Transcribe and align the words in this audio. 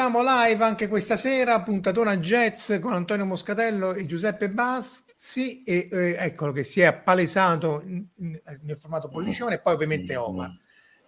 Siamo 0.00 0.22
live 0.24 0.64
anche 0.64 0.88
questa 0.88 1.14
sera, 1.14 1.60
puntatona 1.60 2.16
jazz 2.16 2.72
con 2.80 2.94
Antonio 2.94 3.26
Moscatello 3.26 3.92
e 3.92 4.06
Giuseppe 4.06 4.48
Bassi 4.48 5.62
e 5.62 5.88
eh, 5.92 6.16
eccolo 6.18 6.52
che 6.52 6.64
si 6.64 6.80
è 6.80 6.86
appalesato 6.86 7.82
in- 7.84 8.06
in- 8.16 8.40
nel 8.62 8.78
formato 8.78 9.08
pollicione 9.08 9.56
e 9.56 9.60
poi 9.60 9.74
ovviamente 9.74 10.16
Omar. 10.16 10.56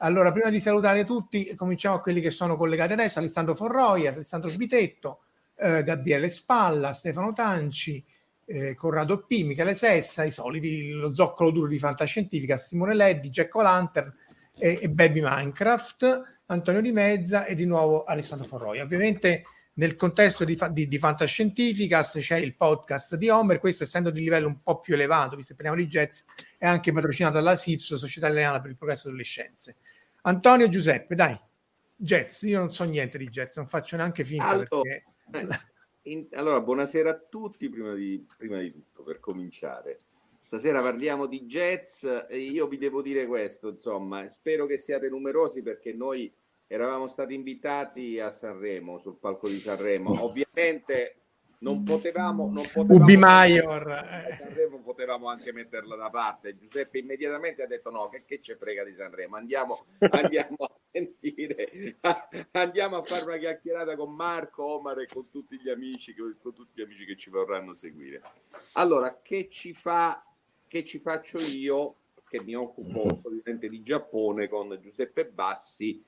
Allora, 0.01 0.31
prima 0.31 0.51
di 0.51 0.61
salutare 0.61 1.07
tutti, 1.07 1.55
cominciamo 1.55 1.95
a 1.95 2.01
quelli 2.01 2.21
che 2.21 2.31
sono 2.31 2.55
collegati 2.55 2.93
adesso, 2.93 3.19
Alessandro 3.19 3.55
Forroi, 3.55 4.07
Alessandro 4.07 4.51
Bitetto, 4.55 5.21
eh, 5.57 5.83
Gabriele 5.85 6.29
Spalla, 6.29 6.93
Stefano 6.93 7.33
Tanci, 7.33 8.05
eh, 8.45 8.75
Corrado 8.75 9.25
P, 9.25 9.43
Michele 9.45 9.75
Sessa, 9.75 10.23
i 10.23 10.31
soliti, 10.31 10.91
lo 10.91 11.15
zoccolo 11.15 11.51
duro 11.51 11.69
di 11.69 11.79
Fantascientifica, 11.79 12.59
Simone 12.59 12.95
Leddi, 12.95 13.31
Jack 13.31 13.55
O'Lantern 13.55 14.13
e, 14.59 14.81
e 14.83 14.91
Baby 14.91 15.23
Minecraft, 15.23 16.41
Antonio 16.53 16.83
Di 16.83 16.93
Mezza 16.93 17.47
e 17.47 17.55
di 17.55 17.65
nuovo 17.65 18.05
Alessandro 18.05 18.47
Forroi. 18.47 18.81
Ovviamente 18.81 19.45
nel 19.75 19.97
contesto 19.97 20.45
di, 20.45 20.59
di, 20.71 20.87
di 20.87 20.99
Fantascientificast 20.99 22.19
c'è 22.19 22.37
il 22.37 22.55
podcast 22.55 23.17
di 23.17 23.31
Homer, 23.31 23.59
questo 23.59 23.85
essendo 23.85 24.11
di 24.11 24.21
livello 24.21 24.49
un 24.49 24.63
po' 24.63 24.81
più 24.81 24.93
elevato, 24.93 25.35
visto 25.35 25.55
che 25.55 25.63
parliamo 25.63 25.83
di 25.83 25.91
jazz, 25.91 26.21
è 26.59 26.67
anche 26.67 26.93
patrocinato 26.93 27.37
dalla 27.37 27.57
SIPS, 27.57 27.95
Società 27.95 28.27
Italiana 28.27 28.61
per 28.61 28.71
il 28.71 28.77
Progresso 28.77 29.09
delle 29.09 29.23
Scienze. 29.23 29.77
Antonio 30.23 30.69
Giuseppe, 30.69 31.15
dai, 31.15 31.41
jazz, 31.97 32.43
io 32.43 32.59
non 32.59 32.71
so 32.71 32.85
niente 32.85 33.17
di 33.17 33.29
jazz, 33.29 33.57
non 33.57 33.67
faccio 33.67 33.97
neanche 33.97 34.23
finta 34.23 34.49
Allora, 34.49 34.67
perché... 34.69 35.05
eh, 35.31 35.59
in- 36.11 36.29
allora, 36.33 36.61
buonasera 36.61 37.09
a 37.09 37.19
tutti, 37.19 37.71
prima 37.71 37.95
di, 37.95 38.27
prima 38.37 38.59
di 38.59 38.71
tutto, 38.71 39.03
per 39.03 39.21
cominciare. 39.21 40.01
Stasera 40.43 40.83
parliamo 40.83 41.27
di 41.27 41.47
jazz 41.47 42.05
e 42.05 42.39
io 42.39 42.67
vi 42.67 42.77
devo 42.77 43.01
dire 43.01 43.27
questo, 43.27 43.71
insomma, 43.71 44.29
spero 44.29 44.67
che 44.67 44.77
siate 44.77 45.09
numerosi 45.09 45.63
perché 45.63 45.95
noi 45.95 46.31
eravamo 46.73 47.07
stati 47.07 47.35
invitati 47.35 48.19
a 48.19 48.31
Sanremo, 48.31 48.97
sul 48.97 49.19
palco 49.19 49.47
di 49.47 49.59
Sanremo. 49.59 50.11
Ovviamente 50.25 51.17
non 51.59 51.85
potevamo... 51.85 52.47
Non 52.51 52.63
potevamo 52.63 52.95
Ubi 52.95 53.17
Maior, 53.19 53.89
a 53.89 54.29
eh. 54.29 54.35
Sanremo 54.37 54.79
potevamo 54.79 55.29
anche 55.29 55.53
metterla 55.53 55.97
da 55.97 56.09
parte. 56.09 56.57
Giuseppe 56.57 56.99
immediatamente 56.99 57.63
ha 57.63 57.67
detto 57.67 57.91
no, 57.91 58.09
che, 58.09 58.25
che 58.25 58.41
ce 58.41 58.55
frega 58.55 58.85
di 58.85 58.95
Sanremo, 58.95 59.37
andiamo, 59.37 59.85
andiamo 60.01 60.57
a 60.61 60.71
sentire, 60.91 61.99
andiamo 62.53 62.97
a 62.97 63.03
fare 63.03 63.25
una 63.25 63.37
chiacchierata 63.37 63.95
con 63.95 64.15
Marco, 64.15 64.65
Omar 64.65 65.01
e 65.01 65.07
con 65.13 65.29
tutti 65.29 65.61
gli 65.61 65.69
amici, 65.69 66.15
con 66.15 66.55
tutti 66.55 66.71
gli 66.73 66.83
amici 66.83 67.05
che 67.05 67.17
ci 67.17 67.29
vorranno 67.29 67.75
seguire. 67.75 68.23
Allora, 68.73 69.21
che 69.21 69.51
ci 69.51 69.75
fa, 69.75 70.25
che 70.67 70.85
ci 70.85 71.01
faccio 71.01 71.39
io, 71.39 71.97
che 72.27 72.41
mi 72.41 72.55
occupo 72.55 73.15
solitamente 73.21 73.69
di 73.69 73.83
Giappone 73.83 74.49
con 74.49 74.79
Giuseppe 74.81 75.27
Bassi, 75.27 76.03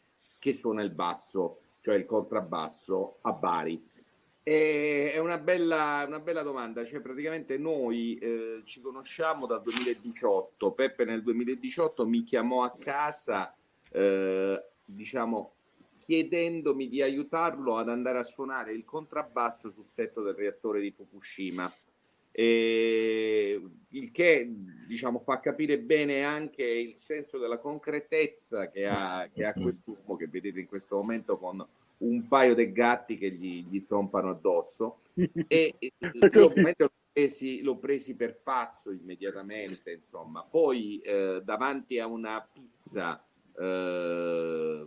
che 0.44 0.52
suona 0.52 0.82
il 0.82 0.90
basso, 0.90 1.60
cioè 1.80 1.94
il 1.94 2.04
contrabbasso 2.04 3.16
a 3.22 3.32
Bari. 3.32 3.82
E- 4.42 5.10
È 5.14 5.16
una 5.16 5.38
bella, 5.38 6.04
una 6.06 6.20
bella 6.20 6.42
domanda, 6.42 6.84
cioè 6.84 7.00
praticamente 7.00 7.56
noi 7.56 8.18
eh, 8.18 8.60
ci 8.64 8.82
conosciamo 8.82 9.46
dal 9.46 9.62
2018, 9.62 10.72
Peppe 10.72 11.06
nel 11.06 11.22
2018 11.22 12.06
mi 12.06 12.24
chiamò 12.24 12.62
a 12.62 12.76
casa, 12.78 13.56
eh, 13.90 14.62
diciamo, 14.84 15.54
chiedendomi 16.00 16.90
di 16.90 17.00
aiutarlo 17.00 17.78
ad 17.78 17.88
andare 17.88 18.18
a 18.18 18.22
suonare 18.24 18.74
il 18.74 18.84
contrabbasso 18.84 19.70
sul 19.70 19.92
tetto 19.94 20.20
del 20.20 20.34
reattore 20.34 20.82
di 20.82 20.90
Fukushima. 20.90 21.72
E 22.36 23.62
il 23.90 24.10
che 24.10 24.52
diciamo 24.86 25.20
fa 25.20 25.38
capire 25.38 25.78
bene 25.78 26.24
anche 26.24 26.64
il 26.64 26.96
senso 26.96 27.38
della 27.38 27.58
concretezza 27.58 28.68
che 28.70 28.86
ha, 28.86 29.28
che 29.32 29.44
ha 29.44 29.52
quest'uomo 29.52 30.16
che 30.16 30.26
vedete 30.26 30.58
in 30.58 30.66
questo 30.66 30.96
momento 30.96 31.38
con 31.38 31.64
un 31.98 32.26
paio 32.26 32.54
di 32.56 32.72
gatti 32.72 33.16
che 33.16 33.30
gli, 33.30 33.64
gli 33.68 33.80
zompano 33.84 34.30
addosso. 34.30 34.98
E, 35.14 35.74
e 35.78 35.92
io 36.00 36.52
l'ho 36.76 36.92
presi, 37.12 37.62
l'ho 37.62 37.76
presi 37.76 38.16
per 38.16 38.40
pazzo 38.42 38.90
immediatamente 38.90 39.92
insomma. 39.92 40.42
Poi 40.42 40.98
eh, 41.00 41.40
davanti 41.44 42.00
a 42.00 42.06
una 42.08 42.44
pizza 42.52 43.24
eh, 43.56 44.86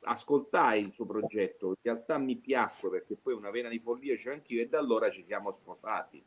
ascoltai 0.00 0.82
il 0.82 0.92
suo 0.92 1.04
progetto. 1.04 1.68
In 1.68 1.74
realtà 1.82 2.16
mi 2.16 2.36
piacque 2.36 2.88
perché 2.88 3.16
poi 3.16 3.34
una 3.34 3.50
vena 3.50 3.68
di 3.68 3.78
follia 3.80 4.16
c'è 4.16 4.32
anch'io 4.32 4.62
e 4.62 4.68
da 4.68 4.78
allora 4.78 5.10
ci 5.10 5.22
siamo 5.26 5.52
sposati 5.52 6.22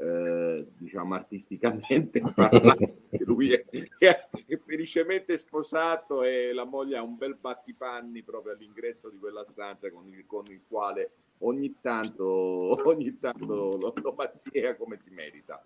eh, 0.00 0.66
diciamo 0.78 1.14
artisticamente 1.14 2.22
lui 3.26 3.52
è, 3.52 3.64
è 3.98 4.58
felicemente 4.64 5.36
sposato 5.36 6.22
e 6.22 6.54
la 6.54 6.64
moglie 6.64 6.96
ha 6.96 7.02
un 7.02 7.18
bel 7.18 7.36
battipanni 7.38 8.22
proprio 8.22 8.54
all'ingresso 8.54 9.10
di 9.10 9.18
quella 9.18 9.44
stanza 9.44 9.90
con 9.90 10.08
il, 10.08 10.24
con 10.26 10.46
il 10.46 10.62
quale 10.66 11.10
ogni 11.38 11.76
tanto, 11.82 12.24
ogni 12.88 13.18
tanto 13.18 13.78
lo, 13.78 13.92
lo 13.94 14.14
mazzia 14.16 14.74
come 14.76 14.98
si 14.98 15.10
merita 15.10 15.62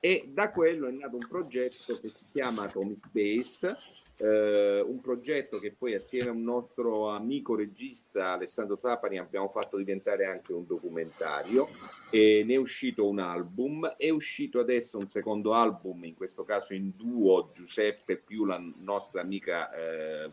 e 0.00 0.28
da 0.32 0.50
quello 0.50 0.86
è 0.86 0.92
nato 0.92 1.16
un 1.16 1.26
progetto 1.28 1.98
che 2.00 2.06
si 2.08 2.24
chiama 2.32 2.62
Atomic 2.62 3.08
Base, 3.10 3.76
eh, 4.18 4.80
un 4.80 5.00
progetto 5.00 5.58
che 5.58 5.72
poi 5.76 5.94
assieme 5.94 6.28
a 6.28 6.32
un 6.32 6.42
nostro 6.42 7.08
amico 7.08 7.56
regista 7.56 8.32
Alessandro 8.32 8.78
Trapani 8.78 9.18
abbiamo 9.18 9.48
fatto 9.48 9.76
diventare 9.76 10.26
anche 10.26 10.52
un 10.52 10.66
documentario. 10.66 11.66
E 12.10 12.44
ne 12.46 12.54
è 12.54 12.56
uscito 12.56 13.08
un 13.08 13.18
album, 13.18 13.86
è 13.96 14.10
uscito 14.10 14.60
adesso 14.60 14.98
un 14.98 15.08
secondo 15.08 15.52
album, 15.52 16.04
in 16.04 16.14
questo 16.14 16.44
caso 16.44 16.74
in 16.74 16.92
duo 16.96 17.50
Giuseppe 17.52 18.16
più 18.18 18.44
la 18.44 18.62
nostra 18.78 19.20
amica 19.20 19.72
eh, 19.74 20.30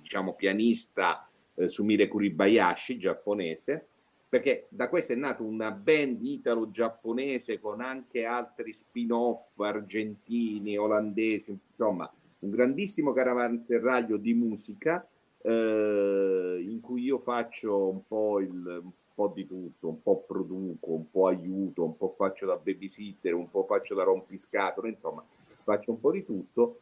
diciamo 0.00 0.34
pianista 0.34 1.28
eh, 1.54 1.68
Sumire 1.68 2.08
Kuribayashi, 2.08 2.98
giapponese, 2.98 3.86
perché 4.32 4.66
da 4.70 4.88
questo 4.88 5.12
è 5.12 5.14
nata 5.14 5.42
una 5.42 5.70
band 5.70 6.22
italo-giapponese 6.22 7.60
con 7.60 7.82
anche 7.82 8.24
altri 8.24 8.72
spin-off 8.72 9.60
argentini, 9.60 10.78
olandesi, 10.78 11.50
insomma, 11.50 12.10
un 12.38 12.48
grandissimo 12.48 13.12
caravanserraglio 13.12 14.16
di 14.16 14.32
musica 14.32 15.06
eh, 15.42 16.58
in 16.66 16.80
cui 16.80 17.02
io 17.02 17.18
faccio 17.18 17.90
un 17.90 18.06
po', 18.06 18.40
il, 18.40 18.80
un 18.82 18.92
po' 19.14 19.30
di 19.34 19.46
tutto, 19.46 19.88
un 19.88 20.00
po' 20.00 20.24
produco, 20.26 20.92
un 20.92 21.10
po' 21.10 21.26
aiuto, 21.26 21.84
un 21.84 21.98
po' 21.98 22.14
faccio 22.16 22.46
da 22.46 22.56
babysitter, 22.56 23.34
un 23.34 23.50
po' 23.50 23.64
faccio 23.64 23.94
da 23.94 24.04
rompiscatole, 24.04 24.88
insomma 24.88 25.22
faccio 25.62 25.90
un 25.90 26.00
po' 26.00 26.10
di 26.10 26.24
tutto. 26.24 26.80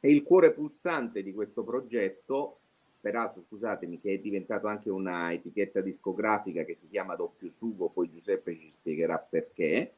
E 0.00 0.10
il 0.10 0.22
cuore 0.22 0.52
pulsante 0.52 1.22
di 1.22 1.32
questo 1.32 1.64
progetto, 1.64 2.58
peraltro 3.02 3.42
scusatemi, 3.42 4.00
che 4.00 4.14
è 4.14 4.18
diventato 4.18 4.68
anche 4.68 4.88
una 4.88 5.32
etichetta 5.32 5.80
discografica 5.80 6.62
che 6.62 6.76
si 6.80 6.88
chiama 6.88 7.16
Doppio 7.16 7.50
Sugo, 7.50 7.88
poi 7.88 8.08
Giuseppe 8.08 8.56
ci 8.56 8.70
spiegherà 8.70 9.18
perché. 9.18 9.92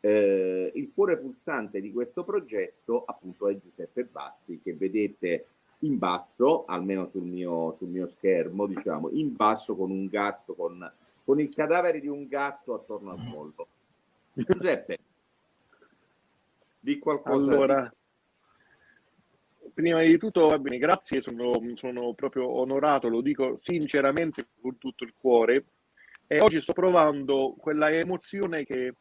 Eh, 0.00 0.72
il 0.74 0.90
cuore 0.92 1.18
pulsante 1.18 1.80
di 1.80 1.92
questo 1.92 2.24
progetto 2.24 3.04
appunto 3.04 3.48
è 3.48 3.58
Giuseppe 3.58 4.04
Bazzi 4.04 4.60
che 4.60 4.74
vedete 4.74 5.46
in 5.80 5.98
basso, 5.98 6.64
almeno 6.66 7.06
sul 7.06 7.22
mio, 7.22 7.74
sul 7.78 7.88
mio 7.88 8.08
schermo, 8.08 8.66
diciamo, 8.66 9.10
in 9.10 9.34
basso 9.36 9.76
con 9.76 9.90
un 9.92 10.08
gatto, 10.08 10.54
con, 10.54 10.92
con 11.24 11.40
il 11.40 11.54
cadavere 11.54 12.00
di 12.00 12.08
un 12.08 12.26
gatto 12.26 12.74
attorno 12.74 13.12
al 13.12 13.30
collo. 13.32 13.66
Giuseppe, 14.32 14.98
di 16.80 16.98
qualcosa 16.98 17.52
Allora, 17.52 17.92
prima 19.78 20.02
di 20.02 20.18
tutto, 20.18 20.48
va 20.48 20.58
bene, 20.58 20.76
grazie, 20.76 21.22
sono, 21.22 21.52
sono 21.74 22.12
proprio 22.12 22.48
onorato, 22.48 23.06
lo 23.06 23.20
dico 23.20 23.60
sinceramente 23.62 24.48
con 24.60 24.76
tutto 24.76 25.04
il 25.04 25.14
cuore. 25.16 25.66
E 26.26 26.40
oggi 26.40 26.58
sto 26.58 26.72
provando 26.72 27.54
quella 27.56 27.88
emozione 27.88 28.64
che 28.64 28.96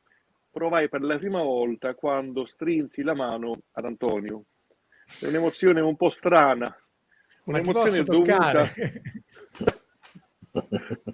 provai 0.52 0.88
per 0.88 1.02
la 1.02 1.18
prima 1.18 1.42
volta 1.42 1.96
quando 1.96 2.46
strinsi 2.46 3.02
la 3.02 3.16
mano 3.16 3.64
ad 3.72 3.86
Antonio. 3.86 4.44
È 5.20 5.26
un'emozione 5.26 5.82
un 5.82 5.96
po' 5.96 6.10
strana, 6.10 6.68
Ma 7.46 7.58
un'emozione 7.58 8.04
toccare? 8.04 8.68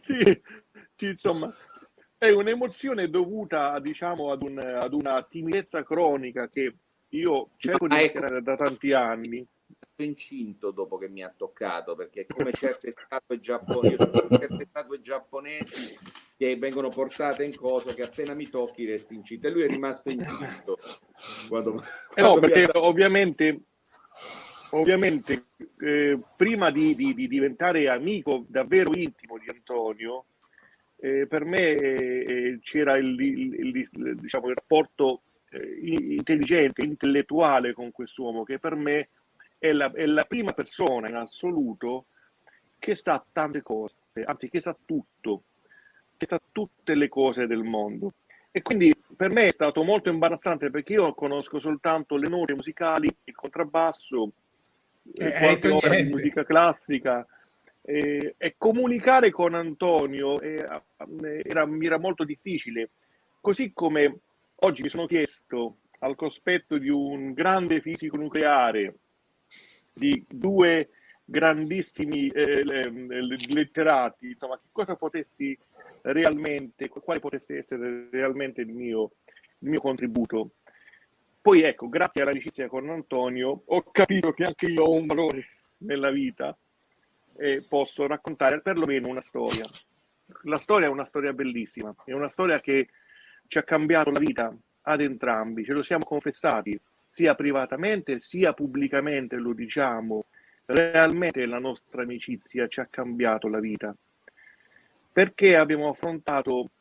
sì, 0.01 0.41
sì, 0.93 1.05
insomma, 1.05 1.55
è 2.17 2.29
un'emozione 2.29 3.09
dovuta, 3.09 3.79
diciamo, 3.79 4.29
ad, 4.29 4.43
un- 4.43 4.59
ad 4.59 4.93
una 4.93 5.23
timidezza 5.23 5.83
cronica 5.83 6.49
che 6.49 6.75
io 7.17 7.49
cerco 7.57 7.87
di 7.87 7.95
Ma 7.95 8.01
ecco- 8.01 8.39
da 8.39 8.55
tanti 8.55 8.91
anni. 8.93 9.45
incinto 9.97 10.71
dopo 10.71 10.97
che 10.97 11.07
mi 11.07 11.23
ha 11.23 11.31
toccato 11.35 11.95
perché 11.95 12.25
come 12.25 12.51
certe 12.51 12.91
statue 12.91 13.39
giapponesi 13.39 13.95
certe 14.29 14.65
statue 14.67 14.99
giapponesi 14.99 15.97
che 16.35 16.57
vengono 16.57 16.89
portate 16.89 17.45
in 17.45 17.55
cosa 17.55 17.93
che 17.93 18.01
appena 18.01 18.33
mi 18.33 18.49
tocchi 18.49 18.85
resti 18.85 19.13
incinto. 19.13 19.47
E 19.47 19.51
lui 19.51 19.61
è 19.63 19.67
rimasto 19.67 20.09
incinto. 20.09 20.77
Quando, 21.47 21.81
Eh 22.15 22.21
no, 22.21 22.39
perché 22.39 22.63
ha- 22.63 22.79
ovviamente, 22.81 23.61
ovviamente 24.71 25.43
eh, 25.79 26.19
prima 26.35 26.71
di, 26.71 26.95
di- 26.95 27.13
di 27.13 27.27
diventare 27.27 27.87
amico 27.89 28.45
davvero 28.47 28.91
intimo 28.95 29.37
di 29.37 29.47
Antonio, 29.49 30.25
eh, 30.97 31.27
per 31.27 31.45
me 31.45 31.75
eh, 31.75 32.59
c'era 32.63 32.97
il, 32.97 33.19
il- 33.19 33.75
il- 33.75 34.15
diciamo, 34.19 34.47
il 34.49 34.55
rapporto 34.55 35.21
intelligente, 35.81 36.85
intellettuale 36.85 37.73
con 37.73 37.91
quest'uomo, 37.91 38.43
che 38.43 38.59
per 38.59 38.75
me 38.75 39.09
è 39.57 39.71
la, 39.71 39.91
è 39.91 40.05
la 40.05 40.25
prima 40.25 40.51
persona 40.51 41.09
in 41.09 41.15
assoluto 41.15 42.05
che 42.79 42.95
sa 42.95 43.23
tante 43.31 43.61
cose, 43.61 43.95
anzi 44.25 44.49
che 44.49 44.59
sa 44.59 44.75
tutto, 44.85 45.43
che 46.17 46.25
sa 46.25 46.41
tutte 46.51 46.95
le 46.95 47.07
cose 47.07 47.47
del 47.47 47.63
mondo. 47.63 48.13
E 48.51 48.61
quindi 48.61 48.93
per 49.15 49.29
me 49.29 49.47
è 49.47 49.51
stato 49.51 49.83
molto 49.83 50.09
imbarazzante 50.09 50.69
perché 50.69 50.93
io 50.93 51.13
conosco 51.13 51.59
soltanto 51.59 52.17
le 52.17 52.29
note 52.29 52.53
musicali, 52.53 53.09
il 53.23 53.35
contrabbasso, 53.35 54.31
Eh, 55.15 55.27
eh, 55.27 55.31
qualche 55.37 55.69
ora 55.69 56.01
di 56.01 56.09
musica 56.09 56.45
classica 56.45 57.27
eh, 57.81 58.35
e 58.37 58.55
comunicare 58.57 59.31
con 59.31 59.53
Antonio 59.53 60.39
eh, 60.39 60.65
era, 61.43 61.65
mi 61.65 61.85
era 61.85 61.99
molto 61.99 62.23
difficile. 62.23 62.89
Così 63.41 63.73
come 63.73 64.19
oggi 64.63 64.81
mi 64.81 64.89
sono 64.89 65.05
chiesto 65.05 65.77
al 65.99 66.15
cospetto 66.15 66.77
di 66.77 66.89
un 66.89 67.33
grande 67.33 67.81
fisico 67.81 68.17
nucleare, 68.17 68.95
di 69.93 70.25
due 70.27 70.89
grandissimi 71.25 72.27
eh, 72.27 72.63
le- 72.63 72.89
le- 72.89 73.37
letterati, 73.49 74.31
insomma, 74.31 74.57
che 74.57 74.67
cosa 74.71 74.95
potessi 74.95 75.57
realmente, 76.01 76.89
quale 76.89 77.19
potesse 77.19 77.57
essere 77.57 78.07
realmente 78.11 78.61
il 78.61 78.69
mio, 78.69 79.13
il 79.59 79.69
mio 79.69 79.79
contributo. 79.79 80.51
Poi 81.41 81.61
ecco, 81.61 81.89
grazie 81.89 82.21
all'amicizia 82.21 82.67
con 82.67 82.89
Antonio, 82.89 83.63
ho 83.65 83.83
capito 83.91 84.31
che 84.31 84.45
anche 84.45 84.67
io 84.67 84.83
ho 84.83 84.91
un 84.91 85.05
valore 85.05 85.47
nella 85.79 86.09
vita 86.09 86.57
e 87.35 87.65
posso 87.67 88.07
raccontare 88.07 88.61
perlomeno 88.61 89.09
una 89.09 89.21
storia. 89.21 89.65
La 90.43 90.55
storia 90.55 90.87
è 90.87 90.89
una 90.89 91.05
storia 91.05 91.33
bellissima, 91.33 91.93
è 92.05 92.13
una 92.13 92.29
storia 92.29 92.59
che 92.61 92.87
ci 93.47 93.57
ha 93.57 93.63
cambiato 93.63 94.11
la 94.11 94.19
vita 94.19 94.55
ad 94.83 95.01
entrambi, 95.01 95.63
ce 95.63 95.73
lo 95.73 95.81
siamo 95.81 96.05
confessati, 96.05 96.79
sia 97.09 97.35
privatamente 97.35 98.19
sia 98.19 98.53
pubblicamente 98.53 99.35
lo 99.35 99.53
diciamo. 99.53 100.25
Realmente 100.65 101.45
la 101.45 101.59
nostra 101.59 102.03
amicizia 102.03 102.67
ci 102.67 102.79
ha 102.79 102.87
cambiato 102.89 103.47
la 103.49 103.59
vita 103.59 103.95
perché 105.13 105.55
abbiamo 105.55 105.89
affrontato 105.89 106.71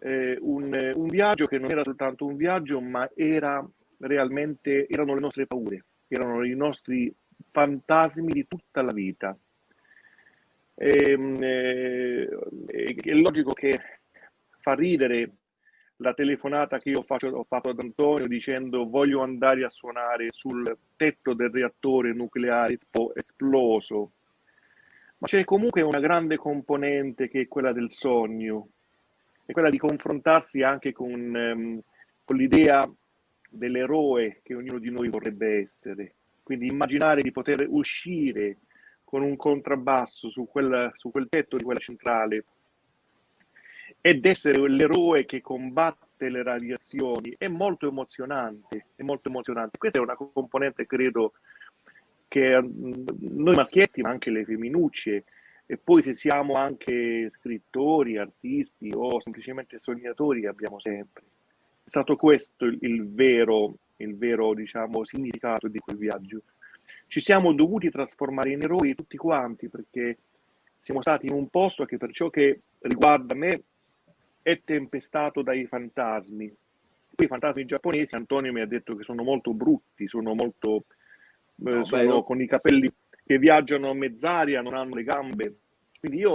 eh, 0.00 0.36
un, 0.38 0.92
un 0.94 1.06
viaggio 1.06 1.46
che 1.46 1.58
non 1.58 1.70
era 1.70 1.82
soltanto 1.82 2.26
un 2.26 2.36
viaggio, 2.36 2.78
ma 2.80 3.10
era 3.14 3.66
realmente, 3.98 4.86
erano 4.86 5.14
le 5.14 5.20
nostre 5.20 5.46
paure, 5.46 5.84
erano 6.06 6.44
i 6.44 6.54
nostri 6.54 7.12
fantasmi 7.50 8.32
di 8.32 8.46
tutta 8.46 8.82
la 8.82 8.92
vita. 8.92 9.36
Ehm, 10.74 11.42
eh, 11.42 12.28
è 12.66 13.12
logico 13.12 13.54
che 13.54 13.80
fa 14.60 14.74
ridere 14.74 15.30
la 16.00 16.14
telefonata 16.14 16.78
che 16.78 16.90
io 16.90 17.02
faccio, 17.02 17.28
ho 17.28 17.44
fatto 17.44 17.70
ad 17.70 17.78
Antonio 17.78 18.26
dicendo 18.26 18.88
voglio 18.88 19.22
andare 19.22 19.64
a 19.64 19.70
suonare 19.70 20.28
sul 20.30 20.76
tetto 20.96 21.34
del 21.34 21.50
reattore 21.50 22.12
nucleare 22.12 22.78
esploso, 23.14 24.12
ma 25.18 25.26
c'è 25.26 25.44
comunque 25.44 25.82
una 25.82 26.00
grande 26.00 26.36
componente 26.36 27.28
che 27.28 27.42
è 27.42 27.48
quella 27.48 27.72
del 27.72 27.90
sogno, 27.90 28.68
è 29.44 29.52
quella 29.52 29.68
di 29.68 29.78
confrontarsi 29.78 30.62
anche 30.62 30.92
con, 30.92 31.36
ehm, 31.36 31.80
con 32.24 32.36
l'idea 32.36 32.88
dell'eroe 33.48 34.40
che 34.42 34.54
ognuno 34.54 34.78
di 34.78 34.90
noi 34.90 35.08
vorrebbe 35.08 35.60
essere. 35.60 36.14
Quindi 36.42 36.66
immaginare 36.66 37.20
di 37.20 37.30
poter 37.30 37.66
uscire 37.68 38.56
con 39.04 39.22
un 39.22 39.36
contrabbasso 39.36 40.30
su 40.30 40.46
quel, 40.46 40.90
su 40.94 41.10
quel 41.10 41.28
tetto 41.28 41.56
di 41.56 41.64
quella 41.64 41.80
centrale 41.80 42.44
ed 44.00 44.24
essere 44.24 44.68
l'eroe 44.68 45.26
che 45.26 45.40
combatte 45.40 46.28
le 46.30 46.42
radiazioni 46.42 47.34
è 47.36 47.48
molto 47.48 47.86
emozionante, 47.86 48.86
è 48.96 49.02
molto 49.02 49.28
emozionante. 49.28 49.78
Questa 49.78 49.98
è 49.98 50.02
una 50.02 50.16
componente, 50.16 50.86
credo, 50.86 51.32
che 52.28 52.60
mm, 52.60 52.92
noi 53.32 53.54
maschietti, 53.54 54.00
ma 54.00 54.10
anche 54.10 54.30
le 54.30 54.44
femminucce, 54.44 55.24
e 55.66 55.76
poi 55.76 56.02
se 56.02 56.14
siamo 56.14 56.54
anche 56.54 57.28
scrittori, 57.30 58.16
artisti 58.16 58.90
o 58.94 59.20
semplicemente 59.20 59.78
sognatori, 59.80 60.46
abbiamo 60.46 60.80
sempre. 60.80 61.22
È 61.84 61.88
stato 61.88 62.16
questo 62.16 62.64
il, 62.64 63.12
vero, 63.12 63.76
il 63.96 64.16
vero 64.16 64.54
diciamo, 64.54 65.04
significato 65.04 65.68
di 65.68 65.78
quel 65.78 65.96
viaggio. 65.96 66.42
Ci 67.06 67.20
siamo 67.20 67.52
dovuti 67.52 67.90
trasformare 67.90 68.52
in 68.52 68.62
eroi 68.62 68.94
tutti 68.94 69.16
quanti 69.16 69.68
perché 69.68 70.18
siamo 70.78 71.02
stati 71.02 71.26
in 71.26 71.32
un 71.32 71.48
posto 71.48 71.84
che 71.84 71.98
per 71.98 72.12
ciò 72.12 72.30
che 72.30 72.60
riguarda 72.80 73.34
me 73.34 73.62
è 74.42 74.60
tempestato 74.64 75.42
dai 75.42 75.66
fantasmi. 75.66 76.54
Quei 77.14 77.28
fantasmi 77.28 77.64
giapponesi, 77.64 78.14
Antonio 78.14 78.52
mi 78.52 78.60
ha 78.60 78.66
detto 78.66 78.94
che 78.96 79.02
sono 79.02 79.22
molto 79.22 79.52
brutti, 79.52 80.06
sono 80.06 80.34
molto 80.34 80.84
eh, 81.64 81.70
No, 81.70 81.84
sono 81.84 82.02
beh, 82.02 82.08
no. 82.08 82.22
con 82.22 82.40
i 82.40 82.46
capelli 82.46 82.90
che 83.24 83.38
viaggiano 83.38 83.90
a 83.90 83.94
mezz'aria, 83.94 84.62
non 84.62 84.74
hanno 84.74 84.94
le 84.94 85.02
gambe. 85.04 85.56
Quindi 85.98 86.18
io 86.18 86.32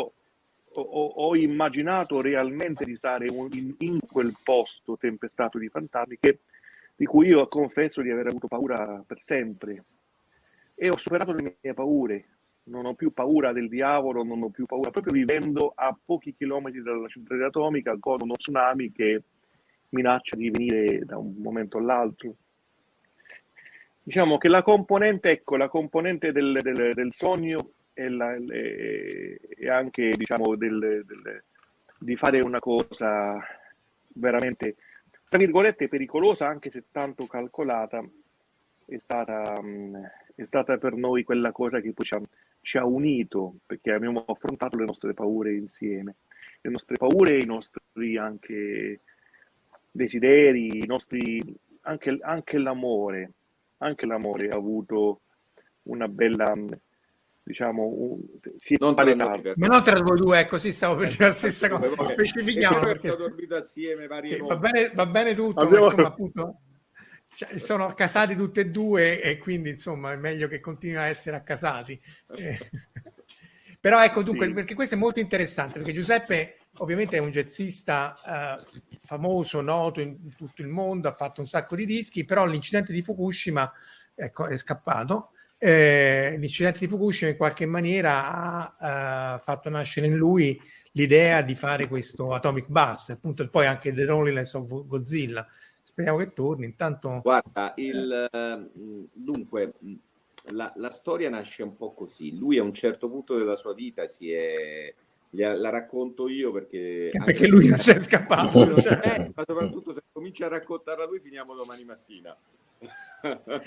ho, 0.77 0.81
ho- 0.81 1.35
immaginato 1.35 2.21
realmente 2.21 2.85
di 2.85 2.95
stare 2.95 3.27
in, 3.27 3.73
in 3.79 3.99
quel 3.99 4.35
posto 4.43 4.97
tempestato 4.97 5.57
di 5.57 5.69
fantasmi 5.69 6.17
che- 6.19 6.39
di 6.95 7.05
cui 7.05 7.27
io 7.27 7.47
confesso 7.47 8.01
di 8.01 8.11
aver 8.11 8.27
avuto 8.27 8.47
paura 8.47 9.03
per 9.05 9.19
sempre. 9.19 9.83
E 10.75 10.89
ho 10.89 10.97
superato 10.97 11.31
le 11.33 11.57
mie 11.61 11.73
paure. 11.73 12.25
Non 12.67 12.85
ho 12.85 12.93
più 12.95 13.11
paura 13.13 13.51
del 13.53 13.69
diavolo, 13.69 14.23
non 14.23 14.41
ho 14.41 14.49
più 14.49 14.65
paura, 14.65 14.89
proprio 14.89 15.13
vivendo 15.13 15.71
a 15.75 15.95
pochi 16.03 16.33
chilometri 16.35 16.81
dalla 16.81 17.07
centrale 17.07 17.45
atomica 17.45 17.95
con 17.99 18.17
uno 18.21 18.33
tsunami 18.35 18.91
che 18.91 19.21
minaccia 19.89 20.35
di 20.35 20.49
venire 20.49 21.05
da 21.05 21.17
un 21.17 21.35
momento 21.37 21.77
all'altro. 21.77 22.33
Diciamo 24.01 24.37
che 24.37 24.47
la 24.47 24.63
componente, 24.63 25.29
ecco, 25.29 25.57
la 25.57 25.67
componente 25.69 26.31
del, 26.31 26.57
del- 26.61 26.93
del 26.93 27.13
sogno 27.13 27.71
e, 27.93 29.69
anche, 29.69 30.09
diciamo, 30.15 30.55
del, 30.55 31.03
del- 31.05 31.43
di 31.99 32.15
fare 32.15 32.41
una 32.41 32.59
cosa 32.59 33.39
veramente, 34.07 34.75
tra 35.27 35.37
virgolette, 35.37 35.87
pericolosa, 35.87 36.47
anche 36.47 36.69
se 36.71 36.85
tanto 36.91 37.25
calcolata, 37.27 38.03
è 38.87 38.97
stata, 38.97 39.53
è 40.35 40.43
stata 40.43 40.77
per 40.77 40.93
noi 40.95 41.23
quella 41.23 41.51
cosa 41.51 41.79
che 41.79 41.93
poi 41.93 42.05
ci 42.05 42.13
ha, 42.15 42.21
ci 42.65 42.79
ha 42.79 42.85
unito, 42.85 43.57
perché 43.63 43.91
abbiamo 43.91 44.25
affrontato 44.25 44.75
le 44.75 44.85
nostre 44.85 45.13
paure 45.13 45.53
insieme, 45.53 46.15
le 46.61 46.71
nostre 46.71 46.95
paure, 46.95 47.37
i 47.37 47.45
nostri 47.45 48.17
anche 48.17 49.01
desideri, 49.91 50.79
i 50.79 50.85
nostri, 50.87 51.43
anche, 51.81 52.17
anche 52.21 52.57
l'amore, 52.57 53.31
anche 53.77 54.07
l'amore 54.07 54.49
ha 54.49 54.55
avuto 54.55 55.21
una 55.83 56.07
bella, 56.07 56.55
diciamo, 57.43 57.83
un, 57.85 58.19
si 58.55 58.73
è 58.73 58.77
Non 58.79 58.95
tra 58.95 59.03
per- 59.39 59.53
Ma 59.57 59.67
non 59.67 59.83
tra 59.83 60.01
voi 60.01 60.17
due, 60.19 60.39
ecco, 60.39 60.57
sì, 60.57 60.71
stavo 60.73 60.95
per 60.95 61.09
dire 61.09 61.25
la 61.25 61.31
stessa 61.33 61.69
cosa. 61.69 62.03
Specifichiamo 62.03 62.79
perché 62.79 62.91
perché 62.93 63.07
abbiamo 63.09 63.27
dormito 63.27 63.55
assieme 63.57 64.07
varie 64.07 64.37
va 64.39 64.57
bene, 64.57 64.91
va 64.91 65.05
bene 65.05 65.35
tutto, 65.35 65.59
Abbiamo- 65.59 65.85
ma 65.85 65.91
insomma, 65.91 66.07
appunto, 66.07 66.59
cioè, 67.35 67.57
sono 67.59 67.93
casati 67.93 68.35
tutti 68.35 68.59
e 68.61 68.67
due 68.67 69.21
e 69.21 69.37
quindi 69.37 69.69
insomma 69.71 70.13
è 70.13 70.15
meglio 70.17 70.47
che 70.47 70.59
continui 70.59 70.97
a 70.97 71.05
essere 71.05 71.35
accasati. 71.35 71.99
Eh, 72.37 72.57
Però 73.85 74.03
ecco 74.03 74.23
dunque, 74.23 74.47
Sì. 74.47 74.53
perché 74.53 74.73
questo 74.73 74.95
è 74.95 74.97
molto 74.97 75.19
interessante, 75.19 75.77
perché 75.77 75.93
Giuseppe 75.93 76.57
ovviamente 76.77 77.17
è 77.17 77.19
un 77.19 77.29
jazzista 77.29 78.57
eh, 78.57 78.79
famoso, 79.03 79.61
noto 79.61 80.01
in 80.01 80.33
tutto 80.35 80.63
il 80.63 80.69
mondo, 80.69 81.07
ha 81.07 81.13
fatto 81.13 81.39
un 81.41 81.45
sacco 81.45 81.75
di 81.75 81.85
dischi, 81.85 82.25
però 82.25 82.47
l'incidente 82.47 82.91
di 82.91 83.03
Fukushima 83.03 83.71
ecco, 84.15 84.47
è 84.47 84.57
scappato. 84.57 85.33
Eh, 85.59 86.35
l'incidente 86.39 86.79
di 86.79 86.87
Fukushima 86.87 87.29
in 87.29 87.37
qualche 87.37 87.67
maniera 87.67 88.73
ha 88.73 89.35
eh, 89.35 89.43
fatto 89.43 89.69
nascere 89.69 90.07
in 90.07 90.15
lui 90.15 90.59
l'idea 90.93 91.43
di 91.43 91.53
fare 91.53 91.87
questo 91.87 92.33
Atomic 92.33 92.69
Bass, 92.69 93.09
appunto 93.09 93.43
e 93.43 93.49
poi 93.49 93.67
anche 93.67 93.93
The 93.93 94.03
Loneliness 94.05 94.53
of 94.55 94.87
Godzilla. 94.87 95.45
Speriamo 95.95 96.17
che 96.17 96.33
torni. 96.33 96.65
Intanto 96.65 97.21
Guarda, 97.23 97.71
il, 97.77 98.29
eh, 98.29 98.69
dunque, 99.13 99.75
mh, 99.79 99.93
la, 100.49 100.73
la 100.75 100.89
storia 100.89 101.29
nasce 101.29 101.63
un 101.63 101.77
po' 101.77 101.93
così. 101.93 102.37
Lui 102.37 102.57
a 102.57 102.63
un 102.63 102.73
certo 102.73 103.09
punto 103.09 103.37
della 103.37 103.55
sua 103.55 103.73
vita 103.73 104.05
si 104.05 104.29
è... 104.33 104.93
La 105.29 105.69
racconto 105.69 106.27
io 106.27 106.51
perché... 106.51 107.11
perché 107.23 107.47
lui 107.47 107.67
non 107.67 107.77
c'è 107.77 107.99
scappato. 108.01 108.65
non 108.65 108.75
c'è, 108.75 109.31
ma 109.33 109.43
soprattutto 109.45 109.93
se 109.93 110.01
comincia 110.11 110.45
a 110.45 110.49
raccontarla 110.49 111.05
lui 111.05 111.19
finiamo 111.19 111.55
domani 111.55 111.83
mattina. 111.85 112.35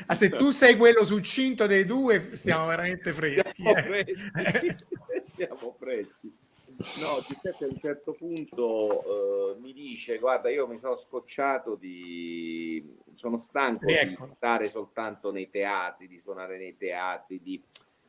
Ah, 0.07 0.15
se 0.15 0.31
tu 0.31 0.51
sei 0.51 0.77
quello 0.77 1.05
succinto 1.05 1.67
dei 1.67 1.85
due, 1.85 2.37
stiamo 2.37 2.67
veramente 2.67 3.13
freschi. 3.13 3.63
Siamo 3.63 3.77
eh. 3.77 4.05
freschi, 4.05 4.77
siamo 5.25 5.75
freschi. 5.79 6.31
No, 6.79 7.21
Giuseppe 7.27 7.65
a 7.65 7.69
un 7.69 7.79
certo 7.81 8.13
punto 8.13 9.57
eh, 9.57 9.59
mi 9.59 9.73
dice: 9.73 10.19
Guarda, 10.19 10.49
io 10.49 10.69
mi 10.69 10.79
sono 10.79 10.95
scocciato 10.95 11.75
di. 11.75 12.97
Sono 13.15 13.37
stanco 13.39 13.87
di 13.87 13.95
Ecco. 13.95 14.33
stare 14.37 14.69
soltanto 14.69 15.33
nei 15.33 15.51
teatri, 15.51 16.07
di 16.07 16.21
suonare 16.21 16.57
nei 16.57 16.77
teatri, 16.77 17.41
di, 17.43 17.61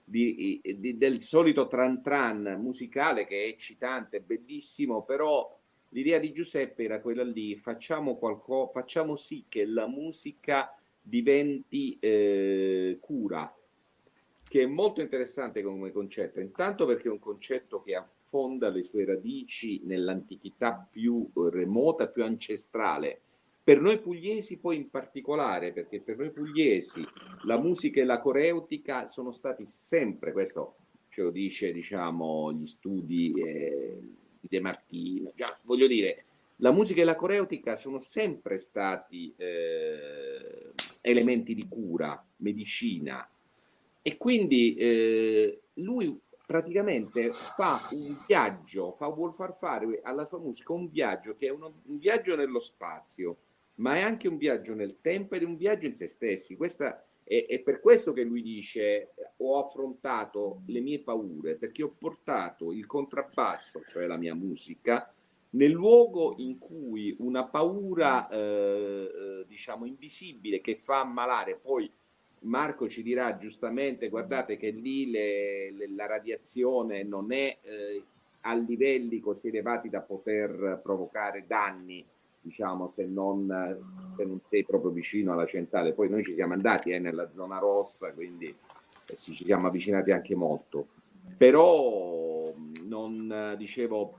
di- 0.03 0.61
di- 0.77 0.97
del 0.99 1.19
solito 1.19 1.67
tran 1.67 2.03
tran 2.03 2.59
musicale 2.61 3.25
che 3.25 3.43
è 3.43 3.47
eccitante, 3.47 4.21
bellissimo, 4.21 5.03
però 5.03 5.57
l'idea 5.89 6.19
di 6.19 6.31
Giuseppe 6.31 6.83
era 6.83 7.01
quella 7.01 7.23
lì: 7.23 7.55
facciamo, 7.55 8.17
qualco, 8.17 8.69
facciamo 8.71 9.15
sì 9.15 9.45
che 9.49 9.65
la 9.65 9.87
musica 9.87 10.71
diventi 11.01 11.97
eh, 11.99 12.99
cura, 13.01 13.51
che 14.47 14.61
è 14.61 14.67
molto 14.67 15.01
interessante 15.01 15.63
come 15.63 15.91
concetto, 15.91 16.39
intanto 16.39 16.85
perché 16.85 17.07
è 17.07 17.11
un 17.11 17.17
concetto 17.17 17.81
che 17.81 17.95
affonda 18.29 18.69
le 18.69 18.83
sue 18.83 19.05
radici 19.05 19.81
nell'antichità 19.85 20.87
più 20.89 21.27
eh, 21.35 21.49
remota, 21.49 22.07
più 22.07 22.23
ancestrale. 22.23 23.21
Per 23.63 23.81
noi 23.81 23.99
pugliesi 23.99 24.57
poi 24.57 24.77
in 24.77 24.89
particolare, 24.89 25.73
perché 25.73 25.99
per 25.99 26.17
noi 26.17 26.31
pugliesi 26.31 27.03
la 27.43 27.57
musica 27.57 27.99
e 27.99 28.05
la 28.05 28.19
coreutica 28.19 29.07
sono 29.07 29.31
stati 29.31 29.65
sempre, 29.65 30.31
questo 30.31 30.75
ce 31.09 31.23
lo 31.23 31.31
dice 31.31 31.71
diciamo 31.71 32.53
gli 32.53 32.65
studi 32.65 33.33
eh, 33.33 33.97
di 34.39 34.47
De 34.47 34.59
Martino, 34.59 35.31
già 35.35 35.57
voglio 35.63 35.87
dire, 35.87 36.25
la 36.57 36.71
musica 36.71 37.01
e 37.01 37.05
la 37.05 37.15
coreutica 37.15 37.75
sono 37.75 37.99
sempre 37.99 38.57
stati 38.57 39.33
eh, 39.37 40.71
elementi 41.01 41.53
di 41.53 41.67
cura, 41.67 42.23
medicina, 42.37 43.27
e 44.01 44.17
quindi 44.17 44.75
eh, 44.75 45.61
lui 45.75 46.19
praticamente 46.49 47.31
fa 47.31 47.87
un 47.91 48.17
viaggio, 48.25 48.93
fa, 48.93 49.07
vuol 49.09 49.35
far 49.35 49.55
fare 49.55 49.99
alla 50.01 50.25
sua 50.25 50.39
musica 50.39 50.73
un 50.73 50.89
viaggio 50.89 51.35
che 51.35 51.45
è 51.45 51.51
uno- 51.51 51.81
un 51.85 51.99
viaggio 51.99 52.35
nello 52.35 52.57
spazio, 52.59 53.37
ma 53.75 53.97
è 53.97 54.01
anche 54.01 54.27
un 54.27 54.37
viaggio 54.37 54.73
nel 54.73 54.99
tempo 54.99 55.35
ed 55.35 55.43
è 55.43 55.45
un 55.45 55.57
viaggio 55.57 55.85
in 55.85 55.93
se 55.93 56.07
stessi. 56.07 56.55
Questa 56.55 57.05
è, 57.23 57.45
è 57.47 57.59
per 57.59 57.79
questo 57.79 58.13
che 58.13 58.23
lui 58.23 58.41
dice 58.41 59.13
ho 59.37 59.63
affrontato 59.63 60.63
le 60.65 60.79
mie 60.79 61.01
paure, 61.01 61.53
perché 61.53 61.83
ho 61.83 61.93
portato 61.95 62.71
il 62.73 62.87
contrabbasso, 62.87 63.83
cioè 63.87 64.07
la 64.07 64.17
mia 64.17 64.33
musica, 64.33 65.13
nel 65.51 65.69
luogo 65.69 66.33
in 66.37 66.57
cui 66.57 67.15
una 67.19 67.45
paura, 67.45 68.27
eh, 68.27 68.37
eh, 68.37 69.45
diciamo, 69.47 69.85
invisibile 69.85 70.61
che 70.61 70.75
fa 70.75 71.01
ammalare, 71.01 71.59
poi 71.61 71.91
Marco 72.41 72.87
ci 72.87 73.03
dirà 73.03 73.37
giustamente, 73.37 74.09
guardate 74.09 74.55
che 74.55 74.69
lì 74.69 75.09
le- 75.09 75.71
le- 75.71 75.89
la 75.89 76.05
radiazione 76.05 77.03
non 77.03 77.31
è 77.31 77.57
eh, 77.61 78.03
a 78.41 78.55
livelli 78.55 79.19
così 79.19 79.49
elevati 79.49 79.89
da 79.89 79.99
poter 79.99 80.79
provocare 80.81 81.43
danni, 81.45 82.05
diciamo, 82.41 82.87
se 82.87 83.05
non, 83.05 83.47
se 84.15 84.23
non 84.23 84.39
sei 84.43 84.63
proprio 84.63 84.91
vicino 84.91 85.33
alla 85.33 85.45
centrale. 85.45 85.93
Poi 85.93 86.09
noi 86.09 86.23
ci 86.23 86.33
siamo 86.33 86.53
andati 86.53 86.91
eh, 86.91 86.99
nella 86.99 87.29
zona 87.31 87.59
rossa, 87.59 88.13
quindi 88.13 88.47
eh, 88.47 89.15
ci 89.15 89.43
siamo 89.43 89.67
avvicinati 89.67 90.11
anche 90.11 90.35
molto. 90.35 90.87
Però 91.37 92.41
non 92.85 93.55
dicevo 93.57 94.17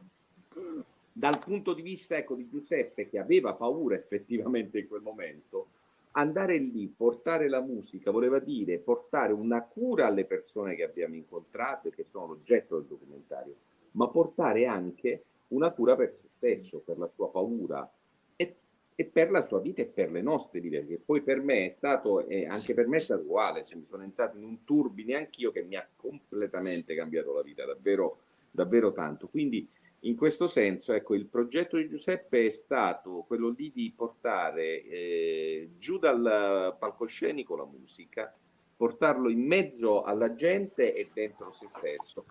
dal 1.12 1.38
punto 1.38 1.74
di 1.74 1.82
vista 1.82 2.16
ecco, 2.16 2.34
di 2.34 2.48
Giuseppe 2.48 3.08
che 3.08 3.18
aveva 3.18 3.54
paura 3.54 3.94
effettivamente 3.94 4.78
in 4.78 4.88
quel 4.88 5.02
momento, 5.02 5.68
andare 6.12 6.58
lì, 6.58 6.88
portare 6.88 7.48
la 7.48 7.60
musica, 7.60 8.10
voleva 8.10 8.38
dire 8.38 8.78
portare 8.78 9.32
una 9.32 9.62
cura 9.62 10.06
alle 10.06 10.24
persone 10.24 10.74
che 10.74 10.82
abbiamo 10.82 11.14
incontrato 11.14 11.88
e 11.88 11.90
che 11.92 12.04
sono 12.04 12.26
l'oggetto 12.26 12.76
del 12.76 12.86
documentario, 12.86 13.54
ma 13.92 14.08
portare 14.08 14.66
anche 14.66 15.24
una 15.48 15.70
cura 15.70 15.96
per 15.96 16.12
se 16.12 16.28
stesso, 16.28 16.80
per 16.80 16.98
la 16.98 17.08
sua 17.08 17.30
paura 17.30 17.88
e, 18.36 18.56
e 18.94 19.04
per 19.04 19.30
la 19.30 19.42
sua 19.42 19.60
vita 19.60 19.82
e 19.82 19.86
per 19.86 20.10
le 20.10 20.22
nostre 20.22 20.60
vite, 20.60 20.86
che 20.86 21.00
poi 21.04 21.22
per 21.22 21.40
me 21.40 21.66
è 21.66 21.70
stato, 21.70 22.26
e 22.26 22.46
anche 22.46 22.74
per 22.74 22.86
me 22.86 22.96
è 22.96 23.00
stato 23.00 23.22
uguale, 23.22 23.62
se 23.62 23.76
mi 23.76 23.84
sono 23.88 24.02
entrato 24.02 24.36
in 24.36 24.44
un 24.44 24.64
turbine 24.64 25.16
anch'io 25.16 25.50
che 25.52 25.62
mi 25.62 25.76
ha 25.76 25.88
completamente 25.96 26.94
cambiato 26.94 27.32
la 27.32 27.42
vita, 27.42 27.64
davvero, 27.64 28.18
davvero 28.50 28.92
tanto. 28.92 29.28
Quindi 29.28 29.68
in 30.04 30.16
questo 30.16 30.46
senso, 30.46 30.94
ecco, 30.94 31.14
il 31.14 31.26
progetto 31.26 31.76
di 31.76 31.88
Giuseppe 31.88 32.46
è 32.46 32.48
stato 32.48 33.24
quello 33.26 33.50
lì 33.50 33.70
di 33.70 33.92
portare 33.94 34.82
eh, 34.84 35.70
giù 35.76 35.98
dal 35.98 36.74
palcoscenico 36.78 37.54
la 37.54 37.66
musica, 37.66 38.30
portarlo 38.76 39.28
in 39.28 39.44
mezzo 39.46 40.02
alla 40.02 40.34
gente 40.34 40.94
e 40.94 41.06
dentro 41.12 41.52
se 41.52 41.68
stesso. 41.68 42.24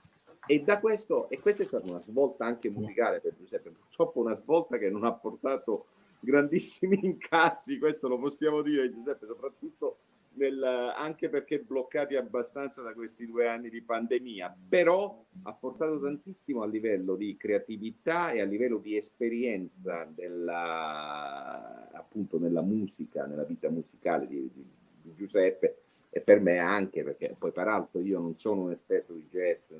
E 0.47 0.61
da 0.61 0.79
questo, 0.79 1.29
e 1.29 1.39
questa 1.39 1.61
è 1.61 1.65
stata 1.67 1.87
una 1.87 2.01
svolta 2.01 2.43
anche 2.43 2.71
musicale 2.71 3.19
per 3.19 3.35
Giuseppe, 3.37 3.69
purtroppo 3.69 4.19
una 4.19 4.35
svolta 4.35 4.79
che 4.79 4.89
non 4.89 5.03
ha 5.03 5.13
portato 5.13 5.87
grandissimi 6.19 6.97
incassi, 7.05 7.77
questo 7.77 8.07
lo 8.07 8.17
possiamo 8.17 8.63
dire 8.63 8.91
Giuseppe, 8.91 9.27
soprattutto 9.27 9.97
nel, 10.31 10.63
anche 10.63 11.29
perché 11.29 11.59
bloccati 11.59 12.15
abbastanza 12.15 12.81
da 12.81 12.93
questi 12.93 13.25
due 13.25 13.47
anni 13.47 13.69
di 13.69 13.81
pandemia, 13.81 14.55
però 14.69 15.25
ha 15.43 15.53
portato 15.53 15.99
tantissimo 15.99 16.61
a 16.61 16.67
livello 16.67 17.15
di 17.15 17.35
creatività 17.37 18.31
e 18.31 18.41
a 18.41 18.45
livello 18.45 18.77
di 18.77 18.95
esperienza 18.95 20.07
della, 20.13 21.89
appunto 21.91 22.39
nella 22.39 22.61
musica, 22.61 23.25
nella 23.25 23.43
vita 23.43 23.69
musicale 23.69 24.27
di, 24.27 24.49
di- 24.53 24.65
di 25.01 25.13
Giuseppe 25.15 25.77
e 26.09 26.21
per 26.21 26.39
me 26.39 26.57
anche 26.57 27.03
perché 27.03 27.35
poi 27.37 27.51
peraltro 27.51 28.01
io 28.01 28.19
non 28.19 28.33
sono 28.35 28.63
un 28.63 28.71
esperto 28.71 29.13
di 29.13 29.27
jazz, 29.29 29.71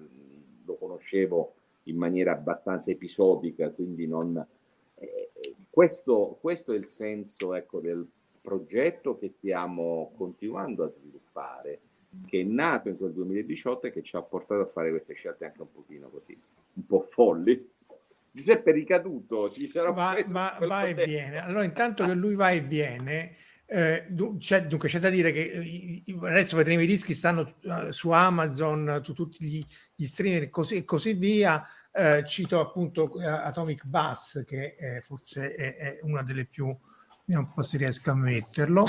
lo 0.65 0.75
conoscevo 0.75 1.53
in 1.83 1.97
maniera 1.97 2.31
abbastanza 2.33 2.91
episodica, 2.91 3.69
quindi 3.71 4.05
non... 4.07 4.45
eh, 4.95 5.31
questo, 5.69 6.37
questo 6.39 6.73
è 6.73 6.77
il 6.77 6.87
senso 6.87 7.55
ecco, 7.55 7.79
del 7.79 8.05
progetto 8.41 9.17
che 9.17 9.29
stiamo 9.29 10.13
continuando 10.17 10.83
a 10.83 10.91
sviluppare, 10.91 11.79
che 12.25 12.41
è 12.41 12.43
nato 12.43 12.89
in 12.89 12.97
quel 12.97 13.11
2018 13.13 13.87
e 13.87 13.91
che 13.91 14.01
ci 14.03 14.15
ha 14.15 14.21
portato 14.21 14.61
a 14.61 14.65
fare 14.67 14.89
queste 14.89 15.13
scelte 15.13 15.45
anche 15.45 15.61
un 15.61 15.71
pochino 15.71 16.09
così, 16.09 16.37
un 16.73 16.85
po' 16.85 17.07
folli. 17.09 17.69
Giuseppe 18.31 18.69
è 18.71 18.73
ricaduto, 18.73 19.49
ci 19.49 19.67
sarà 19.67 19.91
va, 19.91 20.15
va- 20.27 20.57
va 20.67 20.85
e 20.85 20.93
viene. 20.93 21.37
Allora, 21.39 21.63
intanto 21.63 22.05
che 22.05 22.13
lui 22.13 22.35
va 22.35 22.51
e 22.51 22.61
viene, 22.61 23.35
eh, 23.65 24.05
du- 24.09 24.37
c'è, 24.37 24.65
dunque 24.65 24.87
c'è 24.87 24.99
da 24.99 25.09
dire 25.09 25.31
che 25.31 25.39
i- 25.41 26.03
adesso 26.21 26.55
vedremo 26.55 26.81
i 26.81 26.85
dischi 26.87 27.13
stanno 27.13 27.55
eh, 27.61 27.91
su 27.91 28.11
Amazon, 28.11 29.01
su 29.03 29.13
tutti 29.13 29.43
gli, 29.45 29.63
gli 29.95 30.05
streamer 30.05 30.43
e 30.43 30.49
così, 30.49 30.83
così 30.85 31.13
via. 31.13 31.63
Eh, 31.91 32.23
cito 32.27 32.59
appunto 32.59 33.19
eh, 33.19 33.25
Atomic 33.25 33.83
Bass, 33.85 34.45
che 34.45 34.75
eh, 34.79 35.01
forse 35.01 35.53
è, 35.55 35.75
è 35.75 35.99
una 36.03 36.21
delle 36.21 36.45
più 36.45 36.75
Vediamo 37.29 37.49
un 37.49 37.53
po' 37.53 37.61
se 37.61 37.77
riesco 37.77 38.09
a 38.09 38.15
metterlo. 38.15 38.87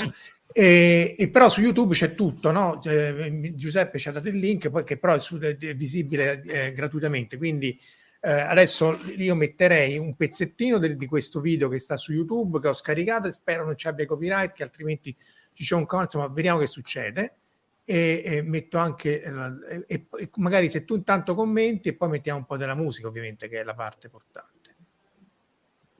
E, 0.51 1.15
e 1.15 1.29
però 1.29 1.47
su 1.47 1.61
YouTube 1.61 1.93
c'è 1.93 2.15
tutto, 2.15 2.49
no? 2.49 2.81
Eh, 2.83 3.53
Giuseppe 3.53 3.99
ci 3.99 4.09
ha 4.09 4.11
dato 4.11 4.29
il 4.29 4.37
link, 4.37 4.71
poi 4.71 4.83
che 4.83 4.97
però 4.97 5.13
è, 5.13 5.19
su- 5.19 5.37
è 5.37 5.55
visibile 5.75 6.41
eh, 6.41 6.73
gratuitamente. 6.73 7.37
Quindi 7.37 7.79
eh, 8.19 8.31
adesso 8.31 8.99
io 9.15 9.35
metterei 9.35 9.99
un 9.99 10.15
pezzettino 10.15 10.79
del- 10.79 10.97
di 10.97 11.05
questo 11.05 11.39
video 11.39 11.69
che 11.69 11.77
sta 11.77 11.97
su 11.97 12.13
YouTube, 12.13 12.59
che 12.59 12.69
ho 12.69 12.73
scaricato 12.73 13.27
e 13.27 13.31
spero 13.31 13.63
non 13.63 13.77
ci 13.77 13.87
abbia 13.87 14.07
copyright, 14.07 14.53
che 14.53 14.63
altrimenti 14.63 15.15
ci 15.53 15.63
c'è 15.63 15.75
un 15.75 15.85
co- 15.85 16.01
insomma, 16.01 16.27
vediamo 16.27 16.57
che 16.59 16.67
succede. 16.67 17.35
E, 17.83 18.21
e 18.23 18.41
metto 18.41 18.77
anche 18.77 19.21
eh, 19.21 19.83
e, 19.87 20.05
e 20.17 20.29
magari 20.37 20.69
se 20.69 20.83
tu 20.85 20.95
intanto 20.95 21.35
commenti 21.35 21.89
e 21.89 21.93
poi 21.93 22.09
mettiamo 22.09 22.39
un 22.39 22.45
po' 22.45 22.57
della 22.57 22.75
musica, 22.75 23.07
ovviamente, 23.07 23.47
che 23.47 23.59
è 23.59 23.63
la 23.63 23.75
parte 23.75 24.09
portante. 24.09 24.75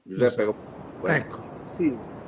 Giuseppe, 0.02 0.54
Ecco. 1.04 1.50
Sì. 1.66 2.20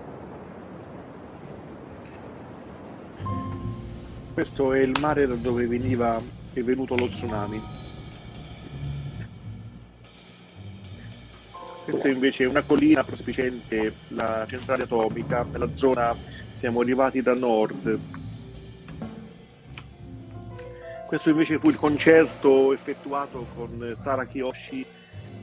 Questo 4.34 4.72
è 4.72 4.80
il 4.80 4.92
mare 5.00 5.28
da 5.28 5.36
dove 5.36 5.64
veniva, 5.64 6.20
è 6.52 6.60
venuto 6.60 6.96
lo 6.96 7.08
tsunami. 7.08 7.62
Questa 11.84 12.08
invece 12.08 12.42
è 12.42 12.48
una 12.48 12.62
collina 12.62 13.04
prospiciente, 13.04 13.94
la 14.08 14.44
centrale 14.48 14.82
atomica, 14.82 15.44
nella 15.44 15.72
zona 15.76 16.16
siamo 16.52 16.80
arrivati 16.80 17.20
da 17.20 17.32
nord. 17.34 17.96
Questo 21.06 21.30
invece 21.30 21.60
fu 21.60 21.68
il 21.68 21.76
concerto 21.76 22.72
effettuato 22.72 23.46
con 23.54 23.94
Sara 23.96 24.26
Kiyoshi 24.26 24.84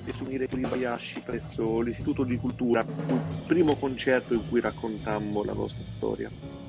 e 0.04 0.12
Sumire 0.12 0.50
Kuribayashi 0.50 1.22
presso 1.22 1.80
l'Istituto 1.80 2.26
di 2.26 2.36
Cultura, 2.36 2.84
fu 2.84 3.14
il 3.14 3.44
primo 3.48 3.76
concerto 3.76 4.34
in 4.34 4.42
cui 4.50 4.60
raccontammo 4.60 5.46
la 5.46 5.54
nostra 5.54 5.86
storia. 5.86 6.61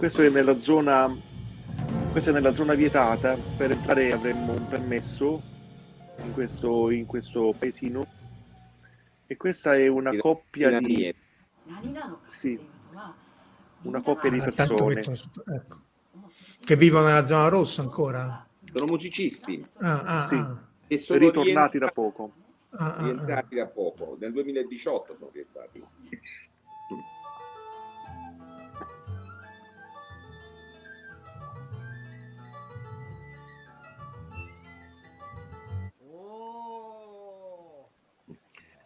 Questo 0.00 0.22
è 0.22 0.30
nella 0.30 0.58
zona, 0.58 1.14
questa 2.10 2.30
è 2.30 2.32
nella 2.32 2.54
zona 2.54 2.72
vietata, 2.72 3.36
per 3.36 3.72
entrare 3.72 4.12
avremmo 4.12 4.52
un 4.52 4.66
permesso 4.66 5.42
in 6.24 6.32
questo, 6.32 6.88
in 6.90 7.04
questo 7.04 7.54
paesino 7.58 8.06
e 9.26 9.36
questa 9.36 9.76
è 9.76 9.88
una 9.88 10.16
coppia 10.16 10.80
di, 10.80 11.14
sì, 12.28 12.58
una 13.82 14.00
coppia 14.00 14.30
di 14.30 14.38
Ah, 14.38 14.44
persone. 14.44 15.00
ecco. 15.00 15.80
Che 16.64 16.76
vivono 16.76 17.08
nella 17.08 17.26
zona 17.26 17.48
rossa 17.48 17.82
ancora. 17.82 18.46
sono 18.72 18.86
musicisti 18.90 19.62
Ah, 19.80 20.00
ah, 20.22 20.26
Sì. 20.26 20.34
ah. 20.36 20.66
e 20.86 20.96
sono 20.96 21.18
ritornati 21.18 21.76
da 21.78 21.90
poco. 21.92 22.32
Ah, 22.70 22.94
ah, 22.94 23.04
ah. 23.06 23.44
da 23.50 23.66
poco, 23.66 24.16
nel 24.18 24.32
2018 24.32 25.16
sono 25.18 25.30
rientrati. 25.30 25.84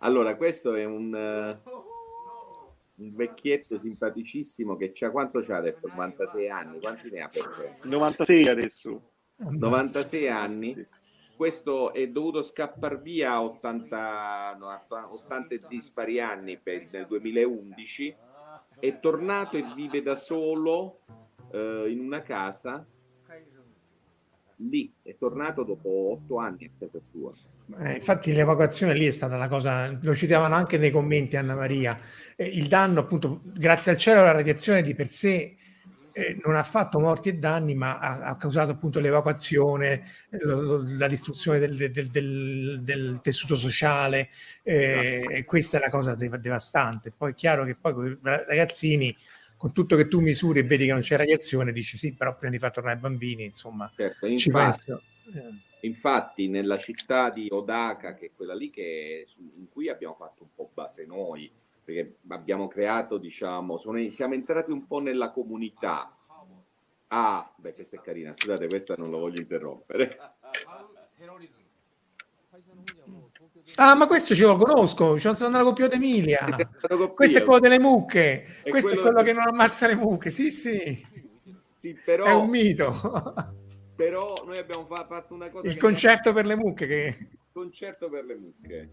Allora, 0.05 0.37
questo 0.37 0.75
è 0.75 0.85
un, 0.85 1.15
eh, 1.15 1.61
un 2.97 3.15
vecchietto 3.15 3.79
simpaticissimo 3.79 4.77
che 4.77 4.91
c'ha 4.93 5.11
quanto 5.11 5.41
c'ha 5.41 5.57
adesso? 5.57 5.89
96 5.89 6.51
anni, 6.51 6.79
quanti 6.79 7.11
ne 7.11 7.21
ha 7.23 7.29
per 7.29 7.79
96 7.85 8.49
adesso. 8.49 9.11
96 9.37 10.29
anni. 10.29 10.87
Questo 11.35 11.95
è 11.95 12.07
dovuto 12.09 12.43
scappare 12.43 12.99
via 12.99 13.33
a 13.33 13.43
80, 13.43 14.57
no, 14.59 14.69
a 14.69 14.85
80 15.11 15.55
e 15.55 15.63
dispari 15.69 16.21
anni 16.21 16.59
per- 16.59 16.87
nel 16.93 17.07
2011. 17.07 18.15
È 18.79 19.01
tornato 19.01 19.57
e 19.57 19.65
vive 19.75 20.03
da 20.03 20.17
solo 20.17 21.01
eh, 21.51 21.87
in 21.89 22.01
una 22.01 22.21
casa 22.21 22.87
lì. 24.57 24.93
È 25.01 25.17
tornato 25.17 25.63
dopo 25.65 26.13
otto 26.13 26.37
anni 26.37 26.67
a 26.67 26.71
casa 26.79 27.01
sua. 27.11 27.33
Eh, 27.79 27.94
infatti 27.94 28.33
l'evacuazione 28.33 28.92
lì 28.94 29.07
è 29.07 29.11
stata 29.11 29.37
la 29.37 29.48
cosa, 29.48 29.90
lo 30.03 30.14
citavano 30.14 30.55
anche 30.55 30.77
nei 30.77 30.90
commenti 30.90 31.37
Anna 31.37 31.55
Maria, 31.55 31.98
Eh, 32.37 32.46
il 32.48 32.66
danno 32.68 33.00
appunto, 33.00 33.40
grazie 33.44 33.92
al 33.92 33.96
cielo 33.98 34.20
la 34.22 34.33
radiazione 34.33 34.83
di 34.83 34.94
per 34.94 35.07
sé 35.09 35.57
eh, 36.16 36.38
non 36.44 36.55
ha 36.57 36.62
fatto 36.62 36.98
morti 37.00 37.29
e 37.31 37.35
danni, 37.38 37.74
ma 37.74 37.98
ha, 37.98 38.18
ha 38.20 38.37
causato 38.37 38.70
appunto 38.72 39.00
l'evacuazione, 39.00 40.03
lo- 40.42 40.61
lo- 40.61 40.85
la 40.98 41.09
distruzione 41.09 41.59
del, 41.59 41.90
del- 41.90 42.09
del- 42.09 42.81
del 42.83 43.20
tessuto 43.22 43.57
sociale, 43.57 44.29
eh, 44.62 45.42
questa 45.46 45.79
è 45.79 45.81
la 45.81 45.90
cosa 45.90 46.14
dev- 46.14 46.37
devastante. 46.37 47.12
Poi 47.16 47.33
è 47.33 47.35
chiaro 47.35 47.64
che 47.64 47.77
poi 47.77 47.92
con 47.94 48.18
ragazzini, 48.22 49.16
con 49.57 49.72
tutto 49.72 49.96
che 49.96 50.07
tu 50.09 50.20
misuri 50.20 50.61
e 50.61 50.62
vedi 50.64 50.87
che 50.87 50.92
non 50.92 51.00
c'è 51.00 51.16
radiazione, 51.16 51.72
dici 51.72 51.96
sì, 51.96 52.12
però 52.14 52.37
prima 52.37 52.53
di 52.53 52.59
far 52.59 52.70
tornare 52.72 52.96
i 52.96 53.00
bambini, 53.00 53.44
insomma, 53.44 53.90
Certo, 53.96 54.27
ci 54.37 54.48
infatti, 54.48 54.85
penso. 54.87 55.03
Eh. 55.35 55.63
Infatti 55.85 56.49
nella 56.49 56.79
città 56.79 57.31
di 57.31 57.49
Odaka, 57.51 58.14
che 58.14 58.27
è 58.27 58.31
quella 58.35 58.55
lì 58.55 58.70
che, 58.70 59.27
in 59.57 59.68
cui 59.70 59.88
abbiamo 59.88 60.14
fatto 60.14 60.42
un 60.42 60.49
po' 60.55 60.70
base 60.73 61.05
noi, 61.07 61.51
perché 61.85 62.16
abbiamo 62.29 62.68
creato, 62.68 63.18
diciamo, 63.18 63.77
sono- 63.77 64.09
siamo 64.11 64.35
entrati 64.35 64.70
un 64.70 64.87
po' 64.87 65.01
nella 65.01 65.31
comunità. 65.31 66.16
Ah, 67.09 67.49
beh, 67.55 67.75
questa 67.75 67.97
è 67.97 68.01
carina, 68.01 68.33
scusate, 68.37 68.66
questa 68.66 68.94
non 68.97 69.11
lo 69.11 69.18
voglio 69.18 69.40
interrompere. 69.40 70.18
Ah, 73.77 73.94
ma 73.94 74.07
questo 74.07 74.35
ce 74.35 74.44
lo 74.44 74.57
conosco, 74.57 75.18
ci 75.18 75.35
sono 75.35 75.51
nella 75.51 75.64
coppia 75.64 75.90
Emilia. 75.90 76.38
Questo 77.14 77.38
è 77.38 77.42
quello 77.42 77.61
delle 77.61 77.81
mucche, 77.81 78.62
È 78.62 78.70
questo 78.70 78.90
è 78.90 78.94
quello- 78.97 79.12
quello 79.12 79.23
che 79.23 79.33
non 79.33 79.47
ammazza 79.47 79.87
le 79.87 79.97
mucche, 79.97 80.31
sì, 80.31 80.51
sì, 80.51 81.05
Sì, 81.79 81.94
però, 81.94 82.25
è 82.25 82.33
un 82.33 82.49
mito. 82.49 82.92
però 83.94 84.42
noi 84.44 84.59
abbiamo 84.59 84.87
fa- 84.87 85.07
fatto 85.07 85.35
una 85.35 85.50
cosa... 85.50 85.68
Il 85.68 85.76
concerto 85.76 86.33
per 86.33 86.46
le 86.46 86.57
mucche 86.57 86.87
che... 86.87 87.28
concerto 87.52 88.09
per 88.09 88.24
le 88.24 88.37
mucche. 88.37 88.90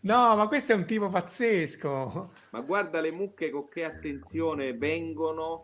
No, 0.00 0.34
ma 0.34 0.48
questo 0.48 0.72
è 0.72 0.74
un 0.74 0.84
tipo 0.84 1.08
pazzesco. 1.08 2.32
Ma 2.50 2.60
guarda 2.60 3.00
le 3.00 3.12
mucche 3.12 3.50
con 3.50 3.68
che 3.68 3.84
attenzione 3.84 4.76
vengono 4.76 5.60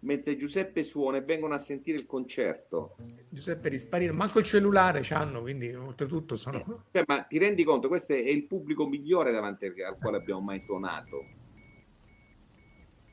mentre 0.00 0.36
Giuseppe 0.36 0.82
suona 0.82 1.18
e 1.18 1.22
vengono 1.22 1.54
a 1.54 1.58
sentire 1.58 1.98
il 1.98 2.06
concerto. 2.06 2.96
Giuseppe 3.28 3.68
risparire, 3.68 4.12
manco 4.12 4.38
il 4.38 4.44
cellulare 4.44 5.00
c'hanno, 5.02 5.40
quindi 5.40 5.74
oltretutto 5.74 6.36
sono... 6.36 6.84
Cioè, 6.92 7.04
ma 7.06 7.22
ti 7.22 7.38
rendi 7.38 7.64
conto, 7.64 7.88
questo 7.88 8.12
è 8.12 8.18
il 8.18 8.46
pubblico 8.46 8.86
migliore 8.88 9.32
davanti 9.32 9.66
al 9.66 9.98
quale 9.98 10.18
abbiamo 10.18 10.40
mai 10.40 10.60
suonato. 10.60 11.35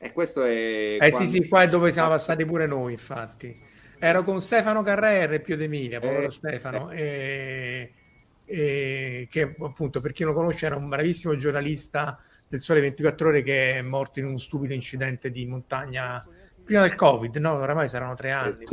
E 0.04 0.12
questo 0.12 0.44
è... 0.44 0.98
Eh 1.00 1.10
quando- 1.10 1.18
sì, 1.18 1.28
sì, 1.28 1.48
qua 1.48 1.62
è 1.62 1.68
dove 1.68 1.90
siamo 1.90 2.10
passati 2.10 2.44
pure 2.44 2.66
noi, 2.66 2.92
infatti. 2.92 3.56
Ero 3.98 4.22
con 4.22 4.42
Stefano 4.42 4.82
Carrere, 4.82 5.40
più 5.40 5.56
di 5.56 5.64
Emilia, 5.64 5.98
povero 5.98 6.26
Eh, 6.26 6.30
Stefano, 6.30 6.90
e, 6.90 7.90
e 8.44 9.26
che 9.30 9.54
appunto, 9.58 10.02
per 10.02 10.12
chi 10.12 10.24
non 10.24 10.34
lo 10.34 10.38
conosce, 10.40 10.66
era 10.66 10.76
un 10.76 10.90
bravissimo 10.90 11.36
giornalista 11.36 12.22
del 12.46 12.60
Sole 12.60 12.82
24 12.82 13.28
Ore 13.28 13.42
che 13.42 13.76
è 13.76 13.80
morto 13.80 14.18
in 14.18 14.26
un 14.26 14.38
stupido 14.38 14.74
incidente 14.74 15.30
di 15.30 15.46
montagna 15.46 16.22
prima 16.62 16.82
del 16.82 16.96
Covid, 16.96 17.34
no? 17.36 17.54
Oramai 17.54 17.88
saranno 17.88 18.14
tre 18.14 18.30
anni. 18.30 18.66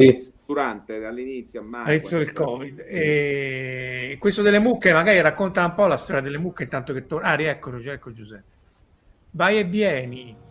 Durante, 0.45 1.05
all'inizio, 1.05 1.61
a 1.61 1.63
marzo. 1.63 1.89
All'inizio 1.91 2.17
del 2.17 2.33
Covid. 2.33 2.83
E 2.85 4.17
questo 4.19 4.41
delle 4.41 4.59
mucche, 4.59 4.91
magari 4.91 5.21
racconta 5.21 5.63
un 5.63 5.75
po' 5.75 5.87
la 5.87 5.95
storia 5.95 6.21
delle 6.21 6.39
mucche 6.39 6.63
intanto 6.63 6.91
che 6.91 7.05
torna. 7.05 7.29
Ah, 7.29 7.35
rieccolo, 7.35 7.79
ecco 7.79 8.11
Giuseppe. 8.11 8.43
Vai 9.31 9.59
e 9.59 9.63
vieni. 9.63 10.49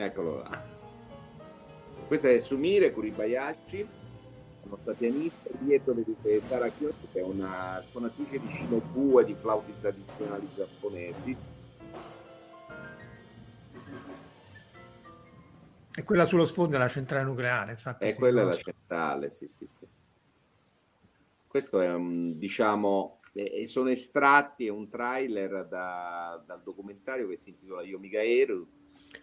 Eccolo 0.00 0.38
là. 0.38 0.62
Questa 2.06 2.28
è 2.28 2.38
Sumire 2.38 2.92
Kuribayashi, 2.92 3.86
nostra 4.68 4.92
pianista, 4.92 5.50
dietro 5.58 5.92
vedete 5.92 6.40
Sara 6.46 6.70
Kyoto 6.70 7.08
che 7.12 7.18
è 7.18 7.22
una 7.24 7.82
suonatrice 7.84 8.38
di 8.38 8.48
shinobu 8.48 9.18
e 9.18 9.24
di 9.24 9.34
flauti 9.34 9.74
tradizionali 9.80 10.48
giapponesi. 10.54 11.36
E 15.96 16.04
quella 16.04 16.26
sullo 16.26 16.46
sfondo 16.46 16.76
è 16.76 16.78
la 16.78 16.88
centrale 16.88 17.24
nucleare, 17.24 17.72
infatti. 17.72 18.04
E 18.04 18.14
quella 18.14 18.42
è 18.42 18.44
no? 18.44 18.50
la 18.50 18.56
centrale, 18.56 19.30
sì, 19.30 19.48
sì, 19.48 19.66
sì. 19.66 19.84
Questo 21.48 21.80
è 21.80 21.92
un, 21.92 22.38
diciamo, 22.38 23.18
sono 23.64 23.88
estratti, 23.88 24.66
è 24.66 24.70
un 24.70 24.88
trailer 24.88 25.66
da- 25.66 26.40
dal 26.46 26.62
documentario 26.62 27.26
che 27.26 27.36
si 27.36 27.48
intitola 27.48 27.82
Yomigaeru, 27.82 28.77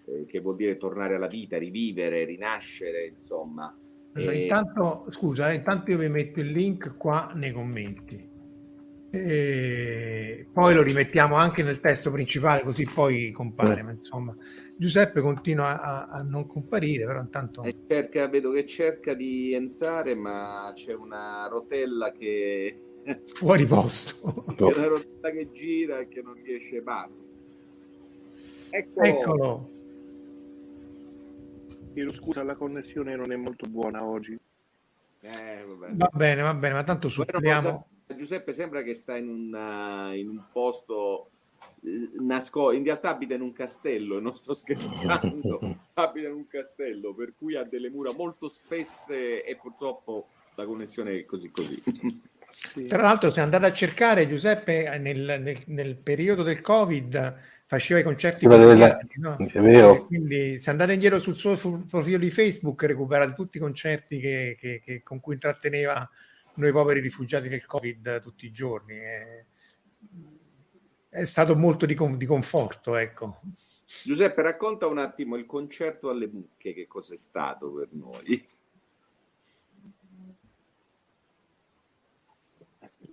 eh, 0.07 0.25
che 0.25 0.39
vuol 0.39 0.55
dire 0.55 0.77
tornare 0.77 1.15
alla 1.15 1.27
vita, 1.27 1.57
rivivere, 1.57 2.25
rinascere, 2.25 3.07
insomma. 3.07 3.75
Allora, 4.13 4.31
E- 4.31 4.41
intanto, 4.43 5.05
scusa, 5.09 5.51
eh, 5.51 5.55
intanto 5.55 5.91
io 5.91 5.97
vi 5.97 6.09
metto 6.09 6.39
il 6.39 6.51
link 6.51 6.95
qua 6.97 7.31
nei 7.35 7.51
commenti. 7.51 8.33
E 9.11 10.47
poi 10.51 10.73
lo 10.73 10.81
rimettiamo 10.81 11.35
anche 11.35 11.63
nel 11.63 11.79
testo 11.79 12.11
principale, 12.11 12.63
così 12.63 12.85
poi 12.85 13.31
compare. 13.31 13.81
Ma 13.81 13.91
insomma, 13.91 14.35
Giuseppe 14.77 15.21
continua 15.21 15.81
a, 15.81 16.05
a 16.07 16.21
non 16.21 16.47
comparire, 16.47 17.05
però 17.05 17.21
intanto 17.21 17.63
E 17.63 17.75
cerca, 17.87 18.27
vedo 18.27 18.51
che 18.51 18.65
cerca 18.65 19.13
di 19.13 19.53
entrare, 19.53 20.15
ma 20.15 20.71
c'è 20.75 20.93
una 20.93 21.47
rotella 21.49 22.11
che 22.11 22.77
fuori 23.33 23.65
posto. 23.65 24.43
c'è 24.53 24.63
una 24.63 24.87
rotella 24.87 25.29
che 25.31 25.49
gira 25.53 25.99
e 25.99 26.07
che 26.09 26.21
non 26.21 26.33
riesce 26.43 26.81
mai. 26.81 27.09
Eccolo. 28.69 29.07
Eccolo. 29.07 29.69
Chiedo 31.95 32.12
scusa, 32.12 32.43
la 32.43 32.55
connessione 32.55 33.15
non 33.15 33.31
è 33.31 33.38
molto 33.38 33.69
buona 33.69 34.03
oggi. 34.03 34.38
Eh. 35.21 35.65
Va 35.65 36.10
bene, 36.12 36.41
va 36.41 36.53
bene, 36.53 36.73
ma 36.73 36.84
tanto 36.84 37.08
suppliamo. 37.08 37.86
cosa- 38.05 38.17
Giuseppe 38.17 38.51
sembra 38.51 38.81
che 38.81 38.93
sta 38.93 39.15
in, 39.15 39.29
una- 39.29 40.13
in 40.13 40.27
un 40.27 40.43
posto 40.51 41.29
eh, 41.84 42.10
nascosto, 42.19 42.75
in 42.75 42.84
realtà 42.84 43.12
abita 43.12 43.34
in 43.36 43.41
un 43.41 43.53
castello, 43.53 44.19
non 44.19 44.36
sto 44.36 44.53
scherzando, 44.53 45.60
abita 45.95 46.27
in 46.27 46.34
un 46.34 46.47
castello, 46.47 47.13
per 47.15 47.34
cui 47.38 47.55
ha 47.55 47.63
delle 47.63 47.89
mura 47.89 48.12
molto 48.13 48.49
spesse 48.49 49.41
e 49.45 49.55
purtroppo 49.55 50.27
la 50.55 50.65
connessione 50.65 51.19
è 51.19 51.25
così 51.25 51.49
così. 51.49 51.81
Tra 52.88 53.01
l'altro, 53.01 53.29
se 53.29 53.39
andate 53.39 53.65
a 53.67 53.73
cercare 53.73 54.27
Giuseppe 54.27 54.97
nel, 54.99 55.39
nel- 55.41 55.63
nel 55.67 55.95
periodo 55.95 56.43
del 56.43 56.60
Covid 56.60 57.36
faceva 57.67 57.99
i 57.99 58.04
concerti 58.04 58.45
Quella 58.45 58.65
della- 58.65 58.99
no? 59.15 59.38
È 59.38 59.60
vero. 59.60 59.95
Eh, 59.95 60.06
Quindi 60.06 60.58
se 60.60 60.69
andate 60.69 60.93
indietro 60.93 61.19
sul 61.19 61.36
suo 61.36 61.56
profilo 61.89 62.19
di 62.19 62.30
Facebook 62.30 62.84
recuperate 62.84 63.34
tutti 63.34 63.58
i 63.58 63.60
concerti 63.60 64.19
che- 64.19 64.56
che- 64.60 64.80
che- 64.84 65.01
con 65.04 65.19
cui 65.19 65.34
intratteneva 65.34 66.08
noi 66.56 66.71
poveri 66.71 66.99
rifugiati 66.99 67.49
del 67.49 67.65
Covid 67.65 68.21
tutti 68.21 68.45
i 68.45 68.51
giorni. 68.51 68.95
È, 68.97 69.45
è 71.10 71.23
stato 71.25 71.56
molto 71.56 71.86
di, 71.86 71.95
con- 71.95 72.17
di 72.17 72.25
conforto, 72.25 72.95
ecco. 72.95 73.41
Giuseppe, 74.04 74.41
racconta 74.41 74.88
un 74.88 74.97
attimo 74.99 75.36
il 75.36 75.45
concerto 75.45 76.10
alle 76.10 76.28
mucche, 76.28 76.73
che 76.73 76.88
cos'è 76.88 77.15
stato 77.15 77.71
per 77.71 77.88
noi. 77.91 78.47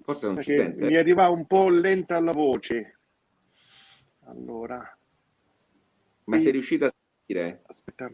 Forse 0.04 0.26
non 0.26 0.40
ci 0.40 0.52
sente. 0.52 0.86
mi 0.86 0.96
arriva 0.96 1.28
un 1.28 1.46
po' 1.46 1.68
lenta 1.68 2.18
la 2.20 2.32
voce. 2.32 2.96
Allora, 4.32 4.96
Ma 6.24 6.36
sei 6.38 6.52
riuscito 6.52 6.86
a 6.86 6.92
sentire? 7.26 7.62
aspetta. 7.66 8.10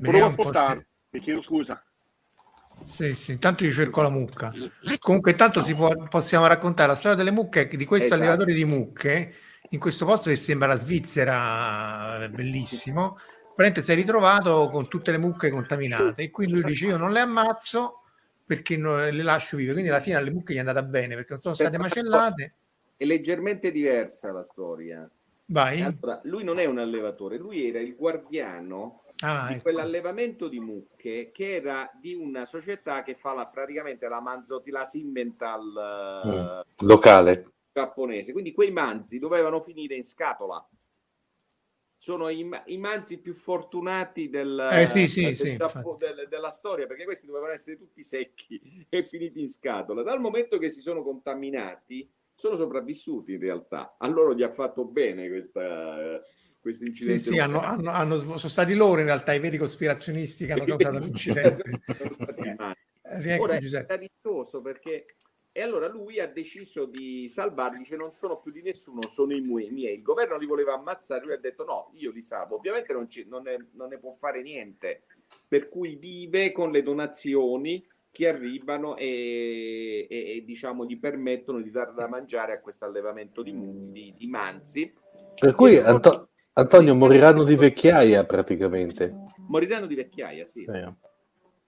Provo 0.00 0.24
a 0.24 0.26
un 0.26 0.34
po' 0.34 0.42
se- 0.42 0.48
spostare, 0.48 0.86
mi 1.10 1.20
chiedo 1.20 1.40
scusa. 1.40 1.84
Sì, 2.74 3.14
sì, 3.14 3.32
intanto 3.32 3.64
io 3.64 3.72
cerco 3.72 4.02
la 4.02 4.10
mucca. 4.10 4.52
Comunque, 4.98 5.30
intanto 5.32 5.62
si 5.62 5.74
può, 5.74 5.90
possiamo 6.08 6.46
raccontare 6.46 6.88
la 6.88 6.96
storia 6.96 7.16
delle 7.16 7.30
mucche, 7.30 7.68
di 7.68 7.84
questo 7.84 8.14
Esatto. 8.14 8.20
allevatore 8.20 8.52
di 8.52 8.64
mucche, 8.64 9.34
in 9.70 9.78
questo 9.78 10.04
posto 10.04 10.30
che 10.30 10.36
sembra 10.36 10.66
la 10.66 10.76
Svizzera, 10.76 12.28
bellissimo. 12.28 13.14
Praticamente 13.54 13.82
si 13.82 13.92
è 13.92 13.94
ritrovato 13.94 14.68
con 14.70 14.88
tutte 14.88 15.12
le 15.12 15.18
mucche 15.18 15.50
contaminate 15.50 16.22
e 16.22 16.30
quindi 16.30 16.54
lui 16.54 16.64
dice 16.64 16.86
io 16.86 16.96
non 16.96 17.12
le 17.12 17.20
ammazzo 17.20 18.02
perché 18.44 18.76
non 18.76 19.08
le 19.08 19.22
lascio 19.22 19.56
vive. 19.56 19.72
Quindi 19.72 19.90
alla 19.90 20.00
fine 20.00 20.16
alle 20.16 20.32
mucche 20.32 20.52
gli 20.52 20.56
è 20.56 20.60
andata 20.60 20.82
bene 20.82 21.14
perché 21.14 21.30
non 21.30 21.38
sono 21.38 21.54
state 21.54 21.78
macellate. 21.78 22.54
È 22.96 23.04
leggermente 23.04 23.70
diversa 23.70 24.32
la 24.32 24.42
storia. 24.42 25.08
Vai. 25.46 25.80
Allora, 25.82 26.20
lui 26.24 26.44
non 26.44 26.58
è 26.58 26.64
un 26.64 26.78
allevatore, 26.78 27.36
lui 27.36 27.68
era 27.68 27.80
il 27.80 27.96
guardiano 27.96 29.00
Ah, 29.20 29.46
di 29.46 29.54
ecco. 29.54 29.62
quell'allevamento 29.62 30.48
di 30.48 30.58
mucche 30.58 31.30
che 31.32 31.54
era 31.54 31.88
di 32.00 32.14
una 32.14 32.44
società 32.44 33.02
che 33.04 33.14
fa 33.14 33.32
la- 33.32 33.46
praticamente 33.46 34.08
la 34.08 34.20
manzotti, 34.20 34.70
la 34.70 34.84
Simmental 34.84 36.64
eh, 36.66 36.84
Locale. 36.84 37.52
giapponese. 37.72 38.32
Quindi 38.32 38.52
quei 38.52 38.72
manzi 38.72 39.18
dovevano 39.20 39.60
finire 39.60 39.94
in 39.94 40.04
scatola. 40.04 40.66
Sono 41.96 42.28
i, 42.28 42.46
i 42.66 42.76
manzi 42.76 43.18
più 43.18 43.34
fortunati 43.34 44.28
del, 44.28 44.58
Eh, 44.72 44.86
sì, 44.90 45.08
sì, 45.08 45.22
del 45.22 45.36
sì, 45.36 45.54
Giappo- 45.54 45.96
del- 45.98 46.26
della 46.28 46.50
storia, 46.50 46.86
perché 46.86 47.04
questi 47.04 47.26
dovevano 47.26 47.52
essere 47.52 47.76
tutti 47.78 48.02
secchi 48.02 48.60
e 48.90 49.06
finiti 49.06 49.40
in 49.40 49.48
scatola. 49.48 50.02
Dal 50.02 50.20
momento 50.20 50.58
che 50.58 50.70
si 50.70 50.80
sono 50.80 51.02
contaminati, 51.02 52.06
sono 52.44 52.56
sopravvissuti 52.56 53.32
in 53.32 53.40
realtà. 53.40 53.96
A 53.98 54.06
loro 54.06 54.34
gli 54.34 54.42
ha 54.42 54.50
fatto 54.50 54.84
bene 54.84 55.28
questa, 55.28 56.20
questo 56.60 56.84
Sì, 56.84 56.90
incidente. 56.90 57.22
sì, 57.22 57.38
hanno, 57.38 57.60
hanno- 57.60 57.90
hanno 57.90 58.16
sv- 58.16 58.34
sono 58.34 58.48
stati 58.50 58.74
loro 58.74 59.00
in 59.00 59.06
realtà 59.06 59.32
i 59.32 59.40
veri 59.40 59.56
cospirazionisti 59.56 60.44
che 60.44 60.52
hanno 60.52 60.64
causato 60.66 60.98
l'incidente. 60.98 61.62
Riecco 63.02 63.42
Ora 63.42 63.54
è 63.56 63.98
rischioso 63.98 64.60
perché 64.60 65.06
e 65.56 65.62
allora 65.62 65.86
lui 65.88 66.18
ha 66.18 66.26
deciso 66.26 66.84
di 66.84 67.28
salvarli, 67.28 67.78
dice 67.78 67.96
non 67.96 68.12
sono 68.12 68.40
più 68.40 68.50
di 68.50 68.60
nessuno, 68.60 69.02
sono 69.02 69.32
i 69.34 69.40
miei. 69.40 69.94
Il 69.94 70.02
governo 70.02 70.36
li 70.36 70.46
voleva 70.46 70.74
ammazzare, 70.74 71.24
lui 71.24 71.32
ha 71.34 71.38
detto 71.38 71.64
no, 71.64 71.92
io 71.94 72.10
li 72.10 72.20
salvo. 72.20 72.56
Ovviamente 72.56 72.92
non, 72.92 73.08
ci- 73.08 73.24
non 73.26 73.42
ne, 73.42 73.68
non 73.74 73.88
ne 73.88 73.98
può 73.98 74.10
fare 74.10 74.42
niente, 74.42 75.04
per 75.46 75.68
cui 75.68 75.94
vive 75.94 76.50
con 76.50 76.72
le 76.72 76.82
donazioni 76.82 77.86
che 78.14 78.28
arrivano 78.28 78.96
e, 78.96 80.06
e- 80.08 80.36
e, 80.36 80.44
diciamo 80.44 80.86
gli 80.86 81.00
permettono 81.00 81.60
di 81.60 81.68
dare 81.72 81.92
da 81.94 82.06
mangiare 82.06 82.52
a 82.52 82.60
questo 82.60 82.84
allevamento 82.84 83.42
di, 83.42 83.52
di- 83.90 84.14
di 84.16 84.26
manzi. 84.28 84.92
Per 85.34 85.52
cui 85.56 85.72
E 85.72 85.78
sono- 85.78 85.88
Anto- 85.94 86.28
Antonio 86.52 86.94
moriranno 86.94 87.42
di 87.42 87.56
vecchiaia 87.56 88.24
praticamente. 88.24 89.12
Moriranno 89.48 89.86
di 89.86 89.96
vecchiaia, 89.96 90.44
sì. 90.44 90.62
Eh. 90.62 90.94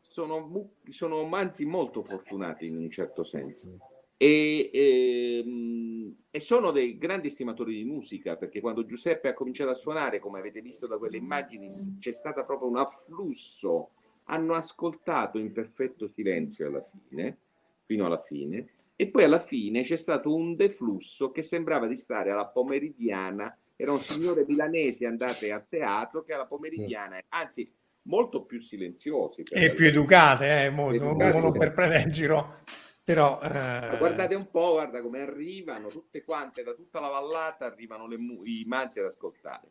sono, 0.00 0.70
sono 0.88 1.24
manzi 1.24 1.64
molto 1.66 2.04
fortunati 2.04 2.64
in 2.66 2.76
un 2.76 2.88
certo 2.90 3.24
senso. 3.24 3.76
E, 4.16 4.70
ehm, 4.72 6.14
e 6.30 6.38
sono 6.40 6.70
dei 6.70 6.96
grandi 6.96 7.28
stimatori 7.28 7.74
di 7.74 7.84
musica 7.84 8.36
perché 8.36 8.60
quando 8.60 8.84
Giuseppe 8.86 9.26
ha 9.28 9.34
cominciato 9.34 9.70
a 9.70 9.74
suonare, 9.74 10.20
come 10.20 10.38
avete 10.38 10.60
visto 10.60 10.86
da 10.86 10.96
quelle 10.96 11.16
immagini, 11.16 11.66
c'è 11.98 12.12
stato 12.12 12.44
proprio 12.44 12.68
un 12.68 12.76
afflusso. 12.78 13.90
Hanno 14.26 14.54
ascoltato 14.54 15.38
in 15.38 15.52
perfetto 15.52 16.06
silenzio 16.06 16.68
alla 16.68 16.84
fine, 17.08 17.38
fino 17.84 18.06
alla 18.06 18.18
fine, 18.18 18.68
e 18.96 19.08
poi 19.08 19.24
alla 19.24 19.40
fine 19.40 19.82
c'è 19.82 19.96
stato 19.96 20.34
un 20.34 20.56
deflusso 20.56 21.30
che 21.30 21.42
sembrava 21.42 21.86
di 21.86 21.96
stare 21.96 22.30
alla 22.30 22.46
pomeridiana. 22.46 23.56
Era 23.76 23.92
un 23.92 24.00
signore 24.00 24.44
milanese 24.46 25.06
andate 25.06 25.52
a 25.52 25.60
teatro 25.60 26.22
che 26.24 26.32
alla 26.32 26.46
pomeridiana, 26.46 27.20
anzi 27.28 27.70
molto 28.06 28.44
più 28.44 28.60
silenziosi. 28.60 29.42
E 29.50 29.72
più 29.72 29.86
educate, 29.86 30.64
eh, 30.64 30.70
mo- 30.70 30.90
non, 30.90 31.20
Educate, 31.20 31.38
non 31.38 31.52
per 31.52 31.72
prendere 31.72 32.02
in 32.02 32.10
giro, 32.10 32.62
però 33.04 33.40
eh, 33.42 33.96
guardate 33.98 34.34
un 34.34 34.50
po', 34.50 34.72
guarda 34.72 35.02
come 35.02 35.20
arrivano 35.20 35.88
tutte 35.88 36.24
quante, 36.24 36.62
da 36.62 36.72
tutta 36.72 36.98
la 36.98 37.08
vallata 37.08 37.66
arrivano 37.66 38.08
le 38.08 38.16
i 38.16 38.64
manzi 38.66 38.98
ad 38.98 39.06
ascoltare. 39.06 39.68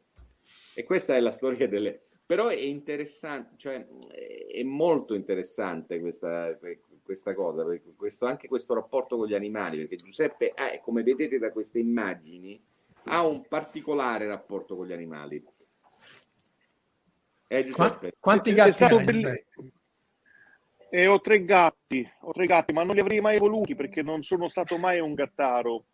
E 0.74 0.84
questa 0.84 1.15
è 1.15 1.20
la 1.20 1.32
storia 1.32 1.68
delle... 1.68 2.02
Però 2.26 2.48
è 2.48 2.56
interessante, 2.56 3.54
cioè 3.58 3.86
è- 4.10 4.64
molto 4.64 5.14
interessante 5.14 6.00
questa, 6.00 6.58
questa 7.04 7.36
cosa, 7.36 7.64
questo, 7.96 8.26
anche 8.26 8.48
questo 8.48 8.74
rapporto 8.74 9.16
con 9.16 9.28
gli 9.28 9.36
animali, 9.36 9.78
perché 9.78 9.98
Giuseppe, 9.98 10.52
ha, 10.56 10.80
come 10.80 11.04
vedete 11.04 11.38
da 11.38 11.52
queste 11.52 11.78
immagini, 11.78 12.60
ha 13.04 13.24
un 13.26 13.46
particolare 13.48 14.26
rapporto 14.26 14.76
con 14.76 14.88
gli 14.88 14.94
animali. 14.94 15.44
Eh, 17.48 17.70
qua- 17.70 17.90
Giuseppe? 17.90 18.14
quanti 18.20 18.54
gatti 18.54 18.84
hai? 18.86 19.04
belli- 19.04 19.22
Giuseppe? 19.22 19.72
E 20.90 21.08
ho 21.08 21.20
tre 21.20 21.44
gatti, 21.44 22.10
ho 22.22 22.32
tre 22.32 22.46
gatti, 22.48 22.74
ma 22.74 22.84
non 22.84 22.96
li 22.96 23.02
avrei 23.02 23.20
mai 23.20 23.38
voluti 23.38 23.76
perché 23.76 24.02
non 24.02 24.24
sono 24.24 24.48
stato 24.48 24.78
mai 24.78 25.00
un 25.00 25.14
gattaro. 25.14 25.86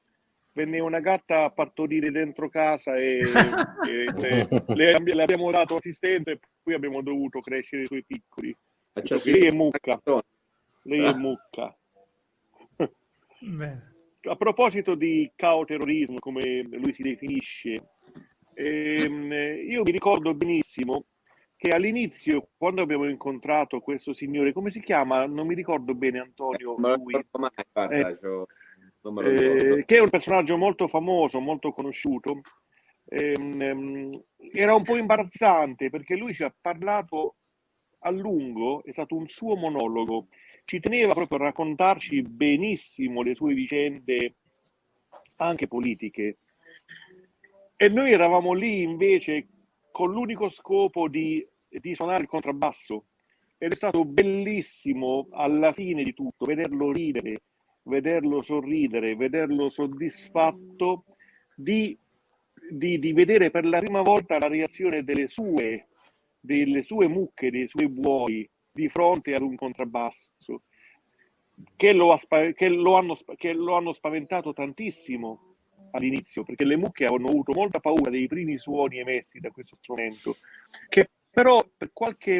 Venne 0.54 0.80
una 0.80 1.00
gatta 1.00 1.46
a 1.46 1.50
partorire 1.50 2.12
dentro 2.12 2.50
casa 2.50 2.96
e, 2.98 3.20
e 3.90 4.06
le, 4.18 4.48
le 4.76 5.14
le 5.16 5.24
abbiamo 5.24 5.50
dato 5.52 5.78
assistenza 5.78 6.32
e 6.32 6.40
poi 6.62 6.74
abbiamo 6.74 7.02
dovuto 7.02 7.40
crescere 7.40 7.84
i 7.84 7.88
suoi 7.88 8.04
piccoli. 8.04 8.56
Ah, 8.94 9.02
Perché 9.02 9.32
lei 9.32 9.48
è 9.48 9.52
mucca, 9.52 10.02
lei 10.84 11.06
Ah. 11.06 11.12
è 11.12 11.14
mucca. 11.16 11.76
Bene. 13.40 13.92
A 14.24 14.36
proposito 14.36 14.94
di 14.94 15.32
caoterrorismo, 15.36 16.20
come 16.20 16.62
lui 16.62 16.94
si 16.94 17.02
definisce, 17.02 17.82
ehm, 18.54 19.32
io 19.68 19.82
mi 19.84 19.92
ricordo 19.92 20.36
benissimo 20.36 21.06
che 21.56 21.70
all'inizio, 21.70 22.50
quando 22.58 22.82
abbiamo 22.82 23.08
incontrato 23.08 23.80
questo 23.80 24.14
signore, 24.14 24.52
come 24.54 24.70
si 24.70 24.80
chiama? 24.82 25.26
Non 25.26 25.48
mi 25.48 25.56
ricordo 25.56 25.96
bene, 25.96 26.20
Antonio. 26.20 26.76
Non 26.78 26.82
me 26.82 27.12
lo 27.12 27.18
ricordo 27.18 27.40
mai, 27.40 27.50
guarda, 27.72 27.96
Eh, 28.10 28.18
eh, 29.24 29.84
che 29.86 29.98
è 29.98 30.00
un 30.00 30.10
personaggio 30.10 30.58
molto 30.58 30.88
famoso, 30.88 31.40
molto 31.40 31.72
conosciuto, 31.72 32.42
ehm, 33.06 33.62
ehm, 33.62 34.24
era 34.54 34.76
un 34.76 34.84
po' 34.84 34.98
imbarazzante 34.98 35.90
perché 35.90 36.16
lui 36.16 36.34
ci 36.34 36.44
ha 36.44 36.54
parlato 36.60 37.36
a 38.00 38.10
lungo, 38.12 38.84
è 38.84 38.92
stato 38.92 39.16
un 39.16 39.28
suo 39.28 39.56
monologo, 39.56 40.28
ci 40.66 40.80
teneva 40.80 41.14
proprio 41.14 41.40
a 41.40 41.44
raccontarci 41.44 42.22
benissimo 42.22 43.22
le 43.22 43.36
sue 43.36 43.54
vicende, 43.54 44.36
anche 45.38 45.68
politiche. 45.68 46.38
E 47.76 47.90
noi 47.90 48.12
eravamo 48.12 48.54
lì 48.54 48.82
invece 48.84 49.48
con 49.92 50.12
l'unico 50.12 50.50
scopo 50.50 51.08
di, 51.08 51.46
di 51.68 51.96
suonare 51.96 52.22
il 52.22 52.28
contrabbasso. 52.28 53.06
Ed 53.58 53.74
è 53.74 53.76
stato 53.76 54.06
bellissimo 54.06 55.28
alla 55.32 55.72
fine 55.72 56.04
di 56.04 56.14
tutto 56.14 56.46
vederlo 56.46 56.92
ridere, 56.92 57.42
vederlo 57.84 58.42
sorridere, 58.42 59.16
vederlo 59.16 59.70
soddisfatto 59.70 61.06
di, 61.56 61.98
di- 62.70 63.00
di 63.00 63.14
vedere 63.14 63.52
per 63.52 63.66
la 63.66 63.80
prima 63.80 64.02
volta 64.02 64.38
la 64.38 64.48
reazione 64.48 65.04
delle 65.04 65.28
sue, 65.28 65.88
delle 66.40 66.84
sue 66.84 67.08
mucche, 67.08 67.52
dei 67.52 67.68
suoi 67.68 67.88
buoi 67.90 68.50
di 68.72 68.88
fronte 68.90 69.34
ad 69.34 69.42
un 69.42 69.56
contrabbasso 69.56 70.64
che 71.76 71.94
lo, 71.94 72.18
che 72.56 72.68
lo 72.70 72.96
hanno, 72.96 73.18
che 73.36 73.54
lo 73.54 73.76
hanno 73.76 73.94
spaventato 73.94 74.54
tantissimo 74.54 75.56
all'inizio, 75.92 76.44
perché 76.44 76.64
le 76.64 76.78
mucche 76.78 77.06
hanno 77.06 77.28
avuto 77.28 77.54
molta 77.54 77.80
paura 77.80 78.10
dei 78.10 78.28
primi 78.28 78.58
suoni 78.58 79.00
emessi 79.00 79.40
da 79.40 79.52
questo 79.52 79.76
strumento, 79.80 80.38
che 80.90 81.10
però 81.30 81.64
per 81.78 81.92
qualche, 81.94 82.38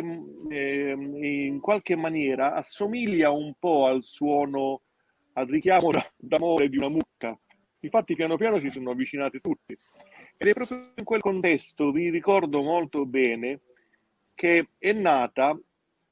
ehm, 0.50 1.16
in 1.24 1.60
qualche 1.60 1.96
maniera 1.96 2.54
assomiglia 2.56 3.32
un 3.32 3.54
po' 3.58 3.86
al 3.86 4.04
suono, 4.04 4.82
al 5.34 5.48
richiamo 5.48 5.92
da- 5.92 6.12
d'amore 6.18 6.70
di 6.70 6.78
una 6.78 6.90
mucca. 6.90 7.38
Infatti 7.80 8.16
piano 8.16 8.38
piano 8.38 8.60
si 8.60 8.70
sono 8.70 8.92
avvicinati 8.92 9.42
tutti. 9.42 9.76
Ed 10.38 10.48
è 10.48 10.54
proprio 10.54 10.78
in 10.96 11.04
quel 11.04 11.22
contesto, 11.22 11.92
vi 11.92 12.10
ricordo 12.10 12.62
molto 12.62 13.06
bene, 13.06 13.62
che 14.34 14.70
è 14.78 14.92
nata 14.92 15.58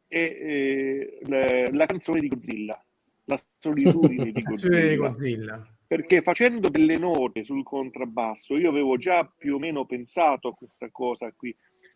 eh, 0.07 1.19
eh, 1.21 1.69
la, 1.71 1.85
canzone 1.85 2.19
di 2.19 2.27
Godzilla, 2.27 2.83
la 3.25 3.39
solitudine 3.57 4.29
di 4.31 4.41
Godzilla. 4.41 5.09
Godzilla. 5.09 5.73
Perché 5.87 6.21
facendo 6.21 6.69
delle 6.69 6.97
note 6.97 7.43
sul 7.43 7.63
contrabbasso, 7.63 8.57
io 8.57 8.69
avevo 8.69 8.97
già 8.97 9.25
più 9.25 9.55
o 9.55 9.59
meno 9.59 9.85
pensato 9.85 10.49
a 10.49 10.53
questa 10.53 10.89
cosa 10.91 11.31
qui, 11.35 11.55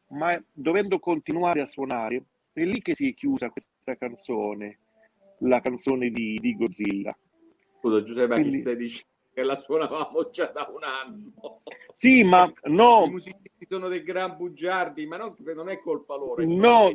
ma 0.09 0.41
dovendo 0.51 0.97
continuare 0.97 1.61
a 1.61 1.67
suonare, 1.67 2.23
è 2.53 2.63
lì 2.63 2.81
che 2.81 2.95
si 2.95 3.09
è 3.09 3.13
chiusa 3.13 3.49
questa 3.49 3.95
canzone, 3.95 4.79
la 5.43 5.59
canzone 5.59 6.09
di, 6.09 6.37
di 6.39 6.55
Godzilla. 6.55 7.15
Scusa 7.79 8.03
Giuseppe, 8.03 8.35
Quindi- 8.35 8.59
stai 8.59 8.75
dicendo 8.77 9.07
che 9.33 9.43
la 9.43 9.57
suonavamo 9.57 10.29
già 10.29 10.45
da 10.45 10.69
un 10.71 10.83
anno? 10.83 11.61
Sì, 11.95 12.23
ma 12.23 12.45
I 12.45 12.69
no, 12.69 13.07
musicisti 13.07 13.65
sono 13.67 13.87
dei 13.87 14.03
gran 14.03 14.37
bugiardi, 14.37 15.07
ma 15.07 15.17
non, 15.17 15.33
non 15.55 15.69
è 15.69 15.79
colpa 15.79 16.15
loro. 16.15 16.41
è 16.41 16.45
no, 16.45 16.85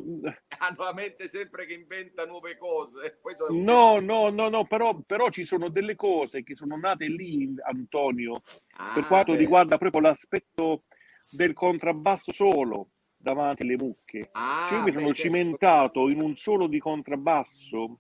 hanno 0.59 0.85
la 0.85 0.93
mente 0.95 1.27
sempre 1.29 1.67
che 1.67 1.75
inventa 1.75 2.25
nuove 2.27 2.57
cose. 2.57 3.21
No, 3.51 3.99
no, 3.99 4.29
no, 4.31 4.49
no, 4.49 4.67
però, 4.67 4.97
però 5.05 5.31
ci 5.31 5.45
sono 5.45 5.69
delle 5.69 5.97
cose 5.97 6.43
che 6.45 6.55
sono 6.55 6.77
nate 6.77 7.07
lì, 7.07 7.53
Antonio, 7.65 8.41
per 8.75 9.03
Ah, 9.03 9.07
quanto 9.07 9.33
beh. 9.33 9.39
riguarda 9.39 9.79
proprio 9.79 10.01
l'aspetto 10.03 10.85
del 11.33 11.53
contrabbasso 11.55 12.33
solo 12.33 12.91
davanti 13.17 13.63
alle 13.63 13.77
mucche. 13.77 14.29
Ah, 14.33 14.67
Cioè 14.69 14.79
io 14.79 14.85
mi 14.85 14.93
sono 14.93 15.07
beh, 15.09 15.15
certo. 15.15 15.29
cimentato 15.29 16.09
in 16.09 16.21
un 16.21 16.37
solo 16.37 16.69
di 16.69 16.79
contrabbasso 16.79 17.99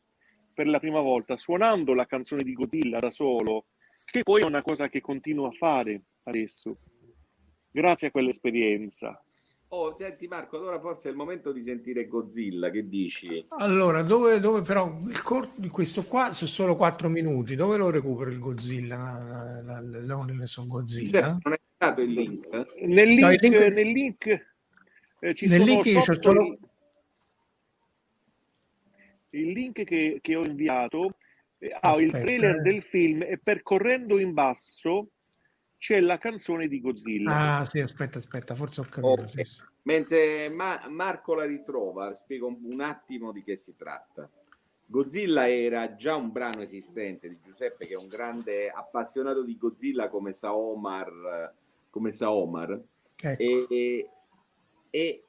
per 0.58 0.66
la 0.66 0.80
prima 0.80 0.98
volta, 1.00 1.36
suonando 1.36 1.94
la 1.94 2.04
canzone 2.04 2.42
di 2.42 2.52
Godzilla 2.52 2.98
da 2.98 3.10
solo, 3.10 3.66
che 4.04 4.24
poi 4.24 4.42
è 4.42 4.44
una 4.44 4.60
cosa 4.60 4.88
che 4.88 5.00
continuo 5.00 5.46
a 5.46 5.52
fare 5.52 6.02
adesso, 6.24 6.78
grazie 7.70 8.08
a 8.08 8.10
quell'esperienza. 8.10 9.22
Oh, 9.68 9.94
senti 9.96 10.26
Marco, 10.26 10.56
allora 10.56 10.80
forse 10.80 11.06
è 11.06 11.10
il 11.12 11.16
momento 11.16 11.52
di 11.52 11.62
sentire 11.62 12.08
Godzilla, 12.08 12.70
che 12.70 12.88
dici? 12.88 13.46
Allora, 13.50 14.02
dove, 14.02 14.40
dove 14.40 14.62
però 14.62 15.00
il 15.06 15.22
cor- 15.22 15.52
questo 15.70 16.02
qua 16.02 16.32
sono 16.32 16.50
solo 16.50 16.74
4 16.74 17.08
minuti, 17.08 17.54
dove 17.54 17.76
lo 17.76 17.90
recupero 17.90 18.28
il 18.28 18.40
Godzilla? 18.40 18.96
La, 18.96 19.62
la, 19.62 19.80
la, 19.80 20.00
l'Only 20.06 20.44
su 20.48 20.66
Godzilla? 20.66 21.38
Non 21.40 21.52
è 21.52 21.60
stato 21.72 22.00
il 22.00 22.10
link? 22.10 22.48
Nel 22.80 23.08
link, 23.10 23.20
No, 23.20 23.28
link- 23.30 23.74
nel 23.74 23.88
link, 23.92 24.26
eh, 25.20 25.34
ci 25.36 25.46
Nel 25.46 25.60
sono 25.60 25.72
link 25.72 25.86
io 25.86 26.02
sotto 26.02 26.20
solo- 26.22 26.58
il, 29.30 29.50
link 29.50 29.84
che, 29.84 30.18
che 30.20 30.36
ho 30.36 30.44
inviato 30.44 31.16
eh, 31.58 31.76
ha 31.80 31.96
il 31.96 32.10
trailer 32.10 32.56
eh. 32.56 32.60
del 32.62 32.82
film 32.82 33.22
e 33.22 33.38
percorrendo 33.38 34.18
in 34.18 34.32
basso 34.32 35.10
c'è 35.78 36.00
la 36.00 36.18
canzone 36.18 36.66
di 36.66 36.80
Godzilla. 36.80 37.58
Ah, 37.58 37.64
sì, 37.64 37.80
aspetta, 37.80 38.18
aspetta, 38.18 38.54
forse 38.54 38.80
ho 38.80 38.84
capito. 38.84 39.22
Ok. 39.22 39.30
sì, 39.30 39.44
sì. 39.44 39.62
Mentre 39.82 40.50
Ma- 40.50 40.86
Marco 40.88 41.34
la 41.34 41.44
ritrova, 41.44 42.14
spiego 42.14 42.48
un, 42.48 42.68
un 42.72 42.80
attimo 42.80 43.32
di 43.32 43.42
che 43.42 43.56
si 43.56 43.74
tratta. 43.76 44.28
Godzilla 44.84 45.48
era 45.48 45.96
già 45.96 46.16
un 46.16 46.32
brano 46.32 46.62
esistente 46.62 47.28
di 47.28 47.38
Giuseppe, 47.44 47.86
che 47.86 47.94
è 47.94 47.96
un 47.96 48.06
grande 48.06 48.70
appassionato 48.70 49.42
di 49.42 49.56
Godzilla 49.56 50.08
come 50.08 50.32
sa 50.32 50.54
Omar, 50.54 51.54
come 51.90 52.10
sa 52.10 52.32
Omar. 52.32 52.80
Ecco. 53.20 53.42
E, 53.42 53.66
e- 53.68 54.10
e- 54.90 55.22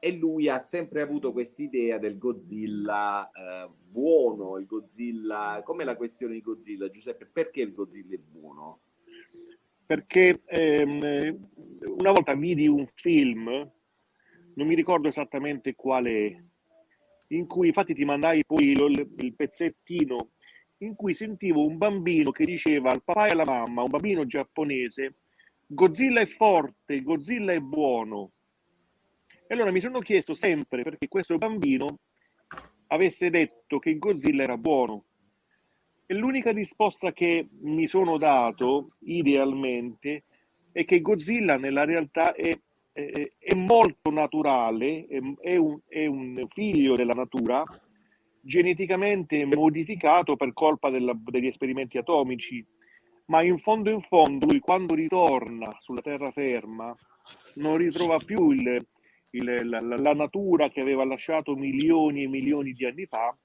e 0.00 0.12
lui 0.12 0.48
ha 0.48 0.60
sempre 0.60 1.02
avuto 1.02 1.30
quest'idea 1.30 1.98
del 1.98 2.18
Godzilla 2.18 3.30
eh, 3.30 3.70
buono, 3.92 4.56
il 4.58 4.66
Godzilla, 4.66 5.62
come 5.64 5.84
la 5.84 5.96
questione 5.96 6.34
di 6.34 6.40
Godzilla, 6.40 6.90
Giuseppe, 6.90 7.26
perché 7.26 7.60
il 7.60 7.72
Godzilla 7.72 8.14
è 8.14 8.18
buono? 8.18 8.80
perché 9.90 10.42
ehm, 10.46 11.02
eh, 11.02 11.36
una 11.98 12.12
volta 12.12 12.36
vidi 12.36 12.68
un 12.68 12.86
film, 12.86 13.48
non 14.54 14.66
mi 14.68 14.76
ricordo 14.76 15.08
esattamente 15.08 15.74
quale, 15.74 16.50
in 17.30 17.48
cui 17.48 17.66
infatti 17.66 17.92
ti 17.92 18.04
mandai 18.04 18.44
poi 18.44 18.70
il, 18.70 19.14
il 19.16 19.34
pezzettino, 19.34 20.30
in 20.78 20.94
cui 20.94 21.12
sentivo 21.12 21.66
un 21.66 21.76
bambino 21.76 22.30
che 22.30 22.44
diceva 22.44 22.92
al 22.92 23.02
papà 23.02 23.26
e 23.26 23.30
alla 23.30 23.44
mamma, 23.44 23.82
un 23.82 23.90
bambino 23.90 24.24
giapponese, 24.26 25.16
Godzilla 25.66 26.20
è 26.20 26.26
forte, 26.26 27.02
Godzilla 27.02 27.52
è 27.52 27.58
buono. 27.58 28.30
E 29.50 29.54
allora 29.54 29.72
mi 29.72 29.80
sono 29.80 29.98
chiesto 29.98 30.32
sempre 30.34 30.84
perché 30.84 31.08
questo 31.08 31.36
bambino 31.36 31.98
avesse 32.86 33.30
detto 33.30 33.80
che 33.80 33.98
Godzilla 33.98 34.44
era 34.44 34.56
buono. 34.56 35.06
E 36.06 36.14
l'unica 36.14 36.52
risposta 36.52 37.12
che 37.12 37.48
mi 37.62 37.88
sono 37.88 38.16
dato, 38.16 38.90
idealmente, 39.00 40.22
è 40.70 40.84
che 40.84 41.00
Godzilla 41.00 41.56
nella 41.56 41.84
realtà 41.84 42.32
è, 42.32 42.56
è- 42.92 43.32
è 43.40 43.54
molto 43.56 44.12
naturale, 44.12 45.06
è, 45.08 45.56
un, 45.56 45.80
è 45.88 46.06
un 46.06 46.46
figlio 46.48 46.94
della 46.94 47.14
natura, 47.14 47.64
geneticamente 48.40 49.44
modificato 49.46 50.36
per 50.36 50.52
colpa 50.52 50.90
della- 50.90 51.18
degli 51.24 51.48
esperimenti 51.48 51.98
atomici, 51.98 52.64
ma 53.24 53.42
in 53.42 53.58
fondo 53.58 53.90
in 53.90 54.00
fondo 54.00 54.46
lui 54.46 54.60
quando 54.60 54.94
ritorna 54.94 55.76
sulla 55.80 56.02
terraferma 56.02 56.94
non 57.56 57.76
ritrova 57.78 58.16
più 58.24 58.52
il- 58.52 58.86
il- 59.30 59.68
la, 59.68 59.80
la- 59.80 60.14
natura 60.14 60.68
che 60.70 60.80
aveva 60.80 61.04
lasciato 61.04 61.54
milioni 61.54 62.24
e 62.24 62.28
milioni 62.28 62.72
di 62.72 62.84
anni 62.84 63.06
fa 63.06 63.36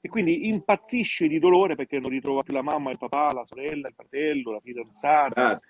e 0.00 0.08
quindi 0.08 0.48
impazzisce 0.48 1.28
di 1.28 1.38
dolore 1.38 1.74
perché 1.76 1.98
non 2.00 2.10
ritrova 2.10 2.42
più 2.42 2.52
la 2.54 2.62
mamma, 2.62 2.90
il 2.90 2.98
papà, 2.98 3.32
la 3.32 3.44
sorella, 3.44 3.88
il 3.88 3.94
fratello, 3.94 4.52
la 4.52 4.60
fidanzata. 4.60 5.50
Ah, 5.50 5.60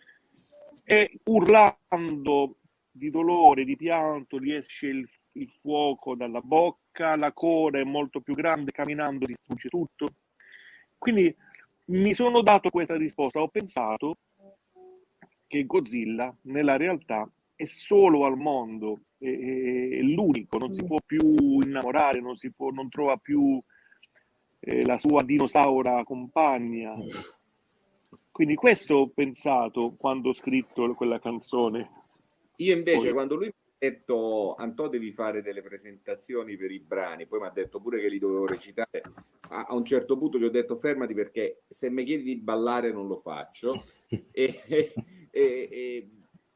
e 0.85 1.21
urlando 1.25 2.57
di 2.91 3.11
dolore, 3.11 3.65
di 3.65 3.77
pianto, 3.77 4.41
gli 4.41 4.53
esce 4.53 4.87
il, 4.87 5.09
il 5.33 5.51
fuoco 5.61 6.15
dalla 6.15 6.41
bocca, 6.41 7.15
la 7.17 7.33
coda 7.33 7.79
è 7.79 7.85
molto 7.85 8.21
più 8.21 8.35
grande, 8.35 8.73
camminando 8.73 9.27
distrugge 9.27 9.69
tutto. 9.69 10.07
Quindi 10.97 11.35
mi 11.87 12.15
sono 12.15 12.43
dato 12.43 12.71
questa 12.71 12.97
risposta, 12.97 13.41
ho 13.41 13.49
pensato 13.49 14.17
che 15.47 15.65
Godzilla 15.67 16.35
nella 16.43 16.77
realtà 16.77 17.29
è 17.63 17.67
solo 17.67 18.25
al 18.25 18.37
mondo, 18.37 19.03
è, 19.19 19.27
è- 19.27 20.01
l'unico, 20.01 20.59
non 20.59 20.73
si 20.75 20.85
può 20.85 20.99
più 21.05 21.61
innamorare, 21.61 22.21
non, 22.21 22.37
si 22.37 22.51
può, 22.51 22.71
non 22.71 22.89
trova 22.89 23.17
più 23.17 23.61
eh, 24.61 24.85
la 24.85 24.99
sua 24.99 25.23
dinosaura 25.23 26.03
compagna. 26.05 26.95
Quindi 28.31 28.55
questo 28.55 28.95
ho 28.97 29.09
pensato 29.09 29.95
quando 29.97 30.31
ho 30.31 30.35
scritto 30.35 30.93
quella 30.95 31.21
canzone. 31.21 31.91
Io 32.57 32.75
invece 32.75 32.99
Poi- 33.05 33.13
quando 33.13 33.35
lui 33.37 33.47
mi 33.47 33.53
ha 33.53 33.89
detto 33.91 34.55
Antò 34.55 34.89
devi 34.89 35.13
fare 35.13 35.43
delle 35.43 35.63
presentazioni 35.63 36.57
per 36.57 36.71
i 36.71 36.81
brani, 36.81 37.27
poi 37.27 37.41
mi 37.41 37.47
ha 37.47 37.51
detto 37.51 37.81
pure 37.81 38.01
che 38.01 38.09
li 38.09 38.19
dovevo 38.19 38.47
recitare, 38.47 39.03
a, 39.51 39.67
a 39.69 39.75
un 39.75 39.85
certo 39.85 40.17
punto 40.17 40.39
gli 40.39 40.45
ho 40.45 40.51
detto 40.51 40.77
fermati 40.77 41.15
perché 41.15 41.63
se 41.69 41.91
mi 41.91 42.05
chiedi 42.05 42.23
di 42.25 42.37
ballare 42.37 42.93
non 42.93 43.07
lo 43.07 43.19
faccio 43.21 43.85
e, 44.33 44.63
e- 44.67 44.93
e- 45.31 46.09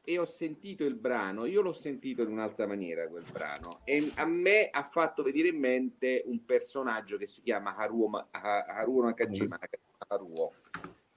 e- 0.07 0.17
ho 0.17 0.25
sentito 0.25 0.85
il 0.85 0.95
brano, 0.95 1.45
io 1.45 1.61
l'ho 1.61 1.73
sentito 1.73 2.23
in 2.23 2.31
un'altra 2.31 2.65
maniera 2.65 3.07
quel 3.09 3.25
brano 3.33 3.81
e 3.83 4.09
a 4.15 4.25
me 4.25 4.69
ha 4.69 4.83
fatto 4.83 5.21
venire 5.21 5.49
in 5.49 5.59
mente 5.59 6.23
un 6.25 6.45
personaggio 6.45 7.17
che 7.17 7.27
si 7.27 7.41
chiama 7.41 7.75
Haruo, 7.75 8.27
Haruo 8.31 9.03
Nakajima, 9.03 9.59
Haruo, 10.07 10.53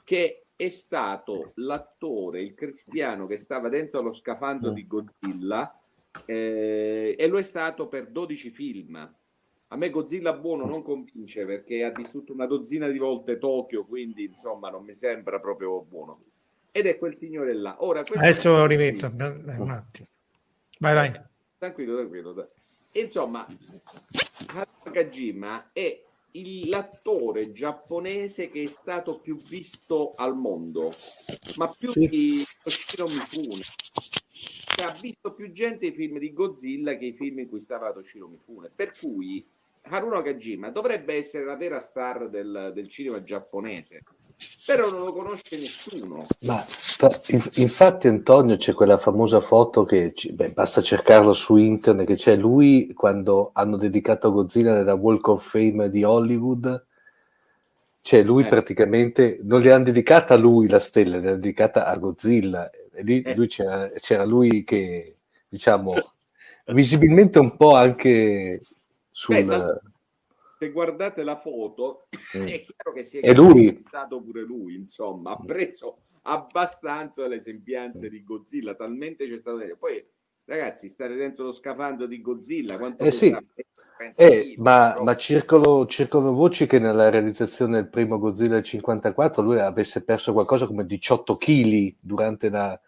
che 0.02 0.46
è 0.56 0.68
stato 0.68 1.52
l'attore, 1.54 2.42
il 2.42 2.54
cristiano 2.54 3.26
che 3.26 3.36
stava 3.36 3.68
dentro 3.68 4.00
allo 4.00 4.12
scafandro 4.12 4.72
di 4.72 4.86
Godzilla 4.86 5.80
eh, 6.26 7.14
e 7.16 7.26
lo 7.28 7.38
è 7.38 7.42
stato 7.42 7.86
per 7.86 8.08
12 8.08 8.50
film. 8.50 9.14
A 9.72 9.76
me 9.76 9.90
Godzilla 9.90 10.32
buono 10.32 10.66
non 10.66 10.82
convince 10.82 11.46
perché 11.46 11.84
ha 11.84 11.90
distrutto 11.90 12.32
una 12.32 12.46
dozzina 12.46 12.88
di 12.88 12.98
volte 12.98 13.38
Tokyo, 13.38 13.84
quindi 13.84 14.24
insomma 14.24 14.68
non 14.68 14.84
mi 14.84 14.94
sembra 14.94 15.38
proprio 15.38 15.80
buono. 15.80 16.18
Ed 16.72 16.86
è 16.86 16.98
quel 16.98 17.16
signore 17.16 17.54
là. 17.54 17.76
Ora, 17.80 18.02
questo- 18.04 18.24
Adesso 18.24 18.56
lo 18.56 18.66
rimetto, 18.66 19.06
eh, 19.06 19.10
un 19.58 19.70
attimo. 19.70 20.08
Vai, 20.78 20.94
vai. 20.94 21.20
Tranquillo, 21.58 21.96
tranquillo. 21.96 22.32
dai. 22.32 22.46
Insomma, 22.92 23.46
Nakajima 24.84 25.70
è 25.72 26.02
il- 26.32 26.68
l'attore 26.68 27.52
giapponese 27.52 28.48
che 28.48 28.62
è 28.62 28.66
stato 28.66 29.18
più 29.18 29.36
visto 29.36 30.10
al 30.16 30.36
mondo, 30.36 30.90
ma 31.56 31.68
più 31.76 31.88
Sì. 31.88 32.06
di 32.06 32.44
Toshiro 32.62 33.06
Mifune. 33.06 33.62
Cioè, 33.62 34.86
ha 34.88 34.98
visto 35.00 35.34
più 35.34 35.50
gente 35.52 35.86
i 35.86 35.92
film 35.92 36.18
di 36.18 36.32
Godzilla 36.32 36.96
che 36.96 37.06
i 37.06 37.12
film 37.12 37.40
in 37.40 37.48
cui 37.48 37.60
stava 37.60 37.92
Toshiro 37.92 38.28
Mifune. 38.28 38.70
Per 38.74 38.92
cui 38.98 39.46
Haruno 39.82 40.22
Kajima 40.22 40.70
dovrebbe 40.70 41.14
essere 41.14 41.44
la 41.44 41.56
vera 41.56 41.80
star 41.80 42.28
del, 42.28 42.72
del 42.74 42.88
cinema 42.88 43.22
giapponese, 43.22 44.02
però 44.66 44.88
non 44.90 45.04
lo 45.04 45.12
conosce 45.12 45.56
nessuno. 45.56 46.24
Ma 46.42 46.62
infatti 47.56 48.06
Antonio 48.06 48.56
c'è 48.56 48.72
quella 48.74 48.98
famosa 48.98 49.40
foto 49.40 49.84
che 49.84 50.12
beh, 50.32 50.52
basta 50.52 50.80
cercarla 50.82 51.32
su 51.32 51.56
internet 51.56 52.06
che 52.06 52.14
c'è 52.14 52.36
lui 52.36 52.92
quando 52.94 53.50
hanno 53.54 53.76
dedicato 53.76 54.28
a 54.28 54.30
Godzilla 54.30 54.74
nella 54.74 54.94
Walk 54.94 55.28
of 55.28 55.48
Fame 55.48 55.88
di 55.88 56.04
Hollywood 56.04 56.86
cioè 58.02 58.22
lui 58.22 58.44
Eh. 58.44 58.48
praticamente 58.48 59.40
non 59.42 59.60
le 59.60 59.72
hanno 59.72 59.84
dedicata 59.84 60.34
a 60.34 60.38
lui 60.38 60.68
la 60.68 60.78
stella, 60.78 61.18
le 61.18 61.28
hanno 61.28 61.36
dedicata 61.36 61.86
a 61.86 61.96
Godzilla 61.96 62.70
e 62.70 63.02
lì 63.02 63.20
Eh. 63.22 63.34
lui 63.34 63.46
c'era, 63.48 63.88
c'era 63.98 64.24
lui 64.24 64.62
che 64.64 65.16
diciamo 65.48 65.92
visibilmente 66.72 67.38
un 67.38 67.56
po' 67.56 67.74
anche 67.74 68.60
sul 69.20 69.44
Beh, 69.44 69.80
se 70.58 70.70
guardate 70.70 71.22
la 71.24 71.36
foto, 71.36 72.06
Mm. 72.10 72.12
è 72.46 72.60
chiaro 72.62 72.92
che 72.94 73.04
si 73.04 73.18
è 73.18 73.80
stato 73.86 74.22
pure 74.22 74.42
lui, 74.42 74.76
insomma, 74.76 75.32
ha 75.32 75.44
preso 75.44 75.98
abbastanza 76.22 77.26
le 77.26 77.38
sembianze 77.38 78.08
di 78.08 78.24
Godzilla, 78.24 78.74
talmente 78.74 79.28
c'è 79.28 79.38
stato. 79.38 79.58
Poi, 79.78 80.02
ragazzi, 80.46 80.88
stare 80.88 81.16
dentro 81.16 81.44
lo 81.44 81.52
scafandro 81.52 82.06
di 82.06 82.20
Godzilla, 82.22 82.78
quanto 82.78 83.04
Eh 83.04 83.10
sì. 83.10 83.26
pesava? 83.30 83.44
30 83.98 84.22
Eh, 84.22 84.54
ma, 84.56 84.98
ma 85.02 85.16
circolo- 85.16 85.84
circolano 85.86 86.32
voci 86.32 86.66
che 86.66 86.78
nella 86.78 87.10
realizzazione 87.10 87.74
del 87.74 87.88
primo 87.88 88.18
Godzilla 88.18 88.54
del 88.54 88.64
54 88.64 89.42
lui 89.42 89.60
avesse 89.60 90.02
perso 90.02 90.32
qualcosa 90.32 90.66
come 90.66 90.86
18 90.86 91.36
kg 91.36 91.94
durante 92.00 92.48
la... 92.48 92.80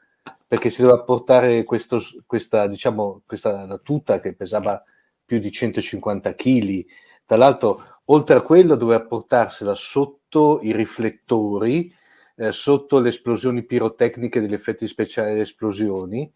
perché 0.47 0.71
si 0.71 0.81
doveva 0.81 1.03
portare 1.03 1.64
questo, 1.64 2.01
questa, 2.27 2.66
diciamo, 2.66 3.21
questa 3.27 3.66
la 3.66 3.77
tuta 3.79 4.18
che 4.18 4.35
pesava 4.35 4.83
più 5.24 5.38
di 5.38 5.50
150 5.50 6.35
kg. 6.35 6.85
Tra 7.24 7.37
l'altro, 7.37 7.78
oltre 8.06 8.37
a 8.37 8.40
quello, 8.40 8.74
doveva 8.74 9.04
portarsela 9.04 9.74
sotto 9.74 10.61
i 10.62 10.72
riflettori, 10.72 11.92
eh, 12.37 12.52
sotto 12.52 12.98
le 12.98 13.11
esplosioni 13.11 13.64
pirotecniche 13.64 14.40
degli 14.40 14.54
effetti 14.54 14.87
speciali 14.87 15.30
delle 15.30 15.42
esplosioni 15.42 16.32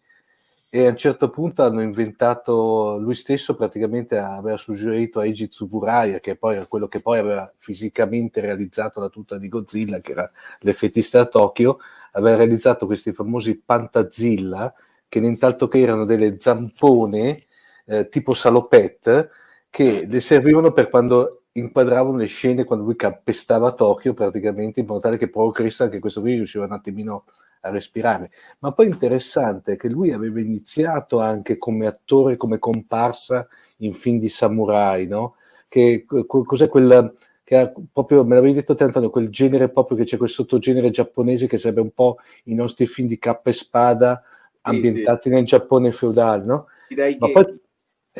e 0.69 0.85
a 0.85 0.89
un 0.89 0.97
certo 0.97 1.29
punto 1.29 1.63
hanno 1.63 1.81
inventato 1.81 2.97
lui 2.99 3.15
stesso 3.15 3.55
praticamente 3.55 4.17
aveva 4.17 4.57
suggerito 4.57 5.19
a 5.19 5.25
Eiji 5.25 5.47
Tsuburaya 5.47 6.19
che 6.19 6.35
poi 6.35 6.55
era 6.55 6.65
quello 6.65 6.87
che 6.87 6.99
poi 6.99 7.19
aveva 7.19 7.49
fisicamente 7.55 8.41
realizzato 8.41 8.99
la 8.99 9.07
tuta 9.07 9.37
di 9.37 9.47
Godzilla 9.47 10.01
che 10.01 10.11
era 10.11 10.29
l'effettista 10.59 11.21
a 11.21 11.25
Tokyo 11.25 11.79
aveva 12.11 12.35
realizzato 12.35 12.85
questi 12.85 13.13
famosi 13.13 13.57
Pantazilla 13.57 14.73
che 15.07 15.21
nient'altro 15.21 15.69
che 15.69 15.79
erano 15.79 16.03
delle 16.03 16.37
zampone 16.37 17.43
eh, 17.87 18.07
tipo 18.07 18.33
salopette 18.33 19.29
che 19.69 20.05
le 20.07 20.19
servivano 20.21 20.71
per 20.71 20.89
quando 20.89 21.43
inquadravano 21.53 22.17
le 22.17 22.27
scene 22.27 22.63
quando 22.63 22.85
lui 22.85 22.95
calpestava 22.95 23.71
Tokyo 23.71 24.13
praticamente 24.13 24.79
in 24.79 24.85
modo 24.85 24.99
tale 24.99 25.17
che 25.17 25.29
proprio 25.29 25.51
Cristo 25.51 25.83
anche 25.83 25.99
questo 25.99 26.21
qui 26.21 26.35
riusciva 26.35 26.65
un 26.65 26.71
attimino 26.71 27.25
a 27.61 27.69
respirare 27.69 28.29
ma 28.59 28.71
poi 28.71 28.87
interessante 28.87 29.75
che 29.75 29.89
lui 29.89 30.11
aveva 30.11 30.39
iniziato 30.39 31.19
anche 31.19 31.57
come 31.57 31.87
attore, 31.87 32.35
come 32.35 32.59
comparsa 32.59 33.47
in 33.77 33.93
film 33.93 34.19
di 34.19 34.29
samurai, 34.29 35.07
no? 35.07 35.35
Che 35.67 36.05
co- 36.05 36.43
cos'è 36.43 36.69
quel 36.69 37.13
che 37.47 37.55
ha 37.55 37.71
proprio, 37.93 38.25
me 38.25 38.35
l'avevi 38.35 38.55
detto 38.55 38.75
te 38.75 38.83
Antonio, 38.83 39.09
quel 39.09 39.29
genere 39.29 39.69
proprio 39.69 39.95
che 39.95 40.03
c'è 40.03 40.17
quel 40.17 40.27
sottogenere 40.27 40.89
giapponese 40.89 41.47
che 41.47 41.57
sarebbe 41.57 41.79
un 41.79 41.91
po' 41.91 42.17
i 42.45 42.53
nostri 42.53 42.85
film 42.87 43.07
di 43.07 43.17
cappa 43.17 43.51
e 43.51 43.53
spada 43.53 44.21
ambientati 44.63 45.29
nel 45.29 45.45
Giappone 45.45 45.93
feudale, 45.93 46.43
no? 46.43 46.67
Dai 46.89 47.15
Ma 47.19 47.29
poi, 47.29 47.45
Geki. 47.45 47.61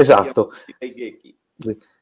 Esatto. 0.01 0.49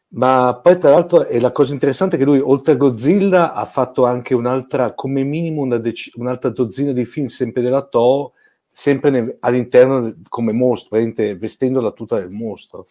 Ma 0.10 0.60
poi 0.62 0.78
tra 0.78 0.92
l'altro 0.92 1.26
è 1.26 1.40
la 1.40 1.52
cosa 1.52 1.74
interessante 1.74 2.16
è 2.16 2.20
che 2.20 2.26
lui 2.26 2.40
oltre 2.40 2.74
a 2.74 2.78
Godzilla 2.78 3.54
ha 3.54 3.66
fatto 3.66 4.06
anche 4.06 4.34
un'altra, 4.34 4.94
come 4.94 5.24
minimo 5.24 5.62
una 5.62 5.78
dec- 5.78 6.16
un'altra 6.16 6.50
dozzina 6.50 6.94
di 6.94 7.06
film 7.06 7.28
sempre 7.28 7.62
della 7.62 7.82
Toho, 7.82 8.34
sempre 8.70 9.10
ne- 9.10 9.38
all'interno 9.40 10.14
come 10.30 10.54
mostro, 10.54 10.98
vestendo 11.38 11.82
la 11.82 11.92
tuta 11.92 12.20
del 12.20 12.30
mostro. 12.30 12.86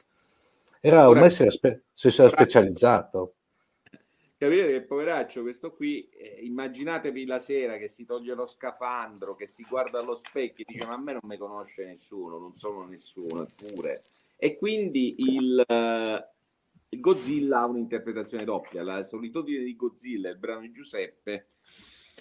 Era, 0.81 1.09
ormai 1.09 1.31
si 1.31 1.43
era, 1.43 1.51
spe- 1.51 1.85
si 1.93 2.09
era 2.09 2.29
specializzato. 2.29 3.35
Capite 4.37 4.67
che 4.67 4.83
poveraccio 4.83 5.41
questo 5.41 5.73
qui, 5.73 6.07
eh, 6.11 6.41
immaginatevi 6.43 7.25
la 7.25 7.39
sera 7.39 7.79
che 7.79 7.89
si 7.89 8.05
toglie 8.05 8.35
lo 8.35 8.45
scafandro, 8.45 9.35
che 9.35 9.47
si 9.47 9.65
guarda 9.67 10.01
allo 10.01 10.15
specchio 10.15 10.65
e 10.67 10.73
dice 10.73 10.87
ma 10.87 10.95
a 10.95 10.99
me 10.99 11.13
non 11.13 11.23
mi 11.25 11.39
conosce 11.39 11.87
nessuno, 11.87 12.37
non 12.39 12.55
sono 12.55 12.85
nessuno, 12.85 13.47
eppure. 13.49 14.03
E 14.45 14.59
quindi 14.59 15.15
il, 15.21 15.59
eh, 15.67 16.29
il 16.91 17.01
Godzilla 17.01 17.61
ha 17.61 17.65
un'interpretazione 17.65 18.45
doppia, 18.45 18.85
la 18.85 19.03
solitudine 19.03 19.65
di 19.65 19.75
Godzilla, 19.75 20.29
il 20.29 20.37
brano 20.37 20.61
di 20.61 20.71
Giuseppe, 20.71 21.47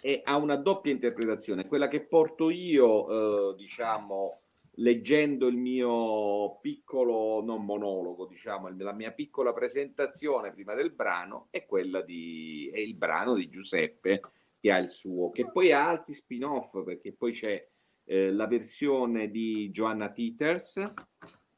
e 0.02 0.22
ha 0.24 0.38
una 0.38 0.56
doppia 0.56 0.94
interpretazione, 0.94 1.68
quella 1.68 1.90
che 1.90 2.06
porto 2.06 2.50
io, 2.50 3.52
eh, 3.52 3.56
diciamo, 3.58 4.40
leggendo 4.76 5.48
il 5.48 5.58
mio 5.58 6.60
piccolo, 6.62 7.44
non 7.44 7.66
monologo, 7.66 8.26
diciamo, 8.26 8.74
la 8.74 8.94
mia 8.94 9.12
piccola 9.12 9.52
presentazione 9.52 10.54
prima 10.54 10.76
del 10.76 10.94
brano 10.94 11.48
è 11.50 11.66
quella 11.66 12.02
di, 12.02 12.72
è 12.74 12.80
il 12.80 12.96
brano 12.96 13.34
di 13.36 13.50
Giuseppe 13.50 14.22
che 14.62 14.72
ha 14.72 14.78
il 14.78 14.88
suo, 14.88 15.30
che 15.30 15.52
poi 15.52 15.74
ha 15.74 15.90
altri 15.90 16.14
spin-off, 16.14 16.86
perché 16.86 17.12
poi 17.12 17.34
c'è 17.34 17.68
eh, 18.06 18.32
la 18.32 18.48
versione 18.48 19.30
di 19.30 19.70
Joanna 19.72 20.10
Teeters, 20.10 20.94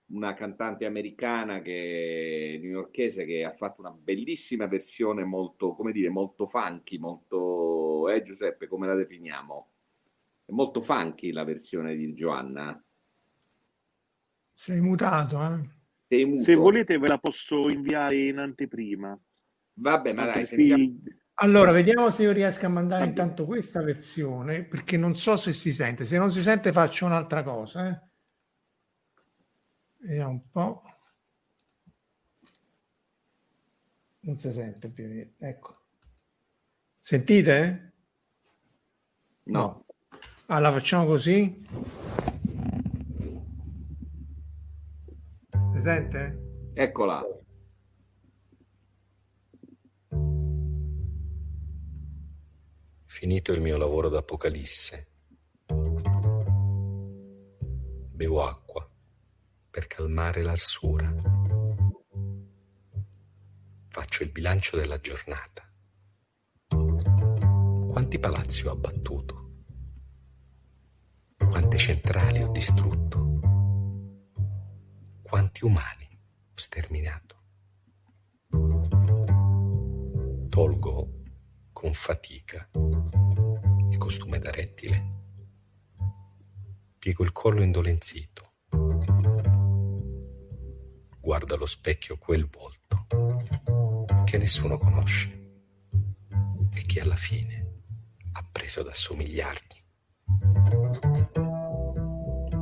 una 0.08 0.34
cantante 0.34 0.86
americana 0.86 1.62
che 1.62 2.60
newyorkese 2.62 3.26
che 3.26 3.44
ha 3.44 3.54
fatto 3.54 3.82
una 3.82 3.92
bellissima 3.92 4.68
versione 4.68 5.24
molto, 5.24 5.74
come 5.74 5.92
dire, 5.92 6.10
molto 6.10 6.48
funky, 6.48 6.98
molto, 6.98 8.10
eh 8.10 8.22
Giuseppe, 8.22 8.68
come 8.68 8.86
la 8.88 8.96
definiamo? 8.96 9.72
È 10.46 10.52
molto 10.52 10.82
funky 10.82 11.32
la 11.32 11.44
versione 11.44 11.96
di 11.96 12.14
Joanna. 12.14 12.80
Sei 14.54 14.80
mutato, 14.80 15.42
eh? 15.42 15.60
Sei 16.08 16.26
muto. 16.26 16.42
Se 16.44 16.56
volete 16.56 16.98
ve 16.98 17.08
la 17.08 17.18
posso 17.18 17.68
inviare 17.70 18.28
in 18.28 18.38
anteprima. 18.38 19.20
Vabbè, 19.74 20.14
ma 20.14 20.26
dai, 20.26 20.46
sentiamo. 20.46 20.94
Allora, 21.40 21.72
vediamo 21.72 22.12
se 22.12 22.24
io 22.24 22.32
riesco 22.32 22.66
a 22.66 22.70
mandare 22.70 23.04
Va 23.04 23.10
intanto 23.10 23.46
questa 23.46 23.82
versione, 23.82 24.64
perché 24.64 24.96
non 24.96 25.18
so 25.18 25.36
se 25.36 25.52
si 25.52 25.74
sente. 25.74 26.06
Se 26.06 26.18
non 26.18 26.32
si 26.32 26.42
sente 26.42 26.72
faccio 26.72 27.06
un'altra 27.06 27.44
cosa. 27.44 27.90
Eh. 27.90 28.15
Vediamo 30.06 30.30
un 30.30 30.50
po'. 30.52 30.82
Non 34.20 34.38
si 34.38 34.52
sente 34.52 34.88
più. 34.90 35.34
Ecco. 35.40 35.76
Sentite? 37.00 37.94
No. 39.46 39.86
Allora 40.46 40.74
facciamo 40.74 41.08
così. 41.08 41.66
Si 45.74 45.82
sente? 45.82 46.72
Eccola. 46.76 47.24
Finito 53.06 53.54
il 53.54 53.62
mio 53.62 53.78
lavoro 53.78 54.10
d'apocalisse. 54.10 55.08
Bevo 58.14 58.44
acqua 58.44 58.88
per 59.76 59.88
calmare 59.88 60.42
l'arsura. 60.42 61.14
Faccio 63.90 64.24
il 64.24 64.32
bilancio 64.32 64.78
della 64.78 65.02
giornata. 65.02 65.70
Quanti 66.70 68.18
palazzi 68.18 68.66
ho 68.66 68.72
abbattuto? 68.72 69.64
Quante 71.36 71.78
centrali 71.78 72.42
ho 72.42 72.48
distrutto? 72.52 73.40
Quanti 75.22 75.66
umani 75.66 76.08
ho 76.52 76.58
sterminato? 76.58 77.44
Tolgo 80.48 81.22
con 81.74 81.92
fatica 81.92 82.70
il 83.90 83.98
costume 83.98 84.40
da 84.40 84.52
rettile. 84.52 85.14
Piego 86.98 87.26
il 87.26 87.34
collo 87.34 87.62
indolenzito. 87.62 88.54
Guardo 91.26 91.56
allo 91.56 91.66
specchio 91.66 92.20
quel 92.20 92.48
volto 92.48 93.08
che 94.26 94.38
nessuno 94.38 94.78
conosce 94.78 95.64
e 96.72 96.86
che 96.86 97.02
alla 97.02 97.16
fine 97.16 97.82
ha 98.34 98.48
preso 98.52 98.82
ad 98.82 98.90
assomigliargli. 98.90 99.84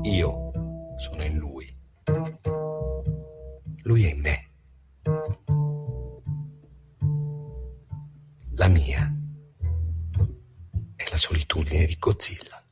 Io 0.03 0.51
sono 0.95 1.24
in 1.26 1.36
lui. 1.36 1.78
Lui 3.82 4.05
è 4.05 4.14
in 4.14 4.22
me. 4.22 4.49
La 8.51 8.70
mia 8.70 9.14
è 10.95 11.09
la 11.09 11.18
solitudine 11.18 11.86
di 11.86 11.97
Godzilla. 11.99 12.62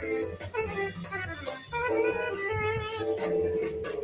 Thank 0.00 0.12
you. 3.94 3.99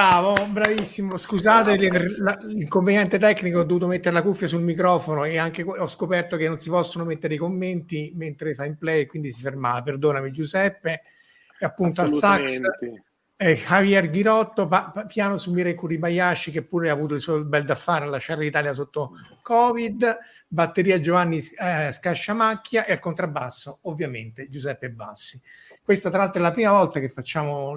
Bravo, 0.00 0.46
bravissimo. 0.46 1.18
Scusate 1.18 1.76
l'inconveniente 1.76 3.18
tecnico, 3.18 3.58
ho 3.58 3.64
dovuto 3.64 3.86
mettere 3.86 4.14
la 4.14 4.22
cuffia 4.22 4.48
sul 4.48 4.62
microfono 4.62 5.24
e 5.24 5.36
anche 5.36 5.62
ho 5.62 5.86
scoperto 5.88 6.38
che 6.38 6.48
non 6.48 6.58
si 6.58 6.70
possono 6.70 7.04
mettere 7.04 7.34
i 7.34 7.36
commenti 7.36 8.10
mentre 8.14 8.54
fa 8.54 8.64
in 8.64 8.78
play, 8.78 9.04
quindi 9.04 9.30
si 9.30 9.42
fermava. 9.42 9.82
Perdonami 9.82 10.32
Giuseppe. 10.32 11.02
E 11.58 11.66
appunto 11.66 12.00
al 12.00 12.14
sax 12.14 12.60
eh, 13.36 13.56
Javier 13.56 14.08
Ghirotto, 14.08 14.68
pa- 14.68 14.90
pa- 14.90 15.04
piano 15.04 15.36
su 15.36 15.52
Mirei 15.52 15.74
Kuribayashi 15.74 16.50
che 16.50 16.62
pure 16.62 16.88
ha 16.88 16.94
avuto 16.94 17.12
il 17.12 17.20
suo 17.20 17.44
bel 17.44 17.66
da 17.66 17.74
fare 17.74 18.06
a 18.06 18.08
lasciare 18.08 18.40
l'Italia 18.40 18.72
sotto 18.72 19.10
Covid, 19.42 20.16
batteria 20.48 20.98
Giovanni 20.98 21.42
eh, 21.58 21.92
Scasciamacchia 21.92 22.86
e 22.86 22.92
al 22.92 23.00
contrabbasso 23.00 23.80
ovviamente 23.82 24.48
Giuseppe 24.48 24.88
Bassi. 24.88 25.38
Questa 25.82 26.08
tra 26.08 26.20
l'altro 26.20 26.40
è 26.40 26.42
la 26.42 26.52
prima 26.52 26.70
volta 26.70 27.00
che 27.00 27.10
facciamo 27.10 27.74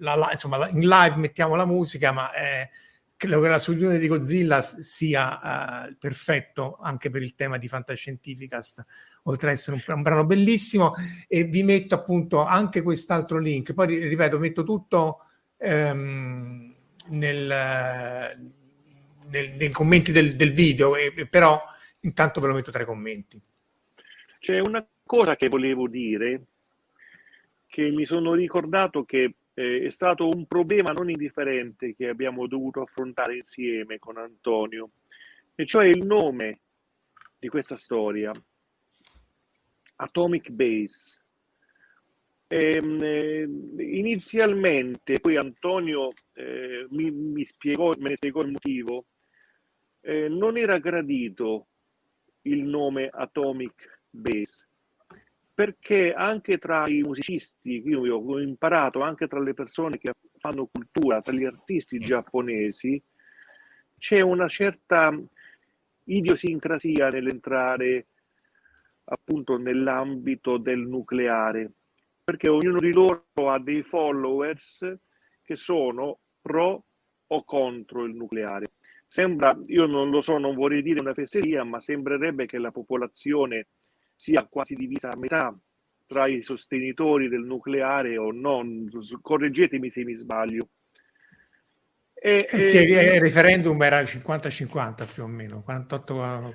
la, 0.00 0.14
la- 0.14 0.32
insomma, 0.32 0.68
in 0.68 0.86
live 0.86 1.16
mettiamo 1.16 1.54
la 1.54 1.64
musica, 1.64 2.12
ma 2.12 2.32
eh, 2.32 2.70
credo 3.16 3.40
che 3.40 3.48
la 3.48 3.58
solitudine 3.58 3.98
di 3.98 4.08
Godzilla 4.08 4.62
sia 4.62 5.86
eh, 5.86 5.96
perfetto 5.98 6.76
anche 6.80 7.10
per 7.10 7.22
il 7.22 7.34
tema 7.34 7.58
di 7.58 7.68
Fantascientificast, 7.68 8.84
oltre 9.24 9.48
ad 9.48 9.54
essere 9.54 9.76
un, 9.76 9.94
un 9.94 10.02
brano 10.02 10.24
bellissimo. 10.24 10.94
E 11.28 11.44
vi 11.44 11.62
metto 11.62 11.94
appunto 11.94 12.44
anche 12.44 12.82
quest'altro 12.82 13.38
link. 13.38 13.74
Poi 13.74 13.86
ri- 13.86 14.08
ripeto, 14.08 14.38
metto 14.38 14.64
tutto 14.64 15.26
ehm, 15.58 16.72
nel, 17.08 17.46
nel- 19.28 19.54
nei 19.56 19.70
commenti 19.70 20.12
del, 20.12 20.36
del 20.36 20.52
video, 20.52 20.96
e 20.96 21.26
però 21.28 21.62
intanto 22.00 22.40
ve 22.40 22.46
lo 22.46 22.54
metto 22.54 22.70
tra 22.70 22.82
i 22.82 22.86
commenti. 22.86 23.40
C'è 24.38 24.58
una 24.58 24.82
cosa 25.04 25.36
che 25.36 25.48
volevo 25.48 25.86
dire, 25.86 26.40
che 27.66 27.90
mi 27.90 28.06
sono 28.06 28.32
ricordato 28.32 29.04
che 29.04 29.34
eh, 29.54 29.86
è 29.86 29.90
stato 29.90 30.28
un 30.28 30.46
problema 30.46 30.92
non 30.92 31.10
indifferente 31.10 31.94
che 31.94 32.08
abbiamo 32.08 32.46
dovuto 32.46 32.82
affrontare 32.82 33.36
insieme 33.36 33.98
con 33.98 34.16
Antonio, 34.16 34.90
e 35.54 35.66
cioè 35.66 35.86
il 35.86 36.04
nome 36.04 36.60
di 37.38 37.48
questa 37.48 37.76
storia, 37.76 38.32
Atomic 39.96 40.50
Base. 40.50 41.18
Ehm, 42.46 42.98
eh, 43.02 43.48
inizialmente, 43.78 45.20
poi 45.20 45.36
Antonio 45.36 46.10
eh, 46.32 46.86
mi, 46.90 47.10
mi 47.10 47.44
spiegò, 47.44 47.94
me 47.98 48.10
ne 48.10 48.16
spiegò 48.16 48.42
il 48.42 48.50
motivo, 48.50 49.06
eh, 50.00 50.28
non 50.28 50.56
era 50.56 50.78
gradito 50.78 51.68
il 52.42 52.64
nome 52.64 53.08
Atomic 53.12 54.02
Base 54.10 54.69
perché 55.60 56.14
anche 56.14 56.56
tra 56.56 56.88
i 56.88 57.02
musicisti, 57.02 57.82
io 57.84 58.16
ho 58.16 58.40
imparato 58.40 59.02
anche 59.02 59.28
tra 59.28 59.38
le 59.40 59.52
persone 59.52 59.98
che 59.98 60.14
fanno 60.38 60.70
cultura, 60.72 61.20
tra 61.20 61.34
gli 61.34 61.44
artisti 61.44 61.98
giapponesi, 61.98 62.98
c'è 63.98 64.22
una 64.22 64.48
certa 64.48 65.14
idiosincrasia 66.04 67.10
nell'entrare 67.10 68.06
appunto 69.04 69.58
nell'ambito 69.58 70.56
del 70.56 70.78
nucleare, 70.78 71.70
perché 72.24 72.48
ognuno 72.48 72.78
di 72.78 72.94
loro 72.94 73.26
ha 73.34 73.58
dei 73.58 73.82
followers 73.82 74.96
che 75.42 75.56
sono 75.56 76.20
pro 76.40 76.84
o 77.26 77.44
contro 77.44 78.04
il 78.04 78.14
nucleare. 78.14 78.70
Sembra, 79.06 79.54
io 79.66 79.84
non 79.84 80.08
lo 80.08 80.22
so, 80.22 80.38
non 80.38 80.54
vorrei 80.54 80.80
dire 80.80 81.00
una 81.00 81.12
fesseria, 81.12 81.64
ma 81.64 81.80
sembrerebbe 81.80 82.46
che 82.46 82.58
la 82.58 82.70
popolazione 82.70 83.66
sia 84.20 84.44
quasi 84.44 84.74
divisa 84.74 85.08
a 85.08 85.16
metà 85.16 85.58
tra 86.06 86.26
i 86.26 86.42
sostenitori 86.42 87.30
del 87.30 87.40
nucleare 87.40 88.18
o 88.18 88.30
no, 88.32 88.62
correggetemi 89.22 89.90
se 89.90 90.04
mi 90.04 90.14
sbaglio. 90.14 90.68
E, 92.12 92.46
Eh 92.46 92.58
sì, 92.58 92.76
e- 92.76 93.14
il 93.14 93.20
referendum 93.20 93.80
era 93.80 94.02
50-50 94.02 95.06
più 95.06 95.22
o 95.22 95.26
meno, 95.26 95.62
48 95.62 96.54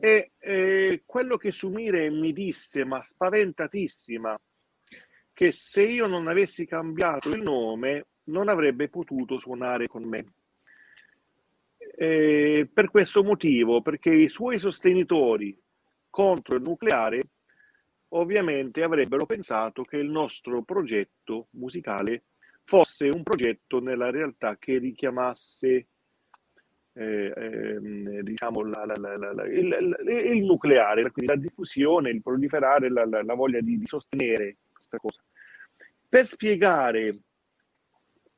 E 0.00 0.32
eh, 0.38 1.02
quello 1.06 1.36
che 1.36 1.52
Sumire 1.52 2.10
mi 2.10 2.32
disse, 2.32 2.84
ma 2.84 3.00
spaventatissima, 3.04 4.36
che 5.32 5.52
se 5.52 5.82
io 5.82 6.08
non 6.08 6.26
avessi 6.26 6.66
cambiato 6.66 7.28
il 7.30 7.42
nome 7.42 8.06
non 8.24 8.48
avrebbe 8.48 8.88
potuto 8.88 9.38
suonare 9.38 9.86
con 9.86 10.02
me. 10.02 10.24
Eh, 11.96 12.68
per 12.72 12.90
questo 12.90 13.22
motivo, 13.22 13.80
perché 13.80 14.10
i 14.10 14.28
suoi 14.28 14.58
sostenitori 14.58 15.56
contro 16.16 16.56
il 16.56 16.62
nucleare 16.62 17.28
ovviamente 18.14 18.82
avrebbero 18.82 19.26
pensato 19.26 19.82
che 19.82 19.98
il 19.98 20.08
nostro 20.08 20.62
progetto 20.62 21.48
musicale 21.50 22.24
fosse 22.64 23.10
un 23.12 23.22
progetto 23.22 23.80
nella 23.80 24.08
realtà 24.10 24.56
che 24.56 24.78
richiamasse 24.78 25.88
eh, 26.94 27.32
ehm, 27.36 28.20
diciamo 28.20 28.62
la- 28.64 28.86
la- 28.86 29.16
la- 29.34 29.44
il, 29.44 29.96
il- 30.06 30.44
nucleare, 30.44 31.10
quindi 31.10 31.34
la 31.34 31.38
diffusione, 31.38 32.08
il 32.08 32.22
proliferare, 32.22 32.88
la 32.90 33.34
voglia 33.34 33.60
di, 33.60 33.76
di 33.76 33.86
sostenere 33.86 34.56
questa 34.72 34.96
cosa. 34.96 35.22
Per 36.08 36.26
spiegare 36.26 37.14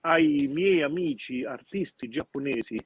ai 0.01 0.51
miei 0.53 0.83
amici 0.83 1.45
artisti 1.45 2.09
giapponesi 2.09 2.77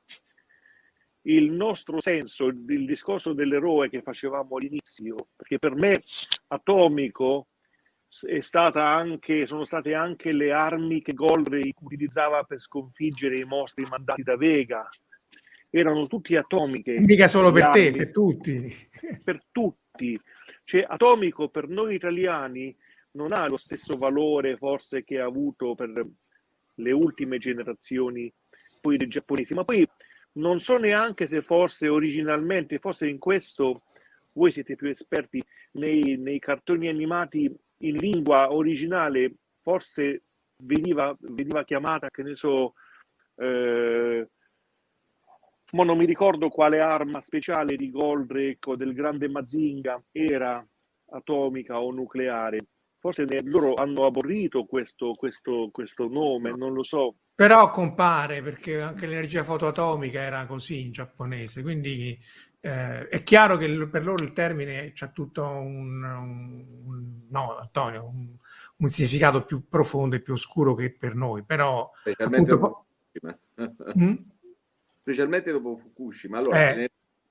il 1.23 1.51
nostro 1.51 2.01
senso, 2.01 2.47
il, 2.47 2.85
discorso 2.85 3.33
dell'eroe 3.33 3.89
che 3.89 4.03
facevamo 4.03 4.57
all'inizio, 4.57 5.29
perché 5.37 5.59
per 5.59 5.75
me 5.75 6.01
atomico 6.49 7.49
è 8.27 8.41
stata 8.41 8.89
anche, 8.89 9.47
sono 9.47 9.65
state 9.65 9.95
anche 9.95 10.33
le 10.33 10.53
armi 10.53 11.01
che 11.01 11.15
Goldrake 11.15 11.75
utilizzava 11.81 12.43
per 12.43 12.61
sconfiggere 12.61 13.39
i 13.39 13.45
mostri 13.45 13.87
mandati 13.89 14.23
da 14.23 14.37
Vega. 14.37 14.89
Erano 15.71 16.07
tutti 16.07 16.37
atomiche. 16.37 16.99
mica 17.01 17.29
solo 17.29 17.51
per 17.51 17.71
te, 17.71 17.87
armi 17.87 17.99
per 17.99 18.11
tutti. 18.11 18.75
per 19.25 19.43
tutti. 19.51 20.21
Cioè, 20.65 20.85
atomico 20.87 21.49
per 21.49 21.69
noi 21.69 21.95
italiani 21.95 22.77
non 23.13 23.33
ha 23.33 23.47
lo 23.49 23.57
stesso 23.57 23.97
valore 23.97 24.57
forse 24.57 25.05
che 25.05 25.19
ha 25.19 25.25
avuto 25.25 25.75
per 25.75 26.07
le 26.75 26.93
ultime 26.93 27.39
generazioni 27.39 28.33
poi 28.81 28.97
dei 28.97 29.09
giapponesi, 29.09 29.55
ma 29.55 29.65
poi 29.65 29.87
non 30.35 30.61
so 30.61 30.77
neanche 30.77 31.27
se 31.27 31.43
forse 31.43 31.89
originalmente, 31.89 32.79
forse 32.79 33.09
in 33.09 33.19
questo 33.19 33.83
voi 34.33 34.51
siete 34.51 34.77
più 34.77 34.89
esperti 34.89 35.43
nei, 35.73 36.17
nei 36.17 36.39
cartoni 36.39 36.89
animati 36.89 37.55
in 37.79 37.97
lingua 37.97 38.53
originale, 38.53 39.35
forse 39.61 40.23
veniva, 40.57 41.15
veniva 41.21 41.65
chiamata, 41.65 42.09
che 42.09 42.23
ne 42.23 42.35
so, 42.35 42.75
eh, 43.37 44.29
ma 45.73 45.85
non 45.85 45.99
mi 45.99 46.05
ricordo 46.05 46.49
quale 46.49 46.81
arma 46.81 47.21
speciale 47.21 47.77
di 47.77 47.91
Goldrake 47.91 48.71
o 48.71 48.77
del 48.77 48.93
grande 48.93 49.29
Mazinga 49.29 50.03
era 50.13 50.65
atomica 51.11 51.81
o 51.81 51.91
nucleare. 51.91 52.67
Forse 52.99 53.27
loro 53.43 53.75
hanno 53.75 54.07
aborrito 54.07 54.65
questo, 54.65 55.15
questo, 55.15 55.71
questo 55.73 56.09
nome, 56.09 56.51
non 56.51 56.73
lo 56.73 56.85
so. 56.85 57.17
Però 57.43 57.71
compare 57.73 58.41
perché 58.41 58.81
anche 58.81 59.07
l'energia 59.07 59.43
fotoatomica 59.43 60.21
era 60.21 60.47
così 60.47 60.81
in 60.83 60.93
giapponese, 60.93 61.61
quindi 61.63 62.17
eh, 62.61 63.09
è 63.09 63.23
chiaro 63.25 63.57
che 63.57 63.89
per 63.89 64.05
loro 64.05 64.23
il 64.23 64.33
termine 64.33 64.93
c'ha 64.95 65.09
tutto 65.09 65.45
un, 65.45 66.05
un- 66.05 66.67
un- 66.85 67.21
no 67.31 67.57
Antonio, 67.57 68.05
un, 68.07 68.29
un 68.77 68.89
significato 68.89 69.45
più 69.45 69.67
profondo 69.69 70.15
e 70.15 70.21
più 70.21 70.35
oscuro 70.35 70.77
che 70.77 70.93
per 70.93 71.17
noi, 71.17 71.43
però 71.43 71.91
specialmente 72.01 72.53
appunto, 72.53 72.69
dopo 72.69 72.87
Fukushima. 73.11 73.39
Mm? 73.99 74.15
specialmente 75.01 75.51
dopo 75.51 75.77
Fukushima. 75.77 76.39
Allora, 76.39 76.71
Eh. 76.71 76.91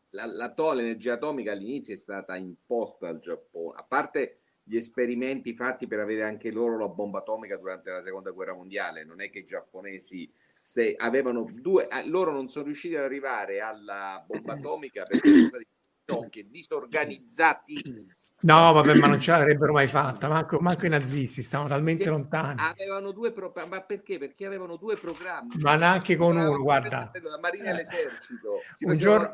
la, 0.10 0.26
la 0.26 0.52
to- 0.54 0.74
l'energia 0.74 1.14
atomica 1.14 1.54
all'inizio 1.54 1.94
è 1.94 1.98
stata 1.98 2.36
imposta 2.36 3.08
al 3.08 3.20
Giappone, 3.20 3.78
a 3.80 3.84
parte 3.88 4.41
gli 4.72 4.78
esperimenti 4.78 5.54
fatti 5.54 5.86
per 5.86 6.00
avere 6.00 6.24
anche 6.24 6.50
loro 6.50 6.78
la 6.78 6.88
bomba 6.88 7.20
atomica 7.20 7.58
durante 7.58 7.92
la 7.92 8.02
seconda 8.02 8.32
guerra 8.32 8.54
mondiale, 8.54 9.04
non 9.04 9.20
è 9.20 9.30
che 9.30 9.40
i 9.40 9.46
giapponesi 9.46 10.32
se 10.62 10.96
avevano 10.96 11.46
due, 11.52 11.90
eh, 11.90 12.08
loro 12.08 12.32
non 12.32 12.48
sono 12.48 12.66
riusciti 12.66 12.96
ad 12.96 13.04
arrivare 13.04 13.60
alla 13.60 14.24
bomba 14.26 14.54
atomica 14.54 15.04
perché 15.04 15.30
sono 15.30 16.22
stati 16.24 16.50
disorganizzati 16.50 18.06
no 18.42 18.74
vabbè 18.74 18.96
ma 18.96 19.08
non 19.08 19.20
ce 19.22 19.32
l'avrebbero 19.32 19.72
mai 19.74 19.88
fatta, 19.88 20.28
manco, 20.28 20.60
manco 20.60 20.86
i 20.86 20.90
nazisti, 20.90 21.42
stavano 21.42 21.70
talmente 21.70 22.10
lontani, 22.10 22.60
avevano 22.62 23.12
due 23.12 23.32
programmi 23.32 23.70
ma 23.70 23.82
perché? 23.82 24.18
perché 24.18 24.46
avevano 24.46 24.78
due 24.78 24.96
programmi 24.96 25.50
ma 25.60 25.76
neanche 25.76 26.16
con 26.16 26.36
uno, 26.36 26.62
guarda. 26.62 27.12
la 27.22 27.40
marina 27.40 27.70
e 27.72 27.74
l'esercito 27.74 28.60
si 28.74 28.86
Un 28.86 28.98
giorno- 28.98 29.32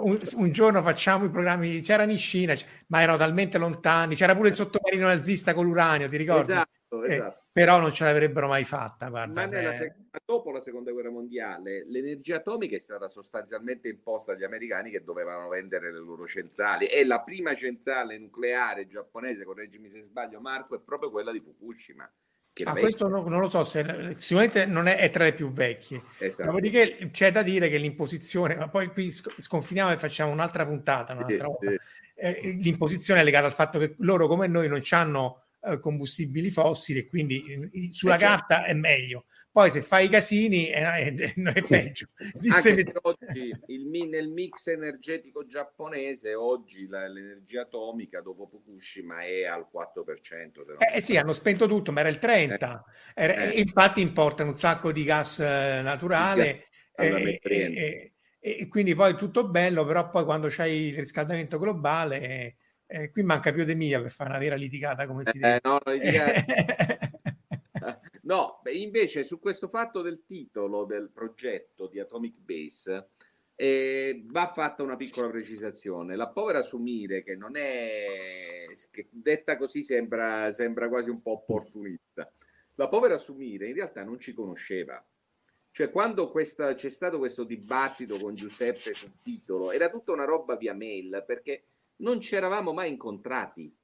un, 0.00 0.20
un 0.36 0.52
giorno 0.52 0.82
facciamo 0.82 1.24
i 1.26 1.30
programmi, 1.30 1.80
c'era 1.80 2.04
Nishina, 2.04 2.54
ma 2.88 3.02
erano 3.02 3.18
talmente 3.18 3.58
lontani, 3.58 4.14
c'era 4.14 4.34
pure 4.34 4.48
il 4.48 4.54
sottomarino 4.54 5.06
nazista 5.06 5.54
con 5.54 5.64
l'uranio, 5.66 6.08
ti 6.08 6.16
ricordi? 6.16 6.42
esatto, 6.42 7.04
Eh, 7.04 7.14
esatto. 7.14 7.40
Però 7.52 7.78
non 7.80 7.92
ce 7.92 8.04
l'avrebbero 8.04 8.48
mai 8.48 8.64
fatta, 8.64 9.08
guarda. 9.08 9.46
Ma 9.46 9.70
eh. 9.70 9.74
sec- 9.74 9.96
dopo 10.24 10.50
la 10.50 10.62
seconda 10.62 10.90
guerra 10.90 11.10
mondiale 11.10 11.84
l'energia 11.86 12.36
atomica 12.36 12.76
è 12.76 12.80
stata 12.80 13.08
sostanzialmente 13.08 13.88
imposta 13.88 14.32
agli 14.32 14.44
americani 14.44 14.90
che 14.90 15.04
dovevano 15.04 15.48
vendere 15.48 15.92
le 15.92 15.98
loro 15.98 16.26
centrali 16.26 16.86
e 16.86 17.04
la 17.04 17.20
prima 17.20 17.54
centrale 17.54 18.18
nucleare 18.18 18.86
giapponese, 18.86 19.44
correggimi 19.44 19.90
se 19.90 20.02
sbaglio 20.02 20.40
Marco, 20.40 20.76
è 20.76 20.80
proprio 20.80 21.10
quella 21.10 21.30
di 21.30 21.40
Fukushima, 21.40 22.10
Ah, 22.64 22.74
questo 22.74 23.08
no- 23.08 23.26
non 23.26 23.40
lo 23.40 23.48
so 23.48 23.64
se 23.64 24.16
sicuramente 24.18 24.66
non 24.66 24.86
è, 24.86 24.98
è 24.98 25.08
tra 25.08 25.24
le 25.24 25.32
più 25.32 25.50
vecchie. 25.52 26.02
Esatto. 26.18 26.50
Dopodiché 26.50 27.08
c'è 27.10 27.32
da 27.32 27.42
dire 27.42 27.70
che 27.70 27.78
l'imposizione, 27.78 28.56
ma 28.56 28.68
poi 28.68 28.88
qui 28.88 29.10
sc- 29.10 29.40
sconfiniamo 29.40 29.90
e 29.90 29.96
facciamo 29.96 30.30
un'altra 30.30 30.66
puntata, 30.66 31.14
un'altra 31.14 31.46
volta. 31.46 31.70
sì. 31.70 31.76
Eh, 32.14 32.58
l'imposizione 32.60 33.20
è 33.20 33.24
legata 33.24 33.46
al 33.46 33.54
fatto 33.54 33.78
che 33.78 33.94
loro 34.00 34.26
come 34.26 34.46
noi 34.48 34.68
non 34.68 34.82
hanno 34.90 35.41
combustibili 35.78 36.50
fossili 36.50 37.00
e 37.00 37.06
quindi 37.06 37.44
eh, 37.70 37.92
sulla 37.92 38.16
Eh, 38.16 38.18
certo. 38.18 38.34
carta 38.36 38.64
è 38.64 38.74
meglio. 38.74 39.26
Poi 39.52 39.70
se 39.70 39.82
fai 39.82 40.06
i 40.06 40.08
casini 40.08 40.66
è, 40.72 40.82
è- 40.82 41.34
è 41.34 41.62
peggio. 41.62 42.08
Disse- 42.40 42.70
Anche 42.70 42.84
se 42.86 42.92
oggi 43.02 43.52
il 43.66 43.86
nel 44.08 44.28
mix 44.30 44.66
energetico 44.68 45.46
giapponese, 45.46 46.34
oggi 46.34 46.86
la- 46.88 47.06
l'energia 47.06 47.62
atomica 47.62 48.22
dopo 48.22 48.46
Fukushima 48.46 49.22
è 49.22 49.44
al 49.44 49.66
4%. 49.70 50.64
se 50.64 50.72
non 50.72 50.76
Eh 50.94 51.00
sì, 51.02 51.16
hanno 51.18 51.34
spento 51.34 51.68
tutto, 51.68 51.92
ma 51.92 52.00
era 52.00 52.08
il 52.08 52.18
30. 52.18 52.82
Era- 53.14 53.34
Eh. 53.50 53.60
infatti 53.60 54.00
importano 54.00 54.50
un 54.50 54.56
sacco 54.56 54.90
di 54.90 55.04
gas 55.04 55.38
eh, 55.40 55.80
naturale 55.82 56.68
e, 56.96 57.38
e- 57.40 57.40
e- 57.42 58.12
e 58.40 58.68
quindi 58.68 58.94
poi 58.94 59.14
tutto 59.16 59.48
bello, 59.48 59.84
però 59.84 60.08
poi 60.10 60.24
quando 60.24 60.48
c'hai 60.50 60.86
il 60.88 60.96
riscaldamento 60.96 61.58
globale, 61.58 62.56
eh, 62.92 63.02
eh, 63.04 63.10
qui 63.10 63.22
manca 63.22 63.52
più 63.52 63.64
di 63.64 63.74
mia 63.74 64.00
per 64.00 64.10
fare 64.10 64.30
una 64.30 64.38
vera 64.38 64.54
litigata 64.54 65.06
come 65.06 65.24
si 65.24 65.38
Eh, 65.38 65.40
dice. 65.40 65.60
no, 65.62 65.80
litigata- 65.84 66.44
No, 68.24 68.60
beh, 68.62 68.72
invece 68.72 69.24
su 69.24 69.40
questo 69.40 69.68
fatto 69.68 70.00
del 70.00 70.22
titolo 70.24 70.84
del 70.84 71.10
progetto 71.12 71.88
di 71.88 71.98
Atomic 71.98 72.36
Base 72.38 73.08
eh, 73.56 74.22
va 74.26 74.46
fatta 74.52 74.82
una 74.82 74.96
piccola 74.96 75.28
precisazione. 75.28 76.14
La 76.16 76.28
povera 76.28 76.62
Sumire, 76.62 77.22
che 77.22 77.34
non 77.36 77.56
è, 77.56 78.66
che 78.90 79.08
detta 79.10 79.56
così 79.56 79.82
sembra, 79.82 80.50
sembra 80.52 80.88
quasi 80.88 81.10
un 81.10 81.20
po' 81.20 81.32
opportunista, 81.32 82.32
la 82.76 82.88
povera 82.88 83.18
Sumire 83.18 83.66
in 83.68 83.74
realtà 83.74 84.04
non 84.04 84.18
ci 84.20 84.32
conosceva. 84.32 85.04
Cioè, 85.70 85.90
quando 85.90 86.30
questa- 86.30 86.74
c'è 86.74 86.90
stato 86.90 87.18
questo 87.18 87.44
dibattito 87.44 88.18
con 88.18 88.34
Giuseppe 88.34 88.92
sul 88.94 89.14
titolo, 89.16 89.72
era 89.72 89.88
tutta 89.90 90.12
una 90.12 90.24
roba 90.24 90.56
via 90.56 90.74
mail 90.74 91.24
perché 91.26 91.64
non 92.02 92.20
ci 92.20 92.34
eravamo 92.34 92.72
mai 92.72 92.90
incontrati. 92.90 93.74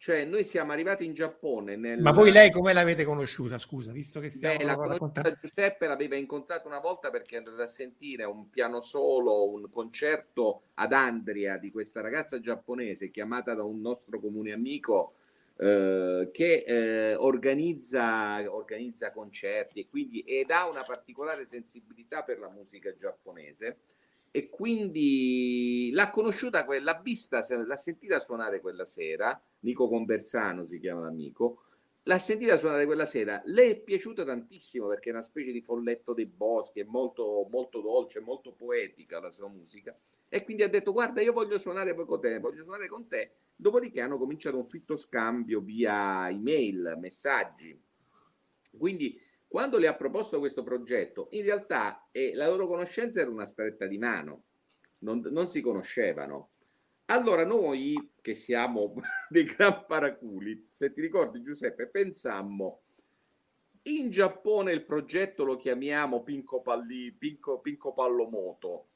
Cioè, 0.00 0.24
noi 0.24 0.44
siamo 0.44 0.70
arrivati 0.70 1.04
in 1.04 1.12
Giappone 1.12 1.74
nel... 1.74 2.00
Ma 2.00 2.12
voi 2.12 2.30
lei 2.30 2.52
come 2.52 2.72
l'avete 2.72 3.04
conosciuta? 3.04 3.58
Scusa, 3.58 3.90
visto 3.90 4.20
che 4.20 4.30
stiamo 4.30 4.56
Beh, 4.56 4.64
la 4.64 4.74
raccontando. 4.74 5.32
Giuseppe 5.40 5.88
l'aveva 5.88 6.14
incontrato 6.14 6.68
una 6.68 6.78
volta 6.78 7.10
perché 7.10 7.34
è 7.34 7.38
andata 7.38 7.64
a 7.64 7.66
sentire 7.66 8.22
un 8.22 8.48
piano 8.48 8.80
solo, 8.80 9.50
un 9.50 9.68
concerto 9.68 10.62
ad 10.74 10.92
Andria 10.92 11.58
di 11.58 11.72
questa 11.72 12.00
ragazza 12.00 12.38
giapponese 12.38 13.10
chiamata 13.10 13.54
da 13.54 13.64
un 13.64 13.80
nostro 13.80 14.20
comune 14.20 14.52
amico 14.52 15.14
eh, 15.56 16.28
che 16.32 16.64
eh, 16.64 17.16
organizza, 17.16 18.40
organizza 18.54 19.10
concerti 19.10 19.80
e 19.80 19.88
quindi 19.90 20.20
ed 20.20 20.52
ha 20.52 20.68
una 20.68 20.84
particolare 20.86 21.44
sensibilità 21.44 22.22
per 22.22 22.38
la 22.38 22.48
musica 22.48 22.94
giapponese 22.94 23.78
e 24.30 24.48
quindi 24.48 25.90
l'ha 25.92 26.10
conosciuta, 26.10 26.66
l'ha 26.80 27.00
vista, 27.02 27.44
l'ha 27.48 27.76
sentita 27.76 28.20
suonare 28.20 28.60
quella 28.60 28.84
sera, 28.84 29.40
Nico 29.60 29.88
Conversano 29.88 30.64
si 30.64 30.78
chiama 30.78 31.02
l'amico, 31.02 31.62
l'ha 32.04 32.18
sentita 32.18 32.58
suonare 32.58 32.86
quella 32.86 33.06
sera, 33.06 33.40
le 33.46 33.64
è 33.64 33.76
piaciuta 33.78 34.24
tantissimo 34.24 34.86
perché 34.86 35.10
è 35.10 35.12
una 35.12 35.22
specie 35.22 35.52
di 35.52 35.60
folletto 35.60 36.12
dei 36.12 36.26
boschi, 36.26 36.80
è 36.80 36.84
molto, 36.84 37.46
molto 37.50 37.80
dolce, 37.80 38.20
molto 38.20 38.52
poetica 38.52 39.20
la 39.20 39.30
sua 39.30 39.48
musica. 39.48 39.96
E 40.28 40.44
quindi 40.44 40.62
ha 40.62 40.68
detto 40.68 40.92
guarda 40.92 41.20
io 41.20 41.32
voglio 41.32 41.58
suonare 41.58 41.94
poi 41.94 42.06
con 42.06 42.20
te, 42.20 42.38
voglio 42.38 42.62
suonare 42.62 42.88
con 42.88 43.08
te, 43.08 43.32
dopodiché 43.56 44.00
hanno 44.00 44.18
cominciato 44.18 44.58
un 44.58 44.66
fitto 44.66 44.96
scambio 44.96 45.60
via 45.60 46.28
email, 46.28 46.96
messaggi, 46.98 47.78
quindi 48.76 49.18
quando 49.48 49.78
le 49.78 49.88
ha 49.88 49.94
proposto 49.94 50.38
questo 50.38 50.62
progetto, 50.62 51.28
in 51.30 51.42
realtà 51.42 52.08
eh, 52.12 52.34
la 52.34 52.46
loro 52.46 52.66
conoscenza 52.66 53.20
era 53.20 53.30
una 53.30 53.46
stretta 53.46 53.86
di 53.86 53.96
mano, 53.96 54.44
non, 54.98 55.20
non 55.30 55.48
si 55.48 55.62
conoscevano. 55.62 56.50
Allora 57.06 57.44
noi, 57.46 58.12
che 58.20 58.34
siamo 58.34 58.94
dei 59.28 59.44
gran 59.44 59.86
paraculi, 59.86 60.66
se 60.68 60.92
ti 60.92 61.00
ricordi 61.00 61.40
Giuseppe, 61.40 61.88
pensammo, 61.88 62.82
in 63.82 64.10
Giappone 64.10 64.72
il 64.72 64.84
progetto 64.84 65.44
lo 65.44 65.56
chiamiamo 65.56 66.22
Pinco, 66.22 66.60
Palli, 66.60 67.10
Pinco, 67.12 67.60
Pinco 67.60 67.94
Pallomoto, 67.94 68.88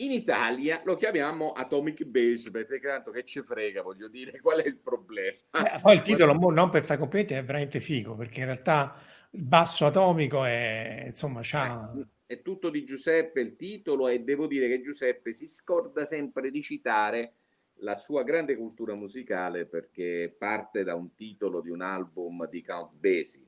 in 0.00 0.12
Italia 0.12 0.82
lo 0.84 0.96
chiamiamo 0.96 1.50
Atomic 1.50 2.04
Base, 2.04 2.52
perché 2.52 2.78
tanto 2.78 3.10
che 3.10 3.24
ci 3.24 3.42
frega, 3.42 3.82
voglio 3.82 4.06
dire, 4.06 4.38
qual 4.40 4.60
è 4.60 4.66
il 4.66 4.78
problema? 4.78 5.38
Eh, 5.50 5.80
poi 5.80 5.96
il 5.96 6.02
titolo, 6.02 6.32
non 6.34 6.68
per 6.68 6.84
fare 6.84 7.00
complimenti, 7.00 7.34
è 7.34 7.42
veramente 7.42 7.80
figo, 7.80 8.14
perché 8.14 8.40
in 8.40 8.46
realtà 8.46 8.94
il 9.30 9.42
basso 9.42 9.84
atomico 9.84 10.44
è, 10.44 11.04
insomma, 11.06 11.40
c'ha... 11.42 11.92
è 12.26 12.42
tutto 12.42 12.70
di 12.70 12.84
Giuseppe 12.84 13.40
il 13.40 13.56
titolo 13.56 14.08
e 14.08 14.20
devo 14.20 14.46
dire 14.46 14.68
che 14.68 14.80
Giuseppe 14.80 15.32
si 15.32 15.46
scorda 15.46 16.04
sempre 16.04 16.50
di 16.50 16.62
citare 16.62 17.34
la 17.80 17.94
sua 17.94 18.22
grande 18.24 18.56
cultura 18.56 18.94
musicale 18.94 19.66
perché 19.66 20.34
parte 20.36 20.82
da 20.82 20.94
un 20.94 21.14
titolo 21.14 21.60
di 21.60 21.70
un 21.70 21.80
album 21.82 22.48
di 22.48 22.62
Count 22.62 22.92
Basie, 22.94 23.46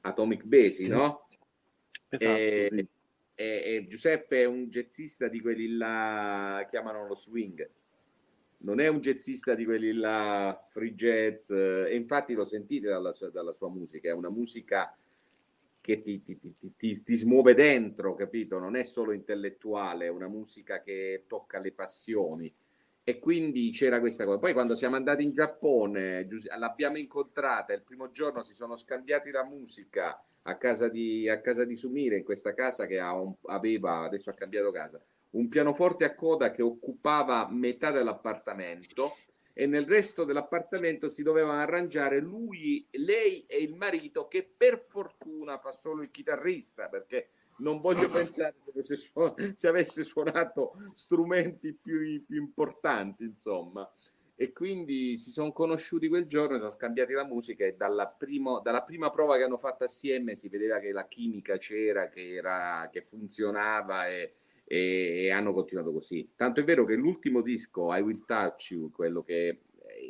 Atomic 0.00 0.44
Basie, 0.44 0.86
Sì. 0.86 0.90
no? 0.90 1.28
Esatto, 2.08 2.32
e, 2.32 2.68
sì. 2.70 2.88
e- 3.34 3.62
e 3.64 3.86
Giuseppe 3.88 4.42
è 4.42 4.44
un 4.44 4.68
jazzista 4.68 5.28
di 5.28 5.40
quelli 5.40 5.76
là 5.76 6.66
chiamano 6.68 7.06
lo 7.06 7.14
swing. 7.14 7.68
Non 8.64 8.80
è 8.80 8.88
un 8.88 8.98
jazzista 9.00 9.54
di 9.54 9.64
quelli 9.64 9.92
là 9.92 10.58
free 10.68 10.94
jazz, 10.94 11.50
eh, 11.50 11.86
e 11.90 11.94
infatti 11.96 12.32
lo 12.32 12.44
sentite 12.44 12.88
dalla 12.88 13.12
sua, 13.12 13.30
dalla 13.30 13.52
sua 13.52 13.68
musica, 13.68 14.08
è 14.08 14.12
una 14.12 14.30
musica 14.30 14.96
che 15.80 16.00
ti, 16.00 16.22
ti- 16.22 16.38
ti- 16.76 17.02
ti- 17.02 17.16
smuove 17.16 17.52
dentro, 17.54 18.14
capito? 18.14 18.58
Non 18.58 18.74
è 18.74 18.82
solo 18.82 19.12
intellettuale, 19.12 20.06
è 20.06 20.08
una 20.08 20.28
musica 20.28 20.80
che 20.82 21.24
tocca 21.26 21.58
le 21.58 21.72
passioni. 21.72 22.52
E 23.06 23.18
quindi 23.18 23.70
c'era 23.70 24.00
questa 24.00 24.24
cosa. 24.24 24.38
Poi 24.38 24.54
quando 24.54 24.74
siamo 24.74 24.96
andati 24.96 25.24
in 25.24 25.34
Giappone, 25.34 26.26
l'abbiamo 26.58 26.96
incontrata, 26.96 27.74
il 27.74 27.82
primo 27.82 28.10
giorno 28.10 28.42
si 28.42 28.54
sono 28.54 28.76
scambiati 28.78 29.30
la 29.30 29.44
musica 29.44 30.18
a 30.42 30.56
casa 30.56 30.88
di, 30.88 31.28
a 31.28 31.40
casa 31.40 31.64
di 31.64 31.76
Sumire, 31.76 32.16
in 32.16 32.24
questa 32.24 32.54
casa 32.54 32.86
che 32.86 32.98
aveva, 32.98 34.04
adesso 34.04 34.30
ha 34.30 34.34
cambiato 34.34 34.70
casa, 34.70 35.02
un 35.34 35.48
pianoforte 35.48 36.04
a 36.04 36.14
coda 36.14 36.50
che 36.50 36.62
occupava 36.62 37.48
metà 37.50 37.90
dell'appartamento 37.90 39.12
e 39.52 39.66
nel 39.66 39.86
resto 39.86 40.24
dell'appartamento 40.24 41.08
si 41.08 41.22
dovevano 41.22 41.60
arrangiare 41.60 42.18
lui, 42.20 42.86
lei 42.92 43.44
e 43.46 43.58
il 43.58 43.74
marito 43.74 44.26
che 44.26 44.48
per 44.56 44.84
fortuna 44.88 45.58
fa 45.58 45.72
solo 45.72 46.02
il 46.02 46.10
chitarrista 46.10 46.88
perché 46.88 47.28
non 47.58 47.78
voglio 47.78 48.08
pensare 48.10 48.56
se 48.60 48.70
avesse, 48.70 48.96
suo- 48.96 49.34
se 49.54 49.68
avesse 49.68 50.02
suonato 50.02 50.72
strumenti 50.92 51.72
più, 51.80 52.24
più 52.24 52.40
importanti 52.40 53.24
insomma. 53.24 53.88
E 54.36 54.52
quindi 54.52 55.16
si 55.16 55.30
sono 55.30 55.52
conosciuti 55.52 56.08
quel 56.08 56.26
giorno, 56.26 56.58
sono 56.58 56.72
scambiati 56.72 57.12
la 57.12 57.24
musica 57.24 57.64
e 57.64 57.76
dalla, 57.76 58.08
primo- 58.08 58.58
dalla 58.58 58.82
prima 58.82 59.08
prova 59.10 59.36
che 59.36 59.44
hanno 59.44 59.58
fatto 59.58 59.84
assieme 59.84 60.34
si 60.34 60.48
vedeva 60.48 60.80
che 60.80 60.90
la 60.90 61.06
chimica 61.06 61.56
c'era, 61.56 62.08
che, 62.08 62.34
era, 62.34 62.88
che 62.90 63.02
funzionava 63.02 64.08
e, 64.08 64.34
e- 64.64 65.24
e 65.24 65.30
hanno 65.30 65.52
continuato 65.52 65.92
così. 65.92 66.30
Tanto 66.34 66.60
è 66.60 66.64
vero 66.64 66.84
che 66.84 66.94
l'ultimo 66.94 67.40
disco, 67.40 67.94
I 67.94 68.00
Will 68.00 68.24
Touch 68.24 68.70
You, 68.70 68.90
quello 68.90 69.22
che 69.22 69.60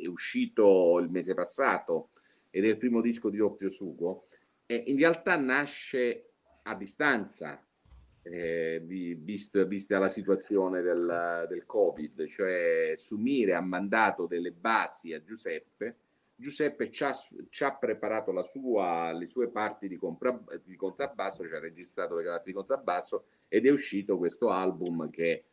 è 0.01 0.07
uscito 0.07 0.99
il 0.99 1.09
mese 1.09 1.33
passato 1.33 2.09
ed 2.49 2.65
è 2.65 2.67
il 2.69 2.77
primo 2.77 3.01
disco 3.01 3.29
di 3.29 3.37
Doppio 3.37 3.69
Sugo, 3.69 4.27
eh, 4.65 4.83
in 4.87 4.97
realtà 4.97 5.35
nasce 5.35 6.29
a 6.63 6.75
distanza, 6.75 7.63
eh, 8.23 8.81
vi- 8.83 9.13
vist- 9.13 9.65
vista 9.67 9.99
la 9.99 10.07
situazione 10.07 10.81
del, 10.81 11.45
del 11.47 11.65
Covid, 11.65 12.25
cioè 12.25 12.93
Sumire 12.95 13.53
ha 13.53 13.61
mandato 13.61 14.25
delle 14.25 14.51
basi 14.51 15.13
a 15.13 15.21
Giuseppe, 15.21 15.97
Giuseppe 16.35 16.91
ci 16.91 17.03
ha, 17.03 17.13
ci 17.49 17.63
ha 17.63 17.75
preparato 17.75 18.43
sua, 18.43 19.11
le 19.13 19.25
sue 19.25 19.49
parti 19.49 19.87
di, 19.87 19.95
compra- 19.95 20.41
di 20.63 20.75
contrabbasso, 20.75 21.47
ci 21.47 21.53
ha 21.53 21.59
registrato 21.59 22.15
le 22.15 22.25
parti 22.25 22.49
di 22.49 22.53
contrabbasso 22.53 23.25
ed 23.47 23.65
è 23.65 23.69
uscito 23.69 24.17
questo 24.17 24.49
album 24.49 25.09
che 25.09 25.45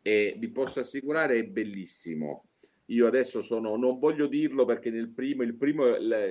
è- 0.00 0.34
vi 0.38 0.48
posso 0.48 0.80
assicurare 0.80 1.38
è 1.38 1.44
bellissimo. 1.44 2.44
Io 2.86 3.06
adesso 3.06 3.40
sono, 3.40 3.76
non 3.76 3.98
voglio 3.98 4.26
dirlo 4.26 4.64
perché 4.64 4.90
nel 4.90 5.10
primo, 5.10 5.42
il 5.42 5.54
primo, 5.54 5.84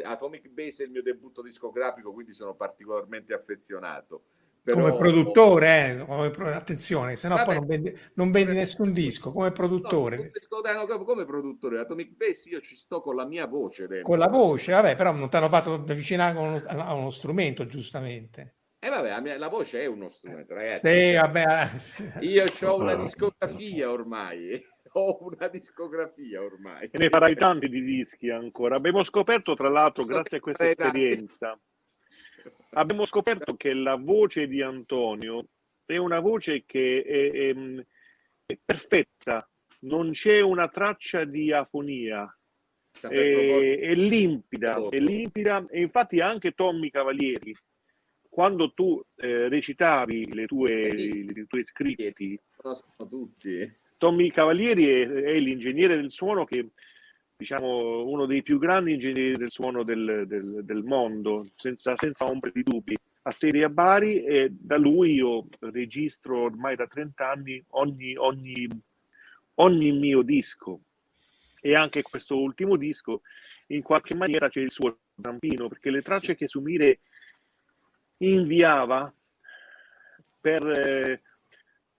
Atomic 0.03 0.49
Base 0.49 0.83
è 0.83 0.85
il 0.87 0.91
mio 0.91 1.01
debutto 1.01 1.41
discografico, 1.41 2.11
quindi 2.11 2.33
sono 2.33 2.53
particolarmente 2.53 3.33
affezionato. 3.33 4.23
Però- 4.61 4.81
Come 4.81 4.97
produttore, 4.97 5.89
eh, 6.01 6.05
come 6.05 6.29
pro- 6.29 6.53
attenzione, 6.53 7.15
se 7.15 7.27
no 7.27 7.41
poi 7.43 7.55
non 7.55 7.65
vendi, 7.65 7.97
non 8.15 8.31
vendi 8.31 8.53
nessun 8.53 8.93
disco, 8.93 9.31
come 9.31 9.47
No, 9.47 9.51
produttore. 9.53 10.17
come- 10.17 10.85
come, 10.85 11.05
come 11.05 11.25
produttore 11.25 11.79
Atomic 11.79 12.15
Base 12.15 12.49
io 12.49 12.59
ci 12.59 12.75
sto 12.75 12.99
con 12.99 13.15
la 13.15 13.25
mia 13.25 13.47
voce 13.47 13.87
dentro. 13.87 14.03
Con 14.09 14.19
la 14.19 14.27
voce, 14.27 14.71
vabbè, 14.73 14.95
però 14.95 15.11
non 15.11 15.29
ti 15.29 15.35
hanno 15.37 15.49
fatto 15.49 15.73
avvicinare 15.73 16.37
a 16.37 16.41
uno, 16.41 16.61
a 16.67 16.93
uno 16.93 17.09
strumento, 17.09 17.65
giustamente. 17.65 18.55
E 18.79 18.89
vabbè, 18.89 19.09
la, 19.09 19.21
mia- 19.21 19.37
la 19.37 19.49
voce 19.49 19.81
è 19.81 19.85
uno 19.85 20.07
strumento, 20.07 20.53
ragazzi. 20.53 20.87
Sì, 20.87 21.13
vabbè. 21.15 21.69
Io 22.21 22.43
ho 22.63 22.77
una 22.77 22.95
discografia 22.95 23.89
ormai. 23.91 24.61
ho 24.93 25.17
una 25.21 25.47
discografia 25.49 26.41
ormai. 26.41 26.89
Ne 26.93 27.09
farai 27.09 27.35
tanti 27.35 27.67
di 27.69 27.81
dischi 27.81 28.29
ancora. 28.29 28.75
Abbiamo 28.77 29.03
scoperto, 29.03 29.53
tra 29.53 29.69
l'altro, 29.69 30.05
grazie 30.05 30.37
a 30.37 30.39
questa 30.39 30.65
esperienza, 30.67 31.59
abbiamo 32.71 33.05
scoperto 33.05 33.55
che 33.55 33.73
la 33.73 33.95
voce 33.95 34.47
di 34.47 34.61
Antonio 34.61 35.45
è 35.85 35.97
una 35.97 36.19
voce 36.19 36.63
che 36.65 37.01
è, 37.03 37.31
è- 37.31 37.85
è 38.45 38.57
perfetta, 38.63 39.47
non 39.81 40.11
c'è 40.11 40.41
una 40.41 40.67
traccia 40.67 41.23
di 41.23 41.51
afonia, 41.51 42.31
è, 43.01 43.79
è 43.79 43.93
limpida, 43.93 44.87
è 44.89 44.97
limpida. 44.99 45.65
E 45.69 45.81
infatti 45.81 46.19
anche 46.19 46.51
Tommy 46.53 46.89
Cavalieri, 46.89 47.55
quando 48.27 48.73
tu 48.73 49.01
eh, 49.17 49.47
recitavi 49.49 50.33
le 50.33 50.45
tue, 50.45 50.87
i 50.87 51.45
tuoi 51.47 51.65
scritti. 51.65 52.39
Tommy 53.97 54.31
Cavalieri 54.31 54.87
è, 54.87 55.07
è 55.07 55.39
l'ingegnere 55.39 55.95
del 55.95 56.11
suono 56.11 56.45
che 56.45 56.69
diciamo 57.39 58.03
uno 58.05 58.25
dei 58.25 58.43
più 58.43 58.59
grandi 58.59 58.95
ingegneri 58.95 59.37
del 59.37 59.49
suono 59.49 59.83
del, 59.83 60.25
del- 60.27 60.59
del 60.65 60.83
mondo, 60.83 61.47
senza, 61.55 61.95
senza 61.95 62.25
ombra 62.25 62.51
di 62.53 62.63
dubbi. 62.63 62.97
Ha 63.21 63.31
sede 63.31 63.63
a 63.63 63.69
Bari 63.69 64.25
e 64.25 64.49
da 64.51 64.75
lui 64.77 65.13
io 65.13 65.47
registro 65.59 66.41
ormai 66.41 66.75
da 66.75 66.85
30 66.85 67.29
anni 67.29 67.63
ogni, 67.69 68.13
ogni, 68.17 68.67
ogni 69.55 69.91
mio 69.93 70.21
disco 70.21 70.81
e 71.61 71.75
anche 71.75 72.01
questo 72.01 72.37
ultimo 72.37 72.75
disco 72.75 73.21
in 73.67 73.83
qualche 73.83 74.15
maniera 74.15 74.49
c'è 74.49 74.59
il 74.59 74.71
suo 74.71 74.97
zampino 75.17 75.67
perché 75.69 75.91
le 75.91 76.01
tracce 76.01 76.35
che 76.35 76.47
Sumire 76.47 76.99
inviava 78.17 79.13
per 80.41 80.67
eh, 80.67 81.21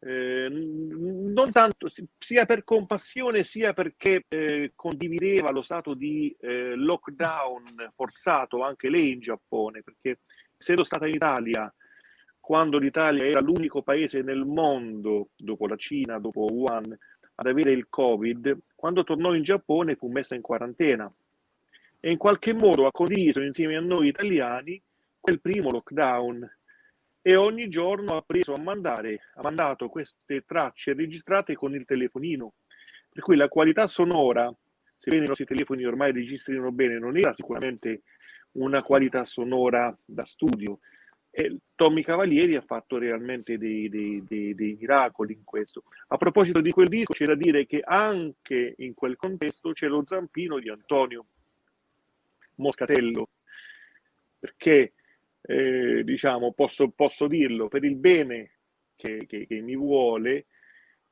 eh, 0.00 0.48
n- 0.48 1.32
non 1.32 1.52
tanto 1.52 1.88
si- 1.90 2.06
sia 2.18 2.46
per 2.46 2.64
compassione 2.64 3.44
sia 3.44 3.72
perché 3.72 4.24
eh, 4.28 4.72
condivideva 4.74 5.50
lo 5.50 5.62
stato 5.62 5.94
di 5.94 6.34
eh, 6.40 6.74
lockdown 6.74 7.92
forzato 7.94 8.62
anche 8.62 8.88
lei 8.88 9.12
in 9.12 9.20
Giappone 9.20 9.82
perché 9.82 10.20
essendo 10.56 10.84
stata 10.84 11.06
in 11.06 11.14
Italia 11.14 11.72
quando 12.40 12.78
l'Italia 12.78 13.24
era 13.26 13.40
l'unico 13.40 13.82
paese 13.82 14.22
nel 14.22 14.44
mondo 14.44 15.28
dopo 15.36 15.68
la 15.68 15.76
Cina, 15.76 16.18
dopo 16.18 16.46
Wuhan 16.50 16.98
ad 17.36 17.46
avere 17.46 17.70
il 17.70 17.86
Covid, 17.88 18.58
quando 18.74 19.04
tornò 19.04 19.34
in 19.34 19.42
Giappone 19.42 19.94
fu 19.94 20.08
messa 20.08 20.34
in 20.34 20.40
quarantena. 20.40 21.10
E 22.00 22.10
in 22.10 22.16
qualche 22.16 22.52
modo 22.52 22.86
ha 22.86 22.90
condiviso 22.90 23.40
insieme 23.40 23.76
a 23.76 23.80
noi 23.80 24.08
italiani 24.08 24.82
quel 25.20 25.40
primo 25.40 25.70
lockdown 25.70 26.58
e 27.30 27.36
ogni 27.36 27.68
giorno 27.68 28.16
ha 28.16 28.22
preso 28.22 28.54
a 28.54 28.58
mandare, 28.58 29.20
ha 29.34 29.42
mandato 29.42 29.88
queste 29.88 30.42
tracce 30.44 30.94
registrate 30.94 31.54
con 31.54 31.74
il 31.76 31.84
telefonino. 31.84 32.54
Per 33.08 33.22
cui 33.22 33.36
la 33.36 33.48
qualità 33.48 33.86
sonora, 33.86 34.52
sebbene 34.98 35.24
i 35.24 35.28
nostri 35.28 35.46
telefoni 35.46 35.84
ormai 35.84 36.10
registrino 36.10 36.72
bene, 36.72 36.98
non 36.98 37.16
era 37.16 37.32
sicuramente 37.32 38.02
una 38.52 38.82
qualità 38.82 39.24
sonora 39.24 39.96
da 40.04 40.24
studio. 40.24 40.80
E 41.30 41.58
Tommy 41.76 42.02
Cavalieri 42.02 42.56
ha 42.56 42.62
fatto 42.62 42.98
realmente 42.98 43.56
dei, 43.58 43.88
dei- 43.88 44.24
dei- 44.26 44.54
dei 44.56 44.76
miracoli 44.80 45.34
in 45.34 45.44
questo. 45.44 45.84
A 46.08 46.16
proposito 46.16 46.60
di 46.60 46.72
quel 46.72 46.88
disco, 46.88 47.12
c'è 47.12 47.26
da 47.26 47.36
dire 47.36 47.64
che 47.64 47.80
anche 47.80 48.74
in 48.78 48.92
quel 48.94 49.14
contesto 49.14 49.70
c'è 49.70 49.86
lo 49.86 50.04
zampino 50.04 50.58
di 50.58 50.68
Antonio 50.68 51.26
Moscatello, 52.56 53.28
perché 54.40 54.94
eh, 55.42 56.02
diciamo, 56.04 56.52
posso, 56.52 56.90
posso 56.90 57.26
dirlo, 57.26 57.68
per 57.68 57.84
il 57.84 57.96
bene 57.96 58.58
che, 58.96 59.24
che- 59.26 59.46
che 59.46 59.60
mi 59.60 59.76
vuole, 59.76 60.46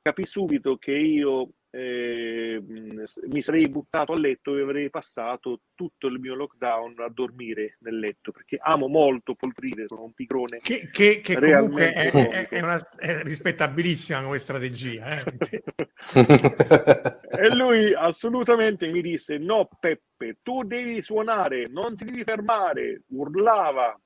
capì 0.02 0.24
subito 0.24 0.76
che 0.78 0.92
io 0.92 1.50
eh, 1.70 2.62
mi 2.62 3.42
sarei 3.42 3.68
buttato 3.68 4.12
a 4.12 4.18
letto 4.18 4.56
e 4.56 4.62
avrei 4.62 4.88
passato 4.88 5.60
tutto 5.74 6.06
il 6.06 6.18
mio 6.18 6.34
lockdown 6.34 6.94
a 7.00 7.10
dormire 7.10 7.76
nel 7.80 7.98
letto, 7.98 8.32
perché 8.32 8.56
amo 8.58 8.88
molto 8.88 9.34
poltrire, 9.34 9.86
sono 9.86 10.04
un 10.04 10.14
pigrone. 10.14 10.60
Che, 10.62 10.88
che- 10.90 11.20
che 11.20 11.38
comunque 11.38 11.92
è, 11.92 12.10
è- 12.10 12.48
è 12.48 12.60
una, 12.62 12.78
è 12.96 13.22
rispettabilissima 13.22 14.22
come 14.22 14.38
strategia. 14.38 15.20
eh. 15.20 15.62
E 17.38 17.54
lui 17.54 17.92
assolutamente 17.94 18.88
mi 18.90 19.00
disse: 19.02 19.36
No, 19.38 19.68
Peppe, 19.78 20.38
tu 20.42 20.62
devi 20.64 21.02
suonare, 21.02 21.68
non 21.68 21.94
ti 21.94 22.04
devi 22.04 22.24
fermare. 22.24 23.02
Urlava 23.08 23.98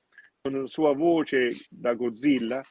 con 0.43 0.59
la 0.59 0.67
sua 0.67 0.93
voce 0.93 1.55
da 1.69 1.93
Godzilla. 1.93 2.61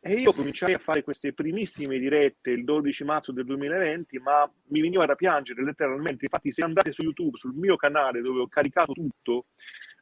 E 0.00 0.14
io 0.14 0.32
cominciai 0.32 0.72
a 0.72 0.78
fare 0.78 1.02
queste 1.04 1.34
primissime 1.34 1.98
dirette 1.98 2.50
il 2.50 2.64
12 2.64 3.04
marzo 3.04 3.32
del 3.32 3.44
2020, 3.44 4.18
ma 4.18 4.50
mi 4.68 4.80
veniva 4.80 5.04
da 5.04 5.14
piangere 5.14 5.62
letteralmente. 5.62 6.24
Infatti, 6.24 6.50
se 6.50 6.62
andate 6.62 6.90
su 6.90 7.02
YouTube, 7.02 7.36
sul 7.36 7.54
mio 7.54 7.76
canale 7.76 8.22
dove 8.22 8.40
ho 8.40 8.48
caricato 8.48 8.94
tutto, 8.94 9.46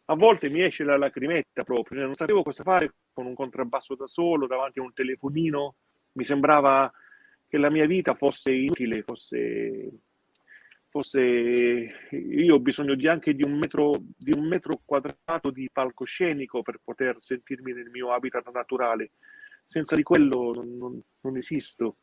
a 0.06 0.14
volte 0.14 0.48
mi 0.48 0.62
esce 0.62 0.84
la 0.84 0.96
lacrimetta 0.96 1.64
proprio. 1.64 2.00
Non 2.02 2.14
sapevo 2.14 2.42
cosa 2.42 2.62
fare 2.62 2.94
con 3.12 3.26
un 3.26 3.34
contrabbasso 3.34 3.96
da 3.96 4.06
solo 4.06 4.46
davanti 4.46 4.78
a 4.78 4.82
un 4.82 4.92
telefonino. 4.94 5.74
Mi 6.12 6.24
sembrava 6.24 6.90
che 7.48 7.58
la 7.58 7.70
mia 7.70 7.86
vita 7.86 8.14
fosse 8.14 8.52
inutile, 8.52 9.02
fosse, 9.02 9.90
fosse 10.91 11.20
io 12.11 12.55
ho 12.55 12.59
bisogno 12.61 12.95
di 12.97 13.07
anche 13.07 13.32
di 13.32 13.45
un 13.45 13.57
metro, 13.57 13.93
di 14.16 14.32
un 14.36 14.47
metro 14.47 14.80
quadrato 14.84 15.51
di 15.51 15.70
palcoscenico 15.72 16.62
per 16.62 16.80
poter 16.82 17.16
sentirmi 17.20 17.72
nel 17.72 17.91
mio 17.91 18.12
habitat 18.12 18.51
naturale. 18.53 19.12
Senza 19.66 19.95
di 19.95 20.03
quello 20.03 20.53
non, 20.53 20.74
non- 20.76 21.03
non 21.20 21.36
esisto. 21.36 21.99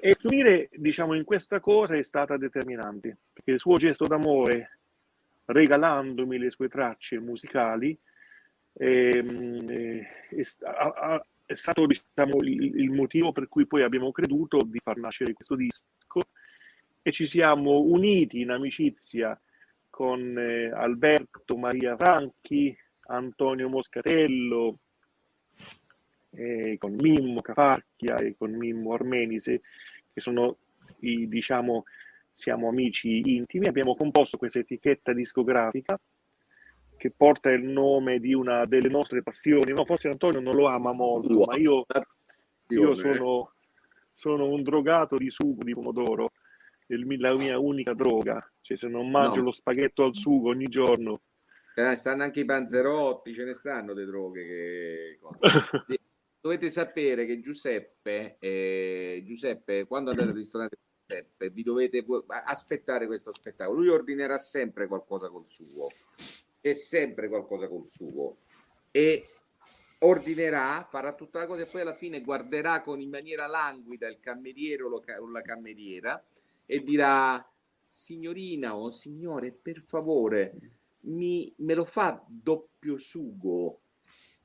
E 0.00 0.16
finire, 0.18 0.70
diciamo, 0.72 1.14
in 1.14 1.24
questa 1.24 1.60
cosa 1.60 1.96
è 1.96 2.02
stata 2.02 2.38
determinante, 2.38 3.18
perché 3.32 3.50
il 3.52 3.58
suo 3.58 3.76
gesto 3.76 4.06
d'amore, 4.06 4.78
regalandomi 5.44 6.38
le 6.38 6.50
sue 6.50 6.68
tracce 6.68 7.18
musicali, 7.18 7.98
ehm, 8.74 9.68
eh, 9.68 10.06
è, 10.30 10.42
ha- 10.64 11.26
è 11.44 11.54
stato 11.54 11.84
diciamo, 11.86 12.38
il, 12.42 12.76
il 12.80 12.90
motivo 12.90 13.32
per 13.32 13.48
cui 13.48 13.66
poi 13.66 13.82
abbiamo 13.82 14.12
creduto 14.12 14.58
di 14.64 14.78
far 14.78 14.96
nascere 14.96 15.32
questo 15.34 15.56
disco 15.56 16.20
e 17.08 17.12
ci 17.12 17.24
siamo 17.24 17.80
uniti 17.80 18.40
in 18.40 18.50
amicizia 18.50 19.38
con 19.88 20.36
eh, 20.38 20.70
Alberto 20.70 21.56
Maria 21.56 21.96
Franchi, 21.96 22.76
Antonio 23.06 23.70
Moscatello, 23.70 24.80
eh, 26.32 26.76
con 26.78 26.94
Mimmo 27.00 27.40
Cafarchia 27.40 28.16
e 28.16 28.36
con 28.36 28.50
Mimmo 28.52 28.92
Armenise, 28.92 29.62
che 30.12 30.20
sono 30.20 30.58
i, 31.00 31.26
diciamo, 31.28 31.84
siamo 32.30 32.68
amici 32.68 33.22
intimi. 33.36 33.68
Abbiamo 33.68 33.96
composto 33.96 34.36
questa 34.36 34.58
etichetta 34.58 35.14
discografica 35.14 35.98
che 36.98 37.10
porta 37.10 37.50
il 37.50 37.64
nome 37.64 38.18
di 38.18 38.34
una 38.34 38.66
delle 38.66 38.90
nostre 38.90 39.22
passioni. 39.22 39.72
No, 39.72 39.86
forse 39.86 40.08
Antonio 40.08 40.40
non 40.40 40.54
lo 40.54 40.66
ama 40.66 40.92
molto, 40.92 41.46
ma 41.46 41.56
io, 41.56 41.86
io 42.68 42.94
sono, 42.94 43.52
sono 44.12 44.46
un 44.46 44.62
drogato 44.62 45.16
di 45.16 45.30
sugo 45.30 45.64
di 45.64 45.72
pomodoro, 45.72 46.32
la 46.96 47.34
mia 47.34 47.58
unica 47.58 47.92
droga. 47.94 48.50
Cioè, 48.60 48.76
se 48.76 48.88
non 48.88 49.10
mangio 49.10 49.36
No. 49.38 49.44
lo 49.44 49.50
spaghetto 49.52 50.04
al 50.04 50.14
sugo 50.16 50.50
ogni 50.50 50.66
giorno, 50.66 51.22
Eh, 51.74 51.94
stanno 51.94 52.24
anche 52.24 52.40
i 52.40 52.44
panzerotti, 52.44 53.32
ce 53.32 53.44
ne 53.44 53.54
stanno 53.54 53.92
le 53.92 54.04
droghe 54.04 54.44
che... 54.44 55.18
Dovete 56.40 56.70
sapere 56.70 57.26
che 57.26 57.40
Giuseppe, 57.40 58.36
eh, 58.38 59.22
Giuseppe, 59.24 59.86
quando 59.86 60.10
andate 60.10 60.28
al 60.30 60.34
ristorante 60.34 60.76
Giuseppe, 61.06 61.50
vi 61.50 61.62
dovete 61.62 62.04
aspettare 62.46 63.06
questo 63.06 63.32
spettacolo. 63.32 63.78
Lui 63.78 63.88
ordinerà 63.88 64.38
sempre 64.38 64.86
qualcosa 64.86 65.28
col 65.28 65.48
sugo, 65.48 65.90
e 66.60 66.74
sempre 66.74 67.28
qualcosa 67.28 67.68
col 67.68 67.86
sugo. 67.86 68.38
E 68.90 69.26
ordinerà, 70.00 70.86
farà 70.88 71.12
tutta 71.14 71.40
la 71.40 71.46
cosa 71.46 71.62
e 71.62 71.68
poi 71.70 71.80
alla 71.80 71.94
fine 71.94 72.22
guarderà 72.22 72.80
con 72.82 73.00
in 73.00 73.10
maniera 73.10 73.46
languida 73.46 74.08
il 74.08 74.20
cameriere 74.20 74.84
o 74.84 75.30
la 75.30 75.42
cameriera 75.42 76.24
e 76.70 76.82
dirà 76.82 77.42
signorina 77.82 78.76
o 78.76 78.90
signore 78.90 79.50
per 79.52 79.82
favore 79.86 80.52
mi, 81.00 81.50
me 81.58 81.72
lo 81.72 81.86
fa 81.86 82.22
doppio 82.28 82.98
sugo 82.98 83.80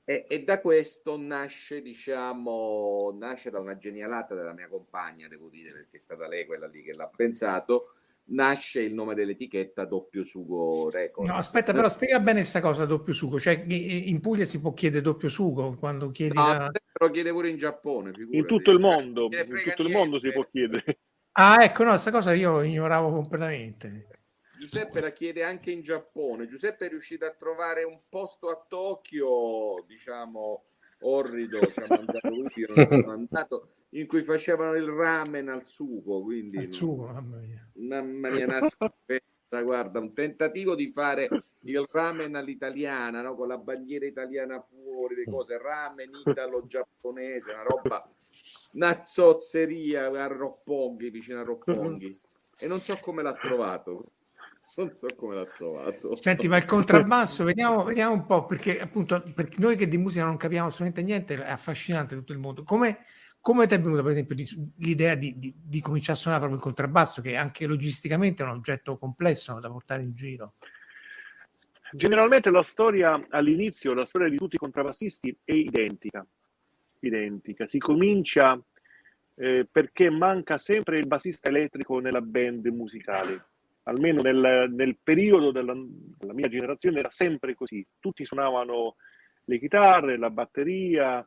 e, 0.05 0.25
e 0.29 0.43
da 0.43 0.61
questo 0.61 1.17
nasce 1.17 1.81
diciamo 1.81 3.13
nasce 3.19 3.49
da 3.49 3.59
una 3.59 3.77
genialata 3.77 4.35
della 4.35 4.53
mia 4.53 4.69
compagna 4.69 5.27
devo 5.27 5.49
dire 5.49 5.71
perché 5.73 5.97
è 5.97 5.99
stata 5.99 6.27
lei 6.27 6.45
quella 6.45 6.67
lì 6.67 6.81
che 6.81 6.93
l'ha 6.93 7.09
pensato 7.13 7.95
nasce 8.25 8.79
il 8.79 8.93
nome 8.93 9.15
dell'etichetta 9.15 9.83
doppio 9.83 10.23
sugo 10.23 10.89
record 10.89 11.27
No, 11.27 11.35
aspetta, 11.35 11.73
però 11.73 11.89
spiega 11.89 12.21
bene 12.21 12.39
questa 12.39 12.61
cosa 12.61 12.85
doppio 12.85 13.11
sugo. 13.13 13.37
Cioè, 13.37 13.65
in 13.67 14.21
Puglia 14.21 14.45
si 14.45 14.61
può 14.61 14.71
chiedere 14.71 15.01
doppio 15.01 15.27
sugo 15.27 15.75
quando 15.75 16.09
chiedi 16.11 16.33
No, 16.35 16.45
la- 16.47 16.71
lo 17.01 17.09
chiede 17.11 17.31
pure 17.31 17.49
in 17.49 17.57
Giappone 17.57 18.09
in 18.11 18.15
figurati. 18.15 18.47
tutto 18.47 18.71
il 18.71 18.79
mondo, 18.79 19.27
gliene 19.27 19.41
in 19.59 19.63
tutto 19.65 19.81
il 19.81 19.89
mondo 19.91 20.17
si 20.19 20.27
niente. 20.27 20.41
può 20.41 20.49
chiedere. 20.49 20.99
Ah, 21.35 21.63
ecco, 21.63 21.83
no, 21.83 21.89
questa 21.91 22.11
cosa 22.11 22.33
io 22.33 22.61
ignoravo 22.61 23.11
completamente. 23.11 24.07
Giuseppe 24.59 25.01
la 25.01 25.11
chiede 25.11 25.43
anche 25.43 25.71
in 25.71 25.81
Giappone. 25.81 26.47
Giuseppe 26.47 26.85
è 26.85 26.89
riuscito 26.89 27.25
a 27.25 27.31
trovare 27.31 27.83
un 27.83 27.97
posto 28.09 28.49
a 28.49 28.63
Tokyo, 28.67 29.83
diciamo, 29.87 30.63
orrido 31.01 31.59
ci 31.71 31.79
ha 31.79 31.87
mandato 31.89 32.29
lui, 32.29 32.47
io 32.55 32.67
non 32.73 32.85
ci 32.87 32.93
ho 32.93 33.01
mandato, 33.05 33.67
in 33.89 34.07
cui 34.07 34.23
facevano 34.23 34.75
il 34.75 34.87
ramen 34.87 35.49
al 35.49 35.65
sugo, 35.65 36.21
quindi 36.21 36.57
Al 36.57 36.71
sugo, 36.71 37.07
mamma 37.07 37.37
mia. 37.37 37.67
mamma 37.73 38.29
mia, 38.29 38.45
una 38.45 38.61
schifezza, 38.69 39.61
guarda, 39.63 39.99
un 39.99 40.13
tentativo 40.13 40.75
di 40.75 40.91
fare 40.91 41.27
il 41.63 41.85
ramen 41.91 42.35
all'italiana, 42.35 43.21
no? 43.21 43.35
con 43.35 43.47
la 43.47 43.57
bandiera 43.57 44.05
italiana 44.05 44.61
fuori, 44.61 45.15
le 45.15 45.25
cose, 45.25 45.57
ramen 45.57 46.11
italo-giapponese, 46.25 47.51
una 47.51 47.63
roba, 47.63 48.09
una 48.73 49.01
zozzeria 49.03 50.05
a 50.05 50.27
Roppongi, 50.27 51.09
vicino 51.09 51.39
a 51.39 51.43
Roppongi. 51.43 52.17
E 52.59 52.67
non 52.67 52.79
so 52.79 52.97
come 52.97 53.23
l'ha 53.23 53.33
trovato. 53.33 54.11
Non 54.75 54.93
so 54.93 55.07
come 55.15 55.35
l'ha 55.35 55.45
trovato. 55.45 56.15
Senti, 56.15 56.47
ma 56.47 56.57
il 56.57 56.65
contrabbasso, 56.65 57.43
vediamo, 57.43 57.83
vediamo 57.83 58.13
un 58.13 58.25
po', 58.25 58.45
perché 58.45 58.79
appunto 58.79 59.21
per 59.35 59.57
noi 59.59 59.75
che 59.75 59.87
di 59.87 59.97
musica 59.97 60.25
non 60.25 60.37
capiamo 60.37 60.67
assolutamente 60.67 61.03
niente, 61.03 61.35
è 61.35 61.51
affascinante 61.51 62.15
tutto 62.15 62.31
il 62.31 62.39
mondo. 62.39 62.63
Come, 62.63 63.05
come 63.39 63.67
ti 63.67 63.75
è 63.75 63.79
venuta, 63.79 64.01
per 64.01 64.11
esempio, 64.11 64.35
di- 64.35 64.73
l'idea 64.77 65.15
di, 65.15 65.37
di- 65.37 65.53
di 65.55 65.81
cominciare 65.81 66.17
a 66.17 66.21
suonare 66.21 66.41
proprio 66.43 66.59
il 66.59 66.65
contrabbasso, 66.65 67.21
che 67.21 67.35
anche 67.35 67.67
logisticamente 67.67 68.41
è 68.41 68.45
un 68.45 68.53
oggetto 68.53 68.97
complesso 68.97 69.59
da 69.59 69.69
portare 69.69 70.01
in 70.01 70.15
giro? 70.15 70.53
Generalmente 71.91 72.49
la 72.49 72.63
storia 72.63 73.19
all'inizio, 73.29 73.93
la 73.93 74.05
storia 74.05 74.27
di 74.27 74.37
tutti 74.37 74.55
i 74.55 74.59
contrabbassisti 74.59 75.37
è 75.43 75.51
identica. 75.51 76.25
Identica. 77.07 77.65
Si 77.65 77.77
comincia 77.79 78.59
eh, 79.35 79.67
perché 79.69 80.09
manca 80.09 80.57
sempre 80.57 80.97
il 80.97 81.07
bassista 81.07 81.49
elettrico 81.49 81.99
nella 81.99 82.21
band 82.21 82.65
musicale. 82.67 83.45
Almeno 83.83 84.21
nel, 84.21 84.71
nel 84.71 84.97
periodo 85.01 85.51
della, 85.51 85.75
della 85.75 86.33
mia 86.33 86.47
generazione 86.47 86.99
era 86.99 87.09
sempre 87.09 87.53
così. 87.53 87.85
Tutti 87.99 88.23
suonavano 88.23 88.95
le 89.45 89.59
chitarre, 89.59 90.17
la 90.17 90.29
batteria, 90.29 91.25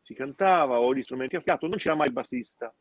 si 0.00 0.14
cantava 0.14 0.80
o 0.80 0.94
gli 0.94 1.02
strumenti 1.02 1.36
a 1.36 1.40
fiato, 1.40 1.66
non 1.66 1.76
c'era 1.76 1.94
mai 1.94 2.06
il 2.06 2.14
bassista. 2.14 2.74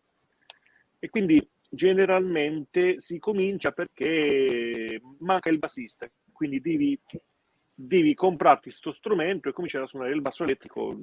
E 1.00 1.10
quindi 1.10 1.46
generalmente 1.70 3.02
si 3.02 3.20
comincia 3.20 3.72
perché 3.72 5.02
manca 5.20 5.50
il 5.50 5.60
bassista, 5.60 6.10
quindi 6.32 6.62
devi, 6.62 6.98
devi 7.74 8.14
comprarti 8.14 8.70
questo 8.70 8.94
strumento 8.94 9.50
e 9.50 9.54
cominciare 9.54 9.84
a 9.84 9.88
suonare 9.88 10.14
il 10.14 10.22
basso 10.22 10.44
elettrico 10.44 10.96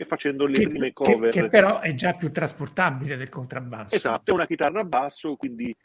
e 0.00 0.06
facendo 0.06 0.46
le 0.46 0.62
prime 0.62 0.92
Che, 0.94 1.04
che- 1.04 1.12
cover. 1.12 1.30
che 1.30 1.48
però 1.50 1.80
è 1.80 1.92
già 1.92 2.14
più 2.14 2.32
trasportabile 2.32 3.18
del 3.18 3.28
contrabbasso. 3.28 3.94
Esatto, 3.94 4.30
è 4.30 4.34
una 4.34 4.46
chitarra 4.46 4.80
a 4.80 4.84
basso, 4.84 5.36
quindi, 5.36 5.76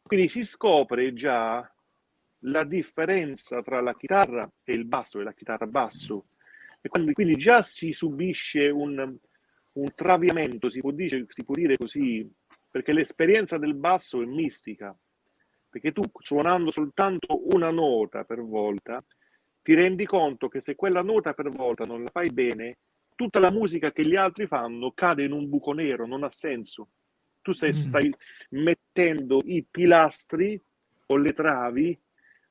quindi 0.00 0.28
si 0.28 0.44
scopre 0.44 1.12
già 1.12 1.68
la 2.42 2.62
differenza 2.62 3.60
tra 3.62 3.80
la 3.80 3.96
chitarra 3.96 4.48
e 4.62 4.72
il 4.74 4.84
basso 4.84 5.18
e 5.18 5.24
la 5.24 5.32
chitarra 5.32 5.66
basso. 5.66 6.26
E 6.80 6.88
quindi, 6.88 7.12
quindi 7.12 7.34
già 7.34 7.60
si 7.60 7.90
subisce 7.92 8.68
un, 8.68 9.16
un 9.72 9.94
traviamento, 9.96 10.70
si 10.70 10.78
può, 10.78 10.92
dire, 10.92 11.26
si 11.28 11.42
può 11.42 11.54
dire 11.54 11.76
così, 11.76 12.30
perché 12.70 12.92
l'esperienza 12.92 13.58
del 13.58 13.74
basso 13.74 14.22
è 14.22 14.24
mistica, 14.24 14.96
perché 15.68 15.90
tu 15.90 16.04
suonando 16.16 16.70
soltanto 16.70 17.40
una 17.52 17.72
nota 17.72 18.22
per 18.22 18.40
volta, 18.40 19.04
ti 19.60 19.74
rendi 19.74 20.06
conto 20.06 20.46
che 20.46 20.60
se 20.60 20.76
quella 20.76 21.02
nota 21.02 21.34
per 21.34 21.50
volta 21.50 21.82
non 21.82 22.04
la 22.04 22.10
fai 22.12 22.30
bene, 22.30 22.78
tutta 23.18 23.40
la 23.40 23.50
musica 23.50 23.90
che 23.90 24.06
gli 24.06 24.14
altri 24.14 24.46
fanno 24.46 24.92
cade 24.92 25.24
in 25.24 25.32
un 25.32 25.48
buco 25.48 25.72
nero, 25.72 26.06
non 26.06 26.22
ha 26.22 26.30
senso. 26.30 26.86
Tu 27.42 27.50
stai, 27.50 27.70
Mm. 27.70 27.72
stai 27.88 28.14
mettendo 28.50 29.40
i 29.44 29.64
pilastri 29.68 30.60
o 31.06 31.16
le 31.16 31.32
travi 31.32 31.98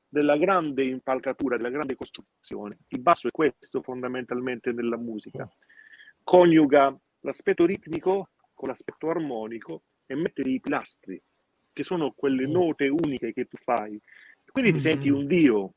della 0.06 0.36
grande 0.36 0.84
impalcatura, 0.84 1.56
della 1.56 1.70
grande 1.70 1.94
costruzione. 1.94 2.80
Il 2.88 3.00
basso 3.00 3.28
è 3.28 3.30
questo 3.30 3.80
fondamentalmente 3.80 4.70
nella 4.72 4.98
musica. 4.98 5.50
Coniuga 6.22 6.94
l'aspetto 7.20 7.64
ritmico 7.64 8.28
con 8.52 8.68
l'aspetto 8.68 9.08
armonico 9.08 9.84
e 10.04 10.16
mette 10.16 10.42
i 10.42 10.60
pilastri, 10.60 11.18
che 11.72 11.82
sono 11.82 12.12
quelle 12.12 12.46
note 12.46 12.88
uniche 12.88 13.32
che 13.32 13.46
tu 13.46 13.56
fai. 13.56 13.98
Quindi 14.52 14.72
ti 14.72 14.80
senti 14.80 15.08
un 15.08 15.26
dio. 15.26 15.72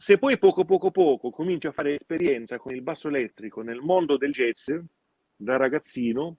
Se 0.00 0.16
poi 0.16 0.38
poco 0.38 0.64
poco 0.64 0.92
poco 0.92 1.30
cominci 1.30 1.66
a 1.66 1.72
fare 1.72 1.92
esperienza 1.92 2.56
con 2.56 2.72
il 2.72 2.82
basso 2.82 3.08
elettrico 3.08 3.62
nel 3.62 3.80
mondo 3.80 4.16
del 4.16 4.30
jazz, 4.30 4.70
da 5.34 5.56
ragazzino, 5.56 6.36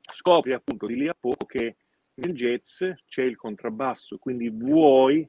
scopri 0.00 0.52
appunto 0.52 0.86
di 0.86 0.94
lì 0.94 1.08
a 1.08 1.16
poco 1.18 1.44
che 1.44 1.74
nel 2.14 2.34
jazz 2.34 2.84
c'è 3.04 3.22
il 3.24 3.36
contrabbasso, 3.36 4.16
quindi 4.18 4.48
vuoi 4.48 5.28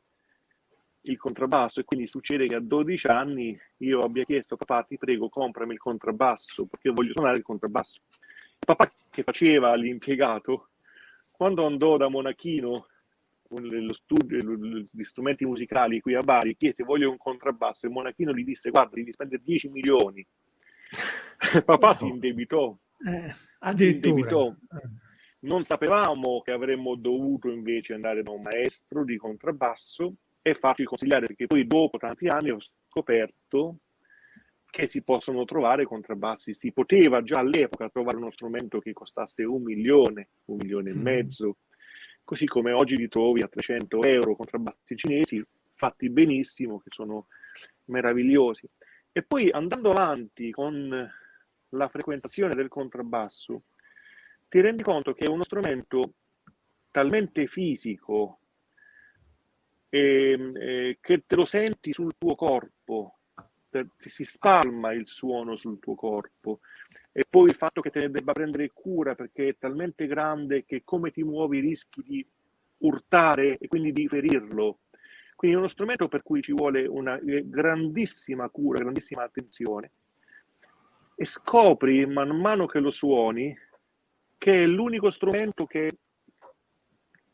il 1.02 1.18
contrabbasso 1.18 1.80
e 1.80 1.86
quindi 1.86 2.08
succede 2.08 2.46
che 2.46 2.54
a 2.54 2.60
12 2.60 3.08
anni 3.08 3.60
io 3.78 4.02
abbia 4.02 4.26
chiesto 4.26 4.58
papà 4.58 4.84
ti 4.84 5.00
prego 5.00 5.28
comprami 5.28 5.74
il 5.74 5.80
contrabbasso 5.80 6.68
perché 6.68 6.90
io 6.90 6.94
voglio 6.94 7.14
suonare 7.14 7.38
il 7.38 7.44
contrabbasso. 7.44 8.00
Il 8.12 8.66
papà 8.66 8.94
che 9.10 9.24
faceva 9.24 9.74
l'impiegato 9.74 10.70
quando 11.32 11.66
andò 11.66 11.98
da 11.98 12.10
Monachino 12.10 12.86
lo 13.50 13.94
studio 13.94 14.88
di 14.92 15.06
strumenti 15.06 15.46
musicali 15.46 16.00
qui 16.02 16.16
a 16.16 16.22
Bari 16.22 16.56
chiese 16.56 16.84
voglio 16.84 17.10
un 17.12 17.18
contrabbasso 17.18 17.86
e 17.86 17.90
Monachino 17.90 18.34
gli 18.34 18.44
disse 18.44 18.70
guarda 18.70 18.96
devi 18.96 19.14
spendere 19.14 19.42
10 19.44 19.70
milioni 19.70 20.26
papà 21.66 21.94
si 21.96 22.08
indebitò 22.08 22.76
Eh, 23.06 23.32
si 23.34 23.48
addirittura. 23.60 24.10
indebitò 24.14 24.56
non 25.40 25.64
sapevamo 25.64 26.42
che 26.42 26.52
avremmo 26.52 26.96
dovuto 26.96 27.50
invece 27.52 27.94
andare 27.94 28.24
da 28.24 28.32
un 28.32 28.42
maestro 28.42 29.04
di 29.04 29.16
contrabbasso 29.16 30.16
e 30.42 30.56
farci 30.56 30.84
consigliare, 30.86 31.28
perché 31.28 31.46
poi 31.46 31.68
dopo 31.68 32.00
tanti 32.00 32.28
anni 32.28 32.50
ho 32.50 32.58
scoperto 32.60 33.78
che 34.72 34.88
si 34.88 35.04
possono 35.04 35.46
trovare 35.46 35.86
contrabbassi. 35.86 36.54
Si 36.56 36.72
poteva 36.72 37.22
già 37.22 37.40
all'epoca 37.40 37.90
trovare 37.90 38.18
uno 38.18 38.32
strumento 38.32 38.80
che 38.80 38.92
costasse 38.94 39.44
un 39.44 39.62
milione, 39.62 40.30
un 40.46 40.58
milione 40.58 40.90
e 40.90 40.94
Mm. 40.96 41.02
mezzo, 41.02 41.58
così 42.26 42.46
come 42.46 42.74
oggi 42.74 42.98
li 42.98 43.08
trovi 43.08 43.42
a 43.42 43.48
300 43.48 44.04
euro 44.04 44.36
contrabbassi 44.36 44.98
cinesi 44.98 45.46
fatti 45.76 46.10
benissimo, 46.10 46.80
che 46.80 46.90
sono 46.90 47.28
meravigliosi. 47.86 48.68
E 49.12 49.24
poi 49.24 49.50
andando 49.52 49.92
avanti 49.92 50.52
con 50.52 51.10
la 51.70 51.88
frequentazione 51.88 52.56
del 52.56 52.68
contrabbasso, 52.68 53.64
ti 54.50 54.60
rendi 54.60 54.84
conto 54.84 55.14
che 55.14 55.26
è 55.26 55.30
uno 55.30 55.44
strumento 55.44 56.14
talmente 56.92 57.46
fisico 57.48 58.40
ehm, 59.90 60.56
eh, 60.58 60.98
che 61.00 61.24
te 61.26 61.36
lo 61.36 61.46
senti 61.46 61.94
sul 61.94 62.16
tuo 62.18 62.36
corpo, 62.36 63.20
si 63.98 64.24
spalma 64.24 64.94
il 64.94 65.08
suono 65.08 65.56
sul 65.56 65.80
tuo 65.80 65.96
corpo 65.96 66.60
e 67.12 67.26
poi 67.30 67.50
il 67.50 67.56
fatto 67.56 67.82
che 67.82 67.90
te 67.90 68.00
ne 68.00 68.10
debba 68.10 68.34
prendere 68.34 68.72
cura 68.74 69.16
perché 69.16 69.50
è 69.50 69.56
talmente 69.58 70.08
grande 70.08 70.66
che 70.66 70.82
come 70.84 71.12
ti 71.12 71.24
muovi 71.24 71.60
rischi 71.60 72.04
di 72.06 72.26
urtare 72.80 73.58
e 73.58 73.68
quindi 73.68 73.92
di 73.92 74.08
ferirlo. 74.08 74.80
Quindi 75.36 75.58
è 75.58 75.60
uno 75.60 75.70
strumento 75.70 76.08
per 76.08 76.24
cui 76.24 76.42
ci 76.42 76.54
vuole 76.54 76.86
una 76.88 77.20
eh, 77.20 77.44
grandissima 77.46 78.50
cura, 78.50 78.80
grandissima 78.80 79.24
attenzione 79.24 79.92
e 81.16 81.26
scopri 81.26 82.06
man 82.06 82.30
mano 82.30 82.66
che 82.66 82.80
lo 82.80 82.92
suoni 82.92 83.58
che 84.38 84.64
è 84.64 84.66
l'unico 84.66 85.10
strumento 85.10 85.66
che 85.66 85.98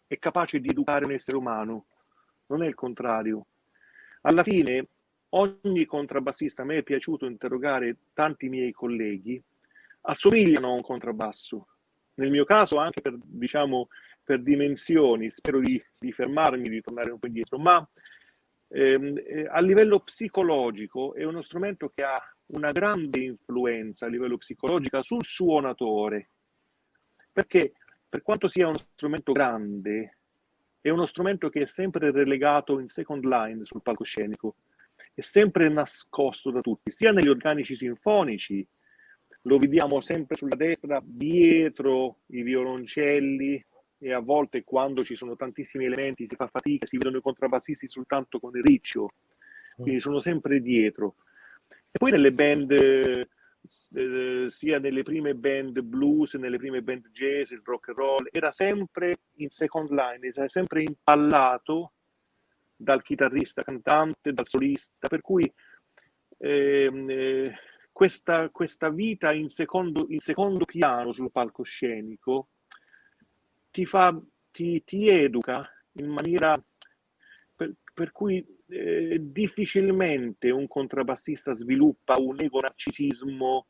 è 0.08 0.20
capace 0.20 0.60
di 0.60 0.70
educare 0.70 1.06
un 1.06 1.14
essere 1.14 1.38
umano, 1.38 1.86
non 2.48 2.64
è 2.64 2.68
il 2.68 2.76
contrario. 2.76 3.46
Alla 4.22 4.44
fine, 4.44 4.88
ogni 5.32 5.86
contrabbassista, 5.86 6.64
a 6.64 6.66
me 6.66 6.78
è 6.78 6.84
piaciuto 6.84 7.26
interrogare 7.26 7.98
tanti 8.14 8.50
miei 8.50 8.72
colleghi, 8.72 9.42
assomigliano 10.02 10.68
a 10.68 10.74
un 10.74 10.82
contrabbasso. 10.82 11.68
Nel 12.16 12.32
mio 12.32 12.44
caso 12.44 12.78
anche 12.78 13.02
per, 13.02 13.18
diciamo, 13.22 13.88
per 14.24 14.42
dimensioni, 14.42 15.30
spero 15.30 15.60
di, 15.60 15.82
di 16.00 16.12
fermarmi, 16.12 16.70
di 16.70 16.82
tornare 16.82 17.12
un 17.12 17.20
po' 17.20 17.28
indietro, 17.28 17.58
ma 17.58 17.88
ehm, 18.68 19.22
eh, 19.26 19.48
a 19.50 19.60
livello 19.62 20.00
psicologico 20.00 21.14
è 21.14 21.24
uno 21.24 21.42
strumento 21.42 21.90
che 21.90 22.04
ha 22.04 22.22
una 22.48 22.72
grande 22.72 23.20
influenza 23.20 24.06
a 24.06 24.10
livello 24.10 24.38
psicologico 24.38 25.02
sul 25.02 25.24
suonatore, 25.24 26.30
perché 27.32 27.74
per 28.08 28.22
quanto 28.22 28.50
sia 28.50 28.68
uno 28.68 28.78
strumento 28.78 29.32
grande, 29.32 30.18
è 30.82 30.90
uno 30.90 31.06
strumento 31.06 31.50
che 31.50 31.62
è 31.62 31.68
sempre 31.68 32.12
relegato 32.12 32.80
in 32.80 32.90
second 32.90 33.24
line 33.24 33.66
sul 33.66 33.82
palcoscenico, 33.82 34.56
è 35.14 35.22
sempre 35.22 35.70
nascosto 35.70 36.52
da 36.52 36.62
tutti, 36.62 36.92
sia 36.92 37.12
negli 37.12 37.28
organici 37.28 37.76
sinfonici, 37.76 38.68
lo 39.44 39.58
vediamo 39.58 40.00
sempre 40.02 40.36
sulla 40.38 40.56
destra, 40.56 41.02
dietro 41.04 42.20
i 42.28 42.44
violoncelli 42.44 43.66
e 43.98 44.14
a 44.14 44.20
volte 44.20 44.64
quando 44.64 45.04
ci 45.04 45.16
sono 45.16 45.36
tantissimi 45.36 45.86
elementi 45.86 46.28
si 46.28 46.36
fa 46.36 46.48
fatica, 46.48 46.86
si 46.86 46.98
vedono 46.98 47.18
i 47.18 47.22
contrabbassisti 47.22 47.88
soltanto 47.88 48.40
con 48.40 48.56
il 48.56 48.64
riccio, 48.64 49.14
quindi 49.76 50.00
sono 50.00 50.20
sempre 50.20 50.60
dietro. 50.62 51.16
E 51.92 51.98
poi 51.98 52.12
nelle 52.12 52.32
band, 52.32 52.72
eh, 52.72 53.28
sia 54.48 54.80
nelle 54.80 55.04
prime 55.04 55.36
band 55.36 55.82
blues, 55.82 56.36
nelle 56.36 56.58
prime 56.58 56.82
band 56.82 57.10
jazz, 57.12 57.52
il 57.52 57.62
rock 57.64 57.90
and 57.90 57.98
roll, 57.98 58.28
era 58.32 58.52
sempre 58.52 59.20
in 59.36 59.50
second 59.50 59.90
line, 59.90 60.32
era 60.34 60.48
sempre 60.48 60.84
impallato 60.84 61.94
dal 62.82 63.04
chitarrista 63.04 63.64
cantante, 63.64 64.34
dal 64.34 64.48
solista, 64.48 65.08
per 65.08 65.22
cui 65.22 65.52
ehm, 66.38 67.10
eh, 67.10 67.56
questa, 67.92 68.50
questa 68.50 68.90
vita 68.90 69.32
in 69.32 69.50
secondo, 69.50 70.06
in 70.10 70.20
secondo 70.20 70.66
piano 70.66 71.12
sul 71.12 71.32
palcoscenico 71.32 72.50
ti, 73.70 73.86
fa, 73.86 74.20
ti, 74.52 74.84
ti 74.84 75.08
educa 75.08 75.68
in 75.94 76.08
maniera 76.08 76.62
per, 77.56 77.74
per 77.94 78.12
cui 78.12 78.46
eh, 78.68 79.18
difficilmente 79.20 80.50
un 80.50 80.68
contrabbassista 80.68 81.54
sviluppa 81.54 82.20
un 82.20 82.40
ego 82.40 82.60
narcisismo 82.60 83.68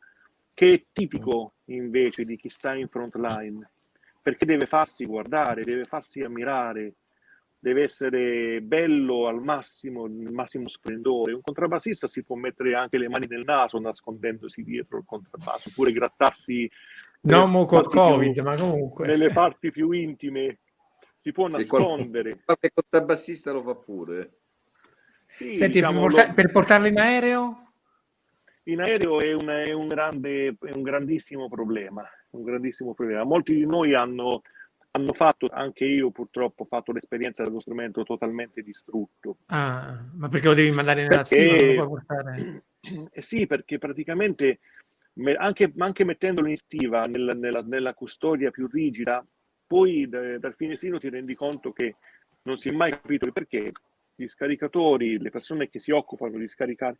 che 0.53 0.73
è 0.73 0.85
tipico 0.91 1.55
invece 1.65 2.23
di 2.23 2.35
chi 2.35 2.49
sta 2.49 2.75
in 2.75 2.87
front 2.87 3.15
line, 3.15 3.71
perché 4.21 4.45
deve 4.45 4.67
farsi 4.67 5.05
guardare, 5.05 5.63
deve 5.63 5.83
farsi 5.85 6.21
ammirare, 6.21 6.95
deve 7.61 7.83
essere 7.83 8.59
bello 8.61 9.27
al 9.27 9.39
massimo, 9.41 10.05
il 10.05 10.31
massimo 10.31 10.67
splendore. 10.67 11.31
Un 11.33 11.41
contrabbassista 11.41 12.07
si 12.07 12.23
può 12.23 12.35
mettere 12.35 12.73
anche 12.73 12.97
le 12.97 13.07
mani 13.07 13.27
nel 13.27 13.43
naso 13.45 13.79
nascondendosi 13.79 14.63
dietro 14.63 14.97
il 14.97 15.03
contrabbasso, 15.05 15.69
oppure 15.69 15.91
grattarsi 15.91 16.69
Non 17.21 17.51
mo 17.51 17.65
col 17.65 17.81
parti 17.83 17.89
più- 17.91 17.99
Covid, 17.99 18.37
ma 18.39 18.55
comunque. 18.57 19.05
nelle 19.05 19.29
parti 19.29 19.69
più 19.71 19.91
intime, 19.91 20.57
si 21.21 21.31
può 21.31 21.47
nascondere. 21.47 22.39
Qualche 22.43 22.71
contrabbassista 22.73 23.51
lo 23.51 23.61
fa 23.61 23.75
pure. 23.75 24.31
Sì, 25.27 25.55
Senti, 25.55 25.73
diciamo, 25.73 26.01
per, 26.01 26.09
porta- 26.11 26.27
lo- 26.27 26.33
per 26.33 26.51
portarlo 26.51 26.87
in 26.87 26.97
aereo? 26.97 27.65
in 28.65 28.79
aereo 28.81 29.19
è 29.21 29.33
un, 29.33 29.47
è 29.47 29.71
un 29.71 29.87
grande, 29.87 30.47
è 30.59 30.71
un 30.73 30.81
grandissimo 30.81 31.47
problema, 31.47 32.03
un 32.31 32.41
grandissimo 32.43 32.93
problema. 32.95 33.23
Molti 33.23 33.53
di 33.53 33.65
noi 33.67 33.93
hanno, 33.93 34.41
hanno 34.91 35.13
fatto, 35.13 35.47
anche 35.51 35.85
io 35.85 36.11
purtroppo 36.11 36.63
ho 36.63 36.65
fatto 36.65 36.91
l'esperienza 36.91 37.43
dello 37.43 37.59
strumento 37.61 38.03
totalmente 38.03 38.61
distrutto. 38.61 39.37
Ah, 39.47 39.97
ma 40.15 40.27
perché 40.27 40.47
lo 40.47 40.53
devi 40.53 40.71
mandare 40.71 41.03
nella 41.03 41.23
Perché- 41.23 41.57
stiva? 41.59 41.87
Portare? 41.87 42.63
Eh 43.11 43.21
sì, 43.21 43.45
perché 43.45 43.77
praticamente 43.77 44.59
me- 45.13 45.35
anche, 45.35 45.71
anche 45.77 46.03
mettendolo 46.03 46.47
in 46.49 46.57
stiva 46.57 47.03
nella, 47.03 47.33
nella- 47.33 47.61
nella 47.61 47.93
custodia 47.93 48.49
più 48.49 48.67
rigida, 48.67 49.23
poi 49.67 50.09
da- 50.09 50.39
dal 50.39 50.55
finestrino 50.55 50.97
ti 50.97 51.07
rendi 51.09 51.35
conto 51.35 51.71
che 51.73 51.97
non 52.43 52.57
si 52.57 52.69
è 52.69 52.71
mai 52.71 52.89
capito 52.89 53.27
il 53.27 53.33
perché 53.33 53.71
gli 54.15 54.25
scaricatori, 54.25 55.19
le 55.19 55.29
persone 55.29 55.69
che 55.69 55.79
si 55.79 55.91
occupano 55.91 56.39
di 56.39 56.47
scaricare, 56.47 56.97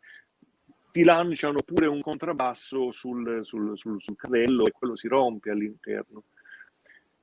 ti 0.92 1.04
lanciano 1.04 1.58
pure 1.66 1.88
un 1.88 2.02
contrabbasso 2.02 2.92
sul, 2.92 3.40
sul, 3.44 3.76
sul, 3.76 4.00
sul 4.00 4.16
carrello 4.16 4.66
e 4.68 4.72
quello 4.72 4.96
si 4.96 5.08
rompe 5.08 5.50
all'interno. 5.50 6.26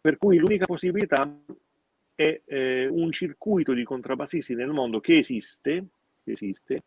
Per 0.08 0.16
cui 0.16 0.38
l'unica 0.38 0.64
possibilità 0.64 1.30
è 2.14 2.40
eh, 2.46 2.86
un 2.86 3.12
circuito 3.12 3.74
di 3.74 3.84
contrabbassisti 3.84 4.54
nel 4.54 4.70
mondo 4.70 5.00
che 5.00 5.18
esiste, 5.18 5.84
che 6.24 6.32
esiste, 6.32 6.84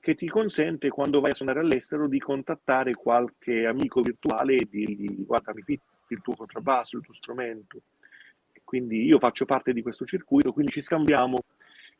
che 0.00 0.16
ti 0.16 0.26
consente 0.26 0.88
quando 0.88 1.20
vai 1.20 1.30
a 1.30 1.34
suonare 1.36 1.60
all'estero 1.60 2.08
di 2.08 2.18
contattare 2.18 2.92
qualche 2.94 3.66
amico 3.66 4.02
virtuale 4.02 4.56
e 4.56 4.66
dirgli 4.68 5.24
guarda 5.24 5.52
mi 5.54 5.62
fitti 5.62 5.84
il 6.08 6.20
tuo 6.22 6.34
contrabbasso, 6.34 6.96
il 6.96 7.04
tuo 7.04 7.14
strumento. 7.14 7.82
Quindi 8.64 9.04
io 9.04 9.20
faccio 9.20 9.44
parte 9.44 9.72
di 9.72 9.82
questo 9.82 10.04
circuito, 10.04 10.52
quindi 10.52 10.72
ci 10.72 10.80
scambiamo 10.80 11.38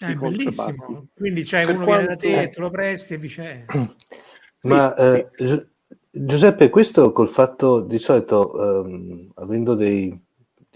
i 0.01 0.15
contrabbassi. 0.17 0.65
bellissimo. 0.65 1.07
Quindi 1.15 1.43
c'è 1.45 1.65
Per 1.65 1.77
uno 1.77 1.85
viene 1.85 2.07
da 2.07 2.17
quanto- 2.17 2.27
te, 2.27 2.51
te 2.51 2.61
lo 2.61 2.71
presti 2.71 3.15
e 3.15 3.19
viceversa. 3.19 3.87
Ma 4.67 4.95
eh, 4.97 5.31
Gio- 5.37 5.69
Giuseppe, 6.17 6.71
questo 6.71 7.11
col 7.11 7.29
fatto 7.29 7.81
di 7.81 7.99
solito, 7.99 8.85
ehm, 8.85 9.33
avendo 9.35 9.75
dei 9.75 10.24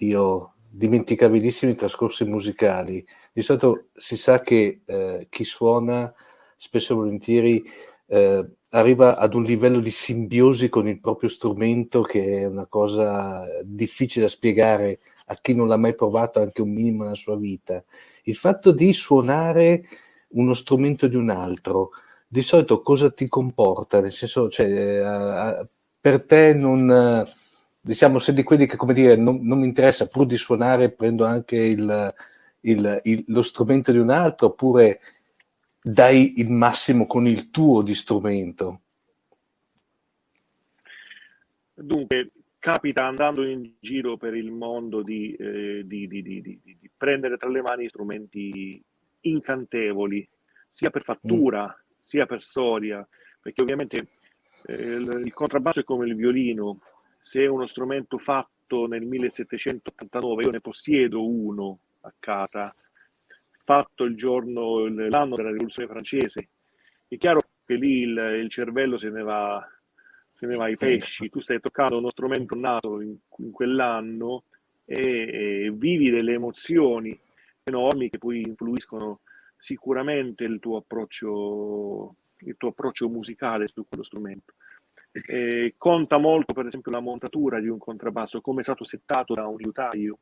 io, 0.07 0.55
dimenticabilissimi 0.71 1.75
trascorsi 1.75 2.25
musicali, 2.25 3.05
di 3.33 3.43
solito 3.43 3.87
si 3.95 4.17
sa 4.17 4.41
che 4.41 4.83
eh, 4.85 5.27
chi 5.31 5.45
suona 5.45 6.13
spesso 6.57 6.93
e 6.93 6.97
volentieri 6.97 7.65
eh, 8.07 8.49
arriva 8.71 9.17
ad 9.17 9.35
un 9.35 9.45
livello 9.45 9.81
di 9.81 9.91
simbiosi 9.91 10.69
con 10.69 10.89
il 10.89 11.01
proprio 11.01 11.29
strumento 11.29 12.03
che 12.03 12.41
è 12.41 12.45
una 12.45 12.67
cosa 12.67 13.45
difficile 13.65 14.27
da 14.27 14.31
spiegare 14.31 14.99
a 15.27 15.39
chi 15.41 15.55
non 15.55 15.69
l'ha 15.69 15.77
mai 15.77 15.95
provato 15.95 16.41
anche 16.41 16.63
un 16.63 16.71
minimo 16.71 17.05
nella 17.05 17.15
sua 17.15 17.37
vita. 17.37 17.83
Il 18.25 18.35
fatto 18.37 18.73
di 18.73 18.93
suonare 18.93 19.85
uno 20.31 20.53
strumento 20.55 21.07
di 21.07 21.17
un 21.17 21.31
altro, 21.31 21.91
di 22.27 22.43
solito 22.43 22.81
cosa 22.81 23.11
ti 23.11 23.27
comporta? 23.29 24.01
Nel 24.01 24.13
senso, 24.13 24.49
cioè, 24.51 24.67
eh, 24.67 25.67
per 26.01 26.25
te 26.25 26.55
non, 26.55 27.25
diciamo, 27.89 28.19
sei 28.19 28.35
di 28.35 28.43
quelli 28.43 28.67
che, 28.67 28.77
come 28.77 28.93
dire, 28.93 29.17
non, 29.17 29.41
non 29.43 29.61
mi 29.61 29.67
interessa, 29.67 30.07
pur 30.07 30.27
di 30.27 30.37
suonare 30.37 30.91
prendo 30.91 31.25
anche 31.25 31.57
il, 31.57 32.15
il- 32.61 33.01
il- 33.05 33.25
lo 33.29 33.43
strumento 33.43 33.93
di 33.93 33.99
un 33.99 34.11
altro, 34.11 34.49
oppure 34.49 35.01
dai 35.81 36.39
il 36.41 36.51
massimo 36.51 37.07
con 37.07 37.27
il 37.27 37.49
tuo 37.51 37.81
di 37.83 37.95
strumento? 37.95 38.81
Dunque, 41.75 42.31
capita 42.59 43.07
andando 43.07 43.43
in 43.47 43.73
giro 43.81 44.19
per 44.19 44.35
il 44.35 44.51
mondo 44.51 45.03
di, 45.03 45.35
eh, 45.35 45.83
di- 45.87 46.07
di- 46.07 46.23
di- 46.23 46.61
prendere 46.95 47.39
tra 47.39 47.49
le 47.49 47.63
mani 47.63 47.89
strumenti 47.89 48.83
incantevoli, 49.21 50.29
sia 50.69 50.91
per 50.91 51.05
fattura, 51.05 51.75
sia 52.03 52.27
per 52.27 52.43
storia, 52.43 53.07
perché 53.41 53.63
ovviamente 53.63 54.09
eh, 54.67 54.75
il, 54.75 55.23
il 55.25 55.33
contrabbasso 55.33 55.81
è 55.81 55.85
come 55.85 56.07
il 56.07 56.17
violino, 56.17 56.81
se 57.19 57.47
uno 57.47 57.67
strumento 57.67 58.19
fatto 58.19 58.87
nel 58.87 59.05
1789, 59.05 60.45
io 60.45 60.51
ne 60.51 60.61
possiedo 60.61 61.27
uno 61.27 61.79
a 62.03 62.13
casa, 62.19 62.73
fatto 63.65 64.05
il 64.05 64.17
giorno, 64.17 64.87
l'anno 64.87 65.35
della 65.35 65.51
rivoluzione 65.51 65.89
francese, 65.89 66.49
è 67.07 67.17
chiaro 67.17 67.41
che 67.65 67.75
lì 67.75 68.01
il, 68.01 68.41
il 68.43 68.49
cervello 68.49 68.99
se 68.99 69.11
ne 69.11 69.23
va 69.23 69.67
se 70.39 70.47
ne 70.47 70.55
va 70.55 70.65
ai 70.65 70.77
pesci, 70.77 71.29
tu 71.29 71.41
stai 71.41 71.59
toccando 71.59 71.99
uno 71.99 72.11
strumento 72.11 72.55
nato 72.55 73.01
in, 73.01 73.17
in 73.39 73.51
quell'anno 73.51 74.45
e, 74.85 75.65
e 75.65 75.71
vivi 75.75 76.11
delle 76.11 76.35
emozioni 76.35 77.19
enormi 77.65 78.09
che 78.09 78.19
poi 78.19 78.43
influiscono 78.43 79.21
sicuramente 79.59 80.45
il 80.45 80.61
tuo 80.61 80.77
approccio, 80.77 82.15
il 82.39 82.55
tuo 82.57 82.69
approccio 82.69 83.09
musicale 83.09 83.67
su 83.67 83.85
quello 83.89 84.05
strumento. 84.05 84.55
Eh, 85.11 85.75
conta 85.77 86.19
molto, 86.19 86.53
per 86.53 86.67
esempio, 86.67 86.93
la 86.93 87.01
montatura 87.01 87.61
di 87.61 87.69
un 87.69 87.79
contrabbasso, 87.79 88.41
come 88.41 88.61
è 88.61 88.65
stato 88.65 88.85
settato 88.85 89.35
da 89.35 89.47
un 89.47 89.57
liutaio, 89.57 90.19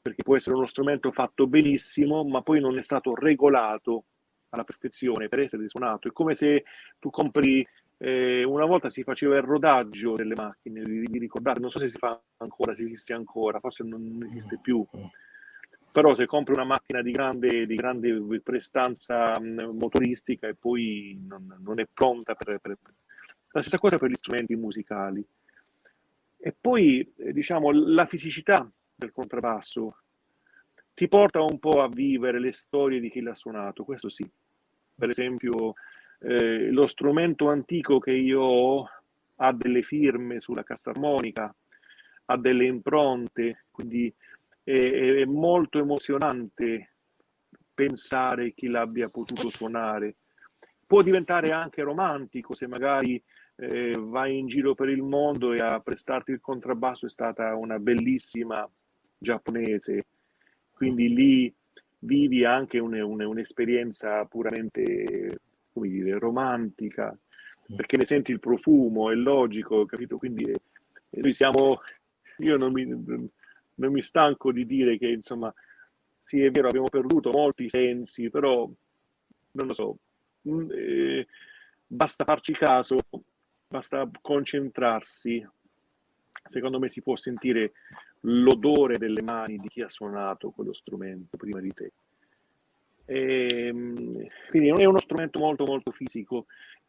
perché 0.00 0.22
può 0.22 0.36
essere 0.36 0.54
uno 0.54 0.66
strumento 0.66 1.10
fatto 1.10 1.46
benissimo, 1.46 2.24
ma 2.24 2.42
poi 2.42 2.60
non 2.60 2.78
è 2.78 2.82
stato 2.82 3.14
regolato 3.14 4.04
alla 4.50 4.64
perfezione 4.64 5.28
per 5.28 5.40
essere 5.40 5.68
suonato. 5.68 6.08
È 6.08 6.12
come 6.12 6.34
se 6.34 6.64
tu 7.00 7.10
compri 7.10 7.66
eh, 7.98 8.44
una 8.44 8.66
volta 8.66 8.90
si 8.90 9.02
faceva 9.02 9.36
il 9.36 9.42
rodaggio 9.42 10.14
delle 10.14 10.34
macchine, 10.34 10.82
vi, 10.82 11.06
vi 11.10 11.18
ricordate? 11.18 11.60
Non 11.60 11.70
so 11.70 11.78
se 11.78 11.88
si 11.88 11.98
fa 11.98 12.20
ancora, 12.36 12.74
se 12.74 12.84
esiste 12.84 13.12
ancora, 13.14 13.58
forse 13.58 13.82
non 13.82 14.24
esiste 14.28 14.58
più. 14.62 14.86
Però 15.90 16.14
se 16.14 16.26
compri 16.26 16.52
una 16.52 16.64
macchina 16.64 17.00
di 17.00 17.10
grande, 17.10 17.66
di 17.66 17.74
grande 17.74 18.40
prestanza 18.42 19.32
mh, 19.40 19.70
motoristica 19.72 20.46
e 20.46 20.54
poi 20.54 21.18
non, 21.26 21.58
non 21.62 21.80
è 21.80 21.88
pronta 21.92 22.34
per, 22.34 22.58
per- 22.60 22.78
La 23.56 23.62
stessa 23.62 23.78
cosa 23.78 23.96
per 23.96 24.10
gli 24.10 24.16
strumenti 24.16 24.54
musicali. 24.54 25.26
E 26.36 26.54
poi, 26.60 27.10
eh, 27.16 27.32
diciamo, 27.32 27.72
la 27.72 28.04
fisicità 28.04 28.70
del 28.94 29.12
contrabbasso 29.12 29.96
ti 30.92 31.08
porta 31.08 31.40
un 31.40 31.58
po' 31.58 31.80
a 31.80 31.88
vivere 31.88 32.38
le 32.38 32.52
storie 32.52 33.00
di 33.00 33.08
chi 33.10 33.22
l'ha 33.22 33.34
suonato, 33.34 33.82
questo 33.82 34.10
sì. 34.10 34.28
Per 34.94 35.08
esempio, 35.08 35.72
eh, 36.20 36.70
lo 36.70 36.86
strumento 36.86 37.48
antico 37.48 37.98
che 37.98 38.12
io 38.12 38.42
ho 38.42 38.90
ha 39.36 39.52
delle 39.52 39.82
firme 39.82 40.38
sulla 40.38 40.62
cassa 40.62 40.90
armonica, 40.90 41.54
ha 42.26 42.36
delle 42.36 42.66
impronte, 42.66 43.64
quindi 43.70 44.12
è, 44.62 44.70
è 44.70 45.24
molto 45.24 45.78
emozionante 45.78 46.90
pensare 47.72 48.52
chi 48.52 48.68
l'abbia 48.68 49.08
potuto 49.08 49.48
suonare. 49.48 50.16
Può 50.86 51.00
diventare 51.00 51.52
anche 51.52 51.82
romantico 51.82 52.54
se 52.54 52.66
magari 52.66 53.22
eh, 53.56 53.92
vai 53.98 54.38
in 54.38 54.46
giro 54.46 54.74
per 54.74 54.88
il 54.88 55.02
mondo 55.02 55.52
e 55.52 55.60
a 55.60 55.80
prestarti 55.80 56.30
il 56.32 56.40
contrabbasso 56.40 57.06
è 57.06 57.08
stata 57.08 57.54
una 57.56 57.78
bellissima 57.78 58.68
giapponese, 59.18 60.06
quindi 60.72 61.12
lì 61.12 61.54
vivi 62.00 62.44
anche 62.44 62.78
un- 62.78 62.94
un- 63.00 63.22
un'esperienza 63.22 64.24
puramente, 64.26 65.40
come 65.72 65.88
dire, 65.88 66.18
romantica, 66.18 67.16
perché 67.74 67.96
ne 67.96 68.04
senti 68.06 68.30
il 68.30 68.40
profumo, 68.40 69.10
è 69.10 69.14
logico, 69.14 69.84
capito? 69.86 70.18
Quindi 70.18 70.44
eh, 70.44 70.60
noi 71.20 71.32
siamo, 71.32 71.80
io 72.38 72.56
non 72.56 72.72
mi, 72.72 72.84
non 72.86 73.92
mi 73.92 74.02
stanco 74.02 74.52
di 74.52 74.66
dire 74.66 74.98
che, 74.98 75.08
insomma, 75.08 75.52
sì, 76.22 76.40
è 76.42 76.50
vero, 76.50 76.68
abbiamo 76.68 76.88
perduto 76.88 77.30
molti 77.30 77.68
sensi, 77.70 78.30
però, 78.30 78.68
non 79.52 79.66
lo 79.66 79.72
so, 79.72 79.98
mm, 80.48 80.70
eh, 80.72 81.26
basta 81.86 82.24
farci 82.24 82.52
caso, 82.52 82.98
basta 83.68 84.08
concentrarsi, 84.20 85.46
secondo 86.48 86.78
me 86.78 86.88
si 86.88 87.02
può 87.02 87.16
sentire 87.16 87.72
l'odore 88.20 88.98
delle 88.98 89.22
mani 89.22 89.58
di 89.58 89.68
chi 89.68 89.82
ha 89.82 89.88
suonato 89.88 90.50
quello 90.50 90.72
strumento 90.72 91.36
prima 91.36 91.60
di 91.60 91.72
te. 91.72 91.92
Ehm, 93.06 94.26
quindi 94.50 94.68
è 94.68 94.84
uno 94.84 94.98
strumento 94.98 95.38
molto 95.38 95.64
molto 95.64 95.92
fisico 95.92 96.46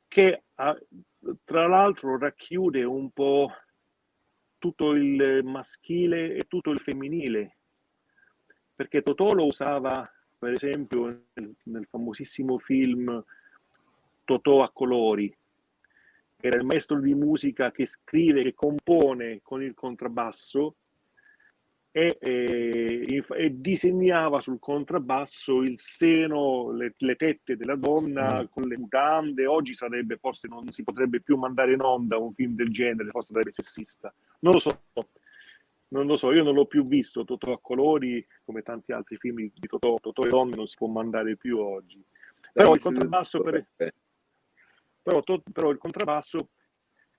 che 0.08 0.44
ha- 0.56 0.80
tra 1.44 1.68
l'altro 1.68 2.18
racchiude 2.18 2.84
un 2.84 3.12
po' 3.12 3.52
tutto 4.58 4.94
il 4.94 5.42
maschile 5.44 6.34
e 6.34 6.46
tutto 6.48 6.72
il 6.72 6.80
femminile, 6.80 7.58
perché 8.76 9.02
Totò 9.02 9.34
lo 9.34 9.46
usava, 9.46 10.10
per 10.38 10.54
esempio, 10.54 11.26
nel, 11.34 11.56
nel 11.64 11.86
famosissimo 11.86 12.58
film 12.58 13.24
Totò 14.24 14.64
a 14.64 14.72
colori, 14.72 15.36
che 16.40 16.48
era 16.48 16.58
il 16.58 16.66
maestro 16.66 17.00
di 17.00 17.16
musica 17.16 17.72
che 17.72 17.86
scrive, 17.86 18.44
che 18.44 18.54
compone 18.54 19.40
con 19.42 19.64
il 19.64 19.74
contrabbasso 19.74 20.76
e, 21.92 22.18
eh, 22.20 23.06
inf- 23.10 23.36
e 23.36 23.60
disegnava 23.60 24.40
sul 24.40 24.60
contrabbasso 24.60 25.64
il 25.64 25.80
seno, 25.80 26.72
le, 26.72 26.94
le 26.96 27.16
tette 27.16 27.58
della 27.58 27.76
donna 27.76 28.48
con 28.52 28.64
le 28.64 28.78
mutande. 28.78 29.48
Oggi 29.48 29.74
sarebbe, 29.74 30.18
forse 30.18 30.48
non 30.48 30.72
si 30.72 30.84
potrebbe 30.84 31.22
più 31.22 31.38
mandare 31.38 31.74
in 31.74 31.82
onda 31.82 32.18
un 32.18 32.34
film 32.34 32.54
del 32.54 32.72
genere, 32.72 33.10
forse 33.10 33.34
sarebbe 33.34 33.52
sessista. 33.52 34.14
Non 34.42 34.54
lo 34.54 34.60
so, 34.60 34.82
non 35.90 36.06
lo 36.06 36.18
so, 36.18 36.32
io 36.32 36.44
non 36.44 36.54
l'ho 36.54 36.68
più 36.68 36.84
visto 36.84 37.24
Totò 37.24 37.52
a 37.52 37.60
colori, 37.60 38.24
come 38.46 38.62
tanti 38.62 38.92
altri 38.92 39.18
film 39.18 39.38
di 39.38 39.68
Totò, 39.68 39.98
Totò 40.00 40.24
e 40.24 40.30
donne 40.30 40.56
non 40.56 40.68
si 40.68 40.76
può 40.78 40.88
mandare 40.88 41.36
più 41.36 41.58
oggi. 41.58 42.00
Però 42.54 42.74
il 42.74 42.80
contrabbasso, 42.80 43.42
per, 43.42 43.66
però, 45.08 45.42
però 45.54 45.70
il 45.70 45.78
contrabbasso 45.78 46.50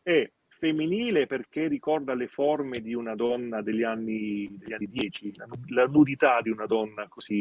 è 0.03 0.31
femminile 0.47 1.27
perché 1.27 1.69
ricorda 1.69 2.13
le 2.15 2.29
forme 2.29 2.81
di 2.81 2.93
una 2.93 3.15
donna 3.15 3.63
degli 3.63 3.83
anni, 3.83 4.47
degli 4.59 4.73
anni 4.75 4.89
10, 4.91 5.37
la, 5.37 5.47
la 5.69 5.87
nudità 5.87 6.41
di 6.43 6.51
una 6.51 6.67
donna 6.67 7.09
così, 7.09 7.41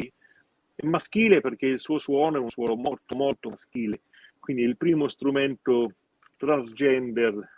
è 0.76 0.86
maschile 0.86 1.42
perché 1.42 1.66
il 1.66 1.80
suo 1.80 1.98
suono 1.98 2.38
è 2.38 2.40
un 2.40 2.50
suono 2.50 2.76
molto 2.76 3.18
molto 3.18 3.50
maschile, 3.50 4.02
quindi 4.40 4.64
è 4.64 4.68
il 4.68 4.78
primo 4.78 5.10
strumento 5.10 5.92
transgender 6.38 7.56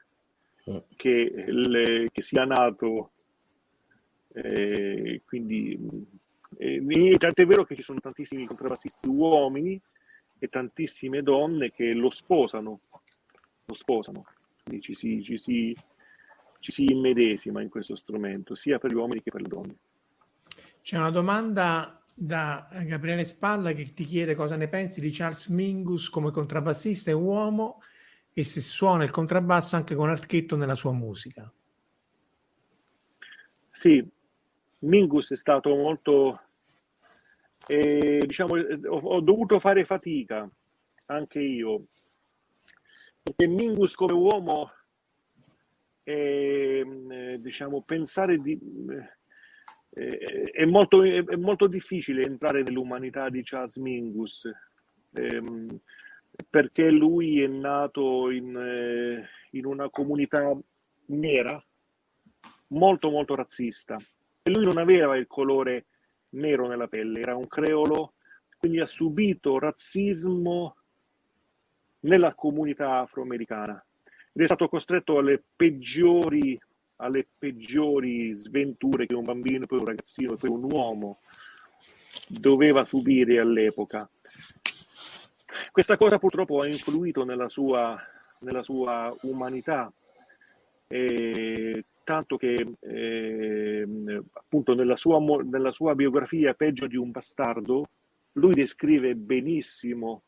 che, 0.95 1.31
le- 1.47 2.09
che 2.11 2.23
sia 2.23 2.45
nato, 2.45 3.11
eh, 4.33 5.21
quindi 5.25 5.77
eh, 6.57 7.15
tant'è 7.17 7.45
vero 7.45 7.65
che 7.65 7.75
ci 7.75 7.81
sono 7.83 7.99
tantissimi 7.99 8.45
contrabbassisti 8.45 9.07
uomini 9.07 9.79
e 10.39 10.47
tantissime 10.47 11.21
donne 11.21 11.71
che 11.71 11.93
lo 11.93 12.09
sposano, 12.09 12.79
lo 13.65 13.73
sposano, 13.73 14.25
quindi 14.63 14.81
ci 14.81 14.95
si, 14.95 15.21
ci 15.21 15.37
si, 15.37 15.75
ci 16.59 16.71
si 16.71 16.85
immedesima 16.85 17.61
in 17.61 17.69
questo 17.69 17.95
strumento, 17.95 18.55
sia 18.55 18.79
per 18.79 18.91
gli 18.91 18.95
uomini 18.95 19.21
che 19.21 19.31
per 19.31 19.41
le 19.41 19.47
donne. 19.47 19.75
C'è 20.81 20.97
una 20.97 21.11
domanda 21.11 22.01
da 22.13 22.67
Gabriele 22.83 23.25
Spalla 23.25 23.71
che 23.73 23.93
ti 23.93 24.03
chiede 24.03 24.35
cosa 24.35 24.55
ne 24.55 24.67
pensi 24.67 24.99
di 24.99 25.11
Charles 25.11 25.47
Mingus 25.47 26.09
come 26.09 26.31
contrabbassista 26.31 27.11
e 27.11 27.13
uomo 27.13 27.81
e 28.33 28.43
se 28.43 28.61
suona 28.61 29.03
il 29.03 29.11
contrabbasso 29.11 29.75
anche 29.75 29.95
con 29.95 30.09
archetto 30.09 30.55
nella 30.55 30.75
sua 30.75 30.91
musica. 30.91 31.51
Sì, 33.71 34.05
Mingus 34.79 35.31
è 35.31 35.35
stato 35.35 35.73
molto, 35.75 36.41
eh, 37.67 38.23
diciamo, 38.25 38.55
eh, 38.55 38.79
ho, 38.87 38.99
ho 38.99 39.19
dovuto 39.21 39.59
fare 39.59 39.85
fatica 39.85 40.49
anche 41.05 41.39
io, 41.39 41.85
perché 43.21 43.47
Mingus 43.47 43.95
come 43.95 44.13
uomo, 44.13 44.71
eh, 46.03 47.37
diciamo, 47.41 47.81
pensare 47.83 48.37
di... 48.39 48.59
eh, 49.91 50.51
è, 50.51 50.65
molto, 50.65 51.03
è, 51.03 51.23
è 51.23 51.35
molto 51.35 51.67
difficile 51.67 52.23
entrare 52.23 52.63
nell'umanità 52.63 53.29
di 53.29 53.41
Charles 53.43 53.77
Mingus, 53.77 54.49
ehm, 55.13 55.79
perché 56.49 56.89
lui 56.89 57.41
è 57.41 57.47
nato 57.47 58.29
in, 58.29 58.55
eh, 58.55 59.27
in 59.51 59.65
una 59.65 59.89
comunità 59.89 60.57
nera, 61.07 61.63
molto 62.67 63.09
molto 63.09 63.35
razzista. 63.35 63.97
E 64.43 64.51
lui 64.51 64.63
non 64.63 64.77
aveva 64.77 65.17
il 65.17 65.27
colore 65.27 65.87
nero 66.31 66.67
nella 66.67 66.87
pelle, 66.87 67.19
era 67.19 67.35
un 67.35 67.47
creolo, 67.47 68.13
quindi 68.57 68.79
ha 68.79 68.85
subito 68.85 69.57
razzismo 69.57 70.75
nella 72.01 72.33
comunità 72.33 72.99
afroamericana 72.99 73.83
ed 74.31 74.41
è 74.41 74.45
stato 74.45 74.69
costretto 74.69 75.17
alle 75.17 75.43
peggiori, 75.55 76.59
alle 76.97 77.27
peggiori 77.37 78.33
sventure 78.33 79.05
che 79.05 79.15
un 79.15 79.23
bambino, 79.23 79.65
poi 79.65 79.79
un 79.79 79.85
ragazzino, 79.85 80.35
poi 80.35 80.49
un 80.49 80.63
uomo 80.63 81.17
doveva 82.39 82.83
subire 82.83 83.39
all'epoca. 83.39 84.09
Questa 85.71 85.97
cosa 85.97 86.19
purtroppo 86.19 86.59
ha 86.59 86.67
influito 86.67 87.23
nella 87.23 87.49
sua, 87.49 87.99
nella 88.39 88.63
sua 88.63 89.13
umanità, 89.21 89.91
eh, 90.87 91.83
tanto 92.09 92.37
che 92.37 92.55
eh, 92.79 93.87
appunto 94.33 94.73
nella 94.73 94.95
sua, 94.95 95.19
nella 95.43 95.71
sua 95.71 95.93
biografia 95.93 96.55
Peggio 96.55 96.87
di 96.87 96.95
un 96.95 97.11
bastardo, 97.11 97.87
lui 98.31 98.53
descrive 98.53 99.13
benissimo 99.13 100.23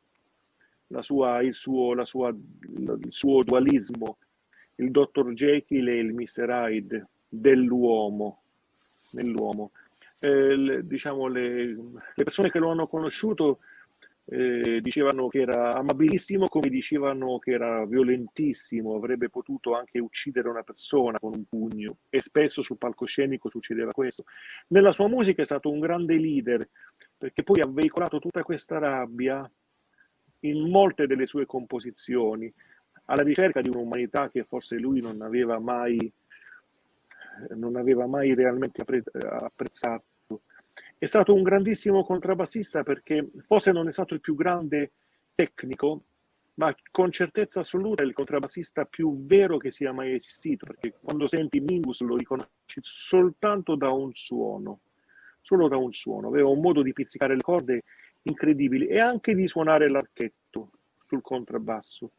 la 0.89 1.01
sua, 1.01 1.41
il, 1.41 1.55
suo, 1.55 1.95
la 1.95 2.05
sua, 2.05 2.29
il 2.29 3.07
suo 3.09 3.41
dualismo, 3.41 4.19
il 4.75 4.91
dottor 4.91 5.33
Jekyll 5.33 5.87
e 5.87 5.97
il 5.97 6.13
Mr. 6.13 6.49
Hyde 6.49 7.07
dell'uomo. 7.27 8.43
nell'uomo. 9.13 9.71
Eh, 10.19 10.81
diciamo, 10.83 11.25
le, 11.25 11.65
le 11.65 12.23
persone 12.23 12.51
che 12.51 12.59
lo 12.59 12.69
hanno 12.69 12.85
conosciuto 12.85 13.57
eh, 14.33 14.79
dicevano 14.79 15.27
che 15.27 15.41
era 15.41 15.73
amabilissimo, 15.73 16.47
come 16.47 16.69
dicevano 16.69 17.37
che 17.37 17.51
era 17.51 17.85
violentissimo, 17.85 18.95
avrebbe 18.95 19.29
potuto 19.29 19.75
anche 19.75 19.99
uccidere 19.99 20.47
una 20.47 20.63
persona 20.63 21.19
con 21.19 21.33
un 21.33 21.43
pugno 21.43 21.97
e 22.09 22.21
spesso 22.21 22.61
sul 22.61 22.77
palcoscenico 22.77 23.49
succedeva 23.49 23.91
questo. 23.91 24.23
Nella 24.67 24.93
sua 24.93 25.09
musica 25.09 25.41
è 25.41 25.45
stato 25.45 25.69
un 25.69 25.79
grande 25.81 26.15
leader 26.15 26.65
perché 27.17 27.43
poi 27.43 27.59
ha 27.59 27.67
veicolato 27.67 28.19
tutta 28.19 28.41
questa 28.41 28.77
rabbia 28.77 29.49
in 30.43 30.69
molte 30.69 31.07
delle 31.07 31.25
sue 31.25 31.45
composizioni, 31.45 32.51
alla 33.05 33.23
ricerca 33.23 33.59
di 33.59 33.67
un'umanità 33.67 34.29
che 34.29 34.45
forse 34.45 34.77
lui 34.77 35.01
non 35.01 35.21
aveva 35.21 35.59
mai, 35.59 36.11
non 37.49 37.75
aveva 37.75 38.07
mai 38.07 38.33
realmente 38.33 38.81
appre- 38.81 39.03
apprezzato. 39.29 40.05
È 41.01 41.07
stato 41.07 41.33
un 41.33 41.41
grandissimo 41.41 42.03
contrabbassista 42.03 42.83
perché 42.83 43.27
forse 43.39 43.71
non 43.71 43.87
è 43.87 43.91
stato 43.91 44.13
il 44.13 44.19
più 44.19 44.35
grande 44.35 44.91
tecnico, 45.33 46.03
ma 46.53 46.71
con 46.91 47.11
certezza 47.11 47.61
assoluta 47.61 48.03
è 48.03 48.05
il 48.05 48.13
contrabbassista 48.13 48.85
più 48.85 49.25
vero 49.25 49.57
che 49.57 49.71
sia 49.71 49.91
mai 49.93 50.13
esistito, 50.13 50.67
perché 50.67 50.93
quando 51.01 51.25
senti 51.25 51.59
Mingus 51.59 52.01
lo 52.01 52.15
riconosci 52.15 52.81
soltanto 52.81 53.73
da 53.73 53.89
un 53.89 54.11
suono, 54.13 54.81
solo 55.41 55.67
da 55.67 55.75
un 55.75 55.91
suono. 55.91 56.27
Aveva 56.27 56.49
un 56.49 56.61
modo 56.61 56.83
di 56.83 56.93
pizzicare 56.93 57.33
le 57.33 57.41
corde 57.41 57.83
incredibili 58.21 58.85
e 58.85 58.99
anche 58.99 59.33
di 59.33 59.47
suonare 59.47 59.89
l'archetto 59.89 60.69
sul 61.07 61.23
contrabbasso. 61.23 62.11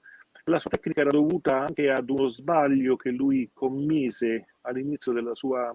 La 0.46 0.58
sua 0.58 0.70
tecnica 0.70 1.02
era 1.02 1.10
dovuta 1.10 1.60
anche 1.60 1.88
ad 1.88 2.10
uno 2.10 2.26
sbaglio 2.26 2.96
che 2.96 3.10
lui 3.10 3.48
commise 3.52 4.56
all'inizio 4.62 5.12
della 5.12 5.36
sua 5.36 5.72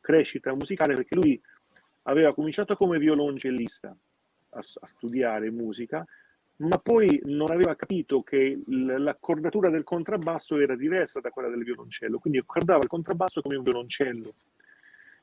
crescita 0.00 0.52
musicale, 0.52 0.94
perché 0.94 1.14
lui 1.14 1.40
aveva 2.02 2.34
cominciato 2.34 2.76
come 2.76 2.98
violoncellista 2.98 3.88
a, 3.88 4.58
a 4.58 4.86
studiare 4.86 5.50
musica, 5.50 6.04
ma 6.56 6.76
poi 6.78 7.20
non 7.24 7.50
aveva 7.50 7.74
capito 7.74 8.22
che 8.22 8.60
l'accordatura 8.66 9.70
del 9.70 9.84
contrabbasso 9.84 10.58
era 10.58 10.76
diversa 10.76 11.20
da 11.20 11.30
quella 11.30 11.48
del 11.48 11.64
violoncello, 11.64 12.18
quindi 12.18 12.38
accordava 12.38 12.82
il 12.82 12.88
contrabbasso 12.88 13.40
come 13.40 13.56
un 13.56 13.62
violoncello. 13.64 14.30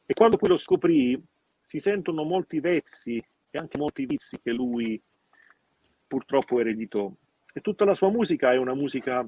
E 0.05 0.13
quando 0.13 0.37
poi 0.37 0.49
lo 0.49 0.57
scoprì, 0.57 1.21
si 1.61 1.79
sentono 1.79 2.23
molti 2.23 2.59
vezzi 2.59 3.23
e 3.51 3.57
anche 3.57 3.77
molti 3.77 4.05
vizi 4.05 4.39
che 4.41 4.51
lui 4.51 4.99
purtroppo 6.07 6.59
ereditò. 6.59 7.11
E 7.53 7.61
tutta 7.61 7.85
la 7.85 7.93
sua 7.93 8.09
musica 8.09 8.51
è 8.51 8.57
una 8.57 8.73
musica 8.73 9.25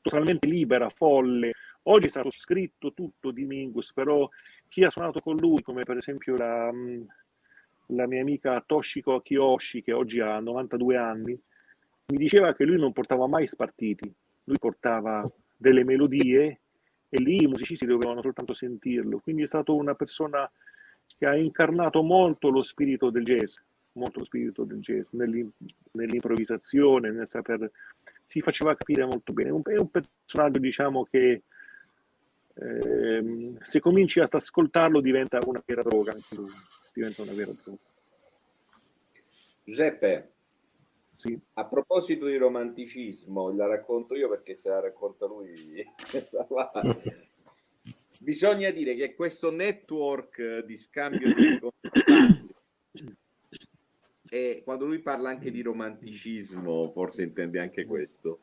totalmente 0.00 0.46
libera, 0.46 0.88
folle. 0.88 1.52
Oggi 1.88 2.06
è 2.06 2.10
stato 2.10 2.30
scritto 2.30 2.92
tutto 2.92 3.30
di 3.30 3.44
Mingus, 3.44 3.92
però 3.92 4.28
chi 4.68 4.82
ha 4.82 4.90
suonato 4.90 5.20
con 5.20 5.36
lui, 5.36 5.62
come 5.62 5.84
per 5.84 5.96
esempio 5.96 6.36
la, 6.36 6.72
mh, 6.72 7.06
la 7.88 8.06
mia 8.08 8.20
amica 8.20 8.62
Toshiko 8.64 9.20
Kiyoshi, 9.20 9.82
che 9.82 9.92
oggi 9.92 10.20
ha 10.20 10.40
92 10.40 10.96
anni, 10.96 11.40
mi 12.08 12.16
diceva 12.18 12.54
che 12.54 12.64
lui 12.64 12.78
non 12.78 12.92
portava 12.92 13.28
mai 13.28 13.46
spartiti, 13.46 14.12
lui 14.44 14.58
portava 14.58 15.24
delle 15.56 15.84
melodie 15.84 16.60
e 17.08 17.20
lì 17.20 17.42
i 17.42 17.46
musicisti 17.46 17.86
dovevano 17.86 18.20
soltanto 18.20 18.52
sentirlo. 18.52 19.20
Quindi 19.20 19.42
è 19.42 19.46
stato 19.46 19.76
una 19.76 19.94
persona 19.94 20.50
che 21.16 21.26
ha 21.26 21.36
incarnato 21.36 22.02
molto 22.02 22.48
lo 22.48 22.64
spirito 22.64 23.10
del 23.10 23.24
jazz, 23.24 23.56
molto 23.92 24.18
lo 24.18 24.24
spirito 24.24 24.64
del 24.64 24.80
jazz, 24.80 25.06
nell'im- 25.10 25.52
nell'improvvisazione, 25.92 27.12
nel 27.12 27.28
saper... 27.28 27.70
si 28.26 28.40
faceva 28.40 28.74
capire 28.74 29.04
molto 29.04 29.32
bene. 29.32 29.50
È 29.50 29.78
un 29.78 29.90
personaggio, 29.90 30.58
diciamo, 30.58 31.04
che 31.04 31.42
ehm, 32.60 33.58
se 33.62 33.80
cominci 33.80 34.20
ad 34.20 34.32
ascoltarlo 34.32 35.00
diventa 35.00 35.38
una 35.46 35.62
vera 35.64 35.82
droga, 35.82 36.12
anche 36.12 36.34
lui, 36.34 36.50
diventa 36.92 37.22
una 37.22 37.32
vera 37.32 37.52
droga. 37.62 37.80
Giuseppe, 39.64 40.32
Sì. 41.16 41.38
A 41.54 41.64
proposito 41.64 42.26
di 42.26 42.36
romanticismo, 42.36 43.50
la 43.54 43.66
racconto 43.66 44.14
io 44.14 44.28
perché 44.28 44.54
se 44.54 44.68
la 44.68 44.80
racconta 44.80 45.26
lui. 45.26 45.82
Bisogna 48.20 48.70
dire 48.70 48.94
che 48.94 49.14
questo 49.14 49.50
network 49.50 50.64
di 50.64 50.76
scambio 50.76 51.34
di 51.34 51.58
contrabbassi, 51.58 52.54
e 54.28 54.62
quando 54.64 54.86
lui 54.86 54.98
parla 55.00 55.30
anche 55.30 55.50
di 55.50 55.62
romanticismo, 55.62 56.90
forse 56.90 57.22
intende 57.22 57.60
anche 57.60 57.84
questo. 57.84 58.40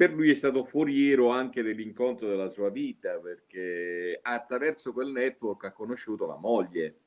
Per 0.00 0.14
lui 0.14 0.30
è 0.30 0.34
stato 0.34 0.64
foriero 0.64 1.28
anche 1.28 1.60
dell'incontro 1.60 2.26
della 2.26 2.48
sua 2.48 2.70
vita, 2.70 3.18
perché 3.18 4.18
attraverso 4.22 4.94
quel 4.94 5.10
network 5.10 5.64
ha 5.64 5.72
conosciuto 5.72 6.24
la 6.24 6.38
moglie, 6.38 7.00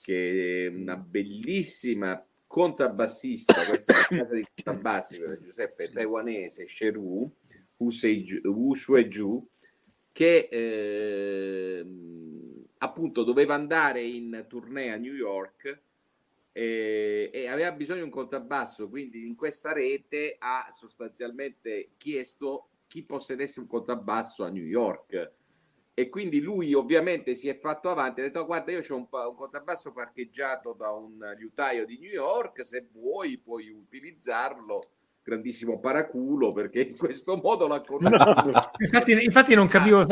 che 0.00 0.66
è 0.66 0.68
una 0.68 0.94
bellissima 0.94 2.24
contrabbassista, 2.46 3.66
questa 3.66 3.94
è 3.94 3.96
la 3.96 4.16
casa 4.18 4.34
di 4.34 4.46
contrabbassi 4.54 5.18
per 5.18 5.40
Giuseppe 5.40 5.90
taiwanese, 5.90 6.68
Sheru, 6.68 7.28
Wu 7.78 8.74
Shueju, 8.74 9.48
che 10.12 10.48
ehm, 10.52 12.64
appunto 12.78 13.24
doveva 13.24 13.54
andare 13.54 14.02
in 14.02 14.44
tournée 14.48 14.92
a 14.92 14.98
New 14.98 15.14
York 15.14 15.80
e, 16.56 17.30
e 17.32 17.48
aveva 17.48 17.72
bisogno 17.72 17.98
di 17.98 18.04
un 18.04 18.10
contrabbasso, 18.10 18.88
quindi 18.88 19.26
in 19.26 19.34
questa 19.34 19.72
rete 19.72 20.36
ha 20.38 20.68
sostanzialmente 20.70 21.94
chiesto 21.96 22.68
chi 22.86 23.02
possedesse 23.02 23.58
un 23.58 23.66
contrabbasso 23.66 24.44
a 24.44 24.50
New 24.50 24.64
York. 24.64 25.32
E 25.94 26.08
quindi 26.08 26.40
lui 26.40 26.72
ovviamente 26.72 27.34
si 27.34 27.48
è 27.48 27.58
fatto 27.58 27.90
avanti, 27.90 28.20
ha 28.20 28.24
detto 28.24 28.40
"Oh, 28.40 28.46
guarda 28.46 28.70
io 28.70 28.82
ho 28.88 28.96
un, 28.96 29.08
un 29.10 29.34
contrabbasso 29.34 29.92
parcheggiato 29.92 30.72
da 30.74 30.90
un 30.92 31.18
liutaio 31.36 31.84
di 31.84 31.98
New 31.98 32.10
York, 32.10 32.64
se 32.64 32.88
vuoi 32.92 33.38
puoi 33.38 33.70
utilizzarlo, 33.70 34.80
grandissimo 35.24 35.80
paraculo 35.80 36.52
perché 36.52 36.82
in 36.82 36.96
questo 36.96 37.36
modo 37.36 37.66
l'ha 37.66 37.80
conosciuto. 37.82 38.70
Infatti, 38.78 39.24
infatti 39.24 39.54
non 39.54 39.66
capivo 39.66 40.06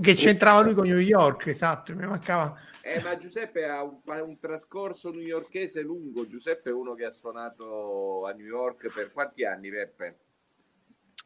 che 0.00 0.14
c'entrava 0.14 0.62
lui 0.62 0.74
con 0.74 0.88
New 0.88 0.98
York, 0.98 1.46
esatto, 1.46 1.94
mi 1.94 2.06
mancava... 2.06 2.54
Eh, 2.82 3.00
ma 3.00 3.16
Giuseppe 3.16 3.64
ha 3.64 3.82
un, 3.82 3.98
ha 4.04 4.22
un 4.22 4.38
trascorso 4.38 5.10
newyorkese 5.10 5.82
lungo. 5.82 6.26
Giuseppe 6.26 6.70
è 6.70 6.72
uno 6.72 6.94
che 6.94 7.04
ha 7.04 7.10
suonato 7.10 8.26
a 8.26 8.32
New 8.32 8.46
York 8.46 8.92
per 8.94 9.12
quanti 9.12 9.44
anni, 9.44 9.70
Peppe? 9.70 10.18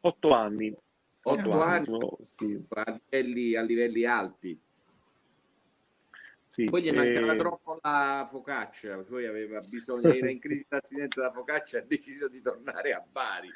Otto 0.01 0.31
anni. 0.31 0.75
Otto 1.23 1.51
Eh, 1.51 1.63
anni 1.63 1.85
no, 1.89 2.17
sì, 2.25 2.65
a 2.69 2.99
livelli, 3.09 3.55
a 3.55 3.61
livelli 3.61 4.05
alti. 4.05 4.59
Sì. 6.51 6.65
Poi 6.65 6.81
gli 6.81 6.91
mancava 6.91 7.31
Eh, 7.31 7.37
troppo 7.37 7.79
la 7.81 8.27
focaccia, 8.29 8.97
poi 9.07 9.25
aveva 9.25 9.61
bisogno, 9.61 10.09
era 10.11 10.29
in 10.29 10.37
crisi 10.37 10.65
d'astinenza 10.67 11.21
da 11.21 11.31
focaccia 11.31 11.77
e 11.77 11.79
ha 11.81 11.85
deciso 11.87 12.27
di 12.27 12.41
tornare 12.41 12.91
a 12.91 13.01
Bari. 13.09 13.47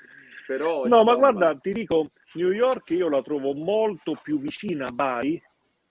Però, 0.47 0.85
No, 0.85 1.03
ma 1.03 1.11
insomma, 1.11 1.31
guarda, 1.31 1.59
ti 1.59 1.73
dico, 1.73 2.11
New 2.35 2.51
York 2.51 2.89
io 2.91 3.09
la 3.09 3.21
trovo 3.21 3.53
molto 3.53 4.17
più 4.23 4.39
vicina 4.39 4.87
a 4.87 4.91
Bari, 4.93 5.43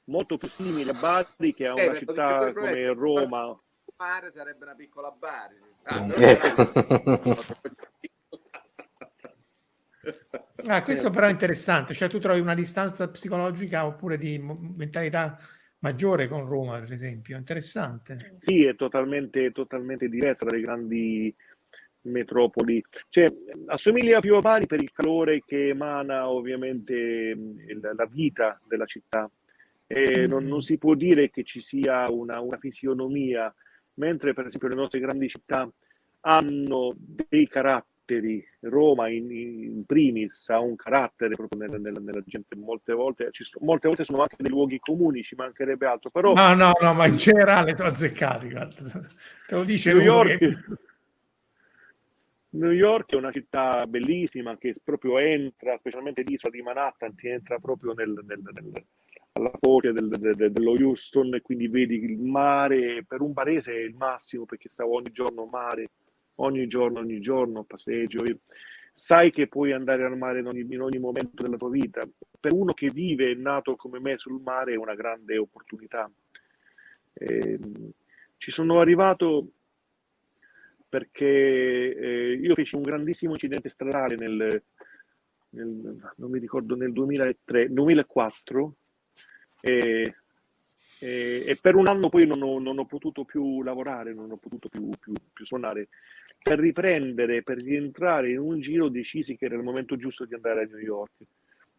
molto 0.05 0.39
più 0.39 0.48
simile 0.48 0.93
a 0.93 0.94
Bari 0.98 1.52
che 1.52 1.66
a 1.66 1.70
Eh, 1.70 1.72
una 1.72 1.82
perché 1.82 1.98
città 2.06 2.52
come 2.55 2.86
Roma. 2.94 3.60
Mare 3.98 4.31
sarebbe 4.31 4.64
una 4.64 4.74
piccola 4.74 5.10
Bari, 5.10 5.56
si 5.60 5.72
sa. 5.72 6.01
Ah, 10.66 10.82
questo 10.82 11.10
però 11.10 11.26
è 11.26 11.31
interessante, 11.31 11.93
cioè 11.94 12.09
tu 12.09 12.18
trovi 12.18 12.40
una 12.40 12.55
distanza 12.55 13.09
psicologica 13.10 13.85
oppure 13.86 14.16
di 14.18 14.39
mentalità 14.39 15.39
maggiore 15.85 16.28
con 16.28 16.47
Roma, 16.47 16.78
per 16.81 16.93
esempio, 16.93 17.36
interessante. 17.36 18.36
Sì, 18.39 18.65
è 18.65 18.74
totalmente, 18.74 19.52
totalmente 19.52 20.09
diversa 20.09 20.47
dalle 20.47 20.62
grandi 20.62 21.35
metropoli. 22.02 22.82
Cioè, 23.11 23.27
assomiglia 23.66 24.20
più 24.20 24.35
a 24.35 24.40
Bari 24.40 24.66
per 24.66 24.81
il 24.81 24.90
calore 24.93 25.43
che 25.44 25.69
emana 25.69 26.31
ovviamente 26.31 27.36
la 27.81 28.06
vita 28.11 28.59
della 28.66 28.86
città. 28.86 29.31
E 29.86 30.27
non, 30.27 30.47
non 30.47 30.62
si 30.62 30.78
può 30.78 30.94
dire 30.94 31.28
che 31.28 31.44
ci 31.44 31.61
sia 31.61 32.11
una, 32.11 32.40
una 32.40 32.56
fisionomia, 32.56 33.55
mentre 33.94 34.32
per 34.32 34.47
esempio 34.47 34.69
le 34.69 34.77
nostre 34.77 35.01
grandi 35.01 35.28
città 35.28 35.70
hanno 36.20 36.94
dei 36.97 37.47
caratteri. 37.47 37.93
Roma 38.60 39.09
in, 39.09 39.31
in 39.31 39.85
primis 39.86 40.48
ha 40.51 40.60
un 40.60 40.76
carattere 40.76 41.35
proprio 41.35 41.60
nella, 41.62 41.78
nella- 41.78 42.01
nella 42.01 42.22
gente, 42.26 42.55
molte 42.55 42.93
volte, 42.93 43.28
ci 43.31 43.44
sono, 43.44 43.64
molte 43.64 43.89
volte 43.89 44.05
sono 44.05 44.20
anche 44.20 44.36
dei 44.39 44.51
luoghi 44.51 44.78
comuni, 44.78 45.22
ci 45.22 45.35
mancherebbe 45.35 45.86
altro, 45.86 46.10
però 46.10 46.35
No, 46.35 46.55
no, 46.55 46.72
no, 46.81 46.93
ma 46.93 47.06
in 47.06 47.16
generale 47.16 47.74
sono 47.74 47.89
azzeccati, 47.89 48.51
guarda. 48.51 48.82
Te 49.47 49.55
lo 49.55 49.64
dice 49.64 49.93
New 49.94 50.02
York, 50.02 50.36
che- 50.39 50.51
New 52.51 52.70
York 52.70 53.12
è 53.12 53.16
una 53.16 53.32
città 53.32 53.86
bellissima 53.86 54.56
che 54.59 54.74
proprio 54.85 55.18
entra, 55.18 55.76
specialmente 55.78 56.22
l'isola 56.22 56.52
di 56.55 56.62
Manhattan, 56.62 57.14
ti 57.14 57.28
entra 57.28 57.59
proprio 57.59 57.94
nel, 57.94 58.14
nel- 58.26 58.43
nel- 58.43 58.85
alla 59.32 59.51
foce 59.60 59.93
del- 59.93 60.09
del- 60.09 60.35
del- 60.36 60.52
dello 60.52 60.70
Houston 60.72 61.35
e 61.35 61.40
quindi 61.43 61.66
vedi 61.66 61.97
il 62.05 62.18
mare, 62.18 63.05
per 63.09 63.20
un 63.22 63.32
barese 63.32 63.72
è 63.72 63.78
il 63.81 63.94
massimo 63.97 64.44
perché 64.44 64.68
stavo 64.68 64.94
ogni 64.94 65.10
giorno 65.10 65.47
mare, 65.47 65.90
ogni 66.36 66.66
giorno, 66.66 67.01
ogni 67.01 67.20
giorno 67.20 67.65
passeggio. 67.65 68.23
Sai 68.93 69.31
che 69.32 69.48
puoi 69.48 69.73
andare 69.73 70.05
al 70.05 70.16
mare 70.16 70.39
in 70.40 70.47
ogni, 70.47 70.61
in 70.69 70.81
ogni 70.81 70.98
momento 70.98 71.43
della 71.43 71.56
tua 71.56 71.70
vita. 71.70 72.06
Per 72.40 72.52
uno 72.52 72.73
che 72.73 72.90
vive 72.90 73.31
e 73.31 73.35
nato 73.35 73.74
come 73.77 73.98
me 73.98 74.16
sul 74.19 74.40
mare 74.43 74.74
è 74.74 74.77
una 74.77 74.94
grande 74.94 75.36
opportunità. 75.39 76.11
Ehm, 77.15 77.90
ci 78.36 78.51
sono 78.51 78.81
arrivato 78.81 79.48
perché 80.89 81.27
eh, 81.27 82.32
io 82.40 82.55
feci 82.55 82.77
un 82.77 82.82
grandissimo 82.82 83.32
incidente 83.32 83.69
stradale 83.69 84.15
nel, 84.16 84.62
nel- 85.51 86.12
non 86.16 86.31
mi 86.31 86.39
ricordo, 86.39 86.77
nel 86.77 86.93
2003, 86.93 87.73
2004 87.73 88.77
e, 89.62 90.15
e- 91.01 91.43
e 91.47 91.56
per 91.61 91.74
un 91.74 91.89
anno 91.89 92.09
poi 92.09 92.27
non 92.27 92.43
ho, 92.43 92.59
non 92.61 92.78
ho 92.78 92.85
potuto 92.86 93.24
più 93.24 93.62
lavorare, 93.62 94.15
non 94.15 94.31
ho 94.31 94.36
potuto 94.36 94.69
più, 94.69 94.89
più- 95.01 95.15
più 95.32 95.44
suonare. 95.44 95.89
Per 96.44 96.58
riprendere, 96.58 97.42
per 97.42 97.56
rientrare 97.56 98.30
in 98.30 98.38
un 98.38 98.60
giro 98.60 98.90
decisi 98.90 99.34
che 99.34 99.46
era 99.46 99.56
il 99.56 99.62
momento 99.62 99.96
giusto 99.96 100.26
di 100.26 100.34
andare 100.34 100.64
a 100.64 100.66
New 100.66 100.78
York. 100.78 101.12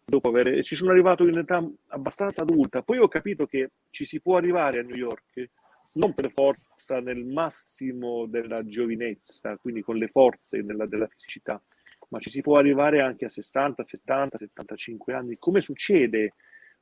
Dopo 0.04 0.30
aver, 0.30 0.64
ci 0.64 0.76
sono 0.76 0.90
arrivato 0.90 1.28
in 1.28 1.38
età 1.38 1.64
abbastanza 1.90 2.42
adulta, 2.42 2.82
poi 2.82 2.98
ho 2.98 3.08
capito 3.08 3.46
che 3.46 3.70
ci 3.92 4.06
si 4.06 4.20
può 4.20 4.38
arrivare 4.38 4.80
a 4.80 4.82
New 4.82 4.96
York 4.96 5.50
non 5.94 6.16
per 6.16 6.32
forza 6.32 7.00
nel 7.00 7.26
massimo 7.26 8.26
della 8.26 8.66
giovinezza, 8.66 9.56
quindi 9.58 9.82
con 9.82 9.98
le 9.98 10.08
forze 10.08 10.64
della, 10.64 10.88
della 10.88 11.08
fisicità, 11.08 11.62
ma 12.10 12.18
ci 12.18 12.32
si 12.32 12.42
può 12.42 12.58
arrivare 12.58 13.02
anche 13.02 13.26
a 13.26 13.30
60, 13.30 13.84
70, 13.84 14.40
75 14.40 15.14
anni, 15.14 15.38
come 15.38 15.62
succede 15.62 16.34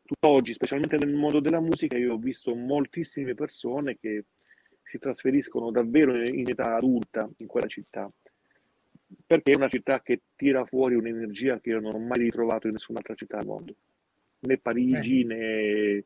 tutt'oggi, 0.06 0.54
specialmente 0.54 0.96
nel 0.96 1.14
mondo 1.14 1.42
della 1.42 1.60
musica. 1.60 1.98
Io 1.98 2.14
ho 2.14 2.18
visto 2.18 2.56
moltissime 2.56 3.36
persone 3.36 3.98
che 4.00 4.24
si 4.84 5.00
trasferiscono 5.00 5.72
davvero 5.72 6.16
in 6.22 6.50
età 6.50 6.76
adulta 6.76 7.30
in 7.38 7.48
quella 7.48 7.68
città, 7.68 8.12
perché 9.26 9.52
è 9.52 9.56
una 9.56 9.70
città 9.70 10.02
che 10.02 10.22
tira 10.36 10.66
fuori 10.66 10.96
un'energia 10.96 11.60
che 11.60 11.70
io 11.70 11.80
non 11.80 11.96
ho 11.96 12.00
mai 12.00 12.20
ritrovato 12.20 12.68
in 12.68 12.74
nessun'altra 12.74 13.16
città 13.16 13.38
al 13.38 13.46
mondo, 13.46 13.76
né 14.40 14.58
Parigi 14.58 15.24
né 15.24 16.06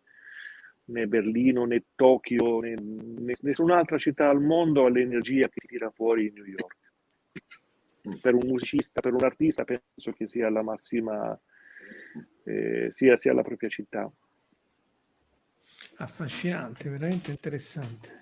né 0.90 1.06
Berlino 1.06 1.66
né 1.66 1.84
Tokyo 1.96 2.62
né, 2.62 2.74
né 2.76 3.34
nessun'altra 3.42 3.98
città 3.98 4.30
al 4.30 4.42
mondo 4.42 4.86
ha 4.86 4.90
l'energia 4.90 5.50
che 5.50 5.68
tira 5.68 5.90
fuori 5.90 6.32
New 6.34 6.46
York. 6.46 6.76
Per 8.22 8.34
un 8.34 8.48
musicista, 8.48 9.02
per 9.02 9.14
un 9.14 9.24
artista, 9.24 9.66
penso 9.66 10.14
che 10.14 10.28
sia 10.28 10.50
la 10.50 10.62
massima, 10.62 11.38
eh, 12.46 12.92
sia, 12.96 13.18
sia 13.18 13.34
la 13.34 13.42
propria 13.42 13.68
città. 13.68 14.10
Affascinante, 15.98 16.90
veramente 16.90 17.32
interessante. 17.32 18.17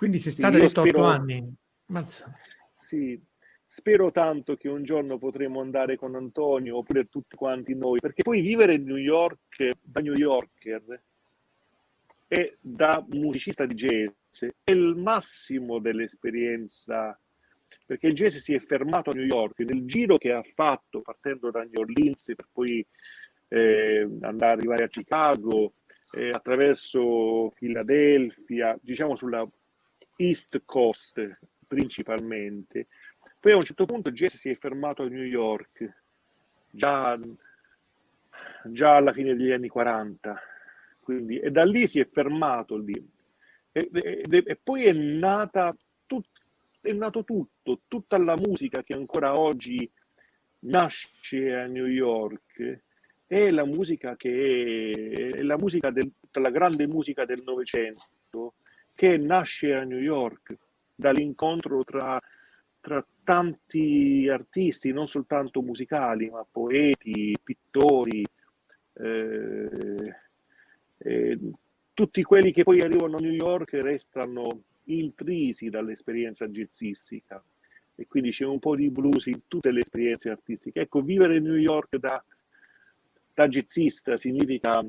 Quindi 0.00 0.18
sei 0.18 0.32
stato 0.32 0.56
detto 0.56 0.80
otto 0.80 0.88
spero- 0.88 1.04
anni. 1.04 1.54
Mazza. 1.88 2.34
Sì, 2.78 3.22
spero 3.66 4.10
tanto 4.10 4.56
che 4.56 4.66
un 4.66 4.82
giorno 4.82 5.18
potremo 5.18 5.60
andare 5.60 5.96
con 5.96 6.14
Antonio 6.14 6.78
oppure 6.78 7.10
tutti 7.10 7.36
quanti 7.36 7.74
noi, 7.74 7.98
perché 8.00 8.22
poi 8.22 8.40
vivere 8.40 8.76
in 8.76 8.84
New 8.84 8.96
York 8.96 9.72
da 9.78 10.00
New 10.00 10.14
Yorker 10.14 11.02
e 12.28 12.56
da 12.62 13.04
musicista 13.10 13.66
di 13.66 13.74
jazz 13.74 14.42
è 14.64 14.70
il 14.70 14.94
massimo 14.96 15.78
dell'esperienza, 15.80 17.20
perché 17.84 18.06
il 18.06 18.14
jazz 18.14 18.36
si 18.36 18.54
è 18.54 18.58
fermato 18.58 19.10
a 19.10 19.12
New 19.12 19.26
York 19.26 19.58
nel 19.58 19.84
giro 19.84 20.16
che 20.16 20.32
ha 20.32 20.42
fatto 20.54 21.02
partendo 21.02 21.50
da 21.50 21.60
New 21.60 21.78
Orleans 21.82 22.32
per 22.34 22.48
poi 22.50 22.82
eh, 23.48 24.08
andare 24.22 24.52
arrivare 24.52 24.84
a 24.84 24.88
Chicago, 24.88 25.74
eh, 26.12 26.30
attraverso 26.30 27.50
Filadelfia, 27.50 28.78
diciamo 28.80 29.14
sulla 29.14 29.46
East 30.20 30.62
Coast 30.64 31.38
principalmente. 31.66 32.88
Poi 33.38 33.52
a 33.52 33.56
un 33.56 33.64
certo 33.64 33.86
punto 33.86 34.10
jazz 34.10 34.34
si 34.34 34.50
è 34.50 34.56
fermato 34.56 35.02
a 35.02 35.08
New 35.08 35.22
York, 35.22 36.02
già, 36.70 37.18
già 38.64 38.96
alla 38.96 39.12
fine 39.12 39.34
degli 39.34 39.50
anni 39.50 39.68
40, 39.68 40.38
quindi, 41.00 41.38
e 41.38 41.50
da 41.50 41.64
lì 41.64 41.86
si 41.86 42.00
è 42.00 42.04
fermato 42.04 42.76
lì. 42.76 43.08
E, 43.72 43.88
e- 43.92 44.42
e 44.46 44.58
poi 44.62 44.84
è 44.84 44.92
nata 44.92 45.74
tut- 46.06 46.28
è 46.80 46.92
nato 46.92 47.24
tutto, 47.24 47.80
tutta 47.88 48.18
la 48.18 48.36
musica 48.36 48.82
che 48.82 48.94
ancora 48.94 49.38
oggi 49.38 49.88
nasce 50.60 51.54
a 51.54 51.66
New 51.66 51.86
York 51.86 52.80
è 53.26 53.50
la 53.50 53.64
musica 53.64 54.16
che 54.16 55.32
è 55.36 55.42
la 55.42 55.56
musica 55.56 55.90
del, 55.90 56.10
la 56.32 56.50
grande 56.50 56.88
musica 56.88 57.24
del 57.24 57.42
Novecento 57.44 58.54
che 59.00 59.16
nasce 59.16 59.72
a 59.72 59.82
New 59.82 59.98
York 59.98 60.54
dall'incontro 60.94 61.84
tra, 61.84 62.20
tra 62.82 63.02
tanti 63.24 64.28
artisti, 64.28 64.92
non 64.92 65.06
soltanto 65.06 65.62
musicali, 65.62 66.28
ma 66.28 66.44
poeti, 66.44 67.34
pittori, 67.42 68.22
eh, 68.92 70.14
eh, 70.98 71.38
tutti 71.94 72.22
quelli 72.22 72.52
che 72.52 72.62
poi 72.62 72.82
arrivano 72.82 73.16
a 73.16 73.20
New 73.20 73.32
York 73.32 73.72
restano 73.72 74.64
intrisi 74.84 75.70
dall'esperienza 75.70 76.46
jazzistica 76.46 77.42
e 77.94 78.06
quindi 78.06 78.32
c'è 78.32 78.44
un 78.44 78.58
po' 78.58 78.76
di 78.76 78.90
blues 78.90 79.28
in 79.28 79.40
tutte 79.48 79.70
le 79.70 79.80
esperienze 79.80 80.28
artistiche. 80.28 80.80
Ecco, 80.80 81.00
vivere 81.00 81.40
New 81.40 81.56
York 81.56 81.96
da, 81.96 82.22
da 83.32 83.48
jazzista 83.48 84.18
significa 84.18 84.84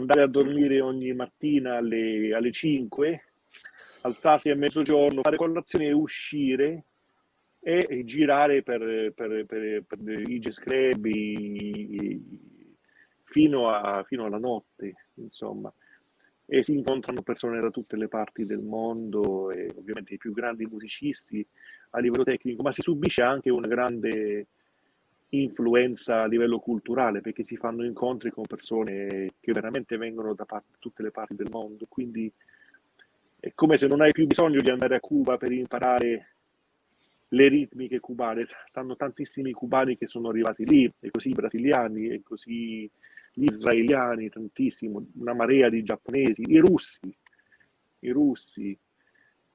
andare 0.00 0.22
a 0.22 0.26
dormire 0.26 0.80
ogni 0.80 1.12
mattina 1.12 1.76
alle, 1.76 2.34
alle 2.34 2.50
5, 2.50 3.24
alzarsi 4.02 4.50
a 4.50 4.56
mezzogiorno, 4.56 5.22
fare 5.22 5.36
colazione 5.36 5.86
e 5.86 5.92
uscire 5.92 6.84
e, 7.60 7.86
e 7.88 8.04
girare 8.04 8.62
per, 8.62 9.12
per, 9.14 9.44
per, 9.46 9.84
per 9.86 9.98
i 10.28 10.38
jazz 10.38 10.58
club 10.58 11.04
i- 11.06 11.94
i- 11.94 12.22
fino, 13.24 13.70
a- 13.70 14.02
fino 14.04 14.24
alla 14.24 14.38
notte, 14.38 14.94
insomma. 15.14 15.72
E 16.52 16.64
si 16.64 16.72
incontrano 16.72 17.22
persone 17.22 17.60
da 17.60 17.70
tutte 17.70 17.96
le 17.96 18.08
parti 18.08 18.44
del 18.44 18.62
mondo 18.62 19.50
e 19.52 19.70
ovviamente 19.76 20.14
i 20.14 20.18
più 20.18 20.32
grandi 20.32 20.66
musicisti 20.66 21.46
a 21.90 22.00
livello 22.00 22.24
tecnico, 22.24 22.62
ma 22.62 22.72
si 22.72 22.82
subisce 22.82 23.22
anche 23.22 23.50
una 23.50 23.68
grande 23.68 24.48
influenza 25.30 26.22
a 26.22 26.26
livello 26.26 26.58
culturale 26.58 27.20
perché 27.20 27.42
si 27.42 27.56
fanno 27.56 27.84
incontri 27.84 28.30
con 28.30 28.44
persone 28.44 29.34
che 29.40 29.52
veramente 29.52 29.96
vengono 29.96 30.34
da 30.34 30.44
par- 30.44 30.62
tutte 30.78 31.02
le 31.02 31.10
parti 31.10 31.34
del 31.36 31.48
mondo, 31.50 31.86
quindi 31.88 32.30
è 33.38 33.52
come 33.54 33.78
se 33.78 33.86
non 33.86 34.00
hai 34.00 34.12
più 34.12 34.26
bisogno 34.26 34.60
di 34.60 34.70
andare 34.70 34.96
a 34.96 35.00
Cuba 35.00 35.36
per 35.36 35.52
imparare 35.52 36.34
le 37.32 37.48
ritmiche 37.48 38.00
cubane, 38.00 38.46
stanno 38.68 38.96
tantissimi 38.96 39.52
cubani 39.52 39.96
che 39.96 40.06
sono 40.06 40.28
arrivati 40.30 40.64
lì, 40.66 40.92
e 40.98 41.10
così 41.10 41.30
i 41.30 41.34
brasiliani, 41.34 42.08
e 42.08 42.22
così 42.22 42.90
gli 43.32 43.44
israeliani, 43.44 44.28
tantissimo, 44.28 45.06
una 45.14 45.32
marea 45.32 45.68
di 45.68 45.82
giapponesi, 45.82 46.42
i 46.48 46.58
russi, 46.58 47.16
i 48.00 48.10
russi. 48.10 48.76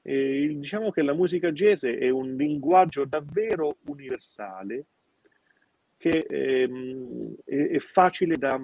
E 0.01 0.55
diciamo 0.57 0.91
che 0.91 1.01
la 1.01 1.13
musica 1.13 1.51
jazz 1.51 1.83
è 1.83 2.09
un 2.09 2.35
linguaggio 2.35 3.05
davvero 3.05 3.77
universale 3.87 4.85
che 6.09 6.25
ehm, 6.29 7.35
è, 7.45 7.55
è 7.69 7.79
facile 7.79 8.37
da, 8.37 8.61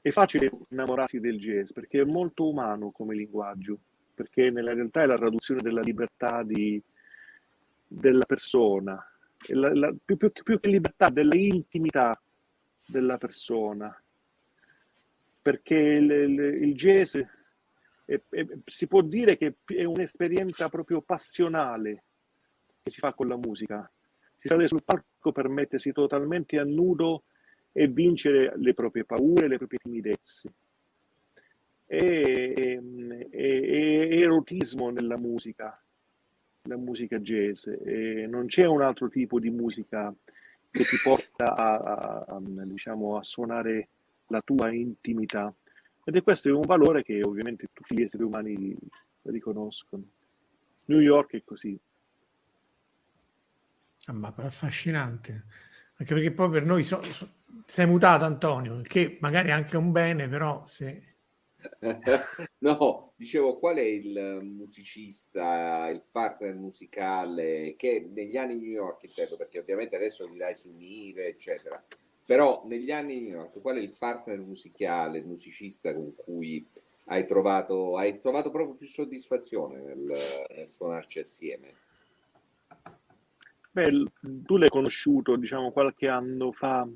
è 0.00 0.10
facile 0.10 0.50
innamorarsi 0.68 1.18
del 1.18 1.38
jazz 1.40 1.72
perché 1.72 2.02
è 2.02 2.04
molto 2.04 2.48
umano 2.48 2.92
come 2.92 3.16
linguaggio, 3.16 3.80
perché 4.14 4.50
nella 4.50 4.72
realtà 4.72 5.02
è 5.02 5.06
la 5.06 5.16
traduzione 5.16 5.60
della 5.60 5.80
libertà 5.80 6.44
di, 6.44 6.80
della 7.84 8.24
persona, 8.26 9.04
la- 9.48 9.74
la- 9.74 9.94
più, 10.04 10.16
più- 10.16 10.30
più 10.30 10.60
che 10.60 10.68
libertà, 10.68 11.08
della 11.10 11.34
intimità 11.34 12.20
della 12.86 13.18
persona, 13.18 14.00
perché 15.42 15.74
il, 15.74 16.10
il- 16.12 16.62
il 16.62 16.74
jazz 16.76 17.16
è- 18.04 18.20
è- 18.28 18.46
si 18.66 18.86
può 18.86 19.00
dire 19.02 19.36
che 19.36 19.56
è 19.64 19.82
un'esperienza 19.82 20.68
proprio 20.68 21.00
passionale 21.00 22.04
che 22.82 22.90
si 22.90 23.00
fa 23.00 23.12
con 23.14 23.26
la 23.26 23.36
musica. 23.36 23.90
Si 24.40 24.48
sale 24.48 24.66
sul 24.66 24.82
palco 24.82 25.32
per 25.32 25.48
mettersi 25.48 25.92
totalmente 25.92 26.58
a 26.58 26.64
nudo 26.64 27.24
e 27.72 27.88
vincere 27.88 28.54
le 28.56 28.72
proprie 28.72 29.04
paure, 29.04 29.48
le 29.48 29.58
proprie 29.58 29.78
timidezze. 29.82 30.50
E, 31.86 32.54
e- 32.54 33.28
e- 33.30 34.18
erotismo 34.18 34.88
nella 34.90 35.18
musica, 35.18 35.78
la 36.62 36.76
musica 36.76 37.18
jazz. 37.18 37.66
E 37.66 38.26
non 38.26 38.46
c'è 38.46 38.64
un 38.64 38.80
altro 38.80 39.08
tipo 39.10 39.38
di 39.38 39.50
musica 39.50 40.14
che 40.70 40.84
ti 40.84 40.96
porta 41.02 41.54
a, 41.54 41.76
a- 41.76 42.24
a, 42.26 42.40
diciamo, 42.40 43.18
a 43.18 43.22
suonare 43.22 43.88
la 44.28 44.40
tua 44.40 44.72
intimità. 44.72 45.52
Ed 46.02 46.16
è 46.16 46.22
questo 46.22 46.54
un 46.54 46.62
valore 46.62 47.02
che 47.02 47.20
ovviamente 47.22 47.66
tutti 47.74 47.94
gli 47.94 48.02
esseri 48.02 48.22
umani 48.22 48.74
riconoscono. 49.22 50.02
New 50.86 51.00
York 51.00 51.34
è 51.34 51.42
così. 51.44 51.78
Ma 54.12 54.32
affascinante, 54.36 55.44
anche 55.96 56.14
perché 56.14 56.32
poi 56.32 56.50
per 56.50 56.64
noi 56.64 56.82
so- 56.82 57.02
so- 57.02 57.38
sei 57.66 57.86
mutato 57.86 58.24
Antonio, 58.24 58.80
che 58.82 59.18
magari 59.20 59.48
è 59.48 59.52
anche 59.52 59.76
un 59.76 59.92
bene, 59.92 60.28
però 60.28 60.64
se... 60.66 61.16
No, 62.58 63.12
dicevo, 63.16 63.58
qual 63.58 63.76
è 63.76 63.82
il 63.82 64.40
musicista, 64.42 65.88
il 65.88 66.02
partner 66.10 66.54
musicale 66.54 67.74
che 67.76 68.08
negli 68.12 68.36
anni 68.36 68.56
New 68.56 68.70
York, 68.70 69.04
intendo, 69.04 69.36
perché 69.36 69.58
ovviamente 69.60 69.96
adesso 69.96 70.26
dirai 70.26 70.56
su 70.56 70.70
Nive, 70.70 71.26
eccetera, 71.26 71.82
però 72.26 72.62
negli 72.66 72.90
anni 72.90 73.20
New 73.20 73.30
York, 73.30 73.60
qual 73.60 73.76
è 73.76 73.80
il 73.80 73.94
partner 73.96 74.38
musicale, 74.38 75.18
il 75.18 75.26
musicista 75.26 75.94
con 75.94 76.14
cui 76.14 76.66
hai 77.06 77.26
trovato, 77.26 77.96
hai 77.96 78.20
trovato 78.20 78.50
proprio 78.50 78.74
più 78.74 78.86
soddisfazione 78.86 79.80
nel, 79.80 80.46
nel 80.54 80.70
suonarci 80.70 81.18
assieme? 81.18 81.74
Beh, 83.72 84.04
tu 84.44 84.56
l'hai 84.56 84.68
conosciuto, 84.68 85.36
diciamo, 85.36 85.70
qualche 85.70 86.08
anno 86.08 86.50
fa, 86.50 86.88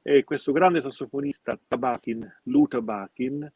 è 0.00 0.24
questo 0.24 0.52
grande 0.52 0.80
sassofonista 0.80 1.58
Tabakin, 1.68 2.40
Lou 2.44 2.66
Tabakin, 2.66 3.52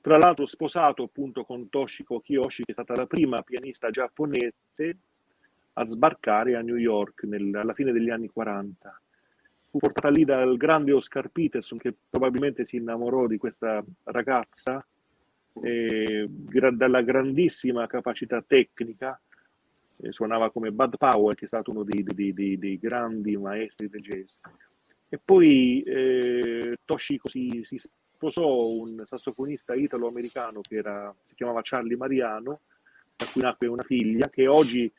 tra 0.00 0.16
l'altro 0.16 0.46
sposato 0.46 1.02
appunto 1.02 1.44
con 1.44 1.68
Toshiko 1.68 2.20
Kiyoshi, 2.20 2.62
che 2.62 2.70
è 2.70 2.74
stata 2.74 2.94
la 2.94 3.06
prima 3.06 3.42
pianista 3.42 3.90
giapponese 3.90 4.96
a 5.74 5.84
sbarcare 5.84 6.56
a 6.56 6.60
New 6.60 6.76
York 6.76 7.24
nel- 7.24 7.54
alla 7.54 7.74
fine 7.74 7.92
degli 7.92 8.10
anni 8.10 8.28
40. 8.28 9.00
Fu 9.70 9.78
portata 9.78 10.08
lì 10.08 10.24
dal 10.24 10.56
grande 10.56 10.92
Oscar 10.92 11.28
Peterson, 11.30 11.78
che 11.78 11.94
probabilmente 12.08 12.64
si 12.64 12.76
innamorò 12.76 13.26
di 13.26 13.38
questa 13.38 13.84
ragazza, 14.04 14.84
e 15.62 16.26
gra- 16.28 16.70
dalla 16.70 17.02
grandissima 17.02 17.86
capacità 17.88 18.40
tecnica 18.40 19.20
eh, 20.02 20.12
suonava 20.12 20.50
come 20.50 20.70
Bud 20.72 20.96
Powell, 20.96 21.34
che 21.34 21.44
è 21.44 21.48
stato 21.48 21.70
uno 21.70 21.82
dei, 21.82 22.02
dei- 22.02 22.32
dei- 22.32 22.58
dei 22.58 22.78
grandi 22.78 23.36
maestri 23.36 23.88
del 23.88 24.00
jazz. 24.02 24.40
E 25.08 25.18
poi 25.22 25.82
eh, 25.82 26.76
Toshiko 26.84 27.28
si, 27.28 27.60
si 27.64 27.78
sposò 27.78 28.56
un 28.56 29.02
sassofonista 29.04 29.74
italo-americano 29.74 30.60
che 30.60 30.76
era- 30.76 31.14
si 31.24 31.34
chiamava 31.34 31.60
Charlie 31.62 31.96
Mariano, 31.96 32.60
da 33.16 33.26
cui 33.26 33.42
nacque 33.42 33.66
una 33.66 33.82
figlia, 33.82 34.28
che 34.30 34.46
oggi 34.46 34.90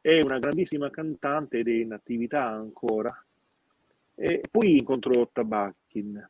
è 0.00 0.20
una 0.20 0.38
grandissima 0.38 0.90
cantante 0.90 1.58
ed 1.58 1.68
è 1.68 1.72
in 1.72 1.92
attività 1.92 2.44
ancora. 2.46 3.16
E 4.16 4.42
poi 4.50 4.76
incontrò 4.78 5.28
Tabakin, 5.32 6.28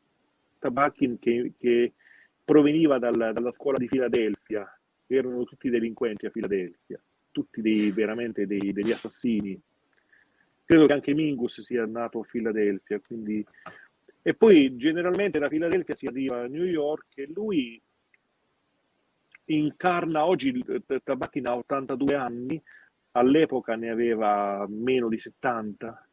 Tabakin 0.58 1.18
che, 1.18 1.52
che 1.58 1.92
proveniva 2.44 2.98
dalla, 2.98 3.32
dalla 3.32 3.52
scuola 3.52 3.78
di 3.78 3.88
Filadelfia, 3.88 4.66
erano 5.06 5.44
tutti 5.44 5.68
delinquenti 5.70 6.26
a 6.26 6.30
Filadelfia, 6.30 7.00
tutti 7.34 7.60
dei, 7.60 7.90
veramente 7.90 8.46
dei- 8.46 8.72
degli 8.72 8.92
assassini. 8.92 9.60
Credo 10.64 10.86
che 10.86 10.92
anche 10.92 11.12
Mingus 11.12 11.60
sia 11.60 11.84
nato 11.84 12.20
a 12.20 12.24
Filadelfia, 12.24 13.00
quindi... 13.00 13.44
E 14.22 14.34
poi 14.34 14.76
generalmente 14.76 15.38
da 15.38 15.48
Filadelfia 15.50 15.96
si 15.96 16.06
arriva 16.06 16.42
a 16.42 16.46
New 16.46 16.64
York 16.64 17.08
e 17.16 17.26
lui 17.34 17.82
incarna, 19.46 20.24
oggi 20.24 20.64
Tabakin 21.02 21.46
ha 21.48 21.56
82 21.56 22.14
anni, 22.14 22.62
all'epoca 23.10 23.74
ne 23.74 23.90
aveva 23.90 24.64
meno 24.68 25.08
di 25.08 25.18
70, 25.18 26.08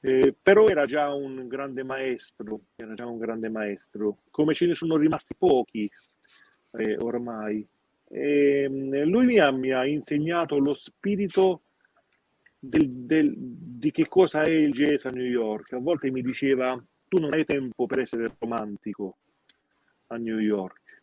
eh, 0.00 0.34
però 0.40 0.66
era 0.66 0.84
già 0.84 1.12
un 1.12 1.46
grande 1.46 1.84
maestro, 1.84 2.62
era 2.74 2.94
già 2.94 3.06
un 3.06 3.18
grande 3.18 3.48
maestro, 3.48 4.18
come 4.30 4.54
ce 4.54 4.66
ne 4.66 4.74
sono 4.74 4.96
rimasti 4.96 5.34
pochi 5.36 5.88
eh, 6.72 6.96
ormai. 6.98 7.66
E, 8.14 8.68
mh, 8.68 9.02
lui 9.04 9.24
mi 9.26 9.38
ha, 9.40 9.50
mi 9.50 9.72
ha 9.72 9.84
insegnato 9.86 10.58
lo 10.58 10.72
spirito 10.74 11.62
del- 12.58 13.04
del- 13.04 13.34
di 13.36 13.90
che 13.90 14.06
cosa 14.08 14.42
è 14.42 14.50
il 14.50 14.72
jazz 14.72 15.04
a 15.04 15.10
New 15.10 15.24
York. 15.26 15.72
A 15.72 15.78
volte 15.78 16.10
mi 16.10 16.22
diceva, 16.22 16.80
tu 17.08 17.20
non 17.20 17.34
hai 17.34 17.44
tempo 17.44 17.86
per 17.86 18.00
essere 18.00 18.32
romantico 18.38 19.18
a 20.08 20.16
New 20.16 20.38
York. 20.38 21.02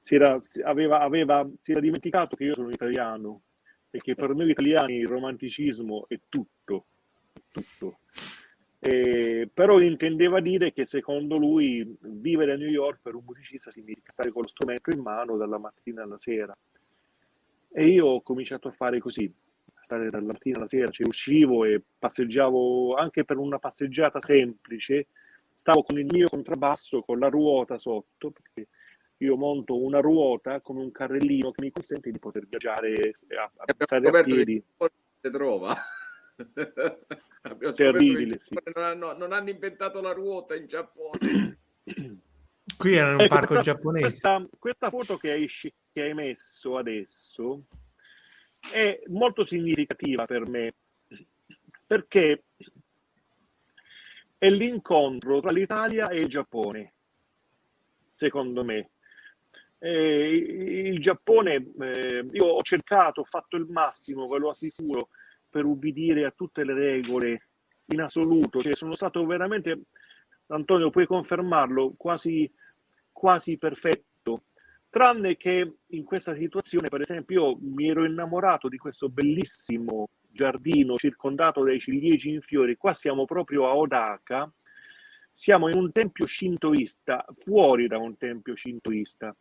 Si 0.00 0.14
era, 0.14 0.38
aveva, 0.64 1.00
aveva- 1.00 1.48
si 1.60 1.72
era 1.72 1.80
dimenticato 1.80 2.36
che 2.36 2.44
io 2.44 2.54
sono 2.54 2.70
italiano 2.70 3.42
e 3.90 3.98
che 3.98 4.14
per 4.14 4.34
noi 4.34 4.50
italiani 4.50 4.96
il 4.96 5.06
romanticismo 5.08 6.06
è 6.08 6.18
tutto, 6.28 6.86
è 7.32 7.40
tutto. 7.50 7.98
Eh, 8.86 9.48
però 9.52 9.80
intendeva 9.80 10.40
dire 10.40 10.70
che 10.74 10.84
secondo 10.84 11.38
lui 11.38 11.96
vivere 12.00 12.52
a 12.52 12.56
New 12.56 12.68
York 12.68 12.98
per 13.00 13.14
un 13.14 13.22
musicista 13.24 13.70
significa 13.70 14.12
stare 14.12 14.30
con 14.30 14.42
lo 14.42 14.48
strumento 14.48 14.90
in 14.90 15.00
mano 15.00 15.38
dalla 15.38 15.56
mattina 15.56 16.02
alla 16.02 16.18
sera. 16.18 16.54
E 17.72 17.86
io 17.86 18.06
ho 18.06 18.20
cominciato 18.20 18.68
a 18.68 18.72
fare 18.72 18.98
così, 19.00 19.32
stare 19.82 20.10
dalla 20.10 20.26
mattina 20.26 20.58
alla 20.58 20.68
sera, 20.68 20.90
cioè 20.90 21.06
uscivo 21.06 21.64
e 21.64 21.80
passeggiavo 21.98 22.94
anche 22.94 23.24
per 23.24 23.38
una 23.38 23.58
passeggiata 23.58 24.20
semplice, 24.20 25.06
stavo 25.54 25.82
con 25.82 25.98
il 25.98 26.06
mio 26.10 26.28
contrabbasso 26.28 27.00
con 27.00 27.18
la 27.18 27.28
ruota 27.28 27.78
sotto, 27.78 28.32
perché 28.32 28.68
io 29.16 29.36
monto 29.38 29.82
una 29.82 30.00
ruota 30.00 30.60
con 30.60 30.76
un 30.76 30.90
carrellino 30.90 31.52
che 31.52 31.62
mi 31.62 31.70
consente 31.70 32.10
di 32.10 32.18
poter 32.18 32.46
viaggiare 32.46 33.16
a, 33.34 33.44
a 33.44 33.64
a 33.64 34.10
che 34.10 34.22
piedi. 34.24 34.62
si 35.22 35.30
trova. 35.30 35.74
Terribile, 37.74 38.34
il 38.34 38.40
sì. 38.40 38.56
Non, 38.74 38.84
hanno, 38.84 39.12
non 39.16 39.32
hanno 39.32 39.50
inventato 39.50 40.00
la 40.00 40.12
ruota 40.12 40.54
in 40.54 40.66
Giappone. 40.66 41.58
Qui 42.76 42.94
era 42.94 43.14
un 43.14 43.20
Ecco, 43.20 43.28
parco 43.34 43.54
questa, 43.54 43.62
giapponese. 43.62 44.06
questa, 44.06 44.48
questa 44.58 44.90
foto 44.90 45.16
che 45.16 45.30
hai, 45.30 45.48
che 45.92 46.02
hai 46.02 46.14
messo 46.14 46.76
adesso 46.76 47.64
è 48.72 49.02
molto 49.08 49.44
significativa 49.44 50.24
per 50.24 50.48
me 50.48 50.74
perché 51.86 52.44
è 54.38 54.50
l'incontro 54.50 55.40
tra 55.40 55.52
l'Italia 55.52 56.08
e 56.08 56.20
il 56.20 56.28
Giappone, 56.28 56.92
secondo 58.12 58.64
me. 58.64 58.90
Eh, 59.78 60.90
il 60.92 61.00
Giappone, 61.00 61.72
eh, 61.80 62.26
io 62.30 62.44
ho 62.46 62.62
cercato, 62.62 63.20
ho 63.20 63.24
fatto 63.24 63.56
il 63.56 63.66
massimo, 63.68 64.26
ve 64.26 64.38
lo 64.38 64.50
assicuro, 64.50 65.08
per 65.54 65.66
ubbidire 65.66 66.24
a 66.24 66.32
tutte 66.32 66.64
le 66.64 66.74
regole 66.74 67.46
in 67.90 68.00
assoluto. 68.00 68.60
Cioè, 68.60 68.74
sono 68.74 68.96
stato 68.96 69.24
veramente, 69.24 69.82
Antonio, 70.48 70.90
puoi 70.90 71.06
confermarlo, 71.06 71.94
quasi, 71.96 72.52
quasi 73.12 73.56
perfetto. 73.56 74.46
Tranne 74.90 75.36
che 75.36 75.76
in 75.86 76.02
questa 76.02 76.34
situazione, 76.34 76.88
per 76.88 77.02
esempio, 77.02 77.50
io 77.50 77.58
mi 77.60 77.88
ero 77.88 78.04
innamorato 78.04 78.66
di 78.66 78.78
questo 78.78 79.08
bellissimo 79.08 80.08
giardino 80.28 80.96
circondato 80.96 81.62
dai 81.62 81.78
ciliegi 81.78 82.30
in 82.30 82.40
fiori. 82.40 82.76
Qua 82.76 82.92
siamo 82.92 83.24
proprio 83.24 83.68
a 83.68 83.76
Odaka, 83.76 84.52
siamo 85.30 85.68
in 85.68 85.76
un 85.76 85.92
tempio 85.92 86.26
shintoista, 86.26 87.24
fuori 87.32 87.86
da 87.86 87.98
un 87.98 88.16
tempio 88.16 88.56
shintoista, 88.56 89.32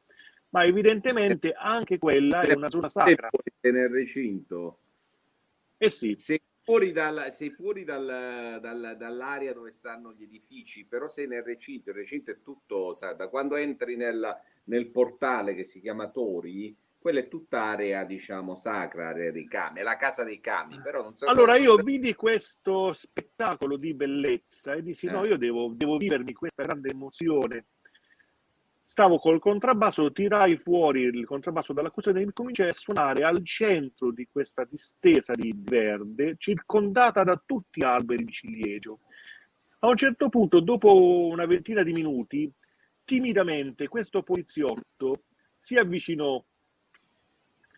ma 0.49 0.64
evidentemente 0.64 1.53
anche 1.53 1.98
quella 1.98 2.41
è 2.41 2.53
una 2.53 2.69
zona 2.69 2.88
sacra. 2.88 3.31
nel 3.61 3.90
recinto. 3.90 4.77
Eh 5.78 5.90
sì, 5.90 6.16
Sei 6.18 6.40
fuori, 6.62 6.91
dal- 6.91 7.32
sei 7.32 7.50
fuori 7.50 7.84
dal- 7.84 8.60
dal- 8.62 8.95
dall'area 8.98 9.54
dove 9.54 9.72
stanno 9.72 10.14
gli 10.14 10.24
edifici, 10.24 10.86
però 10.86 11.08
sei 11.08 11.28
nel 11.28 11.44
recinto. 11.44 11.90
Il 11.90 11.95
recinto 11.98 12.32
è 12.32 12.41
tutto, 12.41 12.95
sai, 12.95 13.16
da 13.16 13.28
quando 13.28 13.56
entri 13.56 13.95
nel, 13.95 14.34
nel 14.66 14.88
portale 14.88 15.54
che 15.56 15.64
si 15.64 15.82
chiama 15.82 16.10
Tori, 16.10 16.76
quella 16.98 17.20
è 17.20 17.28
tutta 17.28 17.64
area, 17.64 18.06
diciamo, 18.06 18.56
sacra, 18.56 19.10
area 19.10 19.30
dei 19.32 19.45
kami, 19.45 19.80
è 19.80 19.84
la 19.84 19.98
casa 19.98 20.24
dei 20.24 20.40
kami, 20.40 20.80
però 20.82 21.02
non 21.04 21.14
so 21.16 21.26
Allora 21.26 21.58
io 21.58 21.76
so- 21.76 21.84
vidi 21.84 22.16
questo 22.16 22.94
spettacolo 22.94 23.76
di 23.76 23.94
bellezza 23.94 24.72
e 24.74 24.82
dissi 24.84 25.08
no, 25.08 25.26
Eh. 25.26 25.28
io 25.28 25.38
devo, 25.38 25.74
devo 25.76 25.98
vivermi 25.98 26.32
questa 26.32 26.64
grande 26.64 26.91
emozione. 26.91 27.66
Stavo 28.86 29.18
col 29.18 29.40
contrabbasso, 29.40 30.12
tirai 30.12 30.58
fuori 30.58 31.02
il 31.02 31.26
contrabbasso 31.26 31.74
dalla 31.74 31.90
custodia 31.90 32.22
e 32.22 32.34
cominciai 32.34 32.70
a 32.70 32.74
suonare 32.74 33.24
al 33.24 33.44
centro 33.44 34.12
di 34.12 34.28
questa 34.32 34.66
distesa 34.66 35.34
di 35.34 35.54
verde, 35.56 36.36
circondata 36.38 37.24
da 37.24 37.42
tutti 37.44 37.80
gli 37.80 37.86
alberi 37.86 38.26
di 38.26 38.32
ciliegio. 38.32 39.00
A 39.80 39.88
un 39.88 39.98
certo 39.98 40.30
punto, 40.30 40.60
dopo 40.60 41.28
una 41.28 41.46
ventina 41.46 41.82
di 41.82 41.92
minuti, 41.92 42.52
timidamente 43.04 43.88
questo 43.88 44.22
poliziotto 44.22 45.24
si 45.58 45.76
avvicinò 45.76 46.44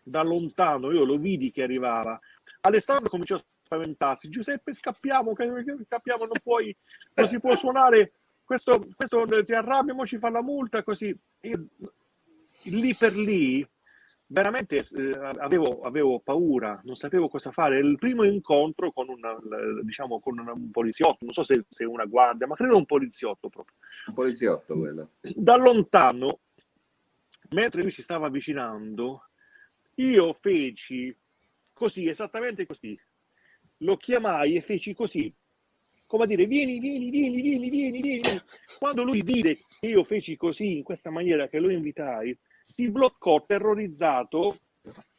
da 0.02 0.22
lontano, 0.22 0.92
io 0.92 1.04
lo 1.04 1.16
vidi 1.16 1.50
che 1.50 1.62
arrivava. 1.62 2.18
Alessandro 2.60 3.08
cominciò 3.08 3.36
a 3.36 3.44
spaventarsi. 3.64 4.28
Giuseppe, 4.28 4.72
scappiamo, 4.72 5.34
scappiamo, 5.34 6.24
non 6.24 6.38
puoi, 6.42 6.76
non 7.14 7.26
si 7.26 7.40
può 7.40 7.54
suonare. 7.56 8.12
Questo, 8.46 8.86
questo 8.94 9.24
ti 9.44 9.54
arrabbia, 9.54 9.92
mo 9.92 10.06
ci 10.06 10.18
fa 10.18 10.30
la 10.30 10.40
multa, 10.40 10.84
così. 10.84 11.14
Io, 11.40 11.66
lì 12.62 12.94
per 12.94 13.16
lì, 13.16 13.66
veramente 14.28 14.76
eh, 14.76 15.10
avevo, 15.38 15.80
avevo 15.80 16.20
paura, 16.20 16.80
non 16.84 16.94
sapevo 16.94 17.28
cosa 17.28 17.50
fare. 17.50 17.80
Il 17.80 17.98
primo 17.98 18.22
incontro 18.22 18.92
con, 18.92 19.08
una, 19.08 19.36
diciamo, 19.82 20.20
con 20.20 20.38
un 20.38 20.70
poliziotto, 20.70 21.24
non 21.24 21.34
so 21.34 21.42
se, 21.42 21.64
se 21.68 21.84
una 21.84 22.04
guardia, 22.04 22.46
ma 22.46 22.54
credo 22.54 22.76
un 22.76 22.86
poliziotto 22.86 23.48
proprio 23.48 23.76
un 24.06 24.14
poliziotto 24.14 24.76
quello. 24.76 25.10
da 25.20 25.56
lontano, 25.56 26.40
mentre 27.50 27.82
lui 27.82 27.90
si 27.90 28.02
stava 28.02 28.26
avvicinando, 28.26 29.28
io 29.96 30.32
feci 30.32 31.14
così, 31.72 32.08
esattamente 32.08 32.66
così. 32.66 32.98
Lo 33.80 33.96
chiamai 33.96 34.54
e 34.54 34.60
feci 34.60 34.94
così, 34.94 35.32
come 36.06 36.24
a 36.24 36.26
dire, 36.26 36.46
vieni, 36.46 36.78
vieni, 36.78 37.10
vieni, 37.10 37.40
vieni, 37.40 37.70
vieni, 37.70 38.00
vieni. 38.00 38.22
Quando 38.78 39.02
lui 39.02 39.22
vide 39.22 39.58
che 39.80 39.88
io 39.88 40.04
feci 40.04 40.36
così, 40.36 40.76
in 40.78 40.82
questa 40.82 41.10
maniera 41.10 41.48
che 41.48 41.58
lo 41.58 41.70
invitai, 41.70 42.36
si 42.62 42.90
bloccò 42.90 43.44
terrorizzato, 43.44 44.56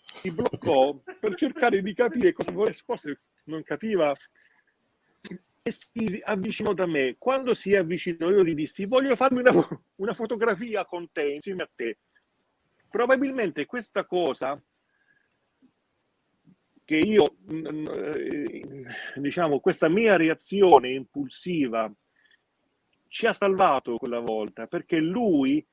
si 0.06 0.32
bloccò 0.32 1.00
per 1.20 1.36
cercare 1.36 1.82
di 1.82 1.94
capire 1.94 2.34
cosa 2.34 2.52
volesse, 2.52 2.82
forse 2.86 3.20
non 3.46 3.64
capiva 3.64 4.14
e 5.64 5.72
si 5.72 6.22
avvicinò 6.24 6.74
da 6.74 6.86
me. 6.86 7.16
Quando 7.18 7.54
si 7.54 7.76
avvicinò, 7.76 8.30
io 8.30 8.44
gli 8.44 8.56
dissi: 8.56 8.86
Voglio 8.86 9.16
farmi 9.16 9.40
una, 9.40 9.52
una 9.96 10.14
fotografia 10.14 10.86
con 10.86 11.12
te 11.12 11.34
insieme 11.34 11.64
a 11.64 11.70
te. 11.74 11.98
Probabilmente 12.90 13.66
questa 13.66 14.06
cosa 14.06 14.60
che 16.88 16.96
io, 16.96 17.36
mm, 17.52 17.86
eh, 17.86 18.86
diciamo, 19.18 19.60
questa 19.60 19.90
mia 19.90 20.16
reazione 20.16 20.94
impulsiva 20.94 21.92
ci 23.10 23.26
ha 23.26 23.34
salvato 23.34 23.98
quella 23.98 24.22
volta 24.22 24.68
perché 24.68 24.98
lui 24.98 25.66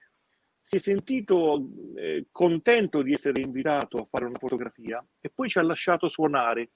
si 0.61 0.75
è 0.75 0.79
sentito 0.81 1.69
eh, 1.95 2.27
contento 2.33 3.01
di 3.03 3.13
essere 3.13 3.41
invitato 3.43 3.99
a 3.99 4.07
fare 4.11 4.25
una 4.25 4.39
fotografia 4.41 5.05
e 5.21 5.31
poi 5.33 5.49
ci 5.49 5.61
ha 5.61 5.63
lasciato 5.63 6.09
suonare 6.09 6.71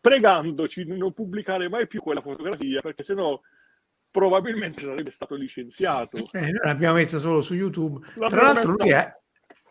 pregandoci 0.00 0.84
di 0.84 0.96
non 0.96 1.12
pubblicare 1.12 1.68
mai 1.68 1.86
più 1.86 2.00
quella 2.00 2.22
fotografia 2.22 2.80
perché 2.80 3.02
sennò 3.02 3.38
probabilmente 4.10 4.80
sarebbe 4.80 5.10
stato 5.10 5.34
licenziato. 5.34 6.16
Eh, 6.32 6.40
noi 6.40 6.60
l'abbiamo 6.62 6.94
messa 6.94 7.18
solo 7.18 7.42
su 7.42 7.52
YouTube. 7.52 8.00
Tra 8.00 8.20
L'abbiamo 8.20 8.42
l'altro 8.42 8.70
lui 8.70 8.88
messa- 8.88 9.06
è, 9.06 9.22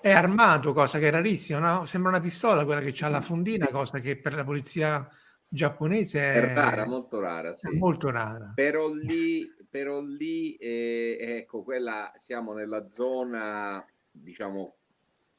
è 0.03 0.11
armato, 0.11 0.73
cosa 0.73 0.99
che 0.99 1.07
è 1.07 1.11
rarissima. 1.11 1.59
no? 1.59 1.85
Sembra 1.85 2.09
una 2.09 2.19
pistola 2.19 2.65
quella 2.65 2.81
che 2.81 2.93
ha 3.05 3.07
la 3.07 3.21
fondina, 3.21 3.69
cosa 3.69 4.01
che 4.01 4.17
per 4.17 4.33
la 4.33 4.43
polizia 4.43 5.07
giapponese 5.47 6.19
è, 6.19 6.41
È 6.41 6.53
rara, 6.53 6.85
molto 6.85 7.21
rara, 7.21 7.53
sì. 7.53 7.69
molto 7.77 8.09
rara. 8.09 8.51
Però 8.53 8.91
lì, 8.91 9.49
però 9.69 10.01
lì 10.01 10.55
eh, 10.55 11.15
ecco, 11.19 11.63
quella 11.63 12.11
siamo 12.17 12.51
nella 12.51 12.89
zona, 12.89 13.81
diciamo, 14.11 14.75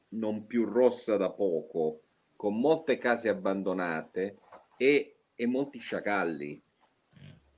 non 0.09 0.47
più 0.47 0.65
rossa 0.65 1.15
da 1.15 1.29
poco, 1.29 2.01
con 2.35 2.59
molte 2.59 2.97
case 2.97 3.29
abbandonate 3.29 4.39
e, 4.77 5.17
e 5.35 5.45
molti 5.45 5.77
sciacalli. 5.77 6.59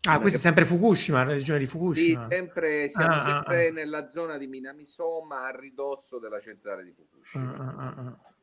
Ah, 0.07 0.11
Una 0.11 0.19
questa 0.21 0.37
è 0.37 0.41
sempre 0.41 0.63
Fukushima, 0.63 1.25
la 1.25 1.33
regione 1.33 1.59
di 1.59 1.65
Sì, 1.65 1.71
Fukushima. 1.71 2.27
sempre, 2.29 2.87
siamo 2.87 3.13
Ah, 3.13 3.17
ah, 3.17 3.21
sempre 3.23 3.67
ah. 3.67 3.71
nella 3.71 4.07
zona 4.07 4.37
di 4.37 4.47
Minamisoma, 4.47 5.47
a 5.47 5.51
ridosso 5.51 6.17
della 6.17 6.39
centrale 6.39 6.85
di 6.85 6.93
Fukushima. 6.93 7.57
Ah, 7.57 7.65
ah, 7.67 7.75
ah, 7.77 8.05
ah. 8.05 8.33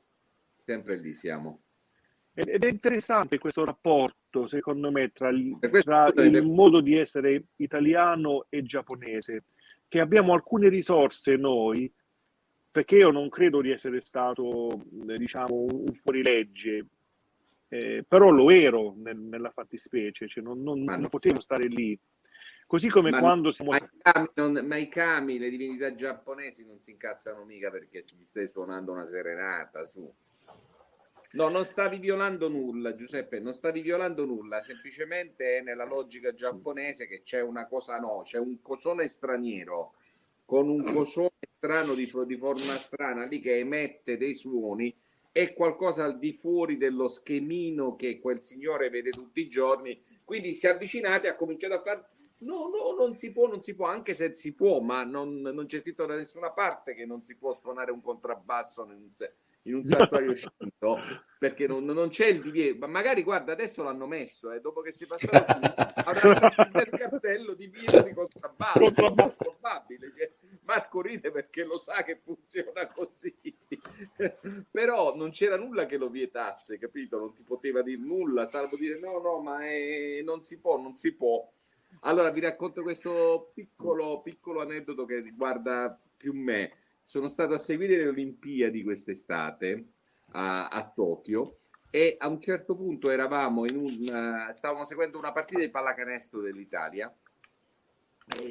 Sempre 0.56 0.96
lì 0.96 1.14
siamo. 1.14 1.62
Ed 2.34 2.64
è 2.64 2.68
interessante 2.68 3.38
questo 3.38 3.64
rapporto, 3.64 4.46
secondo 4.46 4.90
me, 4.90 5.10
tra, 5.12 5.30
questo 5.70 6.12
tra 6.12 6.24
il 6.24 6.44
modo 6.44 6.80
di 6.80 6.96
essere 6.96 7.44
italiano 7.56 8.46
e 8.48 8.62
giapponese, 8.62 9.44
che 9.88 10.00
abbiamo 10.00 10.34
alcune 10.34 10.68
risorse 10.68 11.36
noi, 11.36 11.90
perché 12.70 12.96
io 12.96 13.10
non 13.10 13.28
credo 13.28 13.60
di 13.60 13.70
essere 13.70 14.00
stato, 14.04 14.68
diciamo, 14.90 15.66
un 15.70 15.94
fuorilegge, 16.02 16.86
eh, 17.74 18.05
però 18.06 18.30
lo 18.30 18.51
ero 18.51 18.94
nel- 18.96 19.18
nella 19.18 19.51
fattispecie, 19.51 20.28
cioè 20.28 20.44
non, 20.44 20.62
non- 20.62 20.84
non 20.84 21.01
no. 21.01 21.09
potevo 21.09 21.40
stare 21.40 21.66
lì. 21.66 21.98
Così 22.66 22.88
come 22.88 23.10
Ma, 23.10 23.18
quando 23.18 23.51
siamo... 23.51 23.72
ma 23.72 23.78
i 23.78 23.88
kami, 24.01 24.28
non- 24.34 24.66
ma 24.66 24.76
i 24.76 24.88
kami, 24.88 25.38
le 25.38 25.51
divinità 25.51 25.92
giapponesi 25.94 26.64
non 26.64 26.80
si 26.80 26.92
incazzano 26.92 27.44
mica 27.44 27.70
perché 27.70 28.05
gli 28.16 28.24
stai 28.24 28.46
suonando 28.46 28.92
una 28.92 29.06
serenata 29.06 29.84
su. 29.84 30.09
No, 31.32 31.48
non 31.48 31.66
stavi 31.66 31.98
violando 31.98 32.48
nulla, 32.48 32.94
Giuseppe, 32.94 33.40
non 33.40 33.52
stavi 33.52 33.80
violando 33.80 34.24
nulla, 34.24 34.60
semplicemente 34.60 35.59
è 35.59 35.62
nella 35.62 35.84
logica 35.84 36.32
giapponese 36.32 37.09
che 37.09 37.22
c'è 37.24 37.40
una 37.40 37.66
cosa 37.66 37.98
no, 37.98 38.20
c'è 38.22 38.38
un 38.38 38.62
cosone 38.62 39.09
straniero 39.09 39.94
con 40.44 40.68
un 40.68 40.84
cosone 40.92 41.30
strano 41.56 41.94
di, 41.94 42.09
di 42.26 42.36
forma 42.36 42.76
strana 42.76 43.24
lì 43.24 43.40
che 43.40 43.59
emette 43.59 44.16
dei 44.16 44.34
suoni 44.34 44.94
è 45.35 45.52
qualcosa 45.52 46.05
al 46.05 46.16
di 46.16 46.32
fuori 46.32 46.77
dello 46.77 47.09
schemino 47.09 47.97
che 47.97 48.20
quel 48.20 48.40
signore 48.40 48.89
vede 48.89 49.11
tutti 49.11 49.40
i 49.40 49.48
giorni. 49.48 50.01
Quindi 50.24 50.55
si 50.55 50.66
è 50.66 50.70
avvicinati 50.70 51.27
e 51.27 51.31
ha 51.31 51.35
cominciato 51.35 51.74
a 51.74 51.82
fare. 51.82 52.06
No, 52.39 52.69
no, 52.69 52.94
non 52.97 53.16
si 53.16 53.32
può, 53.32 53.48
non 53.48 53.61
si 53.61 53.74
può, 53.74 53.86
anche 53.86 54.15
se 54.15 54.32
si 54.32 54.55
può, 54.55 54.78
ma 54.78 55.02
non, 55.02 55.40
non 55.40 55.66
c'è 55.66 55.81
scritto 55.81 56.06
da 56.06 56.15
nessuna 56.15 56.52
parte 56.52 56.94
che 56.94 57.05
non 57.05 57.24
si 57.24 57.36
può 57.36 57.52
suonare 57.52 57.90
un 57.90 58.01
contrabbasso 58.01 58.85
in, 58.93 59.11
se- 59.11 59.35
in 59.62 59.74
un 59.74 59.85
santuario 59.85 60.35
scinto 60.35 60.98
perché 61.36 61.66
non, 61.66 61.85
non 61.85 62.11
c'è 62.11 62.27
il 62.27 62.40
divieto 62.40 62.78
ma 62.78 62.86
magari 62.86 63.23
guarda 63.23 63.52
adesso 63.52 63.82
l'hanno 63.82 64.06
messo 64.06 64.52
eh, 64.52 64.61
dopo 64.61 64.82
che 64.82 64.93
si 64.93 65.05
è 65.05 65.06
passato 65.06 65.59
qui 65.59 65.69
avranno 66.05 66.39
messo 66.40 66.69
del 66.70 66.89
cartello 66.90 67.55
divieto 67.55 68.02
di 68.02 68.12
Contrabbando. 68.12 68.86
È 68.86 68.93
probabile 69.36 70.12
cioè, 70.16 70.32
Marco 70.64 71.00
ride 71.00 71.30
perché 71.30 71.64
lo 71.64 71.78
sa 71.78 72.02
che 72.02 72.16
funziona 72.22 72.86
così. 72.88 73.34
Però 74.70 75.14
non 75.14 75.30
c'era 75.30 75.56
nulla 75.56 75.86
che 75.86 75.96
lo 75.96 76.08
vietasse 76.08 76.78
capito? 76.78 77.18
Non 77.18 77.34
ti 77.34 77.42
poteva 77.42 77.82
dire 77.82 78.00
nulla 78.00 78.48
salvo 78.48 78.76
dire 78.76 78.98
no 79.00 79.18
no 79.18 79.40
ma 79.40 79.64
è- 79.64 80.22
non 80.22 80.42
si 80.42 80.58
può 80.58 80.80
non 80.80 80.94
si 80.94 81.14
può. 81.14 81.50
Allora 82.00 82.30
vi 82.30 82.40
racconto 82.40 82.82
questo 82.82 83.52
piccolo, 83.54 84.20
piccolo 84.20 84.60
aneddoto 84.60 85.04
che 85.04 85.20
riguarda 85.20 85.98
più 86.16 86.32
me. 86.34 86.72
Sono 87.02 87.28
stato 87.28 87.54
a 87.54 87.58
seguire 87.58 87.96
le 87.96 88.08
Olimpiadi 88.08 88.82
quest'estate 88.82 89.84
a, 90.32 90.68
a 90.68 90.90
Tokyo 90.90 91.58
e 91.90 92.16
a 92.18 92.28
un 92.28 92.40
certo 92.40 92.74
punto 92.74 93.10
eravamo 93.10 93.64
in 93.66 93.76
un... 93.76 93.84
eh, 93.84 94.54
stavamo 94.56 94.84
seguendo 94.84 95.18
una 95.18 95.32
partita 95.32 95.60
di 95.60 95.70
pallacanestro 95.70 96.40
dell'Italia 96.40 97.14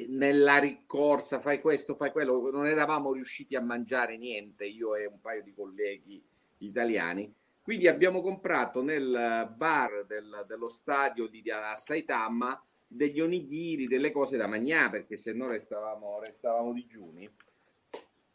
nella 0.08 0.58
ricorsa 0.58 1.40
fai 1.40 1.60
questo, 1.60 1.94
fai 1.96 2.12
quello, 2.12 2.50
non 2.50 2.66
eravamo 2.66 3.12
riusciti 3.12 3.56
a 3.56 3.60
mangiare 3.60 4.16
niente, 4.16 4.64
io 4.64 4.94
e 4.94 5.06
un 5.06 5.20
paio 5.20 5.42
di 5.42 5.52
colleghi 5.52 6.22
italiani. 6.58 7.32
Quindi 7.60 7.88
abbiamo 7.88 8.20
comprato 8.20 8.82
nel 8.82 9.52
bar 9.56 10.04
del- 10.06 10.44
dello 10.46 10.68
stadio 10.68 11.26
di 11.26 11.42
Saitama 11.76 12.62
degli 12.86 13.20
onigiri, 13.20 13.88
delle 13.88 14.12
cose 14.12 14.36
da 14.36 14.46
mangiare, 14.46 14.90
perché 14.90 15.16
se 15.16 15.32
no 15.32 15.48
restavamo, 15.48 16.20
restavamo 16.20 16.72
digiuni. 16.72 17.28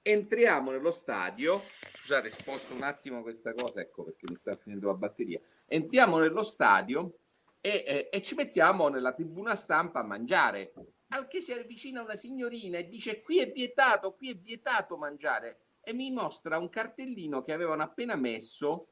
Entriamo 0.02 0.72
nello 0.72 0.91
stadio, 0.91 1.61
scusate, 1.94 2.30
sposto 2.30 2.74
un 2.74 2.82
attimo 2.82 3.22
questa 3.22 3.53
cosa, 3.53 3.80
ecco 3.82 4.03
perché 4.03 4.26
mi 4.28 4.36
sta 4.36 4.56
finendo 4.56 4.88
la 4.88 4.95
batteria. 4.95 5.40
Entriamo 5.68 6.18
nello 6.20 6.44
stadio 6.44 7.20
e, 7.61 7.84
e- 7.86 8.10
e 8.11 8.22
ci 8.22 8.34
mettiamo 8.34 8.88
nella 8.88 9.14
tribuna 9.14 9.56
stampa 9.56 9.99
a 9.99 10.03
mangiare. 10.03 10.74
Al 11.11 11.27
che 11.27 11.41
si 11.41 11.52
avvicina 11.52 12.03
una 12.03 12.15
signorina 12.15 12.77
e 12.77 12.88
dice 12.88 13.22
qui 13.22 13.40
è 13.40 13.52
vietato, 13.52 14.14
qui 14.14 14.30
è 14.30 14.36
vietato 14.36 14.95
mangiare 14.95 15.57
e 15.81 15.91
mi 15.91 16.11
mostra 16.11 16.60
un 16.60 16.69
cartellino 16.69 17.41
che 17.41 17.52
avevano 17.52 17.81
appena 17.81 18.15
messo 18.15 18.90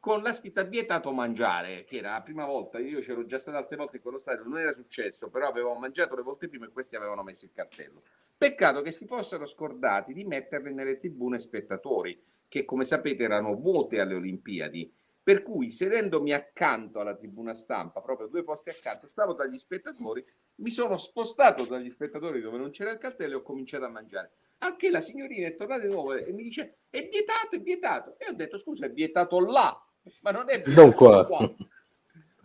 con 0.00 0.22
la 0.22 0.32
scritta 0.32 0.62
vietato 0.64 1.12
mangiare, 1.12 1.84
che 1.84 1.96
era 1.96 2.12
la 2.12 2.22
prima 2.22 2.44
volta, 2.44 2.78
io 2.78 3.00
c'ero 3.00 3.24
già 3.24 3.38
stato 3.38 3.56
altre 3.56 3.76
volte 3.76 3.96
in 3.96 4.02
quello 4.02 4.18
stadio, 4.18 4.44
non 4.44 4.58
era 4.58 4.72
successo, 4.72 5.30
però 5.30 5.48
avevamo 5.48 5.78
mangiato 5.78 6.14
le 6.14 6.22
volte 6.22 6.48
prima 6.48 6.66
e 6.66 6.70
questi 6.70 6.96
avevano 6.96 7.22
messo 7.22 7.46
il 7.46 7.52
cartello. 7.54 8.02
Peccato 8.36 8.82
che 8.82 8.90
si 8.90 9.06
fossero 9.06 9.46
scordati 9.46 10.12
di 10.12 10.24
metterli 10.24 10.74
nelle 10.74 10.96
tribune 10.96 11.38
spettatori, 11.38 12.22
che 12.48 12.66
come 12.66 12.84
sapete 12.84 13.22
erano 13.22 13.54
vuote 13.54 14.00
alle 14.00 14.14
Olimpiadi. 14.14 14.92
Per 15.22 15.42
cui, 15.42 15.70
sedendomi 15.70 16.34
accanto 16.34 17.00
alla 17.00 17.14
tribuna 17.14 17.54
stampa, 17.54 18.02
proprio 18.02 18.26
due 18.26 18.44
posti 18.44 18.68
accanto, 18.68 19.06
stavo 19.06 19.32
dagli 19.32 19.56
spettatori, 19.56 20.22
mi 20.56 20.70
sono 20.70 20.98
spostato 20.98 21.64
dagli 21.64 21.90
spettatori 21.90 22.40
dove 22.40 22.58
non 22.58 22.70
c'era 22.70 22.92
il 22.92 22.98
cartello 22.98 23.32
e 23.32 23.36
ho 23.36 23.42
cominciato 23.42 23.84
a 23.84 23.88
mangiare. 23.88 24.32
Anche 24.58 24.90
la 24.90 25.00
signorina 25.00 25.48
è 25.48 25.54
tornata 25.54 25.82
di 25.82 25.92
nuovo 25.92 26.14
e 26.14 26.32
mi 26.32 26.42
dice: 26.42 26.78
È 26.88 27.08
vietato, 27.08 27.56
è 27.56 27.60
vietato. 27.60 28.16
E 28.18 28.28
ho 28.28 28.32
detto: 28.32 28.58
Scusa, 28.58 28.86
è 28.86 28.90
vietato 28.90 29.40
là, 29.40 29.84
ma 30.20 30.30
non 30.30 30.48
è 30.48 30.60
vietato 30.60 30.80
Non 30.80 30.92
qua. 30.92 31.54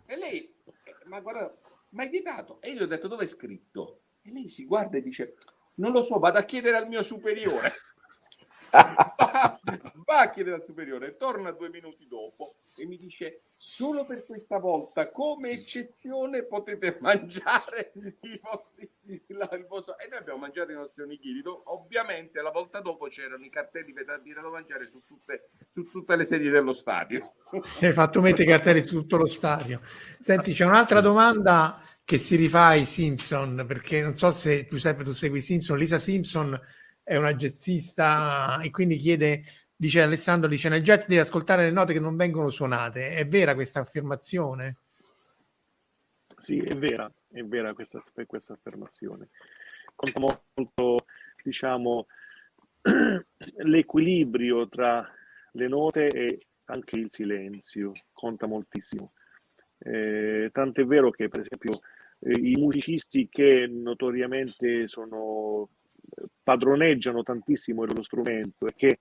E 0.06 0.16
lei, 0.16 0.54
ma 1.04 1.20
guarda, 1.20 1.56
ma 1.90 2.04
è 2.04 2.08
vietato. 2.08 2.60
E 2.60 2.70
io 2.70 2.80
gli 2.80 2.82
ho 2.82 2.86
detto: 2.86 3.08
Dove 3.08 3.24
è 3.24 3.28
scritto? 3.28 4.02
E 4.22 4.32
lei 4.32 4.48
si 4.48 4.66
guarda 4.66 4.98
e 4.98 5.02
dice: 5.02 5.36
Non 5.74 5.92
lo 5.92 6.02
so, 6.02 6.18
vado 6.18 6.38
a 6.38 6.42
chiedere 6.42 6.76
al 6.76 6.88
mio 6.88 7.02
superiore. 7.02 7.72
va, 10.04 10.20
a 10.20 10.30
chiedere 10.30 10.56
al 10.56 10.62
superiore, 10.62 11.16
torna 11.16 11.50
due 11.50 11.68
minuti 11.68 12.06
dopo 12.08 12.54
e 12.76 12.86
mi 12.86 12.96
dice 12.96 13.42
solo 13.56 14.04
per 14.04 14.24
questa 14.24 14.58
volta 14.58 15.10
come 15.10 15.50
eccezione 15.50 16.44
potete 16.44 16.98
mangiare 17.00 17.92
i 17.94 18.40
vostri, 18.42 18.90
la- 19.28 19.50
il 19.52 19.66
vostro... 19.66 19.98
e 19.98 20.08
noi 20.08 20.18
abbiamo 20.18 20.38
mangiato 20.38 20.72
i 20.72 20.74
nostri 20.74 21.02
onigiri. 21.02 21.42
Ovviamente 21.64 22.40
la 22.40 22.50
volta 22.50 22.80
dopo 22.80 23.06
c'erano 23.06 23.44
i 23.44 23.50
cartelli 23.50 23.92
per 23.92 24.20
dire 24.22 24.40
da 24.40 24.48
mangiare 24.48 24.88
su 24.92 25.02
tutte, 25.06 25.50
su 25.70 25.82
tutte 25.82 26.16
le 26.16 26.24
sedie 26.24 26.50
dello 26.50 26.72
stadio. 26.72 27.34
Hai 27.80 27.92
fatto 27.92 28.20
mettere 28.20 28.44
i 28.44 28.46
cartelli 28.46 28.84
su 28.84 29.00
tutto 29.00 29.16
lo 29.16 29.26
stadio. 29.26 29.80
Senti, 30.20 30.52
c'è 30.52 30.64
un'altra 30.64 31.00
domanda 31.00 31.82
che 32.04 32.18
si 32.18 32.36
rifà 32.36 32.66
ai 32.66 32.84
Simpson, 32.84 33.64
perché 33.66 34.00
non 34.00 34.14
so 34.14 34.30
se 34.32 34.66
Giuseppe 34.68 35.04
tu 35.04 35.12
segui 35.12 35.40
Simpson, 35.40 35.78
Lisa 35.78 35.98
Simpson 35.98 36.60
è 37.10 37.16
una 37.16 37.34
jazzista 37.34 38.60
e 38.62 38.70
quindi 38.70 38.96
chiede, 38.96 39.42
dice 39.74 40.00
Alessandro, 40.00 40.48
dice 40.48 40.68
nel 40.68 40.84
jazz 40.84 41.06
devi 41.06 41.18
ascoltare 41.18 41.64
le 41.64 41.72
note 41.72 41.92
che 41.92 41.98
non 41.98 42.14
vengono 42.14 42.50
suonate. 42.50 43.16
È 43.16 43.26
vera 43.26 43.54
questa 43.54 43.80
affermazione? 43.80 44.76
Sì, 46.38 46.58
è 46.60 46.76
vera, 46.76 47.12
è 47.32 47.42
vera 47.42 47.74
questa, 47.74 48.00
questa 48.26 48.52
affermazione. 48.52 49.30
Conta 49.96 50.20
molto, 50.20 51.04
diciamo, 51.42 52.06
l'equilibrio 53.64 54.68
tra 54.68 55.04
le 55.54 55.66
note 55.66 56.06
e 56.06 56.46
anche 56.66 56.96
il 56.96 57.08
silenzio, 57.10 57.90
conta 58.12 58.46
moltissimo. 58.46 59.10
Eh, 59.78 60.50
tant'è 60.52 60.84
vero 60.84 61.10
che, 61.10 61.28
per 61.28 61.40
esempio, 61.40 61.80
eh, 62.20 62.38
i 62.38 62.54
musicisti 62.54 63.28
che 63.28 63.66
notoriamente 63.66 64.86
sono, 64.86 65.70
padroneggiano 66.42 67.22
tantissimo 67.22 67.84
loro 67.84 68.02
strumento 68.02 68.66
e 68.66 68.74
che 68.74 68.98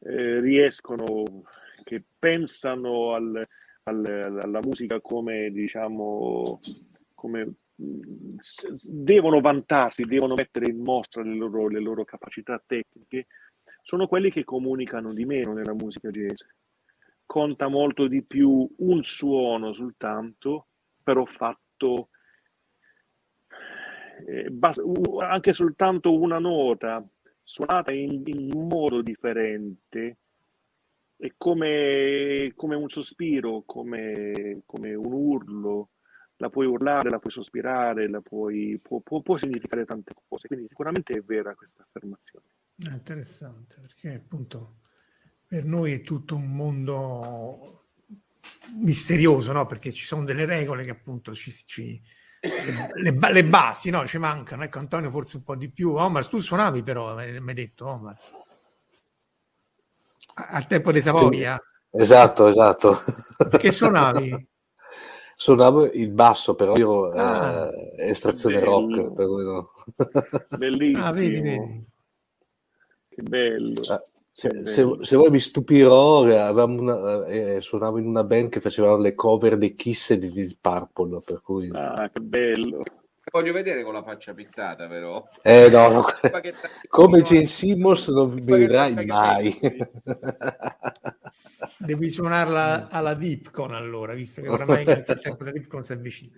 eh, 0.00 0.40
riescono, 0.40 1.44
che 1.84 2.04
pensano 2.18 3.14
al, 3.14 3.46
al- 3.84 4.40
alla 4.42 4.60
musica 4.62 5.00
come, 5.00 5.50
diciamo, 5.50 6.60
come 7.14 7.54
devono 7.74 9.40
vantarsi, 9.40 10.04
devono 10.04 10.34
mettere 10.34 10.68
in 10.70 10.82
mostra 10.82 11.22
le 11.22 11.34
loro, 11.34 11.68
le 11.68 11.80
loro 11.80 12.04
capacità 12.04 12.62
tecniche, 12.64 13.26
sono 13.82 14.06
quelli 14.08 14.30
che 14.30 14.44
comunicano 14.44 15.10
di 15.10 15.24
meno 15.24 15.52
nella 15.52 15.74
musica 15.74 16.10
jazz. 16.10 16.42
Conta 17.24 17.68
molto 17.68 18.08
di 18.08 18.22
più 18.24 18.68
un 18.78 19.02
suono 19.04 19.72
soltanto, 19.72 20.68
però 21.02 21.24
fatto 21.24 22.08
eh, 24.26 24.50
bas- 24.50 24.82
anche 25.20 25.52
soltanto 25.52 26.16
una 26.18 26.38
nota 26.38 27.06
suonata 27.42 27.92
in, 27.92 28.22
in 28.24 28.68
modo 28.68 29.00
differente 29.02 30.16
è 31.16 31.32
come, 31.36 32.52
come 32.54 32.76
un 32.76 32.88
sospiro, 32.88 33.62
come, 33.66 34.62
come 34.66 34.94
un 34.94 35.12
urlo, 35.12 35.90
la 36.36 36.48
puoi 36.48 36.66
urlare, 36.66 37.10
la 37.10 37.18
puoi 37.18 37.32
sospirare, 37.32 38.08
la 38.08 38.20
puoi, 38.20 38.78
può, 38.80 39.00
può- 39.00 39.20
può 39.22 39.36
significare 39.36 39.84
tante 39.84 40.12
cose, 40.28 40.46
quindi 40.46 40.66
sicuramente 40.68 41.14
è 41.14 41.22
vera 41.22 41.54
questa 41.54 41.82
affermazione. 41.82 42.46
È 42.76 42.92
interessante 42.92 43.80
perché 43.80 44.14
appunto 44.14 44.76
per 45.48 45.64
noi 45.64 45.92
è 45.92 46.00
tutto 46.02 46.36
un 46.36 46.54
mondo 46.54 47.86
misterioso, 48.74 49.52
no? 49.52 49.66
Perché 49.66 49.92
ci 49.92 50.04
sono 50.04 50.24
delle 50.24 50.44
regole 50.44 50.84
che 50.84 50.90
appunto 50.90 51.34
ci, 51.34 51.50
ci- 51.50 52.00
le, 52.40 53.02
le 53.02 53.12
ba- 53.14 53.30
le 53.30 53.44
basi, 53.44 53.90
no? 53.90 54.06
Ci 54.06 54.18
mancano. 54.18 54.64
Ecco, 54.64 54.78
Antonio 54.78 55.10
forse 55.10 55.36
un 55.38 55.42
po' 55.42 55.56
di 55.56 55.70
più. 55.70 55.92
Omar, 55.94 56.26
tu 56.26 56.40
suonavi 56.40 56.82
però, 56.82 57.14
mi 57.14 57.22
hai 57.48 57.54
detto, 57.54 57.86
Omar. 57.86 58.16
Al 60.34 60.66
tempo 60.66 60.92
di 60.92 61.00
Savoia, 61.02 61.60
Esatto, 61.90 62.46
esatto. 62.46 62.96
che 63.58 63.70
suonavi? 63.72 64.46
Suonavo 65.40 65.84
il 65.92 66.10
basso, 66.10 66.54
però 66.56 66.76
io 66.76 67.12
Ah. 67.12 67.68
eh, 67.72 68.08
estrazione 68.08 68.58
Bello. 68.58 68.70
rock, 68.70 69.12
per 69.12 69.26
cui 69.26 69.44
no. 69.44 69.70
Bellissimo, 70.58 71.04
Ah, 71.04 71.12
vedi, 71.12 71.40
vedi. 71.40 71.86
che 73.08 73.22
bello. 73.22 73.80
Ah, 73.88 74.02
Se, 74.38 74.48
Che 74.50 74.66
se- 74.66 74.84
bello. 74.84 75.04
se 75.04 75.16
vuoi 75.16 75.30
mi 75.30 75.40
stupirò, 75.40 76.24
eh, 76.28 76.36
avevamo 76.36 76.80
una- 76.80 77.26
eh, 77.26 77.60
suonavo 77.60 77.98
in 77.98 78.06
una 78.06 78.22
band 78.22 78.50
che 78.50 78.60
faceva 78.60 78.96
le 78.96 79.16
cover 79.16 79.58
dei 79.58 79.74
Kiss 79.74 80.10
e 80.10 80.18
di 80.18 80.30
Deep 80.30 80.58
Purple, 80.60 81.18
per 81.24 81.40
cui... 81.40 81.68
Ah, 81.72 82.08
che 82.08 82.20
bello. 82.20 82.84
voglio 83.32 83.52
vedere 83.52 83.82
con 83.82 83.94
la 83.94 84.02
faccia 84.04 84.34
pittata 84.34 84.86
però 84.86 85.22
Eh 85.42 85.68
no, 85.70 85.90
no, 85.90 86.04
come 86.88 87.22
Gene 87.22 87.46
Simmons 87.46 88.06
non 88.10 88.32
mi 88.32 88.40
vedrai 88.44 89.04
mai. 89.06 89.58
Devi 91.80 92.08
suonarla 92.08 92.86
alla 92.90 93.14
Dipcon 93.14 93.74
allora, 93.74 94.14
visto 94.14 94.40
che 94.40 94.48
oramai 94.48 94.84
nel 94.84 95.02
tempo 95.20 95.42
la 95.42 95.50
Dipcon 95.50 95.82
si 95.82 95.92
avvicina. 95.94 96.32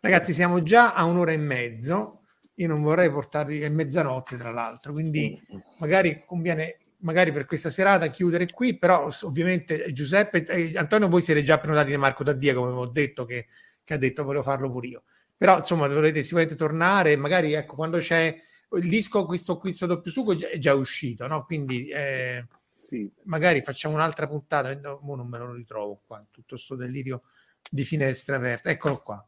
Ragazzi, 0.00 0.32
siamo 0.32 0.62
già 0.62 0.94
a 0.94 1.04
un'ora 1.04 1.32
e 1.32 1.36
mezzo. 1.36 2.22
Io 2.56 2.68
non 2.68 2.80
vorrei 2.82 3.10
portarvi, 3.10 3.60
è 3.60 3.68
mezzanotte 3.68 4.38
tra 4.38 4.50
l'altro, 4.50 4.92
quindi 4.92 5.38
magari 5.78 6.22
conviene, 6.26 6.78
magari 7.02 7.32
per 7.32 7.44
questa 7.46 7.70
serata 7.70 8.06
chiudere 8.08 8.50
qui, 8.50 8.76
però 8.76 9.08
ovviamente 9.22 9.84
eh, 9.84 9.92
Giuseppe, 9.92 10.44
eh, 10.46 10.76
Antonio, 10.76 11.08
voi 11.08 11.22
siete 11.22 11.42
già 11.42 11.58
prenotati 11.58 11.90
di 11.90 11.96
Marco 11.96 12.24
Daddia, 12.24 12.54
come 12.54 12.72
ho 12.72 12.86
detto, 12.86 13.24
che, 13.24 13.46
che 13.84 13.94
ha 13.94 13.98
detto 13.98 14.24
volevo 14.24 14.42
farlo 14.42 14.70
pure 14.70 14.86
io. 14.86 15.02
Però 15.36 15.58
insomma 15.58 15.86
dovrete 15.88 16.22
sicuramente 16.22 16.56
tornare, 16.56 17.16
magari 17.16 17.52
ecco, 17.52 17.74
quando 17.76 17.98
c'è 17.98 18.40
il 18.74 18.88
disco 18.88 19.26
questo, 19.26 19.56
questo 19.58 19.86
doppio 19.86 20.10
sugo 20.10 20.32
è 20.38 20.58
già 20.58 20.74
uscito, 20.74 21.26
no? 21.26 21.44
Quindi 21.44 21.88
eh, 21.88 22.46
Sì. 22.76 23.10
magari 23.24 23.60
facciamo 23.60 23.94
un'altra 23.94 24.26
puntata, 24.28 24.72
no, 24.74 25.00
non 25.02 25.26
me 25.26 25.38
lo 25.38 25.52
ritrovo 25.52 26.02
qua, 26.06 26.24
tutto 26.30 26.56
sto 26.56 26.76
delirio 26.76 27.22
di 27.68 27.84
finestra 27.84 28.36
aperta, 28.36 28.70
eccolo 28.70 29.02
qua. 29.02 29.26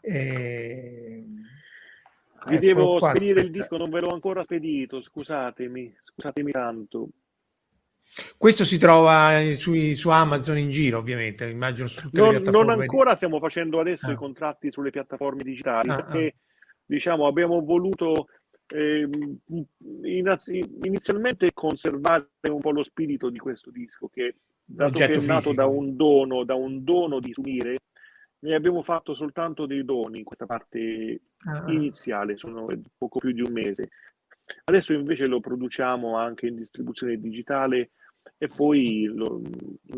Eh, 0.00 1.24
Vi 2.46 2.54
eccolo 2.54 2.66
devo 2.66 2.98
qua, 2.98 3.10
spedire 3.10 3.30
il 3.40 3.46
aspetta. 3.46 3.58
disco, 3.58 3.76
non 3.76 3.90
ve 3.90 4.00
l'ho 4.00 4.12
ancora 4.12 4.42
spedito, 4.42 5.02
scusatemi, 5.02 5.96
scusatemi 5.98 6.50
tanto. 6.52 7.08
Questo 8.38 8.64
si 8.64 8.78
trova 8.78 9.38
eh, 9.40 9.56
sui- 9.56 9.94
su 9.94 10.08
Amazon 10.08 10.56
in 10.58 10.70
giro, 10.70 10.98
ovviamente, 10.98 11.48
immagino 11.48 11.86
su 11.88 12.00
tutte 12.00 12.20
le 12.20 12.26
Non, 12.26 12.30
piattaforme. 12.36 12.66
non 12.66 12.76
di- 12.76 12.80
ancora 12.82 13.14
stiamo 13.14 13.38
facendo 13.38 13.80
adesso 13.80 14.06
Ah. 14.06 14.12
i 14.12 14.16
contratti 14.16 14.70
sulle 14.72 14.90
piattaforme 14.90 15.42
digitali 15.42 15.90
Ah, 15.90 15.96
perché 15.96 16.36
diciamo 16.86 17.26
abbiamo 17.26 17.60
voluto 17.62 18.28
innanzi- 20.02 20.62
inizialmente 20.84 21.52
conservare 21.52 22.28
un 22.50 22.60
po' 22.60 22.70
lo 22.70 22.82
spirito 22.82 23.30
di 23.30 23.38
questo 23.38 23.70
disco 23.70 24.08
che 24.08 24.36
dato 24.64 24.92
che 24.98 25.04
è 25.06 25.16
nato 25.20 25.52
da 25.52 25.64
fisico. 25.64 25.68
un 25.68 25.96
dono, 25.96 26.44
da 26.44 26.54
un 26.54 26.84
dono 26.84 27.20
di 27.20 27.32
Sumire, 27.32 27.78
ne 28.40 28.54
abbiamo 28.54 28.82
fatto 28.82 29.14
soltanto 29.14 29.66
dei 29.66 29.84
doni 29.84 30.18
in 30.18 30.24
questa 30.24 30.46
parte 30.46 31.20
Ah, 31.46 31.64
iniziale, 31.68 32.36
sono 32.36 32.66
poco 32.96 33.18
più 33.20 33.32
di 33.32 33.40
un 33.42 33.52
mese. 33.52 33.88
Adesso 34.64 34.92
invece 34.92 35.26
lo 35.26 35.40
produciamo 35.40 36.16
anche 36.16 36.46
in 36.46 36.56
distribuzione 36.56 37.16
digitale 37.18 37.90
e 38.36 38.48
poi 38.48 39.04
lo- 39.04 39.40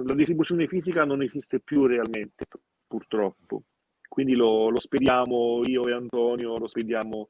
la 0.05 0.15
distribuzione 0.15 0.67
fisica 0.67 1.05
non 1.05 1.23
esiste 1.23 1.61
più 1.61 1.87
realmente, 1.87 2.45
purtroppo. 2.87 3.63
Quindi 4.09 4.35
lo, 4.35 4.69
lo 4.71 4.81
spediamo 4.81 5.63
io 5.65 5.87
e 5.87 5.93
Antonio, 5.93 6.59
lo 6.59 6.67
spediamo 6.67 7.29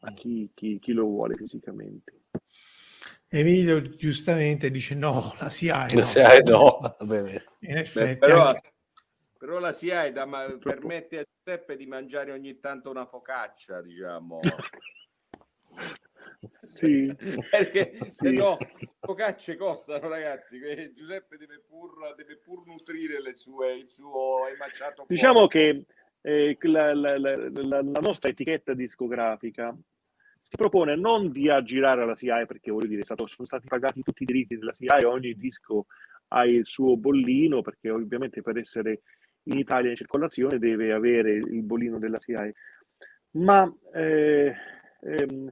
a 0.00 0.12
chi, 0.14 0.50
chi- 0.54 0.78
chi 0.78 0.92
lo 0.92 1.04
vuole 1.06 1.34
fisicamente. 1.34 2.20
Emilio 3.28 3.80
giustamente 3.96 4.70
dice 4.70 4.94
no, 4.94 5.34
la 5.40 5.48
SIAE 5.48 5.94
no. 5.94 6.00
Se 6.02 6.22
hai 6.22 6.42
no. 6.44 6.78
In 7.00 7.06
Beh, 7.10 7.80
effetti, 7.80 8.18
però, 8.18 8.48
anche- 8.48 8.72
però 9.40 9.58
la 9.58 9.72
SIAE 9.72 10.12
da- 10.12 10.26
ma- 10.26 10.54
permette 10.62 11.20
a 11.20 11.24
Giuseppe 11.24 11.74
di 11.74 11.86
mangiare 11.86 12.30
ogni 12.30 12.60
tanto 12.60 12.90
una 12.90 13.06
focaccia, 13.06 13.80
diciamo. 13.80 14.40
Sì, 16.62 17.02
Perché 17.50 17.94
se 18.10 18.28
Sì. 18.28 18.34
no, 18.36 18.58
focacce 18.98 19.56
costano, 19.56 20.08
ragazzi. 20.08 20.58
Giuseppe 20.94 21.36
deve 21.38 21.62
pur, 21.66 22.14
deve 22.16 22.36
pur 22.36 22.66
nutrire 22.66 23.20
le 23.22 23.34
sue, 23.34 23.74
il 23.76 23.88
suo 23.90 24.46
emaciato 24.46 25.04
Diciamo 25.08 25.46
cuore. 25.48 25.48
che 25.48 25.84
eh, 26.22 26.58
la, 26.68 26.94
la- 26.94 27.18
la- 27.18 27.36
la- 27.48 27.80
nostra 28.00 28.28
etichetta 28.28 28.74
discografica 28.74 29.74
si 30.40 30.56
propone 30.56 30.96
non 30.96 31.30
di 31.32 31.48
aggirare 31.50 32.04
la 32.06 32.14
SIAE, 32.16 32.46
perché 32.46 32.70
voglio 32.70 32.88
dire, 32.88 33.04
stato- 33.04 33.26
sono 33.26 33.46
stati 33.46 33.66
pagati 33.68 34.02
tutti 34.02 34.22
i 34.22 34.26
diritti 34.26 34.56
della 34.58 34.72
SIAE, 34.74 35.04
ogni 35.06 35.34
disco 35.34 35.86
ha 36.28 36.44
il 36.46 36.64
suo 36.66 36.96
bollino, 36.96 37.60
perché 37.62 37.90
ovviamente 37.90 38.40
per 38.42 38.56
essere 38.58 39.00
in 39.44 39.58
Italia 39.58 39.90
in 39.90 39.96
circolazione 39.96 40.58
deve 40.58 40.92
avere 40.92 41.32
il 41.32 41.62
bollino 41.62 41.98
della 41.98 42.20
SIAE. 42.20 42.54
Ma 43.32 43.72
eh, 43.94 44.54
ehm, 45.00 45.48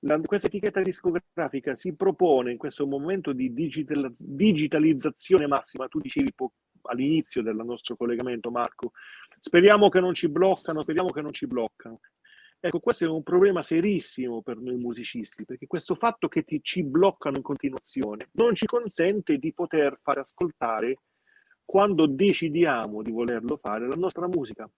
la- 0.00 0.20
questa 0.20 0.48
etichetta 0.48 0.80
discografica 0.80 1.74
si 1.74 1.94
propone 1.94 2.52
in 2.52 2.58
questo 2.58 2.86
momento 2.86 3.32
di 3.32 3.52
digital- 3.52 4.14
digitalizzazione 4.16 5.46
massima. 5.46 5.88
Tu 5.88 6.00
dicevi 6.00 6.32
po- 6.34 6.52
all'inizio 6.82 7.42
del 7.42 7.56
nostro 7.56 7.96
collegamento, 7.96 8.50
Marco, 8.50 8.92
speriamo 9.40 9.88
che 9.88 10.00
non 10.00 10.14
ci 10.14 10.28
bloccano, 10.28 10.82
speriamo 10.82 11.10
che 11.10 11.20
non 11.20 11.32
ci 11.32 11.46
bloccano. 11.46 12.00
Ecco, 12.64 12.78
questo 12.78 13.04
è 13.04 13.08
un 13.08 13.24
problema 13.24 13.60
serissimo 13.62 14.40
per 14.40 14.56
noi 14.58 14.76
musicisti, 14.76 15.44
perché 15.44 15.66
questo 15.66 15.96
fatto 15.96 16.28
che 16.28 16.44
ti, 16.44 16.60
ci 16.62 16.84
bloccano 16.84 17.36
in 17.36 17.42
continuazione 17.42 18.28
non 18.32 18.54
ci 18.54 18.66
consente 18.66 19.36
di 19.38 19.52
poter 19.52 19.98
fare 20.00 20.20
ascoltare, 20.20 20.98
quando 21.72 22.04
decidiamo 22.06 23.00
di 23.00 23.10
volerlo 23.10 23.56
fare, 23.56 23.86
la 23.88 23.94
nostra 23.96 24.28
musica. 24.28 24.68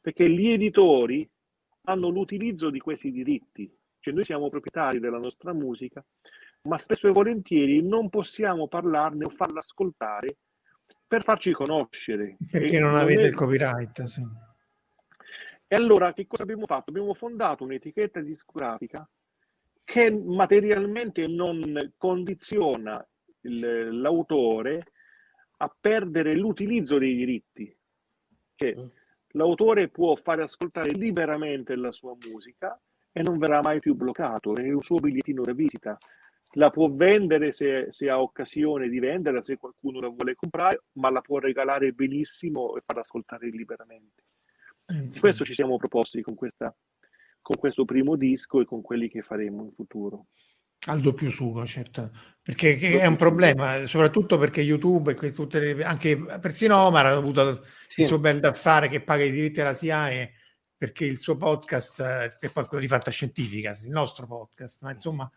Perché 0.00 0.30
gli 0.30 0.48
editori 0.48 1.28
hanno 1.88 2.08
l'utilizzo 2.08 2.70
di 2.70 2.78
questi 2.78 3.10
diritti, 3.12 3.70
cioè 4.00 4.14
noi 4.14 4.24
siamo 4.24 4.48
proprietari 4.48 4.98
della 4.98 5.18
nostra 5.18 5.52
musica, 5.52 6.02
ma 6.62 6.78
spesso 6.78 7.06
e 7.06 7.12
volentieri 7.12 7.82
non 7.82 8.08
possiamo 8.08 8.66
parlarne 8.66 9.26
o 9.26 9.28
farla 9.28 9.58
ascoltare 9.58 10.38
per 11.06 11.22
farci 11.22 11.52
conoscere. 11.52 12.38
perché 12.50 12.76
E 12.76 12.80
non 12.80 12.94
avete 12.96 13.20
è- 13.20 13.26
il 13.26 13.34
copyright. 13.34 14.02
sì. 14.04 14.22
e 15.68 15.76
allora 15.76 16.14
che 16.14 16.26
cosa 16.26 16.44
abbiamo 16.44 16.64
fatto? 16.64 16.88
Abbiamo 16.88 17.12
fondato 17.12 17.62
un'etichetta 17.64 18.20
discografica 18.22 19.06
che 19.84 20.10
materialmente 20.10 21.26
non 21.26 21.60
condiziona 21.98 23.06
il- 23.42 24.00
l'autore 24.00 24.92
a 25.58 25.76
perdere 25.80 26.34
l'utilizzo 26.34 26.98
dei 26.98 27.14
diritti. 27.14 27.76
Che 28.54 28.90
l'autore 29.32 29.88
può 29.88 30.14
fare 30.16 30.42
ascoltare 30.42 30.90
liberamente 30.90 31.76
la 31.76 31.92
sua 31.92 32.16
musica 32.28 32.80
e 33.12 33.22
non 33.22 33.38
verrà 33.38 33.60
mai 33.62 33.80
più 33.80 33.94
bloccato, 33.94 34.54
è 34.54 34.70
un 34.72 34.82
suo 34.82 34.98
bigliettino 34.98 35.42
da 35.42 35.52
visita. 35.52 35.96
La 36.52 36.70
può 36.70 36.90
vendere 36.90 37.52
se, 37.52 37.88
se 37.90 38.08
ha 38.08 38.20
occasione 38.20 38.88
di 38.88 38.98
venderla, 38.98 39.42
se 39.42 39.56
qualcuno 39.56 40.00
la 40.00 40.08
vuole 40.08 40.34
comprare, 40.34 40.84
ma 40.92 41.10
la 41.10 41.20
può 41.20 41.38
regalare 41.38 41.92
benissimo 41.92 42.76
e 42.76 42.82
far 42.84 42.98
ascoltare 42.98 43.48
liberamente. 43.48 44.22
Mm. 44.92 45.10
Questo 45.18 45.44
ci 45.44 45.54
siamo 45.54 45.76
proposti 45.76 46.22
con, 46.22 46.34
questa, 46.34 46.74
con 47.42 47.56
questo 47.56 47.84
primo 47.84 48.16
disco 48.16 48.60
e 48.60 48.64
con 48.64 48.80
quelli 48.80 49.08
che 49.08 49.22
faremo 49.22 49.64
in 49.64 49.72
futuro. 49.72 50.26
Al 50.86 51.00
doppio 51.00 51.30
sugo, 51.30 51.66
certo, 51.66 52.10
perché 52.42 52.78
è 53.00 53.06
un 53.06 53.16
problema, 53.16 53.86
soprattutto 53.86 54.38
perché 54.38 54.60
YouTube 54.60 55.16
e 55.20 55.32
tutte 55.32 55.58
le- 55.58 55.84
anche 55.84 56.16
persino 56.40 56.76
Omar 56.78 57.06
ha 57.06 57.10
avuto 57.16 57.64
Sì. 57.88 58.02
il 58.02 58.06
suo 58.06 58.18
bel 58.18 58.38
da 58.40 58.52
fare 58.52 58.88
che 58.88 59.00
paga 59.00 59.24
i 59.24 59.30
diritti 59.32 59.60
alla 59.60 59.74
SIAE 59.74 60.32
perché 60.76 61.04
il 61.04 61.18
suo 61.18 61.36
podcast, 61.36 62.00
eh, 62.00 62.36
che 62.38 62.50
poi 62.50 62.64
è 62.64 62.66
quello 62.66 62.82
di 62.82 62.88
Fantascientifica, 62.88 63.70
il 63.82 63.90
nostro 63.90 64.26
podcast, 64.26 64.82
ma 64.82 64.90
insomma 64.92 65.30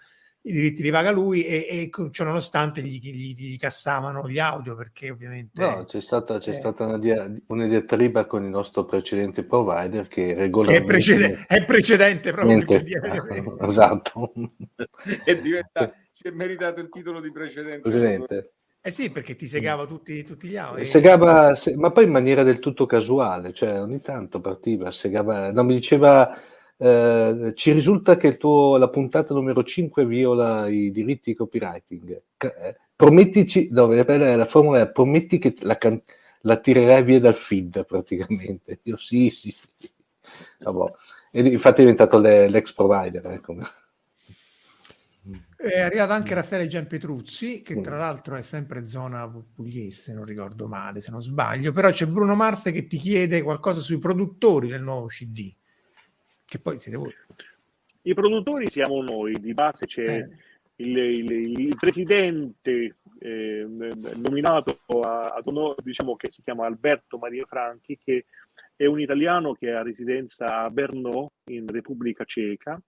i 0.50 0.54
diritti 0.54 0.82
li 0.82 0.92
paga 0.92 1.12
lui 1.12 1.44
e, 1.46 1.68
e 1.70 1.90
cioè, 2.12 2.26
nonostante 2.26 2.82
gli, 2.82 3.00
gli, 3.00 3.34
gli 3.36 3.58
cassavano 3.58 4.28
gli 4.28 4.40
audio 4.40 4.76
perché 4.76 5.12
ovviamente 5.12 5.62
No, 5.62 5.84
c'è 5.86 6.02
stata, 6.02 6.40
c'è 6.40 6.50
eh. 6.50 6.54
stata 6.54 6.86
una, 6.86 6.98
dia- 6.98 7.32
una 7.48 7.68
diatriba 7.68 8.26
con 8.26 8.44
il 8.44 8.50
nostro 8.50 8.86
precedente 8.86 9.44
provider 9.44 10.08
che 10.08 10.26
che 10.26 10.32
è, 10.32 10.36
regolarmente... 10.36 10.86
precede- 10.86 11.46
è 11.48 11.66
precedente 11.66 12.32
proprio 12.32 12.58
il 12.58 12.66
Mente- 12.68 12.84
GDL. 12.84 13.58
esatto, 13.66 14.32
È 15.24 15.36
diventa- 15.42 15.94
si 16.12 16.28
è 16.28 16.32
meritato 16.32 16.82
il 16.82 16.90
titolo 16.90 17.22
di 17.22 17.32
precedente. 17.32 17.82
precedente. 17.90 18.54
Eh 18.82 18.92
sì, 18.92 19.12
perché 19.12 19.36
ti 19.36 19.48
segava 19.48 19.86
tutti, 19.86 20.24
tutti 20.24 20.48
gli 20.48 20.56
audio. 20.58 20.84
Segava, 20.86 21.54
se- 21.56 21.76
ma 21.76 21.92
poi 21.92 22.06
in 22.06 22.12
maniera 22.12 22.44
del 22.44 22.60
tutto 22.60 22.86
casuale, 22.86 23.52
cioè 23.54 23.82
ogni 23.82 24.00
tanto 24.02 24.40
partiva, 24.40 24.90
segava, 24.92 25.52
no, 25.52 25.64
mi 25.64 25.76
diceva, 25.76 26.34
eh, 26.82 27.54
ci 27.56 27.72
risulta 27.72 28.16
che 28.18 28.28
il 28.28 28.38
tuo, 28.38 28.78
la 28.78 28.90
puntata 28.90 29.34
numero 29.34 29.64
5 29.64 30.06
viola 30.06 30.68
i 30.68 30.92
diritti 30.92 31.32
di 31.32 31.36
copywriting. 31.38 32.22
Eh, 32.38 32.78
promettici, 32.96 33.68
no, 33.72 33.88
la 33.88 34.36
la 34.36 34.46
formula 34.46 34.82
è 34.82 34.92
prometti 34.92 35.38
che 35.40 35.56
la, 35.62 35.78
can- 35.78 36.02
la 36.42 36.58
tirerai 36.58 37.04
via 37.04 37.20
dal 37.20 37.36
feed 37.36 37.86
praticamente. 37.86 38.80
Io 38.84 38.98
sì, 38.98 39.30
sì, 39.30 39.52
sì. 39.52 39.90
Vabbè. 40.60 40.92
E 41.32 41.42
infatti 41.42 41.82
è 41.82 41.84
diventato 41.84 42.20
le- 42.20 42.50
l'ex 42.50 42.74
provider. 42.74 43.26
Ecco. 43.28 43.56
È 45.56 45.80
arrivato 45.82 46.14
anche 46.14 46.34
Raffaele 46.34 46.68
Gianpetruzzi, 46.68 47.62
che 47.62 47.76
Mm. 47.76 47.82
tra 47.82 47.98
l'altro 47.98 48.36
è 48.38 48.42
sempre 48.42 48.88
zona 48.88 49.30
pugliese, 49.54 50.02
se 50.04 50.14
non 50.14 50.24
ricordo 50.24 50.68
male, 50.68 51.02
se 51.02 51.12
non 51.12 51.22
sbaglio. 51.22 51.72
Però 51.74 51.92
c'è 51.92 52.06
Bruno 52.08 52.34
Marte 52.36 52.72
che 52.72 52.88
ti 52.88 52.98
chiede 52.98 53.42
qualcosa 53.42 53.82
sui 53.82 53.98
produttori 54.00 54.70
del 54.70 54.82
nuovo 54.82 55.08
CD, 55.08 55.54
che 56.50 56.60
poi 56.60 56.78
siete 56.78 56.98
voi. 56.98 57.14
I 58.04 58.14
produttori 58.14 58.68
siamo 58.70 59.02
noi, 59.02 59.40
di 59.40 59.54
base 59.54 59.86
c'è 59.86 60.04
Eh. 60.04 60.30
il, 60.78 60.98
il- 60.98 61.60
il 61.60 61.76
presidente 61.78 62.96
eh, 63.22 63.66
nominato 64.24 64.80
a- 65.02 65.34
ad 65.36 65.46
onore, 65.48 65.82
diciamo 65.84 66.16
che 66.16 66.32
si 66.32 66.42
chiama 66.42 66.66
Alberto 66.66 67.18
Maria 67.18 67.46
Franchi, 67.46 67.98
che 67.98 68.26
è 68.76 68.86
un 68.86 69.00
italiano 69.02 69.54
che 69.54 69.72
ha 69.74 69.82
residenza 69.84 70.46
a 70.64 70.70
Brno, 70.70 71.34
in 71.50 71.68
Repubblica 71.68 72.24
Ceca. 72.24 72.82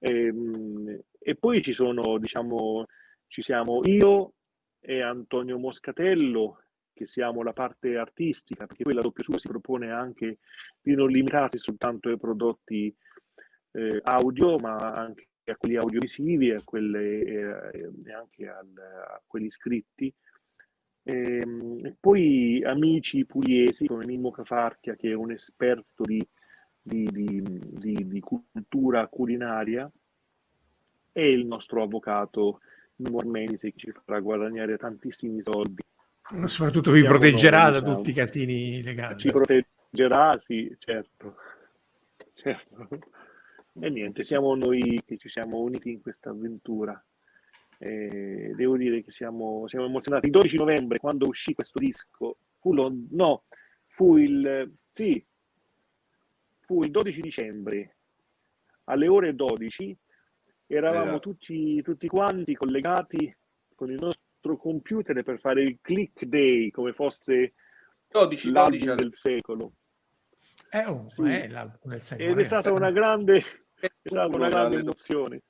Ehm, 0.00 1.00
E, 1.20 1.34
poi 1.34 1.60
ci 1.62 1.74
sono, 1.74 2.16
diciamo, 2.18 2.86
ci 3.26 3.42
siamo 3.42 3.80
io 3.84 4.32
e 4.80 5.02
Antonio 5.02 5.58
Moscatello, 5.58 6.62
che 6.98 7.06
siamo 7.06 7.42
la 7.42 7.52
parte 7.52 7.96
artistica, 7.96 8.66
perché 8.66 8.82
poi 8.82 8.94
la 8.94 9.02
Sugo 9.02 9.38
si 9.38 9.48
propone 9.48 9.90
anche 9.90 10.38
di 10.82 10.94
non 10.94 11.08
limitarsi 11.10 11.58
soltanto 11.58 12.08
ai 12.08 12.18
prodotti 12.18 12.94
eh, 13.72 14.00
audio, 14.02 14.56
ma 14.58 14.76
anche 14.76 15.28
a 15.44 15.56
quelli 15.56 15.76
audiovisivi 15.76 16.50
a 16.50 16.60
quelle, 16.64 17.20
eh, 17.20 17.90
e 18.04 18.12
anche 18.12 18.48
al- 18.48 18.74
a 18.76 19.22
quelli 19.26 19.50
scritti. 19.50 20.12
Ehm, 21.04 21.80
E, 21.86 21.96
poi 22.00 22.62
amici 22.64 23.24
pugliesi 23.24 23.86
come 23.86 24.04
Mimmo 24.04 24.30
Cafarchia, 24.30 24.94
che 24.96 25.10
è 25.10 25.14
un 25.14 25.30
esperto 25.30 26.02
di, 26.02 26.20
di- 26.82 27.08
di- 27.10 28.08
di- 28.08 28.20
cultura 28.20 29.06
culinaria, 29.06 29.90
e 31.12 31.30
il 31.30 31.46
nostro 31.46 31.82
avvocato 31.82 32.60
Mormense 32.96 33.70
che 33.72 33.78
ci 33.78 33.92
farà 34.04 34.20
guadagnare 34.20 34.76
tantissimi 34.76 35.40
soldi. 35.42 35.82
Soprattutto 36.44 36.90
vi 36.90 37.02
proteggerà 37.04 37.62
noi, 37.64 37.72
da 37.72 37.78
diciamo. 37.80 37.96
tutti 37.96 38.10
i 38.10 38.14
casini 38.14 38.82
legali. 38.82 39.16
Ci 39.18 39.30
proteggerà, 39.30 40.38
sì, 40.44 40.76
certo. 40.78 41.36
certo. 42.34 42.88
E 43.80 43.90
niente, 43.90 44.24
siamo 44.24 44.54
noi 44.54 45.00
che 45.06 45.16
ci 45.16 45.28
siamo 45.28 45.58
uniti 45.60 45.90
in 45.90 46.02
questa 46.02 46.30
avventura. 46.30 47.02
E 47.78 48.52
devo 48.56 48.76
dire 48.76 49.02
che 49.04 49.10
siamo, 49.12 49.68
siamo 49.68 49.86
emozionati. 49.86 50.26
Il 50.26 50.32
12 50.32 50.56
novembre, 50.56 50.98
quando 50.98 51.28
uscì 51.28 51.54
questo 51.54 51.78
disco, 51.78 52.38
fu 52.58 52.74
lo- 52.74 52.92
no, 53.10 53.44
fu 53.86 54.16
il, 54.16 54.70
sì, 54.90 55.24
fu 56.60 56.82
il 56.82 56.90
12 56.90 57.20
dicembre 57.20 57.96
alle 58.84 59.06
ore 59.08 59.34
12. 59.34 59.96
Eravamo 60.66 61.12
Esatto. 61.12 61.20
tutti, 61.30 61.80
tutti 61.82 62.08
quanti 62.08 62.54
collegati 62.54 63.34
con 63.74 63.90
il 63.90 63.98
nostro 64.00 64.17
computer 64.40 65.22
per 65.22 65.38
fare 65.38 65.62
il 65.62 65.78
click 65.80 66.24
day 66.24 66.70
come 66.70 66.92
fosse 66.92 67.54
12, 68.08 68.50
l'album 68.50 68.78
12 68.78 68.94
del 68.94 69.14
secolo. 69.14 69.72
Eh, 70.70 70.84
oh, 70.86 71.08
Sì. 71.08 71.22
è 71.22 71.48
l'album 71.48 71.90
del 71.90 72.02
secolo, 72.02 72.30
Ed 72.30 72.38
è 72.38 72.44
stata 72.44 72.72
una 72.72 72.90
grande, 72.90 73.38
è 73.78 73.86
È 73.86 74.08
stata 74.08 74.36
una 74.36 74.48
grande 74.48 74.78
emozione. 74.78 75.42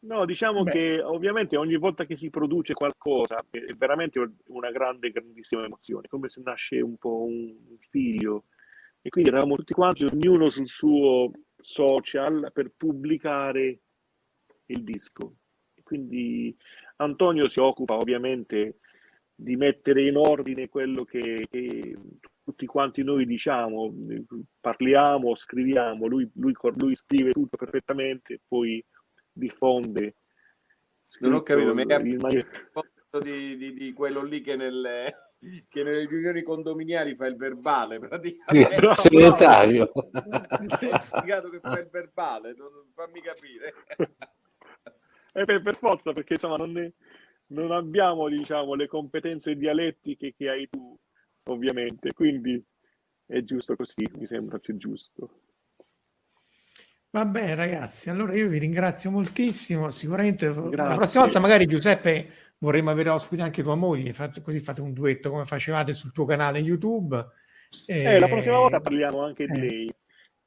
No, 0.00 0.24
diciamo 0.24 0.62
Beh. 0.62 0.70
che 0.70 1.02
ovviamente 1.02 1.56
ogni 1.56 1.76
volta 1.76 2.04
che 2.04 2.16
si 2.16 2.30
produce 2.30 2.72
qualcosa 2.72 3.44
è 3.50 3.74
veramente 3.74 4.20
una 4.46 4.70
grande, 4.70 5.10
grandissima 5.10 5.64
emozione, 5.64 6.06
come 6.06 6.28
se 6.28 6.40
nasce 6.44 6.80
un 6.80 6.96
po' 6.96 7.24
un 7.24 7.76
figlio. 7.90 8.44
E 9.02 9.10
quindi 9.10 9.30
eravamo 9.30 9.56
tutti 9.56 9.74
quanti, 9.74 10.04
ognuno 10.04 10.50
sul 10.50 10.68
suo 10.68 11.30
social, 11.56 12.50
per 12.52 12.72
pubblicare 12.76 13.80
il 14.66 14.84
disco. 14.84 15.34
Quindi 15.88 16.54
Antonio 16.96 17.48
si 17.48 17.60
occupa 17.60 17.96
ovviamente 17.96 18.80
di 19.34 19.56
mettere 19.56 20.06
in 20.06 20.18
ordine 20.18 20.68
quello 20.68 21.04
che, 21.04 21.46
che 21.50 21.96
tutti 22.44 22.66
quanti 22.66 23.02
noi 23.02 23.24
diciamo, 23.24 23.90
parliamo, 24.60 25.34
scriviamo, 25.34 26.06
lui, 26.06 26.30
lui, 26.34 26.52
lui 26.74 26.94
scrive 26.94 27.32
tutto 27.32 27.56
perfettamente, 27.56 28.38
poi 28.46 28.84
diffonde. 29.32 30.16
Non 31.20 31.32
ho 31.32 31.42
capito, 31.42 31.74
mi 31.74 31.86
capito 31.86 33.18
di, 33.22 33.56
di, 33.56 33.72
di 33.72 33.92
quello 33.94 34.22
lì 34.22 34.42
che 34.42 34.56
nelle, 34.56 35.32
che 35.70 35.82
nelle 35.82 36.04
riunioni 36.06 36.42
condominiali 36.42 37.14
fa 37.14 37.24
il 37.24 37.36
verbale, 37.36 37.98
praticamente. 37.98 38.76
Bravo, 38.76 38.94
segretario. 38.94 39.90
Hai 40.12 41.00
spiegato 41.00 41.48
che 41.48 41.60
fa 41.60 41.78
il 41.78 41.88
verbale, 41.90 42.54
non- 42.54 42.90
fammi 42.92 43.22
capire. 43.22 43.72
Eh, 45.38 45.44
per, 45.44 45.62
per 45.62 45.76
forza, 45.76 46.12
perché 46.12 46.32
insomma 46.32 46.56
non, 46.56 46.72
ne- 46.72 46.94
non 47.48 47.70
abbiamo 47.70 48.28
diciamo, 48.28 48.74
le 48.74 48.88
competenze 48.88 49.54
dialettiche 49.54 50.34
che 50.36 50.48
hai 50.48 50.68
tu, 50.68 50.98
ovviamente, 51.44 52.12
quindi 52.12 52.60
è 53.24 53.42
giusto 53.42 53.76
così, 53.76 54.04
mi 54.16 54.26
sembra 54.26 54.58
più 54.58 54.76
giusto. 54.76 55.42
Vabbè, 57.10 57.54
ragazzi, 57.54 58.10
allora 58.10 58.34
io 58.34 58.48
vi 58.48 58.58
ringrazio 58.58 59.10
moltissimo. 59.10 59.90
Sicuramente 59.90 60.48
la 60.48 60.60
Grazie. 60.60 60.96
prossima 60.96 61.22
volta, 61.24 61.40
magari 61.40 61.66
Giuseppe, 61.66 62.30
vorremmo 62.58 62.90
avere 62.90 63.08
ospite 63.08 63.42
anche 63.42 63.62
tua 63.62 63.76
moglie, 63.76 64.12
così 64.42 64.58
fate 64.58 64.80
un 64.82 64.92
duetto 64.92 65.30
come 65.30 65.44
facevate 65.46 65.94
sul 65.94 66.12
tuo 66.12 66.26
canale 66.26 66.58
YouTube. 66.58 67.16
Eh, 67.86 68.18
la 68.18 68.28
prossima 68.28 68.58
volta 68.58 68.80
parliamo 68.80 69.24
anche 69.24 69.46
di 69.46 69.58
eh, 69.58 69.60
lei. 69.60 69.94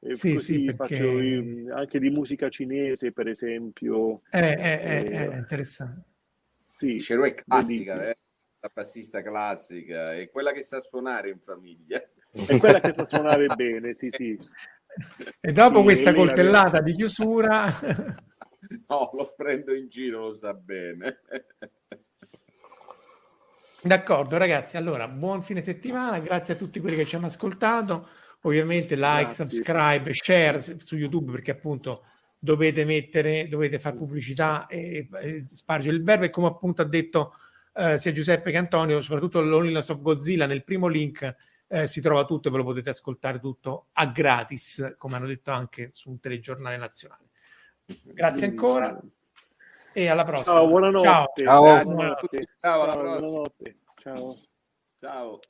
E 0.04 0.14
sì, 0.16 0.32
così 0.32 0.54
sì, 0.54 0.64
perché- 0.64 0.98
faccio 0.98 1.20
io- 1.20 1.74
anche 1.74 1.98
di 2.00 2.10
musica 2.10 2.48
cinese, 2.48 3.12
per 3.12 3.28
esempio. 3.28 4.22
Eh, 4.30 4.38
eh, 4.38 5.04
Eh, 5.04 5.30
è 5.30 5.36
interessante. 5.36 6.04
Sì, 6.74 6.86
Dice, 6.94 7.14
è 7.14 7.34
classica, 7.34 8.08
eh? 8.08 8.16
la 8.60 8.70
bassista 8.72 9.22
classica, 9.22 10.14
è 10.14 10.28
quella 10.30 10.52
che 10.52 10.62
sa 10.62 10.80
suonare 10.80 11.30
in 11.30 11.38
famiglia. 11.38 12.02
È 12.44 12.56
quella 12.58 12.80
che 12.80 12.92
sa 12.94 13.04
suonare 13.06 13.50
bene, 13.50 13.94
sì, 13.94 14.10
sì. 14.10 14.38
E 15.40 15.52
dopo 15.52 15.78
Sì, 15.78 15.84
questa 15.84 16.14
coltellata 16.14 16.80
di 16.80 16.94
chiusura, 16.94 17.66
No, 18.88 19.10
lo 19.14 19.32
prendo 19.36 19.74
in 19.74 19.88
giro, 19.88 20.26
lo 20.28 20.34
sa 20.34 20.52
bene. 20.54 21.20
d'accordo, 23.82 24.36
ragazzi. 24.38 24.76
Allora, 24.76 25.08
buon 25.08 25.42
fine 25.42 25.62
settimana. 25.62 26.18
Grazie 26.20 26.54
a 26.54 26.56
tutti 26.56 26.80
quelli 26.80 26.96
che 26.96 27.04
ci 27.06 27.16
hanno 27.16 27.26
ascoltato. 27.26 28.08
Ovviamente, 28.42 28.96
like, 28.96 29.24
Grazie. 29.24 29.44
subscribe, 29.44 30.12
share 30.12 30.80
su, 30.80 30.96
YouTube 30.96 31.32
perché 31.32 31.52
appunto 31.52 32.04
dovete 32.38 32.84
mettere, 32.84 33.48
dovete 33.48 33.78
fare 33.78 33.96
pubblicità 33.96 34.66
e, 34.66 35.08
e 35.20 35.44
spargere 35.48 35.94
il 35.96 36.02
verbo. 36.02 36.24
E 36.24 36.30
come 36.30 36.48
appunto 36.48 36.82
ha 36.82 36.86
detto 36.86 37.34
eh, 37.74 37.98
sia 37.98 38.12
Giuseppe 38.12 38.50
che 38.50 38.56
Antonio, 38.58 39.00
soprattutto 39.00 39.40
l'Onliness 39.40 39.88
of 39.90 40.00
Godzilla 40.00 40.46
nel 40.46 40.64
primo 40.64 40.88
link 40.88 41.36
eh, 41.68 41.88
si 41.88 42.00
trova 42.00 42.24
tutto 42.24 42.48
e 42.48 42.50
ve 42.50 42.58
lo 42.58 42.64
potete 42.64 42.90
ascoltare 42.90 43.40
tutto 43.40 43.86
a 43.92 44.06
gratis, 44.06 44.94
come 44.98 45.16
hanno 45.16 45.26
detto 45.26 45.50
anche 45.50 45.90
su 45.92 46.10
un 46.10 46.20
telegiornale 46.20 46.76
nazionale. 46.76 47.30
Grazie 48.02 48.46
ancora 48.46 49.00
e 49.94 50.08
alla 50.08 50.24
prossima. 50.24 50.56
Ciao, 50.56 50.66
buonanotte. 50.66 51.04
Ciao. 51.04 51.32
Ciao. 51.34 51.62
Grazie 51.62 51.84
Buonanotte. 51.84 52.26
tutti, 52.28 52.48
ciao, 52.58 52.82
alla 52.82 52.96
prossima. 52.96 53.18
buonanotte. 53.18 53.76
Ciao. 54.02 54.38
Ciao. 54.98 55.40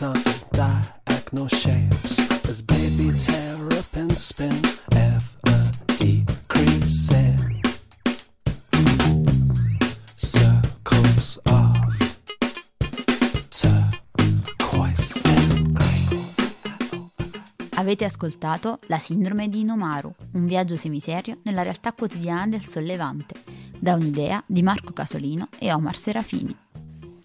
Horizontal 0.00 0.48
diagonal 0.52 1.48
shapes 1.48 2.18
as 2.48 2.62
baby 2.62 3.10
terrapins 3.18 4.26
spin 4.26 4.54
ever 4.92 5.70
decreasing 5.98 7.60
circles 10.16 11.40
of 11.46 11.74
turquoise 13.50 15.20
and 15.24 15.72
green. 15.72 16.30
Avete 17.74 18.04
ascoltato 18.04 18.78
La 18.86 18.98
sindrome 18.98 19.48
di 19.48 19.60
Inomaru, 19.60 20.14
un 20.32 20.46
viaggio 20.46 20.76
semiserio 20.76 21.38
nella 21.42 21.62
realtà 21.62 21.92
quotidiana 21.92 22.46
del 22.46 22.64
sollevante, 22.64 23.34
da 23.76 23.94
un'idea 23.94 24.42
di 24.46 24.62
Marco 24.62 24.92
Casolino 24.92 25.48
e 25.58 25.72
Omar 25.72 25.96
Serafini. 25.96 26.56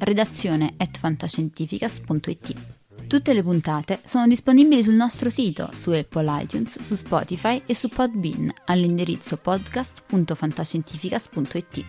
redazione 0.00 0.74
at 0.76 0.98
fantascientificas.it. 0.98 2.78
Tutte 3.06 3.32
le 3.32 3.42
puntate 3.42 4.00
sono 4.04 4.26
disponibili 4.26 4.82
sul 4.82 4.92
nostro 4.94 5.30
sito, 5.30 5.70
su 5.74 5.90
Apple 5.90 6.42
iTunes, 6.42 6.80
su 6.80 6.94
Spotify 6.94 7.62
e 7.66 7.74
su 7.74 7.88
Podbean 7.88 8.52
all'indirizzo 8.66 9.36
podcast.fantascientificas.it. 9.36 11.84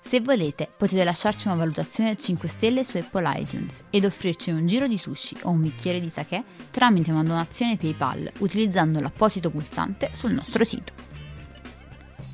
Se 0.00 0.20
volete, 0.22 0.70
potete 0.74 1.04
lasciarci 1.04 1.48
una 1.48 1.56
valutazione 1.56 2.08
a 2.10 2.14
5 2.14 2.48
stelle 2.48 2.82
su 2.82 2.96
Apple 2.96 3.40
iTunes 3.40 3.84
ed 3.90 4.06
offrirci 4.06 4.50
un 4.50 4.66
giro 4.66 4.86
di 4.86 4.96
sushi 4.96 5.36
o 5.42 5.50
un 5.50 5.60
bicchiere 5.60 6.00
di 6.00 6.08
sake 6.08 6.42
tramite 6.70 7.10
una 7.10 7.24
donazione 7.24 7.76
PayPal 7.76 8.32
utilizzando 8.38 9.00
l'apposito 9.00 9.50
pulsante 9.50 10.12
sul 10.14 10.32
nostro 10.32 10.64
sito. 10.64 10.94